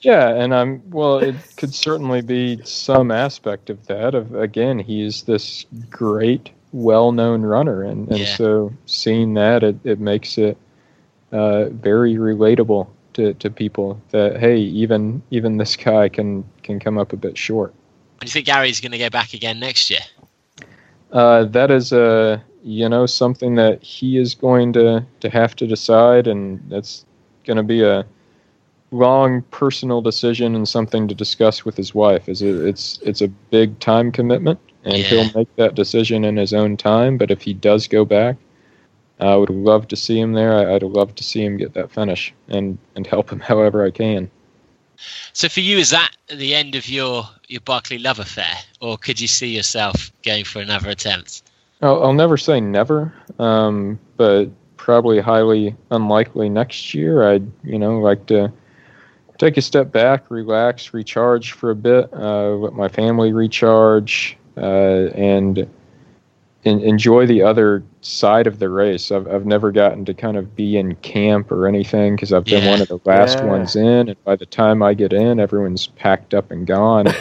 Yeah, 0.00 0.28
and 0.28 0.54
I'm 0.54 0.88
well. 0.90 1.18
It 1.18 1.34
could 1.56 1.74
certainly 1.74 2.20
be 2.22 2.60
some 2.64 3.10
aspect 3.10 3.68
of 3.68 3.86
that. 3.86 4.14
Of 4.14 4.34
again, 4.34 4.78
he's 4.78 5.22
this 5.22 5.66
great, 5.90 6.50
well-known 6.72 7.42
runner, 7.42 7.82
and, 7.82 8.08
and 8.08 8.18
Yeah. 8.18 8.36
so 8.36 8.72
seeing 8.86 9.34
that, 9.34 9.62
it, 9.62 9.76
it 9.84 10.00
makes 10.00 10.38
it 10.38 10.56
uh, 11.32 11.66
very 11.70 12.14
relatable 12.14 12.88
to, 13.14 13.34
to 13.34 13.50
people. 13.50 14.00
That 14.10 14.38
hey, 14.38 14.58
even 14.58 15.22
even 15.30 15.56
this 15.56 15.76
guy 15.76 16.08
can 16.08 16.44
can 16.62 16.78
come 16.78 16.98
up 16.98 17.12
a 17.12 17.16
bit 17.16 17.36
short. 17.36 17.74
Do 18.20 18.26
you 18.26 18.30
think 18.30 18.46
Gary's 18.46 18.80
going 18.80 18.92
to 18.92 18.98
go 18.98 19.10
back 19.10 19.34
again 19.34 19.60
next 19.60 19.90
year? 19.90 20.00
Uh, 21.12 21.44
that 21.44 21.70
is 21.70 21.92
a 21.92 22.42
you 22.62 22.88
know 22.88 23.06
something 23.06 23.54
that 23.56 23.82
he 23.82 24.18
is 24.18 24.34
going 24.34 24.72
to 24.74 25.04
to 25.20 25.30
have 25.30 25.56
to 25.56 25.66
decide, 25.66 26.26
and 26.26 26.62
that's 26.68 27.04
going 27.44 27.56
to 27.56 27.62
be 27.62 27.82
a 27.82 28.04
long 28.90 29.42
personal 29.50 30.00
decision 30.00 30.54
and 30.54 30.68
something 30.68 31.08
to 31.08 31.14
discuss 31.14 31.64
with 31.64 31.76
his 31.76 31.94
wife. 31.94 32.28
Is 32.28 32.42
it, 32.42 32.54
it's 32.54 32.98
it's 33.02 33.20
a 33.20 33.28
big 33.28 33.78
time 33.80 34.12
commitment, 34.12 34.58
and 34.88 34.98
Yeah. 34.98 35.08
he'll 35.08 35.30
make 35.34 35.54
that 35.56 35.74
decision 35.74 36.24
in 36.24 36.36
his 36.36 36.52
own 36.54 36.76
time. 36.76 37.18
But 37.18 37.30
if 37.30 37.42
he 37.42 37.52
does 37.52 37.86
go 37.86 38.04
back, 38.04 38.36
I 39.20 39.36
would 39.36 39.50
love 39.50 39.88
to 39.88 39.96
see 39.96 40.18
him 40.18 40.32
there. 40.32 40.52
I- 40.54 40.74
I'd 40.74 40.82
love 40.82 41.14
to 41.16 41.24
see 41.24 41.44
him 41.44 41.56
get 41.56 41.74
that 41.74 41.90
finish 41.90 42.32
and 42.48 42.78
and 42.94 43.06
help 43.06 43.30
him 43.30 43.40
however 43.50 43.84
I 43.84 43.90
can. 43.90 44.30
So 45.32 45.48
for 45.48 45.60
you, 45.60 45.78
is 45.78 45.90
that 45.90 46.10
the 46.28 46.54
end 46.54 46.74
of 46.74 46.88
your 46.88 47.28
your 47.48 47.60
Barkley 47.60 47.98
love 47.98 48.18
affair, 48.18 48.54
or 48.80 48.96
could 48.98 49.20
you 49.20 49.28
see 49.28 49.54
yourself 49.54 50.10
going 50.24 50.44
for 50.44 50.60
another 50.60 50.90
attempt? 50.90 51.42
I'll, 51.82 52.02
I'll 52.04 52.12
never 52.14 52.36
say 52.36 52.60
never, 52.60 53.12
um, 53.38 53.98
but 54.16 54.46
probably 54.76 55.20
highly 55.20 55.76
unlikely 55.90 56.48
next 56.48 56.94
year. 56.94 57.28
I'd 57.28 57.48
you 57.62 57.78
know 57.78 58.00
like 58.00 58.26
to 58.26 58.52
take 59.38 59.56
a 59.56 59.62
step 59.62 59.92
back, 59.92 60.30
relax, 60.30 60.92
recharge 60.92 61.52
for 61.52 61.70
a 61.70 61.76
bit, 61.76 62.12
uh, 62.12 62.50
let 62.56 62.72
my 62.72 62.88
family 62.88 63.32
recharge, 63.32 64.36
uh, 64.58 65.10
and 65.14 65.58
en- 66.64 66.80
enjoy 66.80 67.26
the 67.26 67.42
other 67.42 67.82
side 68.00 68.46
of 68.46 68.58
the 68.58 68.68
race. 68.68 69.10
I've 69.10 69.26
I've 69.28 69.46
never 69.46 69.70
gotten 69.72 70.04
to 70.06 70.14
kind 70.14 70.36
of 70.36 70.54
be 70.56 70.76
in 70.76 70.94
camp 70.96 71.50
or 71.52 71.66
anything 71.66 72.16
because 72.16 72.32
I've 72.32 72.44
been 72.44 72.64
Yeah. 72.64 72.70
one 72.70 72.80
of 72.80 72.88
the 72.88 73.00
last 73.04 73.38
Yeah. 73.38 73.44
ones 73.46 73.76
in, 73.76 74.08
and 74.08 74.24
by 74.24 74.36
the 74.36 74.46
time 74.46 74.82
I 74.82 74.94
get 74.94 75.12
in, 75.12 75.40
everyone's 75.40 75.86
packed 75.86 76.34
up 76.34 76.50
and 76.50 76.66
gone. 76.66 77.06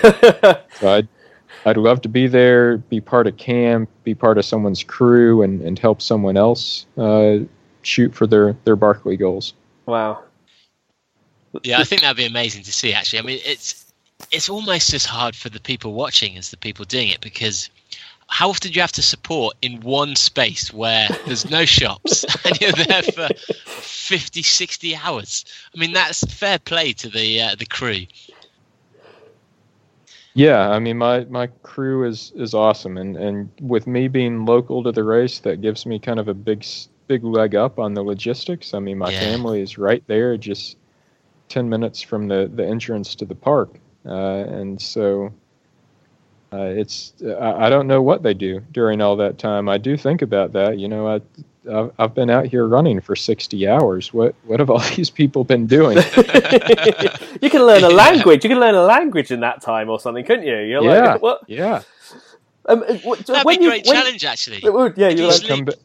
So 0.79 0.93
I'd, 0.93 1.07
I'd 1.65 1.77
love 1.77 2.01
to 2.01 2.09
be 2.09 2.27
there, 2.27 2.77
be 2.77 3.01
part 3.01 3.25
of 3.25 3.35
camp, 3.37 3.89
be 4.03 4.13
part 4.13 4.37
of 4.37 4.45
someone's 4.45 4.83
crew, 4.83 5.41
and, 5.41 5.59
and 5.63 5.79
help 5.79 6.03
someone 6.03 6.37
else 6.37 6.85
uh, 6.97 7.39
shoot 7.81 8.13
for 8.13 8.27
their, 8.27 8.55
their 8.63 8.75
Barkley 8.75 9.17
goals. 9.17 9.53
wow. 9.87 10.23
Yeah, 11.63 11.79
I 11.79 11.83
think 11.83 12.01
that'd 12.01 12.15
be 12.15 12.25
amazing 12.27 12.61
to 12.63 12.71
see. 12.71 12.93
Actually, 12.93 13.19
I 13.19 13.21
mean, 13.23 13.39
it's 13.43 13.86
it's 14.31 14.49
almost 14.49 14.93
as 14.93 15.05
hard 15.05 15.35
for 15.35 15.49
the 15.49 15.59
people 15.61 15.93
watching 15.93 16.37
as 16.37 16.51
the 16.51 16.57
people 16.57 16.85
doing 16.85 17.09
it 17.09 17.21
because 17.21 17.69
how 18.29 18.49
often 18.49 18.71
do 18.71 18.75
you 18.75 18.81
have 18.81 18.91
to 18.91 19.01
support 19.01 19.55
in 19.61 19.81
one 19.81 20.15
space 20.15 20.73
where 20.73 21.11
there's 21.25 21.49
no 21.49 21.65
shops 21.65 22.25
and 22.45 22.59
you're 22.61 22.73
there 22.73 23.03
for 23.03 23.31
50 23.79 24.43
60 24.43 24.95
hours 24.95 25.45
i 25.75 25.79
mean 25.79 25.93
that's 25.93 26.23
fair 26.33 26.59
play 26.59 26.93
to 26.93 27.09
the 27.09 27.41
uh, 27.41 27.55
the 27.55 27.65
crew 27.65 28.05
Yeah, 30.33 30.69
I 30.69 30.79
mean 30.79 30.97
my, 30.97 31.25
my 31.25 31.47
crew 31.63 32.05
is, 32.07 32.31
is 32.35 32.53
awesome, 32.53 32.97
and, 32.97 33.17
and 33.17 33.51
with 33.61 33.87
me 33.87 34.07
being 34.07 34.45
local 34.45 34.83
to 34.83 34.91
the 34.91 35.03
race, 35.03 35.39
that 35.41 35.61
gives 35.61 35.85
me 35.85 35.99
kind 35.99 36.19
of 36.19 36.27
a 36.27 36.33
big 36.33 36.65
big 37.07 37.23
leg 37.23 37.55
up 37.55 37.79
on 37.79 37.93
the 37.93 38.03
logistics. 38.03 38.73
I 38.73 38.79
mean 38.79 38.97
my 38.97 39.11
Yeah. 39.11 39.11
family 39.11 39.61
is 39.61 39.77
right 39.77 40.03
there, 40.07 40.37
just 40.37 40.77
ten 41.49 41.69
minutes 41.69 42.01
from 42.01 42.27
the, 42.27 42.49
the 42.53 42.65
entrance 42.65 43.15
to 43.15 43.25
the 43.25 43.35
park, 43.35 43.79
and 44.13 44.81
so 44.81 45.31
uh, 46.53 46.57
it's 46.65 47.13
I, 47.23 47.65
I 47.65 47.69
don't 47.69 47.87
know 47.87 48.01
what 48.01 48.23
they 48.23 48.33
do 48.33 48.61
during 48.71 49.01
all 49.01 49.15
that 49.17 49.37
time. 49.37 49.67
I 49.69 49.77
do 49.77 49.97
think 49.97 50.21
about 50.21 50.53
that. 50.53 50.77
You 50.79 50.87
know, 50.87 51.07
I 51.07 51.21
I've, 51.69 51.91
I've 51.99 52.15
been 52.15 52.29
out 52.29 52.45
here 52.45 52.65
running 52.67 53.01
for 53.01 53.15
sixty 53.15 53.67
hours. 53.67 54.13
What 54.13 54.35
what 54.45 54.59
have 54.59 54.69
all 54.69 54.79
these 54.95 55.09
people 55.09 55.43
been 55.43 55.67
doing? 55.67 55.97
you 57.41 57.49
can 57.49 57.65
learn 57.65 57.83
a 57.83 57.89
language. 57.89 58.43
You 58.43 58.49
can 58.49 58.59
learn 58.59 58.75
a 58.75 58.83
language 58.83 59.31
in 59.31 59.41
that 59.41 59.61
time 59.61 59.89
or 59.89 59.99
something, 59.99 60.23
couldn't 60.25 60.45
you? 60.47 60.55
You're 60.57 60.83
yeah, 60.83 61.13
like, 61.13 61.21
what? 61.21 61.41
yeah. 61.47 61.81
Um, 62.69 62.83
uh, 62.87 62.95
what 63.03 63.19
that'd 63.25 63.45
when 63.45 63.59
be 63.59 63.61
a 63.61 63.63
you, 63.63 63.69
great 63.69 63.85
when- 63.85 63.95
challenge 63.95 64.25
actually 64.25 64.57
It 64.63 64.73
would, 64.73 64.97
yeah, 64.97 65.07
If 65.07 65.17
you're 65.17 65.27
you 65.27 65.31
like, 65.31 65.37
sleep- 65.37 65.49
Come 65.49 65.65
ba- 65.65 65.75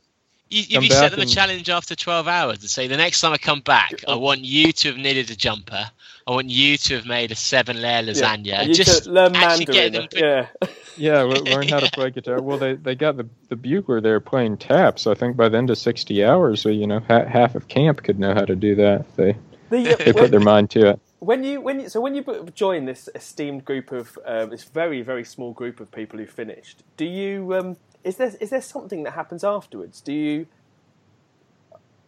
you, 0.50 0.62
if 0.78 0.82
you 0.82 0.90
set 0.90 1.00
back 1.02 1.10
them 1.12 1.20
a 1.20 1.26
challenge 1.26 1.70
after 1.70 1.94
12 1.94 2.26
hours 2.26 2.58
and 2.60 2.68
say 2.68 2.88
the 2.88 2.96
next 2.96 3.20
time 3.20 3.32
i 3.32 3.38
come 3.38 3.60
back 3.60 4.02
i 4.08 4.14
want 4.16 4.40
you 4.40 4.72
to 4.72 4.88
have 4.88 4.96
knitted 4.98 5.30
a 5.30 5.36
jumper 5.36 5.88
i 6.26 6.30
want 6.32 6.50
you 6.50 6.76
to 6.76 6.96
have 6.96 7.06
made 7.06 7.32
a 7.32 7.36
seven 7.36 7.80
layer 7.80 8.02
lasagna 8.02 8.46
yeah, 8.46 8.62
you 8.62 8.74
just 8.74 9.04
to 9.04 9.10
learn 9.10 9.32
actually 9.34 9.66
get 9.66 9.92
Mandarin. 9.92 9.92
them 9.92 10.08
Yeah, 10.14 10.48
Yeah, 10.96 11.22
learn 11.24 11.68
how 11.68 11.80
to 11.80 11.88
play 11.92 12.10
guitar. 12.10 12.40
Well, 12.42 12.58
they, 12.58 12.74
they 12.74 12.94
got 12.94 13.16
the, 13.16 13.28
the 13.48 13.56
bugler 13.56 14.00
there 14.00 14.20
playing 14.20 14.58
taps. 14.58 15.06
I 15.06 15.14
think 15.14 15.36
by 15.36 15.48
the 15.48 15.58
end 15.58 15.70
of 15.70 15.78
60 15.78 16.24
hours, 16.24 16.62
so, 16.62 16.68
you 16.68 16.86
know, 16.86 17.00
ha- 17.00 17.26
half 17.26 17.54
of 17.54 17.68
camp 17.68 18.02
could 18.02 18.18
know 18.18 18.34
how 18.34 18.44
to 18.44 18.56
do 18.56 18.74
that. 18.76 19.06
They, 19.16 19.36
the, 19.70 19.96
they 20.04 20.12
put 20.12 20.30
their 20.30 20.40
mind 20.40 20.70
to 20.72 20.90
it. 20.90 21.00
when 21.20 21.44
you 21.44 21.60
when 21.60 21.80
you, 21.80 21.88
so 21.88 22.00
when 22.00 22.14
you 22.14 22.50
join 22.54 22.84
this 22.86 23.08
esteemed 23.14 23.64
group 23.64 23.92
of 23.92 24.18
um, 24.26 24.50
this 24.50 24.64
very 24.64 25.02
very 25.02 25.24
small 25.24 25.52
group 25.52 25.80
of 25.80 25.90
people 25.92 26.18
who 26.18 26.26
finished, 26.26 26.84
do 26.96 27.04
you 27.06 27.54
um, 27.54 27.76
is 28.04 28.16
there 28.16 28.32
is 28.40 28.50
there 28.50 28.62
something 28.62 29.04
that 29.04 29.12
happens 29.12 29.44
afterwards? 29.44 30.00
Do 30.00 30.12
you 30.12 30.46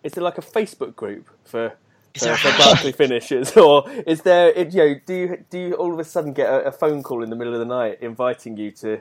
is 0.05 0.13
there 0.15 0.25
like 0.25 0.39
a 0.39 0.43
Facebook 0.43 0.97
group 0.97 1.31
for 1.45 1.69
Is 1.69 1.84
for, 2.21 2.25
there 2.27 2.35
a 2.35 2.39
for? 2.39 2.59
Barkley 2.59 2.93
finishes, 2.93 3.57
or 3.57 3.89
is 4.07 4.23
there? 4.23 4.53
You 4.71 4.79
know, 4.79 5.01
do 5.07 5.15
you 5.15 5.45
do 5.51 5.59
you 5.59 5.75
all 5.75 5.93
of 5.93 5.99
a 5.99 6.05
sudden 6.05 6.33
get 6.33 6.49
a, 6.49 6.67
a 6.69 6.73
phone 6.73 7.03
call 7.03 7.23
in 7.23 7.31
the 7.31 7.37
middle 7.37 7.53
of 7.53 7.61
the 7.61 7.67
night 7.67 7.99
inviting 8.01 8.57
you 8.57 8.71
to 8.73 9.01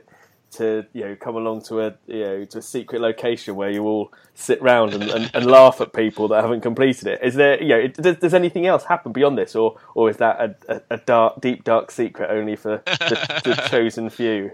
to 0.54 0.86
you 0.94 1.04
know 1.04 1.16
come 1.16 1.36
along 1.36 1.62
to 1.64 1.82
a 1.82 1.96
you 2.08 2.20
know 2.20 2.46
to 2.46 2.60
a 2.60 2.62
secret 2.62 3.02
location 3.02 3.56
where 3.56 3.70
you 3.70 3.84
all 3.84 4.12
sit 4.36 4.62
round 4.62 4.94
and, 4.94 5.04
and, 5.04 5.32
and 5.34 5.46
laugh 5.46 5.82
at 5.82 5.94
people 5.94 6.28
that 6.30 6.42
haven't 6.42 6.62
completed 6.62 7.08
it. 7.08 7.20
Is 7.24 7.36
there 7.36 7.62
you 7.62 7.70
know 7.70 7.88
does, 7.88 8.18
does 8.18 8.34
anything 8.34 8.66
else 8.66 8.86
happen 8.86 9.12
beyond 9.12 9.38
this, 9.38 9.56
or 9.56 9.80
or 9.96 10.10
is 10.10 10.18
that 10.18 10.40
a, 10.40 10.76
a, 10.76 10.82
a 10.92 10.98
dark, 10.98 11.42
deep, 11.42 11.64
dark 11.64 11.92
secret 11.92 12.30
only 12.30 12.56
for 12.56 12.82
the, 12.86 13.42
the 13.44 13.68
chosen 13.70 14.10
few? 14.10 14.52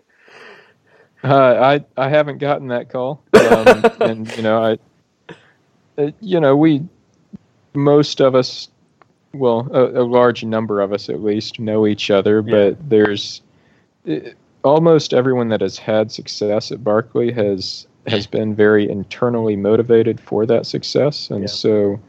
Uh, 1.23 1.79
I 1.97 2.05
I 2.05 2.09
haven't 2.09 2.37
gotten 2.37 2.67
that 2.69 2.89
call, 2.89 3.21
um, 3.33 3.83
and 4.01 4.37
you 4.37 4.43
know 4.43 4.63
I, 4.63 4.77
uh, 6.01 6.11
you 6.21 6.39
know 6.39 6.55
we, 6.55 6.87
most 7.73 8.21
of 8.21 8.35
us, 8.35 8.69
well, 9.33 9.67
a, 9.71 10.01
a, 10.01 10.03
large 10.03 10.43
number 10.43 10.81
of 10.81 10.91
us 10.91 11.09
at 11.09 11.21
least 11.21 11.59
know 11.59 11.85
each 11.85 12.09
other, 12.09 12.43
yeah. 12.45 12.51
but 12.51 12.89
there's 12.89 13.41
it, 14.05 14.35
almost 14.63 15.13
everyone 15.13 15.49
that 15.49 15.61
has 15.61 15.77
had 15.77 16.11
success 16.11 16.71
at 16.71 16.83
Barkley 16.83 17.31
has 17.31 17.87
has 18.07 18.25
been 18.37 18.55
very 18.55 18.89
internally 18.89 19.55
motivated 19.55 20.19
for 20.19 20.45
that 20.45 20.65
success, 20.65 21.29
and 21.29 21.41
yeah. 21.41 21.47
so 21.47 21.99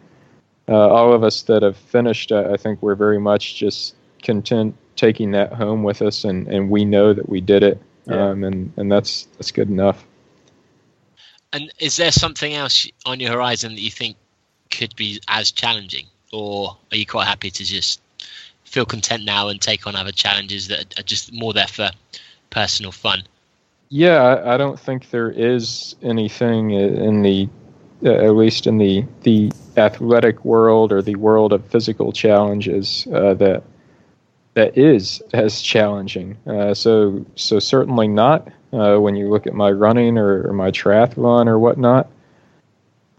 uh, 0.68 0.88
all 0.88 1.12
of 1.12 1.22
us 1.22 1.42
that 1.42 1.62
have 1.62 1.76
finished, 1.76 2.32
I, 2.32 2.54
I 2.54 2.56
think 2.56 2.80
we're 2.82 2.94
very 2.94 3.20
much 3.20 3.56
just 3.56 3.94
content 4.22 4.74
taking 4.96 5.30
that 5.32 5.52
home 5.52 5.82
with 5.82 6.00
us, 6.02 6.24
and 6.24 6.48
and 6.48 6.70
we 6.70 6.84
know 6.84 7.12
that 7.12 7.28
we 7.28 7.40
did 7.40 7.62
it 7.62 7.80
yeah. 8.06 8.30
um, 8.30 8.44
and 8.44 8.72
and 8.76 8.90
that's 8.90 9.28
that's 9.36 9.50
good 9.50 9.68
enough. 9.68 10.04
And 11.52 11.72
is 11.80 11.96
there 11.96 12.12
something 12.12 12.54
else 12.54 12.88
on 13.06 13.18
your 13.18 13.32
horizon 13.32 13.74
that 13.74 13.80
you 13.80 13.90
think 13.90 14.16
could 14.70 14.94
be 14.96 15.20
as 15.28 15.50
challenging, 15.50 16.06
or 16.32 16.76
are 16.90 16.96
you 16.96 17.06
quite 17.06 17.26
happy 17.26 17.50
to 17.50 17.64
just 17.64 18.00
feel 18.64 18.84
content 18.84 19.24
now 19.24 19.48
and 19.48 19.60
take 19.60 19.86
on 19.86 19.96
other 19.96 20.12
challenges 20.12 20.68
that 20.68 20.98
are 20.98 21.02
just 21.02 21.32
more 21.32 21.52
there 21.52 21.66
for 21.66 21.90
personal 22.50 22.92
fun? 22.92 23.24
Yeah, 23.88 24.42
I, 24.46 24.56
don't 24.56 24.78
think 24.78 25.10
there 25.10 25.30
is 25.30 25.96
anything 26.00 26.70
in 26.70 27.22
the, 27.22 27.48
uh, 28.04 28.10
at 28.10 28.36
least 28.36 28.68
in 28.68 28.78
the 28.78 29.04
the 29.22 29.50
athletic 29.76 30.44
world 30.44 30.92
or 30.92 31.02
the 31.02 31.16
world 31.16 31.52
of 31.52 31.66
physical 31.66 32.12
challenges 32.12 33.06
uh, 33.12 33.34
that 33.34 33.64
that 34.54 34.78
is 34.78 35.22
as 35.32 35.60
challenging. 35.60 36.36
Uh, 36.46 36.72
so 36.72 37.26
so 37.34 37.58
certainly 37.58 38.06
not 38.06 38.48
uh, 38.72 38.96
when 38.96 39.16
you 39.16 39.28
look 39.28 39.48
at 39.48 39.54
my 39.54 39.70
running 39.70 40.18
or, 40.18 40.48
or 40.48 40.52
my 40.52 40.70
triathlon 40.70 41.48
or 41.48 41.58
whatnot. 41.58 42.08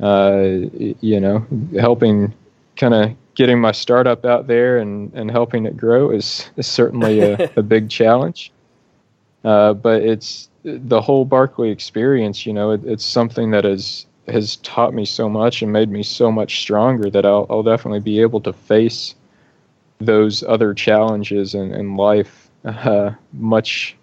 Uh, 0.02 0.68
you 1.00 1.20
know, 1.20 1.46
helping 1.80 2.34
kind 2.76 2.94
of 2.94 3.16
getting 3.36 3.60
my 3.60 3.72
startup 3.72 4.26
out 4.26 4.48
there 4.48 4.78
and, 4.78 5.14
and 5.14 5.30
helping 5.30 5.66
it 5.66 5.78
grow 5.78 6.10
is, 6.10 6.50
is 6.58 6.68
certainly 6.68 7.20
a, 7.20 7.52
a 7.56 7.62
big 7.62 7.90
challenge. 7.90 8.52
Uh, 9.44 9.74
but 9.74 10.02
it's 10.02 10.50
the 10.64 11.02
whole 11.02 11.26
Barkley 11.26 11.70
experience. 11.70 12.46
You 12.46 12.54
know, 12.54 12.72
it, 12.72 12.82
it's 12.86 13.06
something 13.06 13.52
that 13.52 13.64
has 13.64 14.06
has 14.28 14.58
taught 14.58 14.94
me 14.94 15.04
so 15.04 15.28
much 15.28 15.62
and 15.62 15.74
made 15.74 15.90
me 15.90 16.04
so 16.04 16.32
much 16.32 16.62
stronger 16.62 17.10
that 17.10 17.26
I'll, 17.26 17.48
I'll 17.50 17.64
definitely 17.64 18.00
be 18.00 18.22
able 18.22 18.40
to 18.42 18.54
face 18.54 19.16
those 20.00 20.44
other 20.44 20.74
challenges 20.74 21.56
in, 21.56 21.74
in 21.74 21.96
life 21.96 22.50
uh, 22.64 23.12
much 23.34 23.96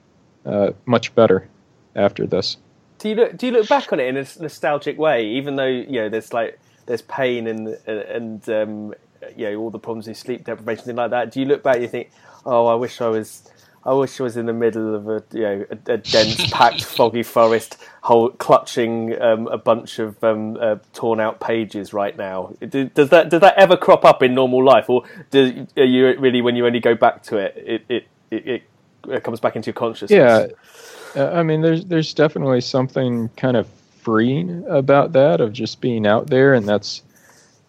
uh, 0.44 0.70
much 0.86 1.14
better 1.14 1.48
after 1.94 2.26
this. 2.26 2.56
Do 2.98 3.08
you 3.08 3.14
look 3.14 3.36
Do 3.36 3.46
you 3.46 3.52
look 3.52 3.68
back 3.68 3.92
on 3.92 4.00
it 4.00 4.06
in 4.06 4.16
a 4.16 4.26
nostalgic 4.40 4.98
way, 4.98 5.26
even 5.26 5.56
though 5.56 5.66
you 5.66 5.92
know 5.92 6.08
there's 6.08 6.32
like 6.32 6.58
there's 6.86 7.02
pain 7.02 7.46
and 7.46 7.68
and 7.86 8.48
um, 8.48 8.94
you 9.36 9.50
know 9.50 9.56
all 9.56 9.70
the 9.70 9.78
problems 9.78 10.08
with 10.08 10.16
sleep 10.16 10.44
deprivation, 10.44 10.84
things 10.84 10.96
like 10.96 11.10
that? 11.10 11.30
Do 11.30 11.40
you 11.40 11.46
look 11.46 11.62
back 11.62 11.76
and 11.76 11.82
you 11.82 11.88
think, 11.88 12.10
oh, 12.44 12.66
I 12.66 12.74
wish 12.74 13.00
I 13.00 13.08
was 13.08 13.48
I 13.84 13.92
wish 13.92 14.20
I 14.20 14.24
was 14.24 14.36
in 14.36 14.46
the 14.46 14.52
middle 14.52 14.94
of 14.94 15.08
a 15.08 15.22
you 15.32 15.42
know 15.42 15.66
a, 15.70 15.92
a 15.92 15.96
dense, 15.98 16.50
packed, 16.50 16.84
foggy 16.84 17.22
forest, 17.22 17.78
whole, 18.02 18.30
clutching 18.30 19.20
um, 19.20 19.46
a 19.46 19.58
bunch 19.58 19.98
of 19.98 20.22
um, 20.24 20.56
uh, 20.60 20.76
torn 20.92 21.20
out 21.20 21.40
pages 21.40 21.92
right 21.92 22.16
now. 22.16 22.52
Does 22.60 23.10
that 23.10 23.30
does 23.30 23.40
that 23.40 23.54
ever 23.56 23.76
crop 23.76 24.04
up 24.04 24.22
in 24.22 24.34
normal 24.34 24.64
life, 24.64 24.90
or 24.90 25.04
do 25.30 25.66
are 25.76 25.84
you 25.84 26.18
really 26.18 26.42
when 26.42 26.56
you 26.56 26.66
only 26.66 26.80
go 26.80 26.94
back 26.94 27.22
to 27.24 27.36
it, 27.36 27.54
it 27.56 27.82
it, 27.88 28.46
it, 28.46 28.62
it 29.08 29.24
comes 29.24 29.40
back 29.40 29.56
into 29.56 29.68
your 29.68 29.74
consciousness? 29.74 30.10
Yeah, 30.10 30.48
uh, 31.16 31.30
I 31.30 31.42
mean, 31.42 31.60
there's 31.60 31.84
there's 31.84 32.14
definitely 32.14 32.60
something 32.60 33.28
kind 33.36 33.56
of 33.56 33.68
freeing 34.00 34.64
about 34.68 35.12
that 35.12 35.40
of 35.40 35.52
just 35.52 35.80
being 35.80 36.06
out 36.06 36.28
there, 36.28 36.54
and 36.54 36.66
that's 36.66 37.02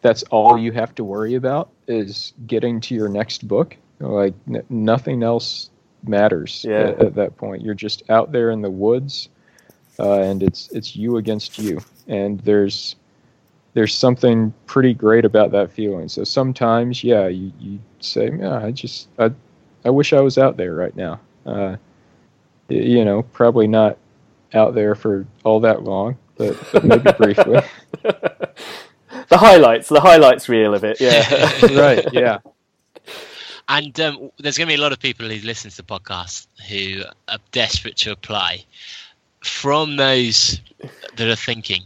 that's 0.01 0.23
all 0.23 0.57
you 0.57 0.71
have 0.71 0.95
to 0.95 1.03
worry 1.03 1.35
about 1.35 1.69
is 1.87 2.33
getting 2.47 2.79
to 2.81 2.95
your 2.95 3.09
next 3.09 3.47
book. 3.47 3.75
Like 3.99 4.33
n- 4.47 4.63
nothing 4.69 5.23
else 5.23 5.69
matters 6.03 6.65
yeah. 6.67 6.79
at, 6.79 7.01
at, 7.01 7.15
that 7.15 7.35
point. 7.37 7.61
You're 7.61 7.73
just 7.73 8.09
out 8.09 8.31
there 8.31 8.51
in 8.51 8.61
the 8.61 8.69
woods, 8.69 9.29
uh, 9.99 10.21
and 10.21 10.41
it's 10.41 10.69
it's 10.71 10.95
you 10.95 11.17
against 11.17 11.57
you, 11.59 11.81
and 12.07 12.39
there's 12.41 12.95
there's 13.73 13.93
something 13.93 14.53
pretty 14.65 14.93
great 14.93 15.25
about 15.25 15.51
that 15.51 15.71
feeling. 15.71 16.09
So 16.09 16.23
sometimes, 16.23 17.03
yeah, 17.03 17.27
you, 17.27 17.51
you 17.59 17.79
say, 17.99 18.31
yeah, 18.37 18.63
I 18.63 18.71
just 18.71 19.09
I 19.17 19.31
I 19.83 19.89
wish 19.89 20.13
I 20.13 20.21
was 20.21 20.37
out 20.37 20.57
there 20.57 20.75
right 20.75 20.95
now. 20.95 21.19
Uh, 21.45 21.75
you 22.69 23.05
know, 23.05 23.23
probably 23.23 23.67
not 23.67 23.97
out 24.53 24.73
there 24.73 24.95
for 24.95 25.25
all 25.43 25.59
that 25.61 25.83
long, 25.83 26.17
but, 26.37 26.57
but 26.71 26.83
maybe 26.83 27.11
briefly. 27.17 27.61
the 28.03 29.37
highlights, 29.37 29.89
the 29.89 30.01
highlights 30.01 30.49
reel 30.49 30.73
of 30.73 30.83
it, 30.83 30.99
yeah. 30.99 31.65
right, 31.79 32.13
yeah. 32.13 32.39
And 33.67 33.97
um, 33.99 34.31
there's 34.39 34.57
going 34.57 34.67
to 34.67 34.71
be 34.71 34.79
a 34.79 34.81
lot 34.81 34.93
of 34.93 34.99
people 34.99 35.29
who 35.29 35.35
listen 35.45 35.69
to 35.69 35.77
the 35.77 35.83
podcast 35.83 36.47
who 36.67 37.03
are 37.27 37.37
desperate 37.51 37.97
to 37.97 38.11
apply. 38.11 38.65
From 39.41 39.95
those 39.95 40.59
that 41.15 41.29
are 41.29 41.35
thinking, 41.35 41.83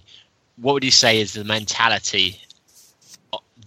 what 0.57 0.73
would 0.73 0.83
you 0.83 0.91
say 0.91 1.19
is 1.19 1.33
the 1.33 1.43
mentality 1.43 2.39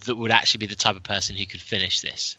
that 0.05 0.15
would 0.15 0.31
actually 0.31 0.59
be 0.59 0.65
the 0.65 0.75
type 0.75 0.95
of 0.95 1.03
person 1.03 1.35
who 1.35 1.45
could 1.45 1.61
finish 1.61 2.01
this? 2.01 2.37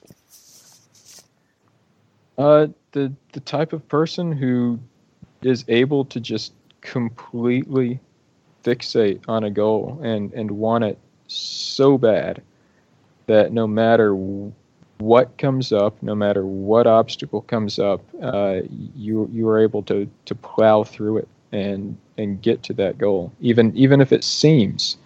Uh, 2.36 2.68
the 2.92 3.12
the 3.32 3.40
type 3.40 3.72
of 3.72 3.86
person 3.88 4.32
who 4.32 4.78
is 5.42 5.64
able 5.68 6.04
to 6.06 6.20
just 6.20 6.52
completely 6.80 8.00
fixate 8.64 9.20
on 9.28 9.44
a 9.44 9.50
goal 9.50 10.00
and 10.02 10.32
and 10.32 10.50
want 10.50 10.84
it 10.84 10.98
so 11.26 11.98
bad 11.98 12.42
that 13.26 13.52
no 13.52 13.66
matter 13.66 14.14
what 14.98 15.36
comes 15.38 15.72
up, 15.72 16.02
no 16.02 16.14
matter 16.14 16.44
what 16.44 16.86
obstacle 16.86 17.42
comes 17.42 17.78
up, 17.78 18.00
uh, 18.22 18.60
you 18.96 19.28
you 19.32 19.48
are 19.48 19.58
able 19.58 19.82
to 19.84 20.08
to 20.24 20.34
plow 20.34 20.82
through 20.82 21.18
it 21.18 21.28
and 21.52 21.96
and 22.16 22.42
get 22.42 22.62
to 22.64 22.72
that 22.74 22.98
goal, 22.98 23.32
even 23.40 23.74
even 23.76 24.00
if 24.00 24.12
it 24.12 24.24
seems 24.24 24.96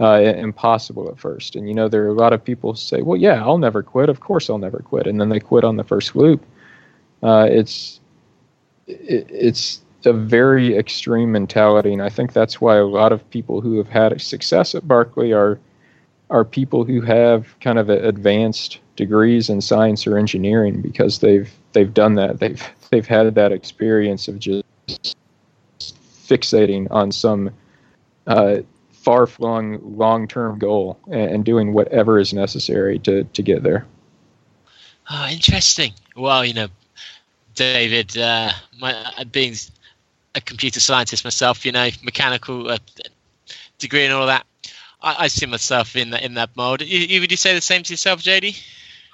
uh, 0.00 0.20
impossible 0.36 1.08
at 1.08 1.18
first. 1.18 1.54
And 1.54 1.68
you 1.68 1.74
know, 1.74 1.88
there 1.88 2.04
are 2.04 2.08
a 2.08 2.14
lot 2.14 2.32
of 2.32 2.42
people 2.42 2.72
who 2.72 2.76
say, 2.76 3.02
"Well, 3.02 3.18
yeah, 3.18 3.44
I'll 3.44 3.58
never 3.58 3.82
quit. 3.82 4.08
Of 4.08 4.20
course, 4.20 4.50
I'll 4.50 4.58
never 4.58 4.78
quit," 4.80 5.06
and 5.06 5.20
then 5.20 5.28
they 5.28 5.40
quit 5.40 5.64
on 5.64 5.76
the 5.76 5.84
first 5.84 6.16
loop. 6.16 6.44
Uh, 7.22 7.46
it's 7.50 8.00
it, 8.86 9.26
it's 9.30 9.80
a 10.04 10.12
very 10.12 10.76
extreme 10.76 11.32
mentality, 11.32 11.92
and 11.92 12.02
I 12.02 12.08
think 12.08 12.32
that's 12.32 12.60
why 12.60 12.76
a 12.76 12.86
lot 12.86 13.12
of 13.12 13.28
people 13.30 13.60
who 13.60 13.76
have 13.78 13.88
had 13.88 14.20
success 14.20 14.74
at 14.74 14.86
Barkley 14.86 15.32
are 15.32 15.58
are 16.30 16.44
people 16.44 16.84
who 16.84 17.00
have 17.00 17.58
kind 17.60 17.78
of 17.78 17.90
advanced 17.90 18.78
degrees 18.96 19.50
in 19.50 19.60
science 19.60 20.06
or 20.06 20.16
engineering 20.16 20.80
because 20.80 21.18
they've 21.18 21.50
they've 21.72 21.92
done 21.92 22.14
that. 22.14 22.38
They've 22.38 22.62
they've 22.90 23.06
had 23.06 23.34
that 23.34 23.52
experience 23.52 24.28
of 24.28 24.38
just 24.38 24.64
fixating 25.80 26.86
on 26.90 27.10
some 27.10 27.50
uh, 28.26 28.58
far-flung 28.92 29.80
long-term 29.96 30.58
goal 30.58 30.98
and, 31.06 31.30
and, 31.30 31.44
doing 31.44 31.72
whatever 31.72 32.18
is 32.18 32.32
necessary 32.32 32.98
to 33.00 33.24
to 33.24 33.42
get 33.42 33.62
there. 33.62 33.86
Oh, 35.10 35.26
interesting. 35.28 35.92
Well, 36.14 36.44
you 36.44 36.54
know, 36.54 36.68
David, 37.60 38.16
uh, 38.16 38.50
my, 38.78 38.94
uh, 38.94 39.24
being 39.24 39.54
a 40.34 40.40
computer 40.40 40.80
scientist 40.80 41.24
myself, 41.24 41.66
you 41.66 41.72
know, 41.72 41.90
mechanical 42.02 42.70
uh, 42.70 42.78
degree 43.78 44.04
and 44.06 44.14
all 44.14 44.26
that, 44.26 44.46
I, 45.02 45.24
I 45.24 45.28
see 45.28 45.44
myself 45.44 45.94
in 45.94 46.08
that 46.10 46.22
in 46.22 46.32
that. 46.34 46.48
You, 46.56 46.86
you, 46.86 47.20
would 47.20 47.30
you 47.30 47.36
say 47.36 47.54
the 47.54 47.60
same 47.60 47.82
to 47.82 47.92
yourself, 47.92 48.22
JD? 48.22 48.58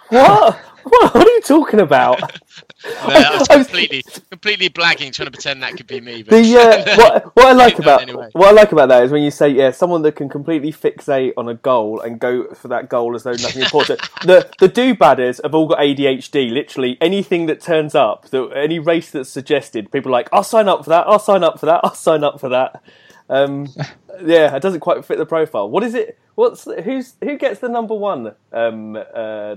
What? 0.09 0.57
what? 0.85 1.17
are 1.17 1.23
you 1.23 1.41
talking 1.43 1.81
about? 1.81 2.21
no, 2.21 2.91
I 3.07 3.39
was 3.39 3.49
completely, 3.67 4.05
completely 4.31 4.71
blagging, 4.71 5.13
trying 5.13 5.27
to 5.27 5.31
pretend 5.31 5.63
that 5.63 5.77
could 5.77 5.87
be 5.87 6.01
me. 6.01 6.23
But 6.23 6.31
the 6.31 6.57
uh, 6.57 6.97
what, 6.97 7.37
what 7.37 7.47
I 7.47 7.53
like 7.53 7.79
about 7.79 8.03
anyway. 8.03 8.29
what 8.33 8.49
I 8.49 8.53
like 8.53 8.73
about 8.73 8.89
that 8.91 9.03
is 9.03 9.11
when 9.11 9.23
you 9.23 9.31
say, 9.31 9.49
yeah, 9.49 9.71
someone 9.71 10.03
that 10.03 10.13
can 10.13 10.29
completely 10.29 10.73
fixate 10.73 11.33
on 11.37 11.49
a 11.49 11.55
goal 11.55 12.01
and 12.01 12.21
go 12.21 12.53
for 12.55 12.69
that 12.69 12.89
goal 12.89 13.15
as 13.15 13.25
though 13.25 13.33
nothing 13.33 13.63
important. 13.63 14.01
the 14.23 14.49
the 14.61 14.69
do 14.69 14.95
badders 14.95 15.43
have 15.43 15.55
all 15.55 15.67
got 15.67 15.79
ADHD. 15.79 16.51
Literally 16.51 16.97
anything 17.01 17.47
that 17.47 17.61
turns 17.61 17.95
up, 17.95 18.29
that 18.31 18.53
any 18.55 18.79
race 18.79 19.11
that's 19.11 19.31
suggested, 19.31 19.91
people 19.91 20.11
are 20.11 20.13
like, 20.13 20.29
I'll 20.33 20.45
sign 20.45 20.69
up 20.69 20.85
for 20.85 20.91
that. 20.91 21.07
I'll 21.07 21.19
sign 21.19 21.43
up 21.43 21.59
for 21.59 21.67
that. 21.67 21.81
I'll 21.83 21.95
sign 21.95 22.23
up 22.23 22.41
for 22.41 22.49
that. 22.51 22.83
Um, 23.29 23.69
yeah, 24.25 24.55
it 24.55 24.63
doesn't 24.63 24.81
quite 24.81 25.05
fit 25.05 25.19
the 25.19 25.27
profile. 25.27 25.69
What 25.69 25.83
is 25.83 25.95
it? 25.95 26.19
What's 26.35 26.65
who's 26.65 27.15
who 27.23 27.39
gets 27.39 27.61
the 27.61 27.69
number 27.69 27.95
one 27.95 28.35
um, 28.53 28.97
uh, 28.97 29.57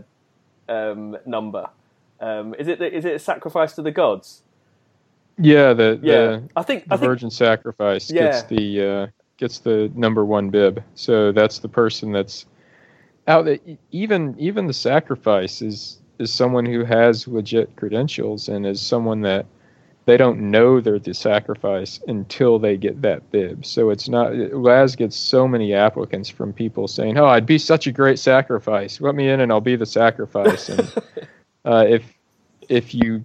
um, 0.69 1.17
number? 1.25 1.69
Um, 2.21 2.55
is 2.55 2.67
it 2.67 2.81
is 2.81 3.05
it 3.05 3.15
a 3.15 3.19
sacrifice 3.19 3.73
to 3.75 3.81
the 3.81 3.91
gods? 3.91 4.43
Yeah, 5.39 5.73
the 5.73 6.01
Yeah, 6.01 6.31
the, 6.31 6.49
I 6.55 6.63
think 6.63 6.87
the 6.87 6.91
I 6.91 6.97
think 6.97 7.09
virgin 7.09 7.31
sacrifice 7.31 8.13
Yeah. 8.13 8.13
gets 8.13 8.43
the 8.43 8.81
uh, 8.83 9.07
gets 9.37 9.59
the 9.59 9.91
number 9.95 10.25
one 10.25 10.49
bib. 10.49 10.83
So 10.95 11.33
that's 11.33 11.59
the 11.59 11.69
person 11.69 12.13
that's 12.13 12.47
out. 13.27 13.45
That 13.45 13.61
even 13.91 14.35
even 14.39 14.67
the 14.67 14.73
sacrifice 14.73 15.61
is 15.61 15.99
is 16.19 16.33
someone 16.33 16.65
who 16.65 16.85
has 16.85 17.27
legit 17.27 17.75
credentials 17.77 18.49
and 18.49 18.65
is 18.65 18.81
someone 18.81 19.21
that 19.21 19.45
they 20.09 20.17
don't 20.17 20.39
know 20.39 20.81
they're 20.81 20.97
the 20.97 21.13
sacrifice 21.13 21.99
until 22.07 22.57
they 22.57 22.77
get 22.77 22.99
that 23.03 23.29
bib. 23.29 23.63
So 23.63 23.91
it's 23.91 24.09
not 24.09 24.33
Laz 24.33 24.95
gets 24.95 25.15
so 25.15 25.47
many 25.47 25.71
applicants 25.75 26.27
from 26.27 26.51
people 26.51 26.87
saying, 26.87 27.19
"Oh, 27.19 27.27
I'd 27.27 27.45
be 27.45 27.59
such 27.59 27.85
a 27.85 27.91
great 27.91 28.17
sacrifice. 28.17 28.99
Let 28.99 29.13
me 29.13 29.29
in 29.29 29.39
and 29.39 29.51
I'll 29.51 29.61
be 29.61 29.75
the 29.75 29.85
sacrifice." 29.85 30.67
And 30.67 30.91
uh, 31.65 31.85
if 31.87 32.11
if 32.69 32.95
you 32.95 33.23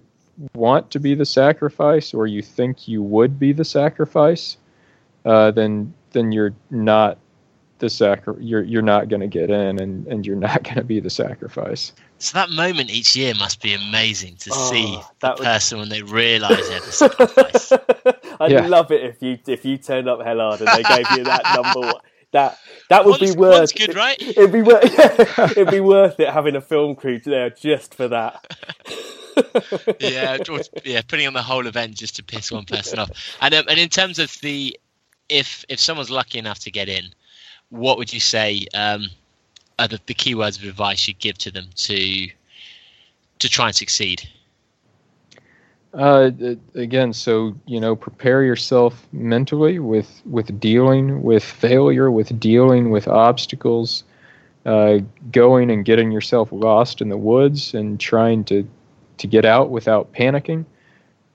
want 0.53 0.91
to 0.91 0.99
be 0.99 1.15
the 1.15 1.25
sacrifice 1.25 2.13
or 2.13 2.27
you 2.27 2.43
think 2.43 2.87
you 2.87 3.01
would 3.01 3.39
be 3.39 3.51
the 3.51 3.65
sacrifice, 3.65 4.57
uh, 5.25 5.49
then 5.49 5.91
then 6.11 6.31
you're 6.31 6.53
not 6.69 7.17
the 7.79 7.89
sacri- 7.89 8.35
you're 8.39 8.63
you're 8.63 8.81
not 8.81 9.09
going 9.09 9.19
to 9.21 9.27
get 9.27 9.49
in 9.49 9.79
and, 9.79 10.07
and 10.07 10.25
you're 10.25 10.35
not 10.35 10.63
going 10.63 10.75
to 10.75 10.83
be 10.83 10.99
the 10.99 11.09
sacrifice. 11.09 11.91
So 12.19 12.37
that 12.37 12.49
moment 12.49 12.89
each 12.89 13.15
year 13.15 13.33
must 13.35 13.61
be 13.61 13.73
amazing 13.73 14.37
to 14.37 14.51
Oh, 14.53 14.71
see 14.71 14.85
the 14.95 15.01
that 15.19 15.37
would- 15.39 15.43
person 15.45 15.79
when 15.79 15.89
they 15.89 16.01
realise 16.01 16.67
they're 16.69 16.79
the 16.79 16.91
sacrifice. 16.91 17.71
I'd 18.39 18.51
Yeah. 18.51 18.67
love 18.67 18.91
it 18.91 19.03
if 19.03 19.21
you 19.21 19.37
if 19.47 19.65
you 19.65 19.77
turned 19.77 20.07
up 20.07 20.19
Hellard 20.19 20.59
and 20.59 20.67
they 20.69 20.83
gave 20.83 21.05
you 21.17 21.23
that 21.25 21.41
number 21.55 21.79
one. 21.81 22.01
That 22.31 22.57
that 22.89 23.05
would 23.05 23.19
One's, 23.21 23.33
be 23.35 23.39
worth. 23.39 23.57
one's 23.59 23.71
good, 23.71 23.95
right? 23.95 24.21
It'd 24.21 24.51
be 24.51 24.61
worth. 24.61 24.83
Yeah, 24.97 25.45
it'd 25.51 25.71
be 25.71 25.79
worth 25.79 26.19
it 26.19 26.29
having 26.29 26.55
a 26.57 26.61
film 26.61 26.95
crew 26.95 27.19
there 27.19 27.49
just 27.49 27.93
for 27.95 28.07
that. 28.09 28.57
yeah, 29.99 30.37
or- 30.49 30.59
yeah, 30.83 31.01
putting 31.07 31.27
on 31.27 31.33
the 31.33 31.41
whole 31.41 31.65
event 31.67 31.95
just 31.95 32.15
to 32.17 32.23
piss 32.23 32.51
one 32.51 32.65
person 32.65 32.99
off. 32.99 33.09
And 33.41 33.53
um, 33.53 33.65
and 33.69 33.79
in 33.79 33.89
terms 33.89 34.19
of 34.19 34.33
the, 34.41 34.77
if 35.29 35.63
if 35.69 35.79
someone's 35.79 36.09
lucky 36.11 36.37
enough 36.39 36.59
to 36.59 36.71
get 36.71 36.89
in, 36.89 37.05
what 37.69 37.97
would 37.97 38.13
you 38.13 38.19
say 38.19 38.65
um, 38.73 39.07
are 39.79 39.87
the, 39.87 39.99
the 40.05 40.13
key 40.13 40.35
words 40.35 40.57
of 40.57 40.63
advice 40.63 41.07
you'd 41.07 41.19
give 41.19 41.37
to 41.39 41.51
them 41.51 41.65
to 41.75 42.27
to 43.39 43.49
try 43.49 43.67
and 43.67 43.75
succeed? 43.75 44.27
Uh, 45.93 46.31
again, 46.73 47.13
so 47.13 47.55
you 47.65 47.79
know, 47.79 47.95
prepare 47.95 48.43
yourself 48.43 49.07
mentally 49.13 49.79
with 49.79 50.21
with 50.25 50.59
dealing 50.59 51.23
with 51.23 51.43
failure, 51.43 52.11
with 52.11 52.37
dealing 52.37 52.89
with 52.89 53.07
obstacles, 53.07 54.03
uh, 54.65 54.99
going 55.31 55.71
and 55.71 55.85
getting 55.85 56.11
yourself 56.11 56.49
lost 56.51 57.01
in 57.01 57.07
the 57.07 57.17
woods 57.17 57.73
and 57.73 57.99
trying 57.99 58.43
to 58.43 58.67
to 59.17 59.27
get 59.27 59.45
out 59.45 59.69
without 59.69 60.11
panicking, 60.11 60.65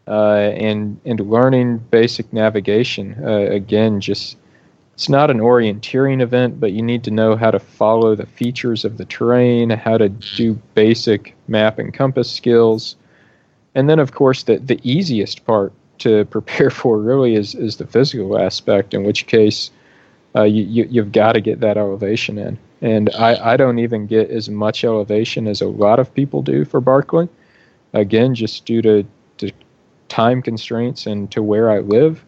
uh, 0.07 0.53
and 0.55 1.01
and 1.07 1.21
learning 1.21 1.79
basic 1.79 2.31
navigation. 2.31 3.17
Uh, 3.25 3.49
again, 3.51 3.99
just 3.99 4.37
it's 5.01 5.09
not 5.09 5.31
an 5.31 5.39
orienteering 5.39 6.21
event, 6.21 6.61
but 6.61 6.73
you 6.73 6.83
need 6.83 7.03
to 7.05 7.11
know 7.11 7.35
how 7.35 7.51
to 7.51 7.59
follow 7.59 8.15
the 8.15 8.27
features 8.27 8.85
of 8.85 8.99
the 8.99 9.07
terrain, 9.07 9.71
how 9.71 9.97
to 9.97 10.11
do 10.11 10.53
basic 10.75 11.35
map 11.49 11.79
and 11.79 11.95
compass 11.95 12.31
skills. 12.31 12.97
And 13.75 13.89
then, 13.89 13.99
of 13.99 14.13
course, 14.13 14.43
the, 14.43 14.59
the 14.59 14.79
easiest 14.83 15.47
part 15.47 15.73
to 16.01 16.25
prepare 16.37 16.69
for 16.69 16.99
really 16.99 17.35
is, 17.35 17.55
is 17.55 17.79
the 17.79 17.87
physical 17.87 18.39
aspect, 18.39 18.93
in 18.93 19.03
which 19.05 19.27
case 19.27 19.71
uh, 20.37 20.43
you, 20.43 20.65
you, 20.65 20.87
you've 20.91 21.13
got 21.13 21.33
to 21.33 21.41
get 21.41 21.61
that 21.61 21.79
elevation 21.79 22.37
in. 22.37 22.59
And 22.83 23.09
I, 23.15 23.53
I 23.53 23.57
don't 23.57 23.79
even 23.79 24.07
get 24.07 24.29
as 24.29 24.51
much 24.51 24.85
elevation 24.85 25.47
as 25.47 25.63
a 25.63 25.67
lot 25.67 25.99
of 25.99 26.13
people 26.13 26.43
do 26.43 26.67
for 26.67 26.83
Barkley. 26.83 27.27
Again, 27.95 28.35
just 28.35 28.67
due 28.67 28.83
to, 28.83 29.07
to 29.39 29.51
time 30.11 30.43
constraints 30.43 31.07
and 31.07 31.31
to 31.33 31.43
where 31.43 31.71
I 31.71 31.79
live. 31.79 32.23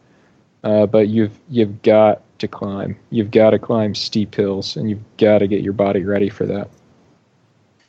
Uh, 0.64 0.86
but 0.86 1.08
you've 1.08 1.36
you've 1.50 1.82
got 1.82 2.22
to 2.42 2.48
climb. 2.48 2.96
You've 3.10 3.32
got 3.32 3.50
to 3.52 3.60
climb 3.60 3.96
steep 3.96 4.36
hills, 4.36 4.76
and 4.76 4.90
you've 4.90 5.04
got 5.18 5.40
to 5.40 5.48
get 5.48 5.62
your 5.62 5.74
body 5.74 6.04
ready 6.04 6.30
for 6.30 6.46
that. 6.46 6.70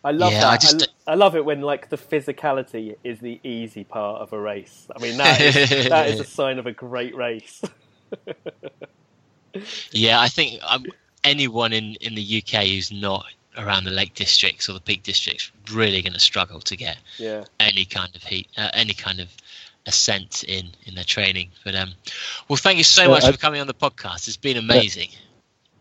I 0.04 0.12
love 0.12 0.38
Yeah, 0.38 0.42
that. 0.42 0.52
I 0.52 0.58
I, 1.08 1.14
I 1.14 1.16
love 1.16 1.36
it 1.36 1.46
when 1.46 1.62
like 1.62 1.90
the 1.90 1.98
physicality 1.98 2.96
is 3.04 3.20
the 3.22 3.40
easy 3.44 3.84
part 3.86 4.22
of 4.22 4.34
a 4.34 4.40
race. 4.42 4.88
I 4.96 5.00
mean 5.00 5.18
that 5.18 5.42
is, 5.42 5.56
that 5.88 6.10
is 6.10 6.20
a 6.20 6.26
sign 6.26 6.60
of 6.60 6.68
a 6.68 6.74
great 6.74 7.16
race. 7.16 7.62
Yeah, 9.92 10.20
I 10.20 10.28
think 10.30 10.60
um, 10.64 10.86
anyone 11.24 11.74
in, 11.74 11.96
in 12.02 12.16
the 12.16 12.44
UK 12.44 12.66
who's 12.66 12.92
not 12.92 13.26
around 13.58 13.84
the 13.86 13.92
Lake 13.92 14.16
Districts 14.16 14.70
or 14.70 14.74
the 14.74 14.82
Peak 14.82 15.04
Districts 15.04 15.52
really 15.72 16.02
going 16.02 16.14
to 16.14 16.20
struggle 16.20 16.60
to 16.62 16.76
get 16.76 16.98
yeah. 17.18 17.46
any 17.60 17.86
kind 17.86 18.16
of 18.16 18.24
heat, 18.24 18.48
uh, 18.58 18.70
any 18.74 18.94
kind 18.94 19.20
of 19.20 19.30
ascent 19.86 20.44
in 20.46 20.68
in 20.86 20.96
their 20.96 21.04
training. 21.04 21.50
But 21.64 21.76
um, 21.76 21.92
well, 22.48 22.58
thank 22.58 22.78
you 22.78 22.84
so 22.84 23.04
Yeah, 23.04 23.08
much 23.10 23.24
I- 23.26 23.32
for 23.32 23.38
coming 23.38 23.62
on 23.62 23.68
the 23.68 23.74
podcast. 23.74 24.28
It's 24.28 24.38
been 24.38 24.58
amazing. 24.58 25.10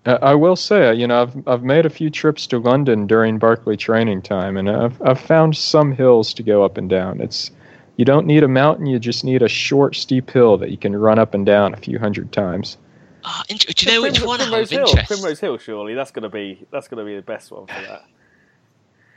Uh, 0.04 0.18
I 0.20 0.34
will 0.34 0.56
say, 0.56 0.92
you 0.94 1.06
know, 1.06 1.22
I've 1.22 1.48
I've 1.48 1.62
made 1.62 1.86
a 1.86 1.90
few 1.90 2.10
trips 2.10 2.46
to 2.48 2.58
London 2.58 3.06
during 3.06 3.38
Barkley 3.38 3.76
training 3.76 4.22
time, 4.22 4.56
and 4.56 4.68
I've 4.68 5.00
I've 5.02 5.20
found 5.20 5.56
some 5.56 5.92
hills 5.92 6.34
to 6.34 6.42
go 6.42 6.64
up 6.64 6.76
and 6.76 6.90
down. 6.90 7.20
It's 7.20 7.52
you 7.96 8.04
don't 8.04 8.26
need 8.26 8.42
a 8.42 8.48
mountain; 8.48 8.86
you 8.86 8.98
just 8.98 9.22
need 9.24 9.42
a 9.42 9.48
short, 9.48 9.94
steep 9.94 10.28
hill 10.30 10.56
that 10.58 10.70
you 10.70 10.76
can 10.76 10.96
run 10.96 11.20
up 11.20 11.34
and 11.34 11.46
down 11.46 11.72
a 11.72 11.76
few 11.76 12.00
hundred 12.00 12.32
times. 12.32 12.78
Ah, 13.24 13.44
int- 13.48 13.64
do 13.76 13.86
you 13.86 13.92
know 13.92 14.02
which 14.02 14.16
Prim- 14.16 14.26
one 14.26 14.40
I 14.40 14.44
Primrose 14.46 14.70
have 14.70 14.78
Hill. 14.80 14.88
interest? 14.88 15.08
Primrose 15.08 15.38
Hill, 15.40 15.58
surely 15.58 15.94
that's 15.94 16.10
gonna 16.10 16.28
be 16.28 16.66
that's 16.72 16.88
gonna 16.88 17.04
be 17.04 17.14
the 17.14 17.22
best 17.22 17.52
one 17.52 17.66
for 17.68 17.80
that. 17.82 18.04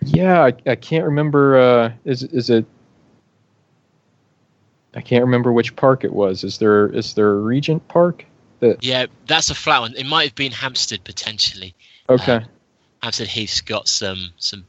Yeah, 0.04 0.44
I, 0.44 0.54
I 0.70 0.76
can't 0.76 1.06
remember. 1.06 1.58
Uh, 1.58 1.92
is 2.06 2.22
is 2.22 2.52
it? 2.52 2.66
I 4.96 5.02
can't 5.02 5.24
remember 5.24 5.52
which 5.52 5.76
park 5.76 6.04
it 6.04 6.14
was. 6.14 6.44
Is 6.44 6.58
there 6.58 6.88
is 6.88 7.14
there 7.14 7.32
a 7.32 7.40
Regent 7.40 7.88
Park? 7.88 8.26
That 8.60 8.84
Yeah, 8.84 9.08
that's 9.28 9.50
a 9.50 9.56
flat 9.56 9.82
one. 9.82 9.94
It 9.96 10.06
might 10.06 10.24
have 10.24 10.36
been 10.36 10.52
Hampstead 10.52 11.04
potentially. 11.04 11.76
Okay. 12.10 12.46
Hampstead 13.04 13.28
Heath's 13.28 13.62
got 13.62 13.88
some 13.88 14.32
some 14.38 14.66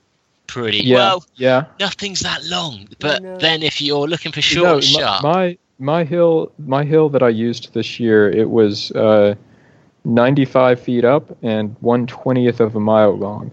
pretty 0.47 0.79
yeah. 0.79 0.97
well. 0.97 1.24
yeah. 1.37 1.64
Nothing's 1.79 2.20
that 2.20 2.45
long, 2.45 2.89
but 2.99 3.22
know. 3.22 3.37
then 3.39 3.62
if 3.62 3.81
you're 3.81 4.09
looking 4.09 4.33
for 4.33 4.43
short 4.43 4.64
No, 4.64 4.74
and 4.74 4.85
sharp, 4.85 5.22
my, 5.22 5.31
my 5.31 5.59
my 5.79 6.05
hill 6.05 6.53
my 6.59 6.85
hill 6.85 7.09
that 7.11 7.22
I 7.22 7.29
used 7.29 7.72
this 7.74 8.01
year 8.01 8.31
it 8.31 8.49
was 8.49 8.91
uh, 8.93 9.35
95 10.05 10.81
feet 10.81 11.05
up 11.05 11.37
and 11.43 11.77
one 11.81 12.07
twentieth 12.07 12.61
of 12.61 12.74
a 12.74 12.81
mile 12.81 13.16
long. 13.16 13.51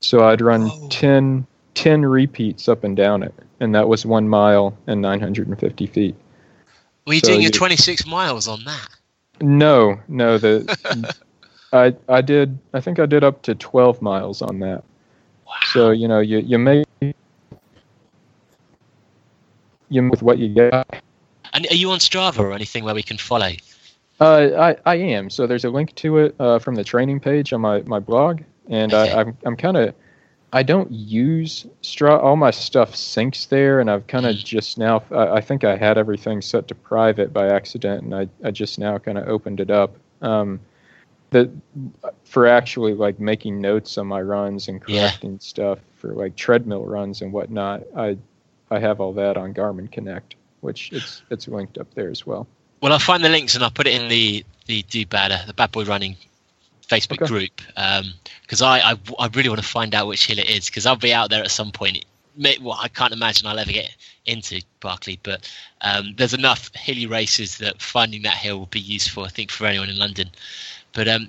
So 0.00 0.26
I'd 0.26 0.40
run 0.40 0.68
Whoa. 0.68 0.88
10, 0.88 1.46
10 1.74 2.04
repeats 2.04 2.68
up 2.68 2.84
and 2.84 2.96
down 2.96 3.22
it, 3.22 3.34
and 3.60 3.74
that 3.74 3.88
was 3.88 4.04
one 4.06 4.28
mile 4.28 4.76
and 4.86 5.00
950 5.00 5.86
feet. 5.86 6.14
were 7.06 7.14
you 7.14 7.20
so 7.20 7.28
doing 7.28 7.40
your 7.40 7.48
you- 7.48 7.58
26 7.58 8.06
miles 8.06 8.48
on 8.48 8.64
that? 8.64 8.88
No, 9.40 10.00
no, 10.08 10.38
the 10.38 11.14
I 11.72 11.94
I 12.08 12.22
did 12.22 12.58
I 12.72 12.80
think 12.80 12.98
I 12.98 13.06
did 13.06 13.22
up 13.24 13.42
to 13.42 13.54
12 13.54 14.00
miles 14.00 14.40
on 14.42 14.60
that. 14.60 14.82
Wow. 15.46 15.54
So 15.72 15.90
you 15.90 16.08
know 16.08 16.20
you 16.20 16.38
you 16.38 16.58
make 16.58 16.86
you 19.88 20.08
with 20.08 20.22
what 20.22 20.38
you 20.38 20.48
got. 20.54 20.86
and 21.52 21.66
are 21.70 21.74
you 21.74 21.90
on 21.90 21.98
Strava 21.98 22.38
or 22.40 22.52
anything 22.52 22.84
where 22.84 22.94
we 22.94 23.02
can 23.02 23.18
follow? 23.18 23.50
Uh, 24.18 24.48
I, 24.58 24.76
I 24.86 24.94
am. 24.96 25.28
So 25.28 25.46
there's 25.46 25.64
a 25.66 25.70
link 25.70 25.94
to 25.96 26.18
it 26.18 26.34
uh, 26.40 26.58
from 26.58 26.74
the 26.74 26.82
training 26.84 27.20
page 27.20 27.52
on 27.52 27.60
my, 27.60 27.82
my 27.82 27.98
blog, 27.98 28.40
and 28.70 28.92
Okay. 28.94 29.12
I, 29.12 29.20
I'm 29.20 29.36
I'm 29.44 29.56
kind 29.56 29.76
of 29.76 29.94
I 30.56 30.62
don't 30.62 30.90
use 30.90 31.66
Strava. 31.82 32.22
All 32.22 32.36
my 32.36 32.50
stuff 32.50 32.94
syncs 32.94 33.46
there, 33.46 33.78
and 33.80 33.90
I've 33.90 34.06
kind 34.06 34.24
of 34.24 34.36
Mm. 34.36 34.44
just 34.44 34.78
now. 34.78 35.02
I, 35.10 35.36
I 35.36 35.40
think 35.42 35.64
I 35.64 35.76
had 35.76 35.98
everything 35.98 36.40
set 36.40 36.66
to 36.68 36.74
private 36.74 37.30
by 37.30 37.48
accident, 37.48 38.04
and 38.04 38.14
I, 38.14 38.26
I 38.42 38.52
just 38.52 38.78
now 38.78 38.96
kind 38.96 39.18
of 39.18 39.28
opened 39.28 39.60
it 39.60 39.70
up. 39.70 39.94
Um, 40.22 40.60
the 41.28 41.50
for 42.24 42.46
actually 42.46 42.94
like 42.94 43.20
making 43.20 43.60
notes 43.60 43.98
on 43.98 44.06
my 44.06 44.22
runs 44.22 44.68
and 44.68 44.80
Yeah. 44.86 45.00
correcting 45.00 45.38
stuff 45.40 45.78
for 45.96 46.14
like 46.14 46.36
treadmill 46.36 46.86
runs 46.86 47.20
and 47.20 47.34
whatnot. 47.34 47.82
I 47.94 48.16
I 48.70 48.78
have 48.78 48.98
all 48.98 49.12
that 49.12 49.36
on 49.36 49.52
Garmin 49.52 49.92
Connect, 49.92 50.36
which 50.62 50.90
it's 50.92 51.22
it's 51.28 51.48
linked 51.48 51.76
up 51.76 51.92
there 51.94 52.08
as 52.08 52.24
well. 52.26 52.46
Well, 52.80 52.94
I'll 52.94 52.98
find 52.98 53.22
the 53.22 53.28
links 53.28 53.54
and 53.56 53.62
I'll 53.62 53.70
put 53.70 53.86
it 53.86 54.00
in 54.00 54.08
the 54.08 54.42
the 54.64 54.82
do 54.84 55.04
better 55.04 55.38
the 55.46 55.52
bad 55.52 55.70
boy 55.72 55.84
running 55.84 56.16
Facebook 56.88 57.22
Okay. 57.22 57.26
group 57.26 57.60
because 58.42 58.62
I, 58.62 58.78
I 58.92 58.96
I 59.18 59.26
really 59.34 59.48
want 59.48 59.60
to 59.60 59.66
find 59.66 59.94
out 59.94 60.06
which 60.06 60.26
hill 60.26 60.38
it 60.38 60.48
is 60.48 60.66
because 60.66 60.86
I'll 60.86 60.96
be 60.96 61.12
out 61.12 61.30
there 61.30 61.42
at 61.42 61.50
some 61.50 61.70
point. 61.72 62.04
May, 62.38 62.58
well, 62.60 62.78
I 62.80 62.88
can't 62.88 63.12
imagine 63.14 63.46
I'll 63.46 63.58
ever 63.58 63.72
get 63.72 63.94
into 64.26 64.60
Barkley, 64.80 65.18
but 65.22 65.50
um, 65.80 66.14
there's 66.18 66.34
enough 66.34 66.70
hilly 66.74 67.06
races 67.06 67.56
that 67.58 67.80
finding 67.80 68.22
that 68.22 68.34
hill 68.36 68.58
will 68.58 68.66
be 68.66 68.80
useful, 68.80 69.24
I 69.24 69.28
think, 69.28 69.50
for 69.50 69.66
anyone 69.66 69.88
in 69.88 69.96
London. 69.96 70.28
But 70.92 71.08
um, 71.08 71.28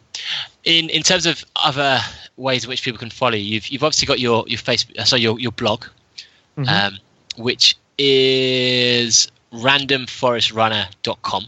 in 0.66 0.90
in 0.90 1.04
terms 1.04 1.26
of 1.26 1.44
other 1.56 2.00
ways 2.36 2.64
in 2.66 2.70
which 2.70 2.84
people 2.84 3.00
can 3.00 3.10
follow 3.10 3.36
you, 3.36 3.44
you've 3.56 3.68
you've 3.68 3.84
obviously 3.84 4.06
got 4.06 4.20
your 4.20 4.44
your 4.48 4.60
Facebook, 4.60 4.98
uh, 5.00 5.06
so 5.06 5.16
your 5.16 5.40
your 5.40 5.52
blog, 5.52 5.86
Mhm. 6.58 6.68
um, 6.70 6.98
which 7.38 7.76
is 7.98 9.30
randomforestrunner.com. 9.54 11.46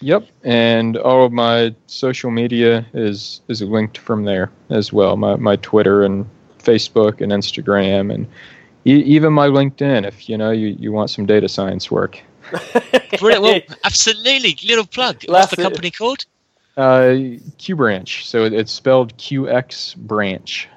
Yep, 0.00 0.26
and 0.44 0.96
all 0.98 1.24
of 1.24 1.32
my 1.32 1.74
social 1.86 2.30
media 2.30 2.84
is 2.92 3.40
is 3.48 3.62
linked 3.62 3.98
from 3.98 4.24
there 4.24 4.50
as 4.68 4.92
well. 4.92 5.16
My 5.16 5.36
my 5.36 5.56
Twitter 5.56 6.04
and 6.04 6.26
Facebook 6.58 7.20
and 7.20 7.32
Instagram 7.32 8.12
and 8.12 8.26
e- 8.84 9.02
even 9.02 9.32
my 9.32 9.48
LinkedIn. 9.48 10.06
If 10.06 10.28
you 10.28 10.36
know 10.36 10.50
you, 10.50 10.68
you 10.78 10.92
want 10.92 11.10
some 11.10 11.24
data 11.24 11.48
science 11.48 11.90
work. 11.90 12.20
Brilliant. 13.18 13.68
Well, 13.68 13.78
absolutely. 13.84 14.56
Little 14.66 14.86
plug. 14.86 15.22
What's 15.26 15.50
the 15.50 15.62
company 15.62 15.90
called? 15.90 16.26
Uh, 16.76 17.16
Q 17.56 17.76
Branch. 17.76 18.26
So 18.26 18.44
it's 18.44 18.72
spelled 18.72 19.16
QX 19.16 19.96
Branch. 19.96 20.68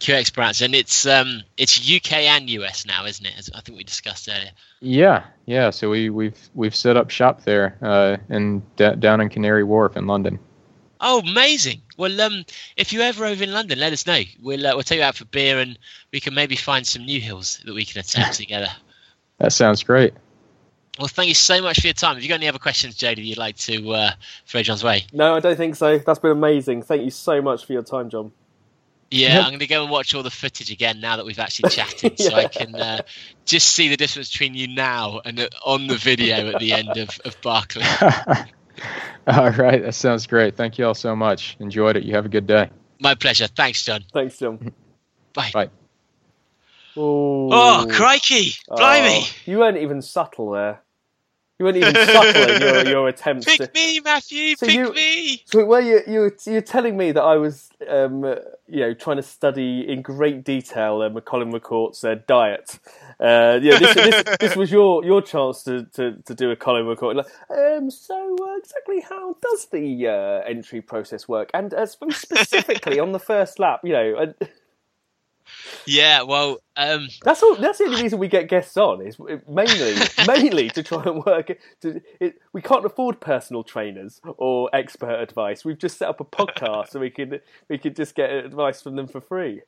QX 0.00 0.34
Branch, 0.34 0.60
and 0.60 0.74
it's 0.74 1.06
um 1.06 1.42
it's 1.56 1.78
UK 1.78 2.12
and 2.12 2.50
US 2.50 2.86
now, 2.86 3.04
isn't 3.06 3.24
it? 3.24 3.34
As 3.38 3.50
I 3.54 3.60
think 3.60 3.78
we 3.78 3.84
discussed 3.84 4.28
earlier. 4.28 4.50
Yeah, 4.80 5.24
yeah. 5.46 5.70
So 5.70 5.90
we 5.90 6.10
we've 6.10 6.38
we've 6.54 6.74
set 6.74 6.96
up 6.96 7.10
shop 7.10 7.44
there, 7.44 7.78
uh, 7.82 8.16
in 8.28 8.62
d- 8.76 8.96
down 8.98 9.20
in 9.20 9.28
Canary 9.28 9.64
Wharf 9.64 9.96
in 9.96 10.06
London. 10.06 10.38
Oh, 11.00 11.20
amazing! 11.20 11.82
Well, 11.96 12.20
um, 12.20 12.44
if 12.76 12.92
you're 12.92 13.02
ever 13.02 13.26
over 13.26 13.44
in 13.44 13.52
London, 13.52 13.78
let 13.78 13.92
us 13.92 14.06
know. 14.06 14.20
We'll 14.42 14.66
uh, 14.66 14.74
we'll 14.74 14.82
take 14.82 14.98
you 14.98 15.04
out 15.04 15.16
for 15.16 15.24
beer, 15.26 15.58
and 15.58 15.78
we 16.12 16.20
can 16.20 16.34
maybe 16.34 16.56
find 16.56 16.86
some 16.86 17.04
new 17.04 17.20
hills 17.20 17.60
that 17.64 17.74
we 17.74 17.84
can 17.84 18.00
attempt 18.00 18.34
together. 18.36 18.68
That 19.38 19.52
sounds 19.52 19.82
great. 19.82 20.14
Well, 20.98 21.08
thank 21.08 21.28
you 21.28 21.34
so 21.34 21.60
much 21.60 21.80
for 21.80 21.88
your 21.88 21.94
time. 21.94 22.14
Have 22.14 22.22
you 22.22 22.28
got 22.28 22.36
any 22.36 22.46
other 22.46 22.60
questions, 22.60 22.94
Jody, 22.94 23.22
you'd 23.22 23.36
like 23.36 23.56
to 23.56 23.90
uh, 23.90 24.10
throw 24.46 24.62
John's 24.62 24.84
way? 24.84 25.06
No, 25.12 25.34
I 25.34 25.40
don't 25.40 25.56
think 25.56 25.74
so. 25.74 25.98
That's 25.98 26.20
been 26.20 26.30
amazing. 26.30 26.82
Thank 26.82 27.02
you 27.02 27.10
so 27.10 27.42
much 27.42 27.64
for 27.66 27.72
your 27.72 27.82
time, 27.82 28.10
John. 28.10 28.30
Yeah, 29.14 29.40
I'm 29.40 29.50
going 29.50 29.60
to 29.60 29.66
go 29.66 29.82
and 29.82 29.90
watch 29.90 30.14
all 30.14 30.22
the 30.22 30.30
footage 30.30 30.70
again 30.70 31.00
now 31.00 31.16
that 31.16 31.24
we've 31.24 31.38
actually 31.38 31.70
chatted, 31.70 32.14
yeah. 32.18 32.28
so 32.28 32.34
I 32.34 32.48
can 32.48 32.74
uh, 32.74 33.02
just 33.44 33.68
see 33.68 33.88
the 33.88 33.96
difference 33.96 34.30
between 34.30 34.54
you 34.54 34.68
now 34.68 35.20
and 35.24 35.38
uh, 35.38 35.48
on 35.64 35.86
the 35.86 35.96
video 35.96 36.50
at 36.50 36.58
the 36.58 36.72
end 36.72 36.96
of, 36.96 37.20
of 37.24 37.40
Barkley. 37.40 37.84
all 39.26 39.50
right, 39.50 39.82
that 39.82 39.94
sounds 39.94 40.26
great. 40.26 40.56
Thank 40.56 40.78
you 40.78 40.86
all 40.86 40.94
so 40.94 41.14
much. 41.14 41.56
Enjoyed 41.60 41.96
it. 41.96 42.02
You 42.02 42.14
have 42.14 42.26
a 42.26 42.28
good 42.28 42.46
day. 42.46 42.70
My 43.00 43.14
pleasure. 43.14 43.46
Thanks, 43.46 43.84
John. 43.84 44.04
Thanks, 44.12 44.38
John. 44.38 44.72
Bye. 45.32 45.50
Bye. 45.52 45.70
Ooh. 46.96 47.50
Oh, 47.52 47.86
crikey! 47.90 48.52
Blimey! 48.68 49.22
Oh, 49.24 49.34
you 49.46 49.58
weren't 49.58 49.78
even 49.78 50.00
subtle 50.00 50.52
there. 50.52 50.80
You 51.58 51.66
weren't 51.66 51.76
even 51.76 51.94
subtle 51.94 52.58
your, 52.58 52.86
your 52.88 53.08
attempts. 53.08 53.46
Pick 53.46 53.58
to... 53.58 53.70
me, 53.74 54.00
Matthew. 54.00 54.56
So 54.56 54.66
pick 54.66 54.74
you, 54.74 54.92
me. 54.92 55.42
So 55.46 55.64
were 55.64 55.80
you 55.80 56.00
you 56.06 56.32
you're 56.46 56.60
telling 56.60 56.96
me 56.96 57.12
that 57.12 57.22
I 57.22 57.36
was 57.36 57.70
um, 57.88 58.24
you 58.66 58.80
know 58.80 58.94
trying 58.94 59.18
to 59.18 59.22
study 59.22 59.88
in 59.88 60.02
great 60.02 60.44
detail 60.44 61.00
uh, 61.00 61.20
Colin 61.20 61.52
McCourt's 61.52 62.02
uh, 62.02 62.16
diet. 62.26 62.78
Uh, 63.20 63.58
yeah, 63.62 63.78
this, 63.78 63.94
this, 63.94 64.24
this, 64.40 64.56
was 64.56 64.72
your, 64.72 65.04
your 65.04 65.22
chance 65.22 65.62
to, 65.62 65.84
to, 65.94 66.16
to 66.24 66.34
do 66.34 66.50
a 66.50 66.56
Colin 66.56 66.84
McCourt. 66.84 67.14
Like, 67.14 67.26
um, 67.48 67.90
so 67.90 68.36
uh, 68.42 68.56
exactly 68.56 69.00
how 69.00 69.36
does 69.40 69.66
the 69.66 70.08
uh, 70.08 70.48
entry 70.48 70.80
process 70.80 71.28
work? 71.28 71.50
And 71.54 71.72
uh, 71.72 71.86
specifically 71.86 72.98
on 72.98 73.12
the 73.12 73.20
first 73.20 73.58
lap, 73.58 73.80
you 73.84 73.92
know. 73.92 74.34
Yeah, 75.86 76.22
well, 76.22 76.58
um, 76.76 77.08
that's 77.22 77.42
all. 77.42 77.56
That's 77.56 77.78
the 77.78 77.84
only 77.84 78.02
reason 78.02 78.18
we 78.18 78.28
get 78.28 78.48
guests 78.48 78.76
on 78.76 79.06
is 79.06 79.18
mainly, 79.18 79.94
mainly 80.26 80.70
to 80.70 80.82
try 80.82 81.02
and 81.04 81.24
work. 81.24 81.52
To, 81.82 82.00
it, 82.20 82.40
we 82.52 82.62
can't 82.62 82.84
afford 82.84 83.20
personal 83.20 83.62
trainers 83.62 84.20
or 84.36 84.70
expert 84.72 85.20
advice. 85.20 85.64
We've 85.64 85.78
just 85.78 85.98
set 85.98 86.08
up 86.08 86.20
a 86.20 86.24
podcast 86.24 86.90
so 86.90 87.00
we 87.00 87.10
could 87.10 87.42
we 87.68 87.78
could 87.78 87.96
just 87.96 88.14
get 88.14 88.30
advice 88.30 88.82
from 88.82 88.96
them 88.96 89.06
for 89.06 89.20
free. 89.20 89.62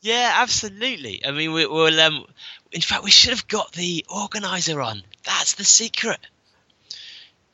Yeah, 0.00 0.32
absolutely. 0.36 1.24
I 1.24 1.30
mean, 1.30 1.52
we, 1.52 1.66
will 1.66 2.00
Um, 2.00 2.26
in 2.70 2.80
fact, 2.80 3.02
we 3.02 3.10
should 3.10 3.30
have 3.30 3.48
got 3.48 3.72
the 3.72 4.04
organizer 4.08 4.80
on. 4.80 5.02
That's 5.24 5.54
the 5.54 5.64
secret. 5.64 6.18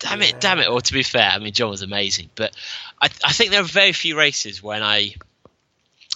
Damn 0.00 0.22
it! 0.22 0.40
Damn 0.40 0.58
it! 0.58 0.68
Or 0.68 0.80
to 0.80 0.92
be 0.92 1.04
fair, 1.04 1.30
I 1.30 1.38
mean, 1.38 1.52
John 1.52 1.70
was 1.70 1.82
amazing, 1.82 2.28
but 2.34 2.52
I, 3.00 3.06
I 3.24 3.32
think 3.32 3.52
there 3.52 3.60
are 3.60 3.64
very 3.64 3.92
few 3.92 4.18
races 4.18 4.60
when 4.60 4.82
I 4.82 5.14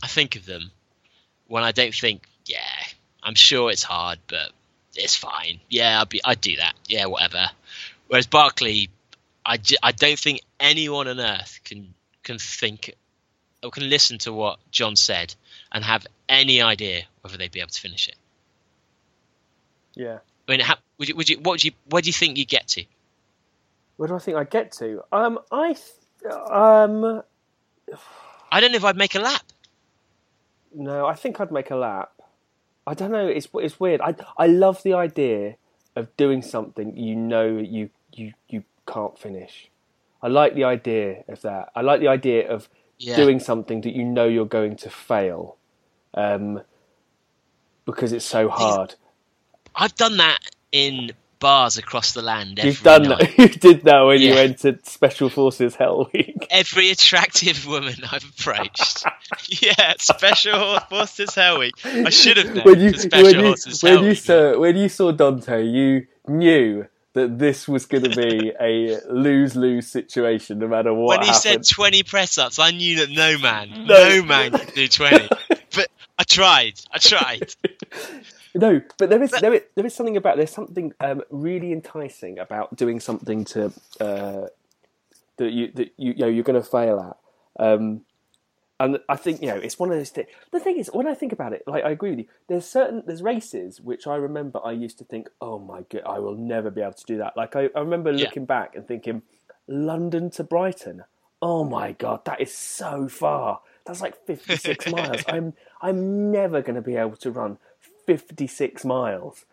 I 0.03 0.09
think 0.09 0.35
of 0.35 0.45
them 0.45 0.73
when 1.49 1.63
I 1.63 1.73
don't 1.73 1.95
think, 1.95 2.23
yeah, 2.45 2.59
I'm 3.23 3.35
sure 3.35 3.71
it's 3.71 3.83
hard, 3.83 4.19
but 4.29 4.51
it's 4.95 5.17
fine. 5.17 5.61
Yeah, 5.69 6.01
I'd 6.01 6.09
be, 6.09 6.21
I'd 6.25 6.41
do 6.41 6.57
that. 6.57 6.75
Yeah, 6.87 7.07
whatever. 7.07 7.51
Whereas 8.09 8.27
Barkley, 8.27 8.91
I, 9.45 9.59
I 9.83 9.93
don't 9.93 10.19
think 10.19 10.41
anyone 10.59 11.09
on 11.09 11.21
earth 11.21 11.61
can 11.65 11.95
can 12.23 12.39
think 12.39 12.95
or 13.63 13.71
can 13.71 13.89
listen 13.89 14.19
to 14.19 14.33
what 14.33 14.59
John 14.71 14.97
said 14.97 15.35
and 15.71 15.85
have 15.85 16.07
any 16.29 16.61
idea 16.61 17.05
whether 17.21 17.37
they'd 17.37 17.53
be 17.53 17.61
able 17.61 17.71
to 17.71 17.81
finish 17.81 18.09
it. 18.09 18.17
Yeah. 19.95 20.19
I 20.49 20.53
mean, 20.53 20.61
how, 20.61 20.77
would 20.99 21.09
you, 21.09 21.17
would 21.17 21.29
you, 21.29 21.37
what 21.39 21.53
would 21.53 21.65
you, 21.65 21.73
where 21.89 22.03
do 22.03 22.09
you 22.09 22.13
think 22.13 22.37
you 22.37 22.45
get 22.45 22.69
to? 22.69 22.85
Where 23.97 24.09
do 24.09 24.17
I 24.17 24.19
think 24.19 24.37
I 24.37 24.45
get 24.45 24.73
to? 24.73 25.03
Um, 25.13 25.39
I, 25.51 25.75
th- 25.75 26.35
um, 26.35 27.23
I 28.51 28.61
don't 28.61 28.73
know 28.73 28.77
if 28.77 28.85
I'd 28.85 28.97
make 28.97 29.15
a 29.15 29.21
lap. 29.21 29.43
No, 30.77 31.07
I 31.07 31.15
think 31.15 31.41
I'd 31.41 31.51
make 31.51 31.71
a 31.71 31.77
lap. 31.77 32.13
I 32.87 32.93
don't 32.95 33.11
know. 33.11 33.27
It's 33.27 33.49
it's 33.55 33.81
weird. 33.81 34.01
I 34.01 34.15
I 34.37 34.47
love 34.47 34.83
the 34.83 34.93
idea 34.93 35.57
of 35.97 36.15
doing 36.17 36.43
something 36.43 36.97
you 36.97 37.17
know 37.17 37.57
you 37.57 37.89
you 38.13 38.35
you 38.49 38.63
can't 38.87 39.19
finish. 39.19 39.71
I 40.23 40.29
like 40.29 40.55
the 40.55 40.65
idea 40.65 41.25
of 41.29 41.41
that. 41.43 41.71
I 41.75 41.81
like 41.81 42.01
the 42.01 42.09
idea 42.09 42.49
of 42.49 42.69
yeah. 42.99 43.17
doing 43.17 43.41
something 43.41 43.81
that 43.83 43.95
you 43.95 44.05
know 44.05 44.27
you're 44.27 44.45
going 44.45 44.77
to 44.77 44.91
fail, 44.91 45.57
um, 46.15 46.61
because 47.87 48.13
it's 48.13 48.25
so 48.25 48.49
hard. 48.49 48.95
I've 49.75 49.95
done 49.95 50.19
that 50.19 50.41
in 50.73 51.13
bars 51.39 51.79
across 51.79 52.13
the 52.13 52.23
land. 52.23 52.61
You've 52.63 52.83
done 52.83 53.05
night. 53.05 53.37
that. 53.37 53.39
You 53.39 53.49
did 53.49 53.83
that 53.83 54.01
when 54.01 54.21
yeah. 54.21 54.33
you 54.33 54.39
entered 54.39 54.87
Special 54.87 55.29
Forces 55.29 55.75
Hell 55.75 56.11
Week. 56.13 56.47
Every 56.51 56.91
attractive 56.91 57.67
woman 57.67 57.95
I've 58.11 58.25
approached. 58.25 59.05
yeah, 59.63 59.95
Special 59.99 60.79
Forces 60.81 61.35
Hell 61.35 61.59
Week. 61.59 61.75
I 61.85 62.11
should 62.11 62.37
have 62.37 62.55
known. 62.55 62.65
When 62.65 62.81
you, 62.81 62.93
when 63.13 63.45
you, 63.45 63.55
when 63.83 64.05
you 64.05 64.15
saw 64.15 64.59
when 64.59 64.77
you 64.77 64.89
saw 64.89 65.13
Dante, 65.13 65.65
you 65.65 66.07
knew 66.27 66.87
that 67.13 67.39
this 67.39 67.67
was 67.67 67.87
going 67.87 68.05
to 68.05 68.11
be 68.11 68.53
a 68.61 69.01
lose 69.11 69.57
lose 69.57 69.87
situation 69.87 70.59
no 70.59 70.69
matter 70.69 70.93
what. 70.93 71.19
When 71.19 71.21
he 71.23 71.27
happened. 71.33 71.67
said 71.67 71.75
20 71.75 72.03
press 72.03 72.37
ups, 72.37 72.59
I 72.59 72.73
knew 72.73 72.97
that 72.97 73.11
no 73.11 73.39
man, 73.39 73.87
no, 73.87 74.09
no 74.09 74.23
man 74.23 74.53
could 74.53 74.75
do 74.75 74.87
20. 74.87 75.29
but 75.75 75.89
I 76.19 76.25
tried. 76.25 76.75
I 76.93 76.99
tried. 76.99 77.55
No, 78.57 78.81
but 78.99 79.11
there 79.11 79.23
is, 79.23 79.31
there 79.33 79.53
is 79.53 79.63
there 79.75 79.85
is 79.85 79.95
something 79.95 80.17
about 80.17 80.39
there's 80.39 80.51
something 80.51 80.95
um, 81.01 81.23
really 81.31 81.73
enticing 81.73 82.39
about 82.39 82.75
doing 82.75 83.01
something 83.01 83.45
to 83.47 83.73
uh, 84.01 84.47
that 85.37 85.53
you 85.53 85.71
that 85.75 85.93
you, 85.97 86.13
you 86.13 86.19
know 86.19 86.29
you're 86.29 86.45
going 86.45 86.61
to 86.61 86.69
fail 86.69 86.99
at. 87.01 87.65
Um, 87.65 88.03
and 88.79 88.99
I 89.09 89.17
think 89.17 89.43
you 89.43 89.49
know 89.49 89.57
it's 89.57 89.79
one 89.79 89.91
of 89.91 89.99
those 89.99 90.11
things. 90.11 90.29
The 90.53 90.61
thing 90.61 90.79
is, 90.79 90.89
when 90.89 91.07
I 91.07 91.15
think 91.15 91.33
about 91.33 91.53
it, 91.53 91.65
like 91.67 91.85
I 91.85 91.91
agree 91.91 92.11
with 92.11 92.21
you. 92.21 92.27
There's 92.49 92.67
certain 92.67 93.03
there's 93.07 93.23
races 93.23 93.81
which 93.81 94.07
I 94.07 94.17
remember 94.17 94.61
I 94.65 94.73
used 94.73 94.99
to 94.99 95.05
think, 95.05 95.29
oh 95.41 95.59
my 95.59 95.83
god, 95.91 96.03
I 96.07 96.19
will 96.19 96.37
never 96.37 96.71
be 96.71 96.81
able 96.81 96.93
to 96.93 97.05
do 97.05 97.19
that. 97.19 97.37
Like 97.37 97.57
I, 97.57 97.69
I 97.75 97.81
remember 97.81 98.11
yeah. 98.13 98.25
looking 98.25 98.47
back 98.47 98.75
and 98.75 98.87
thinking, 98.87 99.23
London 99.69 100.31
to 100.31 100.45
Brighton. 100.45 101.05
Oh 101.43 101.65
my 101.65 101.93
god, 101.93 102.25
that 102.25 102.41
is 102.41 102.55
so 102.55 103.09
far. 103.09 103.61
That's 103.85 104.01
like 104.01 104.27
56 104.27 104.91
miles. 104.91 105.23
I'm 105.29 105.55
I'm 105.81 106.31
never 106.31 106.63
going 106.63 106.77
to 106.77 106.83
be 106.83 106.97
able 106.97 107.17
to 107.17 107.31
run 107.31 107.59
56 108.07 108.85
miles. 108.85 109.45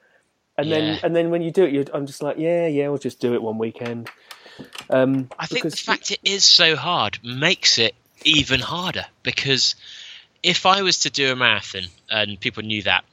And 0.58 0.68
yeah. 0.68 0.80
then 0.80 1.00
and 1.04 1.16
then 1.16 1.30
when 1.32 1.42
you 1.42 1.52
do 1.52 1.64
it, 1.64 1.90
I'm 1.94 2.06
just 2.06 2.22
like, 2.22 2.38
yeah, 2.38 2.68
yeah, 2.68 2.88
we'll 2.90 3.00
just 3.00 3.20
do 3.20 3.34
it 3.34 3.42
one 3.42 3.58
weekend. 3.58 4.10
Um, 4.90 5.30
I 5.40 5.48
think 5.48 5.64
the 5.64 5.72
fact 5.72 6.12
it 6.12 6.20
is 6.24 6.44
so 6.44 6.76
hard 6.76 7.18
makes 7.24 7.80
it 7.80 7.96
even 8.24 8.60
harder 8.60 9.06
because 9.24 9.76
if 10.44 10.66
I 10.66 10.84
was 10.84 11.00
to 11.00 11.10
do 11.10 11.32
a 11.32 11.36
marathon 11.36 11.84
and 12.10 12.40
people 12.40 12.62
knew 12.62 12.84
that, 12.84 13.04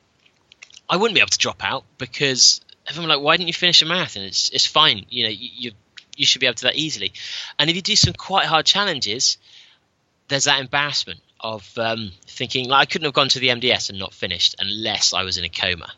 I 0.89 0.97
wouldn't 0.97 1.15
be 1.15 1.21
able 1.21 1.31
to 1.31 1.39
drop 1.39 1.65
out 1.65 1.85
because 1.97 2.61
everyone 2.87 3.09
like, 3.09 3.21
why 3.21 3.37
didn't 3.37 3.49
you 3.49 3.55
finish 3.55 3.81
a 3.81 3.87
marathon? 3.87 4.25
It's 4.25 4.51
it's 4.51 4.67
fine, 4.67 5.07
you 5.09 5.25
know, 5.25 5.31
you, 5.31 5.49
you 5.53 5.73
you 6.17 6.27
should 6.27 6.41
be 6.41 6.47
able 6.47 6.57
to 6.57 6.63
do 6.63 6.69
that 6.69 6.77
easily. 6.77 7.13
And 7.59 7.71
if 7.71 7.77
you 7.77 7.83
do 7.83 7.97
some 7.97 8.13
quite 8.13 8.45
hard 8.45 8.67
challenges, 8.67 9.39
there's 10.29 10.45
that 10.45 10.61
embarrassment 10.61 11.21
of 11.43 11.71
um, 11.79 12.13
thinking 12.27 12.69
like 12.69 12.83
I 12.83 12.91
couldn't 12.91 13.07
have 13.07 13.15
gone 13.15 13.29
to 13.31 13.39
the 13.39 13.49
MDS 13.49 13.91
and 13.91 13.99
not 13.99 14.15
finished 14.15 14.57
unless 14.59 15.13
I 15.13 15.25
was 15.25 15.39
in 15.39 15.45
a 15.45 15.49
coma 15.49 15.93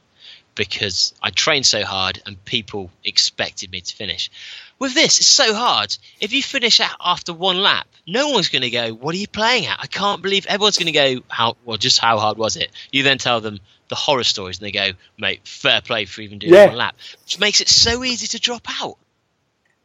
because 0.55 1.15
I 1.23 1.31
trained 1.31 1.67
so 1.67 1.85
hard 1.85 2.21
and 2.27 2.43
people 2.45 2.91
expected 3.05 3.71
me 3.71 3.81
to 3.81 3.95
finish. 3.95 4.31
With 4.79 4.95
this, 4.95 5.19
it's 5.19 5.27
so 5.27 5.55
hard. 5.55 5.97
If 6.21 6.33
you 6.33 6.43
finish 6.43 6.81
after 7.01 7.33
one 7.33 7.63
lap, 7.63 7.87
no 8.07 8.31
one's 8.31 8.49
going 8.49 8.63
to 8.63 8.71
go, 8.71 8.93
"What 8.93 9.15
are 9.15 9.19
you 9.19 9.29
playing 9.29 9.67
at?" 9.67 9.79
I 9.81 9.87
can't 9.87 10.23
believe 10.23 10.47
everyone's 10.47 10.79
going 10.79 10.93
to 10.93 10.93
go, 10.93 11.23
"How 11.29 11.57
well? 11.65 11.79
Just 11.79 11.99
how 11.99 12.19
hard 12.19 12.37
was 12.37 12.57
it?" 12.57 12.71
You 12.91 13.03
then 13.03 13.19
tell 13.19 13.41
them 13.41 13.61
the 13.89 13.95
horror 13.95 14.25
stories, 14.25 14.59
and 14.59 14.67
they 14.67 14.73
go, 14.73 14.91
"Mate, 15.19 15.47
fair 15.47 15.81
play 15.81 16.05
for 16.05 16.21
even 16.21 16.39
doing 16.39 16.53
yeah. 16.53 16.67
one 16.67 16.77
lap," 16.77 16.97
which 17.25 17.39
makes 17.39 17.61
it 17.61 17.69
so 17.69 18.05
easy 18.05 18.27
to 18.29 18.41
drop 18.41 18.67
out. 18.83 18.99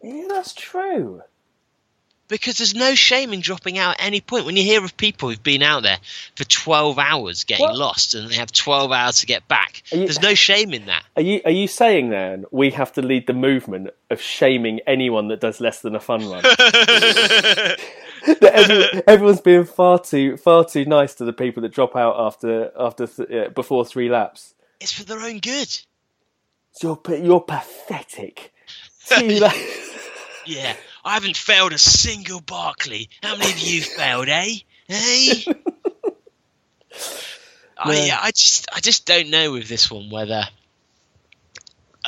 Yeah, 0.04 0.26
that's 0.28 0.54
true 0.54 1.22
because 2.28 2.58
there's 2.58 2.76
no 2.76 2.96
shame 2.96 3.34
in 3.34 3.40
dropping 3.40 3.78
out 3.78 4.00
at 4.00 4.06
any 4.06 4.22
point. 4.22 4.46
When 4.46 4.56
you 4.56 4.64
hear 4.64 4.84
of 4.84 4.98
people 4.98 5.30
who've 5.30 5.42
been 5.42 5.62
out 5.62 5.84
there 5.84 5.98
for 6.36 6.44
12 6.44 7.00
hours 7.00 7.44
getting 7.44 7.66
what? 7.66 7.78
lost 7.78 8.16
and 8.16 8.30
they 8.30 8.36
have 8.36 8.52
12 8.52 8.92
hours 8.92 9.20
to 9.20 9.26
get 9.26 9.48
back, 9.48 9.84
you, 9.92 10.00
there's 10.00 10.22
no 10.22 10.34
shame 10.34 10.74
in 10.74 10.86
that. 10.88 11.04
Are 11.16 11.22
you 11.22 11.42
are 11.46 11.52
you 11.52 11.68
saying 11.68 12.10
then 12.10 12.46
we 12.52 12.72
have 12.72 12.94
to 12.94 13.02
lead 13.02 13.28
the 13.28 13.34
movement 13.34 13.92
of 14.10 14.22
shaming 14.22 14.80
anyone 14.88 15.30
that 15.30 15.40
does 15.40 15.60
less 15.60 15.82
than 15.82 15.96
a 15.96 16.00
fun 16.00 16.30
run? 16.30 16.44
everyone, 18.42 19.04
everyone's 19.08 19.42
being 19.42 19.66
far 19.66 20.00
too 20.00 20.38
far 20.38 20.66
too 20.66 20.86
nice 20.86 21.14
to 21.16 21.26
the 21.26 21.34
people 21.34 21.62
that 21.64 21.72
drop 21.72 21.96
out 21.96 22.16
after 22.18 22.72
after 22.78 23.08
th- 23.08 23.30
uh, 23.30 23.50
before 23.50 23.86
three 23.86 24.10
laps. 24.10 24.54
It's 24.80 24.92
for 24.92 25.04
their 25.04 25.20
own 25.20 25.40
good. 25.40 25.80
You're 26.82 27.00
you're 27.10 27.42
pathetic. 27.42 28.54
Yeah, 30.50 30.78
I 31.04 31.14
haven't 31.14 31.38
failed 31.38 31.74
a 31.74 31.78
single 31.78 32.42
Barkley. 32.42 33.10
How 33.24 33.36
many 33.36 33.52
of 33.52 33.60
you 33.60 33.82
failed, 33.82 34.30
eh? 34.30 34.56
Eh? 34.90 35.44
I, 37.80 38.08
No. 38.08 38.18
I 38.22 38.32
just, 38.32 38.68
I 38.74 38.80
just 38.80 39.06
don't 39.06 39.30
know 39.30 39.52
with 39.52 39.68
this 39.68 39.92
one 39.92 40.10
whether. 40.10 40.44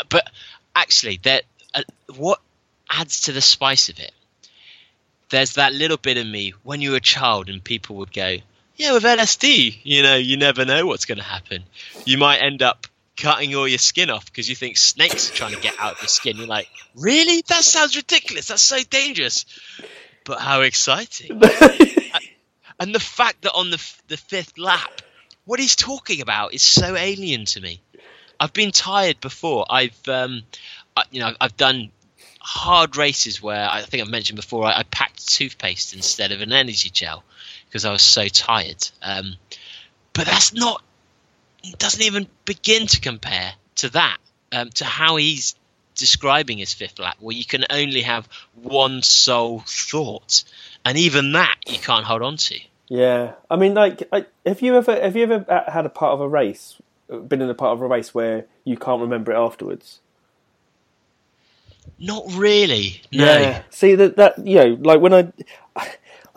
But 0.10 0.30
actually, 0.76 1.20
that 1.24 1.44
uh, 1.74 1.84
what 2.16 2.40
adds 2.90 3.22
to 3.22 3.32
the 3.32 3.42
spice 3.42 3.90
of 3.90 4.00
it. 4.00 4.12
There's 5.30 5.54
that 5.54 5.74
little 5.74 5.98
bit 5.98 6.18
of 6.18 6.26
me 6.26 6.54
when 6.64 6.82
you 6.82 6.92
were 6.92 6.98
a 6.98 7.02
child, 7.02 7.50
and 7.50 7.64
people 7.64 7.98
would 7.98 8.12
go, 8.12 8.38
"Yeah, 8.76 8.94
with 8.94 9.04
LSD, 9.04 9.78
you 9.84 10.02
know, 10.02 10.16
you 10.16 10.38
never 10.38 10.66
know 10.66 10.88
what's 10.88 11.06
going 11.06 11.20
to 11.20 11.24
happen. 11.24 11.64
You 12.06 12.18
might 12.18 12.40
end 12.40 12.64
up 12.64 12.88
cutting 13.20 13.56
all 13.56 13.68
your 13.68 13.78
skin 13.78 14.10
off 14.10 14.26
because 14.26 14.50
you 14.50 14.56
think 14.56 14.78
snakes 14.78 15.30
are 15.30 15.34
trying 15.34 15.54
to 15.54 15.60
get 15.60 15.76
out 15.80 15.94
of 15.94 16.02
your 16.02 16.08
skin. 16.08 16.38
You're 16.38 16.48
like, 16.48 16.70
really? 16.96 17.44
That 17.48 17.64
sounds 17.64 17.96
ridiculous. 17.96 18.48
That's 18.48 18.62
so 18.62 18.80
dangerous. 18.90 19.46
But 20.26 20.40
how 20.40 20.62
exciting! 20.62 21.42
And 22.80 22.96
the 22.96 23.00
fact 23.00 23.42
that 23.42 23.52
on 23.54 23.70
the 23.70 23.94
the 24.08 24.18
fifth 24.18 24.58
lap, 24.58 25.02
what 25.46 25.60
he's 25.60 25.76
talking 25.76 26.22
about 26.22 26.54
is 26.54 26.64
so 26.64 26.96
alien 26.96 27.46
to 27.46 27.60
me. 27.60 27.82
I've 28.40 28.54
been 28.54 28.72
tired 28.72 29.20
before. 29.20 29.66
I've 29.70 30.08
um, 30.08 30.44
I, 30.96 31.04
you 31.12 31.20
know, 31.20 31.34
I've 31.42 31.58
done 31.58 31.92
hard 32.40 32.96
races 32.96 33.44
where 33.44 33.68
I 33.70 33.82
think 33.82 34.02
I've 34.02 34.10
mentioned 34.10 34.38
before. 34.38 34.66
I, 34.66 34.80
I 34.80 34.84
packed 34.84 35.28
toothpaste 35.28 35.94
instead 35.94 36.32
of 36.32 36.40
an 36.40 36.54
energy 36.54 36.90
gel 36.90 37.24
because 37.66 37.84
I 37.84 37.92
was 37.92 38.02
so 38.02 38.28
tired. 38.30 38.88
Um, 39.02 39.36
but 40.14 40.26
that's 40.26 40.54
not 40.54 40.82
it 41.64 41.78
doesn't 41.78 42.02
even 42.02 42.28
begin 42.46 42.88
to 42.88 43.00
compare 43.00 43.54
to 43.76 43.90
that 43.90 44.18
um, 44.52 44.70
to 44.70 44.86
how 44.86 45.16
he's 45.18 45.56
describing 45.96 46.58
his 46.58 46.74
fifth 46.74 47.00
lap 47.00 47.18
where 47.20 47.36
you 47.36 47.46
can 47.46 47.66
only 47.70 48.02
have 48.02 48.28
one 48.56 49.02
sole 49.02 49.64
thought 49.66 50.44
and 50.86 50.98
even 50.98 51.34
that 51.34 51.58
you 51.68 51.78
can't 51.78 52.06
hold 52.06 52.22
on 52.22 52.38
to 52.38 52.58
Yeah, 52.88 53.34
I 53.50 53.58
mean, 53.58 53.74
like, 53.74 54.08
I, 54.12 54.26
have 54.46 54.62
you 54.62 54.76
ever 54.78 55.00
have 55.00 55.16
you 55.16 55.24
ever 55.24 55.46
uh, 55.48 55.70
had 55.70 55.86
a 55.86 55.90
part 55.90 56.14
of 56.14 56.22
a 56.22 56.28
race, 56.28 56.78
been 57.08 57.42
in 57.42 57.50
a 57.50 57.54
part 57.54 57.74
of 57.74 57.82
a 57.82 57.88
race 57.88 58.14
where 58.16 58.46
you 58.64 58.78
can't 58.78 59.02
remember 59.02 59.32
it 59.32 59.38
afterwards? 59.38 60.00
not 62.00 62.24
really 62.34 63.02
no 63.12 63.26
Yeah. 63.26 63.64
See 63.70 63.96
that 63.96 64.16
that 64.16 64.46
you 64.46 64.56
know, 64.56 64.78
like 64.82 65.02
when 65.02 65.14
I. 65.14 65.32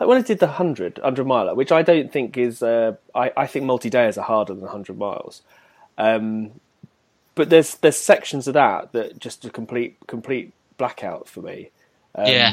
Like 0.02 0.08
when 0.08 0.18
I 0.18 0.22
did 0.22 0.40
the 0.40 0.46
100, 0.46 0.98
100 0.98 1.24
miler, 1.24 1.54
which 1.54 1.70
I 1.70 1.82
don't 1.82 2.10
think 2.12 2.36
is, 2.36 2.60
uh, 2.60 2.96
I, 3.14 3.30
I 3.36 3.46
think 3.46 3.66
multi 3.66 3.88
days 3.88 4.18
are 4.18 4.24
harder 4.24 4.52
than 4.52 4.62
100 4.64 4.98
miles. 4.98 5.42
Um, 5.96 6.50
but 7.36 7.50
there's 7.50 7.76
there's 7.76 7.96
sections 7.98 8.48
of 8.48 8.54
that 8.54 8.90
that 8.90 9.20
just 9.20 9.44
a 9.44 9.50
complete 9.50 9.96
complete 10.08 10.52
blackout 10.76 11.28
for 11.28 11.40
me. 11.40 11.70
Um, 12.16 12.26
Yeah. 12.26 12.52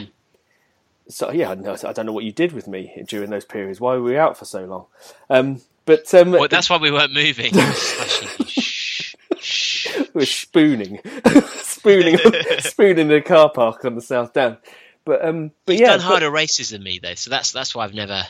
So 1.08 1.32
yeah, 1.32 1.50
I 1.50 1.56
don't 1.56 1.64
know- 1.64 1.90
I 1.90 1.92
don't 1.92 2.06
know 2.06 2.14
what 2.14 2.24
you 2.24 2.32
did 2.32 2.52
with 2.52 2.68
me 2.68 3.04
during 3.08 3.32
those 3.32 3.46
periods. 3.46 3.82
Why 3.82 3.94
were 3.96 4.04
we 4.04 4.16
out 4.16 4.38
for 4.38 4.46
so 4.46 4.66
long? 4.66 4.86
Um, 5.28 5.62
but 5.86 6.14
um, 6.14 6.30
well, 6.30 6.48
that's 6.48 6.70
why 6.70 6.78
we 6.78 6.92
weren't 6.92 7.14
moving 7.16 7.52
shh. 7.74 9.16
we're 10.14 10.26
spooning, 10.28 11.00
spooning, 11.48 12.18
spooning 12.60 13.00
in 13.00 13.08
the 13.08 13.22
car 13.22 13.50
park 13.50 13.86
on 13.86 13.96
the 13.96 14.02
South 14.02 14.34
Down. 14.34 14.58
But 15.10 15.26
um, 15.26 15.52
but 15.66 15.74
You've 15.74 15.82
yeah, 15.82 15.88
done 15.88 16.00
but- 16.00 16.06
harder 16.06 16.30
races 16.32 16.70
than 16.70 16.84
me 16.84 17.00
though 17.02 17.16
so 17.16 17.30
that's 17.30 17.52
that's 17.52 17.74
why 17.74 17.84
i've 17.86 17.94
never 17.96 18.22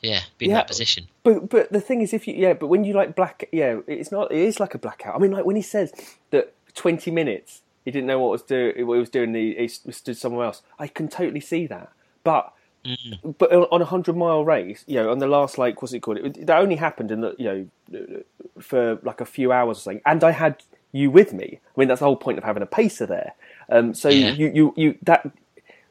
yeah 0.00 0.20
been 0.38 0.50
in 0.50 0.54
that 0.56 0.66
position 0.66 1.06
But 1.22 1.48
but 1.48 1.70
the 1.72 1.80
thing 1.80 2.00
is, 2.02 2.12
if 2.12 2.26
you 2.26 2.34
yeah, 2.34 2.54
but 2.54 2.66
when 2.66 2.82
you 2.84 2.92
like 2.94 3.14
black, 3.14 3.48
yeah, 3.52 3.78
it's 3.86 4.10
not. 4.10 4.32
It 4.32 4.38
is 4.50 4.58
like 4.58 4.74
a 4.74 4.78
blackout. 4.78 5.14
I 5.14 5.18
mean, 5.18 5.30
like 5.30 5.44
when 5.44 5.56
he 5.56 5.62
says 5.62 5.92
that 6.30 6.54
twenty 6.74 7.10
minutes, 7.10 7.62
he 7.84 7.90
didn't 7.92 8.06
know 8.10 8.18
what 8.22 8.30
was 8.30 8.42
do 8.42 8.72
what 8.86 8.94
he 8.94 9.00
was 9.00 9.10
doing. 9.10 9.34
He, 9.34 9.54
he 9.54 9.68
stood 9.68 10.16
somewhere 10.16 10.46
else. 10.46 10.62
I 10.78 10.86
can 10.88 11.06
totally 11.08 11.40
see 11.52 11.66
that. 11.68 11.88
But 12.24 12.52
Mm. 12.84 13.34
but 13.38 13.52
on 13.52 13.64
on 13.74 13.82
a 13.82 13.84
hundred 13.94 14.16
mile 14.16 14.44
race, 14.44 14.84
you 14.86 14.94
know, 15.02 15.10
on 15.10 15.18
the 15.18 15.26
last 15.26 15.58
like 15.58 15.82
what's 15.82 15.92
it 15.92 16.00
called? 16.00 16.18
It, 16.18 16.46
that 16.46 16.58
only 16.58 16.76
happened 16.76 17.10
in 17.10 17.20
the 17.24 17.34
you 17.38 17.46
know 17.92 18.22
for 18.60 18.98
like 19.02 19.20
a 19.20 19.24
few 19.26 19.52
hours 19.52 19.78
or 19.78 19.80
something, 19.80 20.02
and 20.06 20.22
I 20.24 20.30
had 20.30 20.62
you 20.92 21.10
with 21.10 21.32
me. 21.32 21.58
I 21.60 21.74
mean, 21.80 21.88
that's 21.88 21.98
the 22.00 22.06
whole 22.06 22.16
point 22.16 22.38
of 22.38 22.44
having 22.44 22.62
a 22.62 22.66
pacer 22.80 23.04
there. 23.04 23.34
Um, 23.68 23.94
so 23.94 24.08
Yeah. 24.08 24.30
you, 24.30 24.46
you 24.54 24.74
you 24.76 24.98
that 25.02 25.28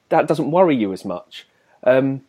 that 0.10 0.28
doesn't 0.28 0.52
worry 0.52 0.76
you 0.76 0.94
as 0.94 1.06
much. 1.06 1.48
Um, 1.84 2.22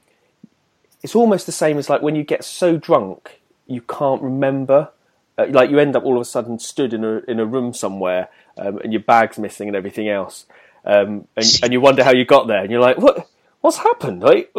it's 1.03 1.15
almost 1.15 1.47
the 1.47 1.53
same 1.53 1.79
as 1.79 1.89
like 1.89 2.03
when 2.03 2.17
you 2.17 2.25
get 2.25 2.45
so 2.45 2.77
drunk 2.77 3.39
you 3.69 3.83
can't 3.83 4.21
remember. 4.21 4.91
Uh, 5.37 5.47
like 5.51 5.71
you 5.71 5.79
end 5.79 5.95
up 5.95 6.03
all 6.03 6.17
of 6.17 6.23
a 6.23 6.25
sudden 6.25 6.59
stood 6.59 6.93
in 6.93 7.05
a 7.05 7.19
in 7.29 7.39
a 7.39 7.47
room 7.47 7.73
somewhere 7.73 8.29
um, 8.57 8.79
and 8.79 8.93
your 8.93 9.03
bag's 9.03 9.39
missing 9.39 9.69
and 9.69 9.77
everything 9.77 10.09
else, 10.09 10.47
um, 10.85 11.29
and 11.37 11.47
and 11.63 11.73
you 11.73 11.81
wonder 11.81 12.03
how 12.03 12.13
you 12.13 12.25
got 12.25 12.49
there 12.49 12.63
and 12.63 12.73
you're 12.73 12.81
like, 12.81 12.99
what 12.99 13.29
what's 13.61 13.77
happened? 13.77 14.23
Like, 14.23 14.53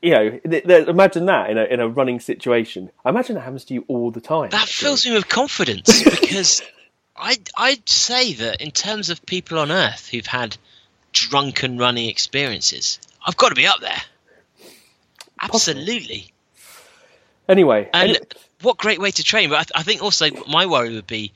you 0.00 0.12
know, 0.12 0.30
th- 0.30 0.64
th- 0.64 0.86
imagine 0.88 1.26
that 1.26 1.50
in 1.50 1.58
a 1.58 1.64
in 1.64 1.80
a 1.80 1.88
running 1.88 2.20
situation. 2.20 2.92
I 3.04 3.08
imagine 3.08 3.34
that 3.34 3.40
happens 3.40 3.64
to 3.64 3.74
you 3.74 3.84
all 3.88 4.12
the 4.12 4.20
time. 4.20 4.50
that 4.50 4.62
actually. 4.62 4.86
fills 4.86 5.06
me 5.06 5.14
with 5.14 5.28
confidence 5.28 6.04
because 6.04 6.62
I 7.16 7.38
I'd 7.56 7.88
say 7.88 8.34
that 8.34 8.60
in 8.60 8.70
terms 8.70 9.10
of 9.10 9.26
people 9.26 9.58
on 9.58 9.72
Earth 9.72 10.08
who've 10.10 10.26
had 10.26 10.56
drunken 11.14 11.78
running 11.78 12.10
experiences, 12.10 12.98
I've 13.24 13.36
got 13.38 13.48
to 13.48 13.54
be 13.54 13.66
up 13.66 13.80
there. 13.80 14.02
Absolutely. 15.40 16.30
Anyway, 17.48 17.88
And 17.92 18.10
any- 18.10 18.18
what 18.62 18.78
great 18.78 19.00
way 19.00 19.10
to 19.10 19.22
train! 19.22 19.50
But 19.50 19.56
I, 19.56 19.62
th- 19.62 19.72
I 19.74 19.82
think 19.82 20.02
also 20.02 20.30
my 20.48 20.66
worry 20.66 20.94
would 20.94 21.06
be 21.06 21.32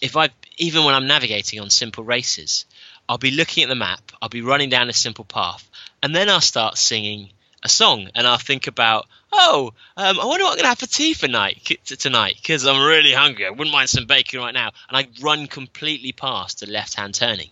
if 0.00 0.16
I 0.16 0.30
even 0.58 0.84
when 0.84 0.94
I'm 0.94 1.06
navigating 1.06 1.60
on 1.60 1.70
simple 1.70 2.04
races, 2.04 2.66
I'll 3.08 3.18
be 3.18 3.32
looking 3.32 3.64
at 3.64 3.68
the 3.68 3.74
map, 3.74 4.00
I'll 4.22 4.28
be 4.28 4.42
running 4.42 4.68
down 4.70 4.88
a 4.88 4.92
simple 4.92 5.24
path, 5.24 5.68
and 6.02 6.14
then 6.14 6.28
I'll 6.28 6.40
start 6.40 6.78
singing 6.78 7.30
a 7.62 7.68
song, 7.68 8.08
and 8.14 8.26
I'll 8.26 8.38
think 8.38 8.68
about, 8.68 9.06
oh, 9.32 9.72
um, 9.96 10.20
I 10.20 10.24
wonder 10.24 10.44
what 10.44 10.52
I'm 10.52 10.56
gonna 10.58 10.68
have 10.68 10.78
for 10.78 10.86
tea 10.86 11.12
for 11.12 11.28
night 11.28 11.60
t- 11.64 11.96
tonight 11.96 12.36
because 12.40 12.64
I'm 12.64 12.80
really 12.82 13.12
hungry. 13.12 13.46
I 13.46 13.50
wouldn't 13.50 13.72
mind 13.72 13.90
some 13.90 14.06
bacon 14.06 14.38
right 14.38 14.54
now, 14.54 14.70
and 14.88 14.96
I 14.96 15.08
run 15.20 15.46
completely 15.48 16.12
past 16.12 16.60
the 16.60 16.66
left-hand 16.70 17.14
turning. 17.14 17.50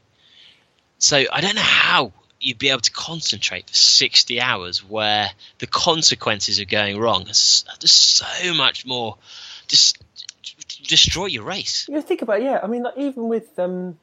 So 0.98 1.24
I 1.32 1.40
don't 1.40 1.54
know 1.54 1.62
how 1.62 2.12
you'd 2.40 2.58
be 2.58 2.70
able 2.70 2.80
to 2.80 2.92
concentrate 2.92 3.68
for 3.68 3.74
60 3.74 4.40
hours 4.40 4.84
where 4.84 5.30
the 5.58 5.66
consequences 5.66 6.60
of 6.60 6.68
going 6.68 6.98
wrong 6.98 7.22
are 7.22 7.78
just 7.78 8.16
so 8.16 8.54
much 8.54 8.86
more 8.86 9.16
just 9.66 9.98
destroy 10.86 11.26
your 11.26 11.44
race 11.44 11.86
You 11.88 12.00
think 12.00 12.22
about 12.22 12.40
it, 12.40 12.44
yeah. 12.44 12.60
I 12.62 12.66
mean, 12.66 12.84
like, 12.84 12.96
even 12.96 13.28
with 13.28 13.58
um, 13.58 13.98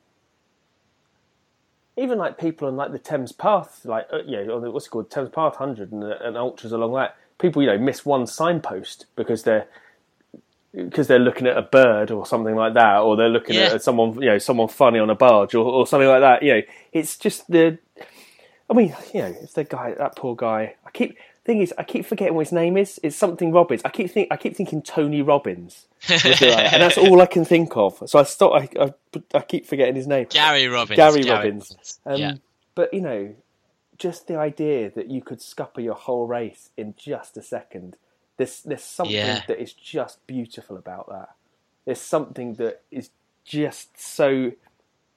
even 1.97 2.17
like 2.17 2.37
people 2.37 2.67
on 2.67 2.75
like 2.75 2.91
the 2.91 2.99
Thames 2.99 3.31
Path, 3.31 3.81
like 3.85 4.07
uh, 4.11 4.19
what's 4.71 4.87
it 4.87 4.89
called, 4.89 5.09
Thames 5.09 5.29
Path 5.29 5.55
Hundred, 5.55 5.91
and, 5.91 6.03
and 6.03 6.37
ultras 6.37 6.71
along 6.71 6.93
that. 6.93 7.15
People, 7.37 7.61
you 7.61 7.67
know, 7.67 7.77
miss 7.77 8.05
one 8.05 8.27
signpost 8.27 9.05
because 9.15 9.43
they're 9.43 9.67
because 10.75 11.07
they're 11.07 11.19
looking 11.19 11.47
at 11.47 11.57
a 11.57 11.61
bird 11.61 12.11
or 12.11 12.25
something 12.25 12.55
like 12.55 12.73
that, 12.73 12.99
or 12.99 13.15
they're 13.15 13.29
looking 13.29 13.55
Yeah. 13.55 13.73
at 13.73 13.81
someone, 13.83 14.13
you 14.21 14.29
know, 14.29 14.37
someone 14.37 14.67
funny 14.67 14.99
on 14.99 15.09
a 15.09 15.15
barge 15.15 15.55
or, 15.55 15.65
or 15.65 15.87
something 15.87 16.07
like 16.09 16.21
that. 16.21 16.43
You 16.43 16.55
know, 16.55 16.61
it's 16.91 17.17
just 17.17 17.49
the. 17.49 17.77
I 18.69 18.73
mean, 18.73 18.95
you 19.13 19.21
know, 19.21 19.35
it's 19.41 19.53
the 19.53 19.63
guy, 19.63 19.93
that 19.97 20.15
poor 20.15 20.35
guy. 20.35 20.75
I 20.85 20.89
keep 20.91 21.17
thing 21.45 21.61
is, 21.61 21.71
I 21.77 21.83
keep 21.83 22.05
forgetting 22.05 22.33
what 22.33 22.47
his 22.47 22.51
name 22.51 22.77
is. 22.77 22.99
It's 23.03 23.15
something 23.15 23.51
Robbins. 23.51 23.81
I 23.85 23.89
keep 23.89 24.09
think, 24.09 24.29
I 24.31 24.37
keep 24.37 24.55
thinking 24.55 24.81
Tony 24.81 25.21
Robbins, 25.21 25.85
and 26.09 26.81
that's 26.81 26.97
all 26.97 27.21
I 27.21 27.27
can 27.27 27.45
think 27.45 27.77
of. 27.77 28.01
So 28.07 28.17
I 28.19 28.23
stop. 28.23 28.53
I, 28.53 28.69
I, 28.79 28.93
I 29.35 29.41
keep 29.41 29.67
forgetting 29.67 29.95
his 29.95 30.07
name. 30.07 30.27
gary 30.29 30.67
robbins 30.67 30.97
Gary 30.97 31.21
Robbins. 31.23 31.99
Um, 32.05 32.17
yeah 32.19 32.33
But 32.73 32.93
you 32.93 33.01
know, 33.01 33.35
just 33.99 34.27
the 34.27 34.37
idea 34.37 34.89
that 34.89 35.09
you 35.11 35.21
could 35.21 35.41
scupper 35.41 35.79
your 35.81 35.95
whole 35.95 36.25
race 36.27 36.69
in 36.75 36.95
just 36.97 37.37
a 37.37 37.41
second. 37.43 37.95
There's 38.37 38.61
there's 38.61 38.83
something 38.83 39.15
Yeah. 39.15 39.41
that 39.47 39.59
is 39.61 39.73
just 39.73 40.25
beautiful 40.27 40.77
about 40.77 41.09
that. 41.09 41.29
There's 41.85 42.01
something 42.01 42.55
that 42.55 42.81
is 42.91 43.09
just 43.45 43.99
so 43.99 44.51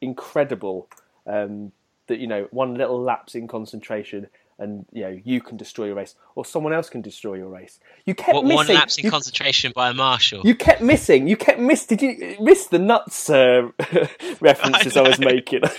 incredible 0.00 0.88
um, 1.26 1.72
that 2.06 2.18
you 2.18 2.26
know 2.26 2.46
one 2.50 2.74
little 2.74 3.00
lapse 3.00 3.34
in 3.34 3.48
concentration 3.48 4.28
and 4.58 4.86
you 4.92 5.02
know 5.02 5.20
you 5.24 5.40
can 5.40 5.56
destroy 5.56 5.86
your 5.86 5.94
race 5.94 6.14
or 6.34 6.44
someone 6.44 6.72
else 6.72 6.88
can 6.88 7.00
destroy 7.00 7.34
your 7.34 7.48
race. 7.48 7.80
You 8.04 8.14
kept 8.14 8.34
what, 8.34 8.44
missing. 8.44 8.56
one 8.56 8.66
lapse 8.68 8.98
in 8.98 9.04
you, 9.04 9.10
concentration 9.10 9.72
by 9.74 9.90
a 9.90 9.94
marshal 9.94 10.42
you 10.44 10.54
kept 10.54 10.80
missing. 10.80 11.26
You 11.28 11.36
kept 11.36 11.58
miss. 11.60 11.86
Did 11.86 12.02
you 12.02 12.36
miss 12.40 12.66
the 12.66 12.78
nuts 12.78 13.30
uh, 13.30 13.68
references 14.40 14.96
I, 14.96 15.02
was 15.02 15.18
making? 15.18 15.62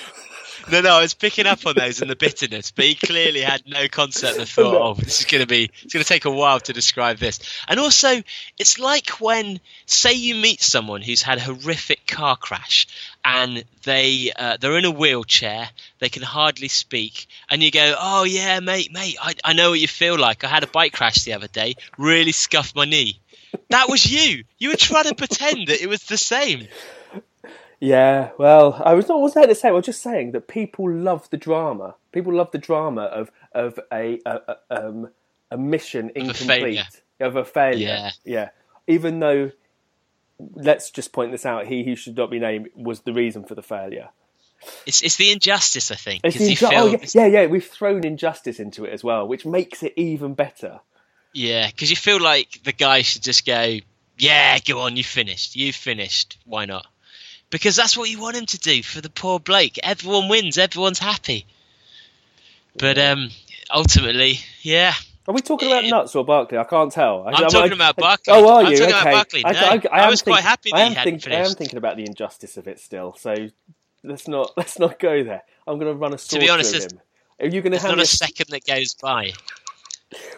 no 0.71 0.81
no 0.81 0.97
i 0.97 1.01
was 1.01 1.13
picking 1.13 1.45
up 1.45 1.65
on 1.65 1.75
those 1.75 2.01
and 2.01 2.09
the 2.09 2.15
bitterness 2.15 2.71
but 2.71 2.85
he 2.85 2.95
clearly 2.95 3.41
had 3.41 3.63
no 3.67 3.87
concept 3.87 4.37
of 4.37 4.49
thought 4.49 4.75
oh 4.75 4.93
this 4.93 5.19
is 5.19 5.25
going 5.25 5.41
to 5.41 5.47
be 5.47 5.69
it's 5.83 5.93
going 5.93 6.03
to 6.03 6.07
take 6.07 6.25
a 6.25 6.31
while 6.31 6.59
to 6.59 6.73
describe 6.73 7.17
this. 7.17 7.39
And 7.67 7.79
also 7.79 8.21
it's 8.57 8.79
like 8.79 9.09
when 9.21 9.59
say 9.85 10.13
you 10.13 10.35
meet 10.35 10.61
someone 10.61 11.01
who's 11.01 11.21
had 11.21 11.37
a 11.37 11.41
horrific 11.41 12.07
car 12.07 12.35
crash 12.37 12.87
and 13.23 13.63
they 13.83 14.31
uh, 14.35 14.57
they're 14.59 14.77
in 14.77 14.85
a 14.85 14.91
wheelchair 14.91 15.69
they 15.99 16.09
can 16.09 16.23
hardly 16.23 16.67
speak 16.67 17.27
and 17.49 17.61
you 17.61 17.71
go 17.71 17.95
oh 17.97 18.23
yeah 18.23 18.59
mate 18.59 18.91
mate 18.91 19.17
I, 19.21 19.33
I 19.43 19.53
know 19.53 19.71
what 19.71 19.79
you 19.79 19.87
feel 19.87 20.17
like. 20.17 20.43
I 20.43 20.47
had 20.47 20.63
a 20.63 20.67
bike 20.67 20.93
crash 20.93 21.23
the 21.23 21.33
other 21.33 21.47
day 21.47 21.75
really 21.97 22.31
scuffed 22.31 22.75
my 22.75 22.85
knee. 22.85 23.19
That 23.69 23.89
was 23.89 24.05
you. 24.05 24.43
You 24.59 24.69
were 24.69 24.75
trying 24.75 25.05
to 25.05 25.15
pretend 25.15 25.67
that 25.67 25.81
it 25.81 25.89
was 25.89 26.03
the 26.03 26.17
same 26.17 26.67
Yeah, 27.79 28.31
well, 28.37 28.81
I 28.83 28.93
was 28.93 29.07
not 29.07 29.21
was 29.21 29.33
there 29.33 29.47
to 29.47 29.55
say. 29.55 29.69
I 29.69 29.71
was 29.71 29.85
just 29.85 30.01
saying 30.01 30.31
that 30.33 30.47
people 30.47 30.91
love 30.91 31.29
the 31.29 31.37
drama. 31.37 31.95
People 32.11 32.33
love 32.33 32.51
the 32.51 32.57
drama 32.57 33.03
of 33.03 33.31
of 33.53 33.79
a 33.91 34.19
a, 34.25 34.39
a, 34.47 34.57
um, 34.69 35.09
a 35.49 35.57
mission 35.57 36.11
incomplete 36.13 37.01
of 37.19 37.35
a 37.35 37.45
failure. 37.45 37.87
Yeah. 37.87 38.11
yeah. 38.25 38.49
Even 38.87 39.19
though, 39.19 39.51
let's 40.55 40.91
just 40.91 41.13
point 41.13 41.31
this 41.31 41.45
out: 41.45 41.67
he 41.67 41.83
who 41.83 41.95
should 41.95 42.17
not 42.17 42.29
be 42.29 42.39
named 42.39 42.69
was 42.75 43.01
the 43.01 43.13
reason 43.13 43.45
for 43.45 43.55
the 43.55 43.63
failure. 43.63 44.09
It's 44.85 45.01
it's 45.01 45.15
the 45.15 45.31
injustice, 45.31 45.89
I 45.89 45.95
think. 45.95 46.21
It's 46.25 46.37
the 46.37 46.53
inju- 46.53 46.71
oh, 46.73 46.87
yeah, 46.87 46.97
yeah, 47.13 47.41
yeah. 47.41 47.45
We've 47.45 47.65
thrown 47.65 48.05
injustice 48.05 48.59
into 48.59 48.83
it 48.83 48.91
as 48.91 49.05
well, 49.05 49.25
which 49.25 49.45
makes 49.45 49.83
it 49.83 49.93
even 49.95 50.33
better. 50.33 50.81
Yeah, 51.33 51.67
because 51.67 51.89
you 51.89 51.95
feel 51.95 52.19
like 52.19 52.61
the 52.63 52.73
guy 52.73 53.03
should 53.03 53.23
just 53.23 53.45
go, 53.45 53.77
"Yeah, 54.17 54.59
go 54.59 54.79
on, 54.79 54.97
you 54.97 55.03
finished. 55.05 55.55
You 55.55 55.71
finished. 55.71 56.37
Why 56.43 56.65
not?" 56.65 56.85
Because 57.49 57.75
that's 57.75 57.97
what 57.97 58.09
you 58.09 58.19
want 58.21 58.35
him 58.35 58.45
to 58.47 58.59
do 58.59 58.83
for 58.83 59.01
the 59.01 59.09
poor 59.09 59.39
Blake. 59.39 59.79
Everyone 59.81 60.27
wins. 60.29 60.57
Everyone's 60.57 60.99
happy. 60.99 61.45
But 62.77 62.97
um, 62.97 63.29
ultimately, 63.73 64.39
yeah, 64.61 64.93
Are 65.27 65.33
we 65.33 65.41
talking 65.41 65.67
about 65.69 65.83
It- 65.83 65.89
nuts 65.89 66.15
or 66.15 66.23
Barkley? 66.23 66.57
I 66.57 66.63
can't 66.63 66.91
tell. 66.91 67.23
I, 67.27 67.31
I'm 67.31 67.45
I- 67.45 67.49
talking 67.49 67.71
I- 67.71 67.75
about 67.75 67.95
Barkley. 67.95 68.33
Oh, 68.33 68.47
are 68.47 68.63
I'm 68.65 68.71
you? 68.71 68.77
talking 68.77 68.93
okay. 68.93 69.01
about 69.01 69.13
Barkley. 69.13 69.41
No, 69.43 69.49
am 69.49 69.81
I 69.91 70.09
was 70.09 70.21
quite 70.21 70.35
think- 70.37 70.45
happy 70.47 70.69
that 70.71 70.75
I 70.77 70.79
he 70.81 70.85
am 70.87 70.93
hadn't 70.95 71.19
think- 71.23 71.33
I 71.33 71.39
am 71.39 71.53
thinking 71.55 71.77
about 71.77 71.97
the 71.97 72.05
injustice 72.05 72.57
of 72.57 72.67
it 72.67 72.79
still. 72.79 73.15
So 73.17 73.35
let's 74.03 74.27
not 74.27 74.51
let's 74.57 74.77
not 74.79 74.99
go 74.99 75.23
there. 75.23 75.41
I'm 75.67 75.79
going 75.79 75.91
to 75.91 75.97
run 75.97 76.13
a 76.13 76.17
sword 76.17 76.41
be 76.41 76.49
honest, 76.49 76.71
through 76.71 76.79
there's- 76.81 76.93
him. 76.93 76.99
Are 77.41 77.45
you 77.45 77.61
going 77.61 77.63
to 77.63 77.69
there's 77.71 77.81
have 77.83 77.95
not 77.95 78.03
a 78.03 78.05
second 78.05 78.47
that 78.49 78.65
goes 78.65 78.93
by. 78.95 79.31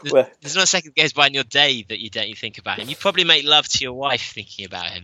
There's, 0.04 0.14
Well- 0.14 0.30
there's 0.42 0.56
not 0.56 0.64
a 0.66 0.68
second 0.68 0.94
that 0.96 1.02
goes 1.02 1.14
by 1.14 1.28
in 1.28 1.34
your 1.34 1.44
day 1.44 1.84
that 1.90 2.00
you 2.00 2.10
don't 2.10 2.28
you 2.30 2.36
think 2.36 2.58
about 2.58 2.80
him. 2.80 2.88
You 2.90 2.96
probably 2.96 3.24
make 3.24 3.44
love 3.46 3.68
to 3.68 3.84
your 3.84 3.94
wife 3.94 4.32
thinking 4.34 4.66
about 4.66 4.86
him. 4.88 5.04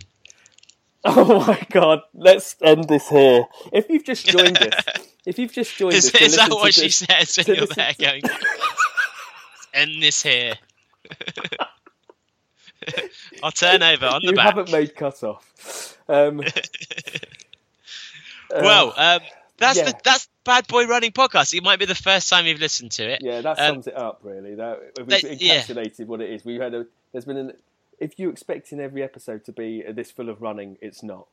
Oh 1.15 1.45
my 1.47 1.65
god! 1.71 2.01
Let's 2.13 2.55
end 2.61 2.89
this 2.89 3.07
here. 3.09 3.45
If 3.71 3.89
you've 3.89 4.03
just 4.03 4.25
joined 4.25 4.57
us, 4.57 4.73
if 5.25 5.39
you've 5.39 5.53
just 5.53 5.75
joined 5.77 5.93
Is, 5.93 6.13
us, 6.13 6.21
is 6.21 6.35
that 6.35 6.49
what 6.49 6.73
she 6.73 6.81
this- 6.81 6.97
says 6.97 7.37
when 7.47 7.55
you're 7.55 7.65
there 7.67 7.93
going, 7.97 8.23
end 9.73 10.03
this 10.03 10.21
here? 10.23 10.55
I'll 13.43 13.51
turn 13.51 13.83
over 13.83 14.05
on 14.05 14.21
the 14.21 14.29
you 14.31 14.35
back. 14.35 14.45
haven't 14.55 14.71
made 14.71 14.95
cut 14.95 15.23
off. 15.23 15.97
Um, 16.09 16.39
uh, 16.41 16.43
well, 18.61 18.93
um, 18.95 19.19
that's 19.57 19.77
yeah. 19.77 19.85
the 19.85 19.95
that's 20.03 20.27
Bad 20.43 20.67
Boy 20.67 20.85
Running 20.87 21.11
podcast. 21.11 21.53
It 21.53 21.63
might 21.63 21.79
be 21.79 21.85
the 21.85 21.95
first 21.95 22.29
time 22.29 22.45
you've 22.45 22.59
listened 22.61 22.91
to 22.93 23.09
it. 23.09 23.21
yeah, 23.21 23.41
that 23.41 23.59
um, 23.59 23.75
sums 23.75 23.87
it 23.87 23.95
up 23.95 24.19
really. 24.23 24.55
That 24.55 24.79
we've 24.97 25.07
that- 25.07 25.41
yeah. 25.41 25.61
encapsulated 25.61 26.05
what 26.07 26.21
it 26.21 26.29
is. 26.31 26.45
We 26.45 26.55
had 26.55 26.73
a. 26.73 26.85
There's 27.11 27.25
been 27.25 27.37
an. 27.37 27.53
If 27.99 28.19
you 28.19 28.29
expecting 28.29 28.79
every 28.79 29.03
episode 29.03 29.45
to 29.45 29.51
be 29.51 29.83
this 29.91 30.11
full 30.11 30.29
of 30.29 30.41
running, 30.41 30.77
it's 30.81 31.01
not. 31.03 31.27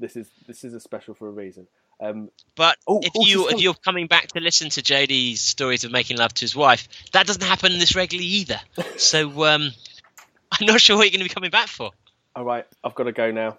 This 0.00 0.16
is 0.16 0.28
this 0.46 0.64
is 0.64 0.74
a 0.74 0.80
special 0.80 1.14
for 1.14 1.28
a 1.28 1.30
reason. 1.32 1.66
Um, 2.00 2.30
But 2.54 2.76
Oh, 2.86 3.00
if 3.02 3.10
you 3.28 3.48
if 3.48 3.60
you're 3.60 3.74
coming 3.74 4.06
back 4.06 4.28
to 4.28 4.40
listen 4.40 4.70
to 4.70 4.82
JD's 4.82 5.40
stories 5.40 5.82
of 5.84 5.90
making 5.90 6.16
love 6.18 6.32
to 6.34 6.40
his 6.42 6.54
wife, 6.54 6.88
that 7.12 7.26
doesn't 7.26 7.42
happen 7.42 7.78
this 7.78 7.94
regularly 7.96 8.28
either. 8.28 8.60
So 8.96 9.44
um, 9.44 9.70
I'm 10.52 10.66
not 10.66 10.80
sure 10.80 10.96
what 10.96 11.04
you're 11.04 11.10
going 11.18 11.26
to 11.28 11.28
be 11.28 11.34
coming 11.34 11.50
back 11.50 11.68
for. 11.68 11.90
all 12.36 12.44
right, 12.44 12.66
I've 12.84 12.94
got 12.94 13.04
to 13.04 13.12
go 13.12 13.30
now. 13.32 13.58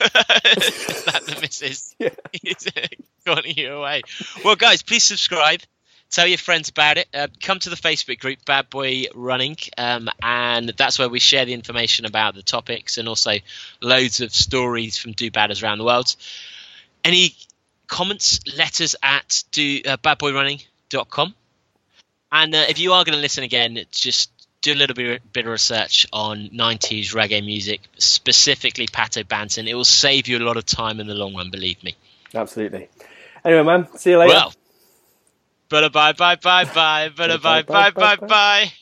Is 0.00 0.08
that 1.04 1.22
the 1.26 1.38
missus 1.40 1.94
Yeah. 1.98 2.10
calling 3.26 3.56
you 3.56 3.74
away. 3.74 4.02
Well, 4.44 4.56
guys, 4.56 4.82
please 4.82 5.04
subscribe. 5.04 5.60
Tell 6.10 6.26
your 6.26 6.38
friends 6.38 6.68
about 6.68 6.98
it. 6.98 7.06
Uh, 7.14 7.28
come 7.40 7.60
to 7.60 7.70
the 7.70 7.76
Facebook 7.76 8.18
group 8.18 8.44
Bad 8.44 8.68
Boy 8.68 9.04
Running, 9.14 9.56
um, 9.78 10.08
and 10.20 10.70
that's 10.70 10.98
where 10.98 11.08
we 11.08 11.20
share 11.20 11.44
the 11.44 11.54
information 11.54 12.04
about 12.04 12.34
the 12.34 12.42
topics 12.42 12.98
and 12.98 13.08
also 13.08 13.34
loads 13.80 14.20
of 14.20 14.34
stories 14.34 14.98
from 14.98 15.12
do 15.12 15.30
badders 15.30 15.62
around 15.62 15.78
the 15.78 15.84
world. 15.84 16.16
Any 17.04 17.36
comments, 17.86 18.40
letters 18.56 18.96
at 19.02 19.44
do 19.52 19.80
uh, 19.86 19.96
badboyrunning.com. 19.98 21.34
And 22.32 22.54
uh, 22.54 22.64
if 22.68 22.80
you 22.80 22.92
are 22.92 23.04
going 23.04 23.16
to 23.16 23.20
listen 23.20 23.44
again, 23.44 23.78
just 23.92 24.30
do 24.62 24.72
a 24.72 24.74
little 24.74 24.94
bit, 24.94 25.32
bit 25.32 25.46
of 25.46 25.52
research 25.52 26.06
on 26.12 26.48
90s 26.48 27.14
reggae 27.14 27.44
music, 27.44 27.80
specifically 27.98 28.86
Pato 28.86 29.24
Banton. 29.24 29.68
It 29.68 29.74
will 29.74 29.84
save 29.84 30.28
you 30.28 30.38
a 30.38 30.44
lot 30.44 30.56
of 30.56 30.66
time 30.66 31.00
in 31.00 31.06
the 31.06 31.14
long 31.14 31.34
run, 31.34 31.50
believe 31.50 31.82
me. 31.82 31.94
Absolutely. 32.34 32.88
Anyway, 33.44 33.62
man, 33.62 33.88
see 33.96 34.10
you 34.10 34.18
later. 34.18 34.34
Well, 34.34 34.52
but 35.70 35.92
bye 35.92 36.12
bye 36.12 36.36
bye 36.36 36.64
bye, 36.64 37.10
but 37.16 37.40
bye 37.42 37.62
bye 37.62 37.90
bye 37.90 38.16
bye. 38.16 38.72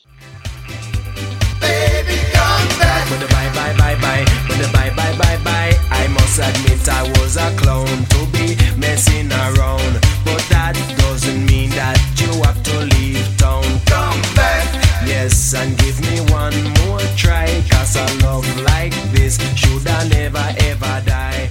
Baby, 1.61 2.17
come 2.33 2.67
back. 2.79 3.09
But 3.09 3.19
the 3.19 3.27
bye 3.27 3.51
bye 3.53 3.73
bye 3.77 3.95
bye, 4.01 4.25
but 4.47 4.57
the 4.57 4.69
bye 4.73 4.89
bye 4.95 5.15
bye 5.17 5.37
bye. 5.43 5.73
I 5.91 6.07
must 6.07 6.39
admit 6.39 6.89
I 6.89 7.03
was 7.19 7.37
a 7.37 7.55
clown 7.57 7.85
to 7.85 8.19
be 8.33 8.57
messing 8.77 9.31
around, 9.31 9.93
but 10.25 10.41
that 10.49 10.73
doesn't 10.97 11.45
mean 11.45 11.69
that 11.71 11.99
you 12.17 12.31
have 12.43 12.61
to 12.63 12.77
leave 12.97 13.37
town. 13.37 13.63
Come 13.85 14.21
back, 14.35 14.67
yes, 15.05 15.53
and 15.53 15.77
give 15.77 15.99
me 16.01 16.19
one 16.33 16.55
more 16.81 16.99
try, 17.15 17.45
cause 17.69 17.95
a 17.95 18.05
love 18.25 18.47
like 18.63 18.93
this 19.11 19.37
should 19.55 19.87
I 19.87 20.07
never 20.07 20.45
ever 20.69 21.03
die. 21.05 21.49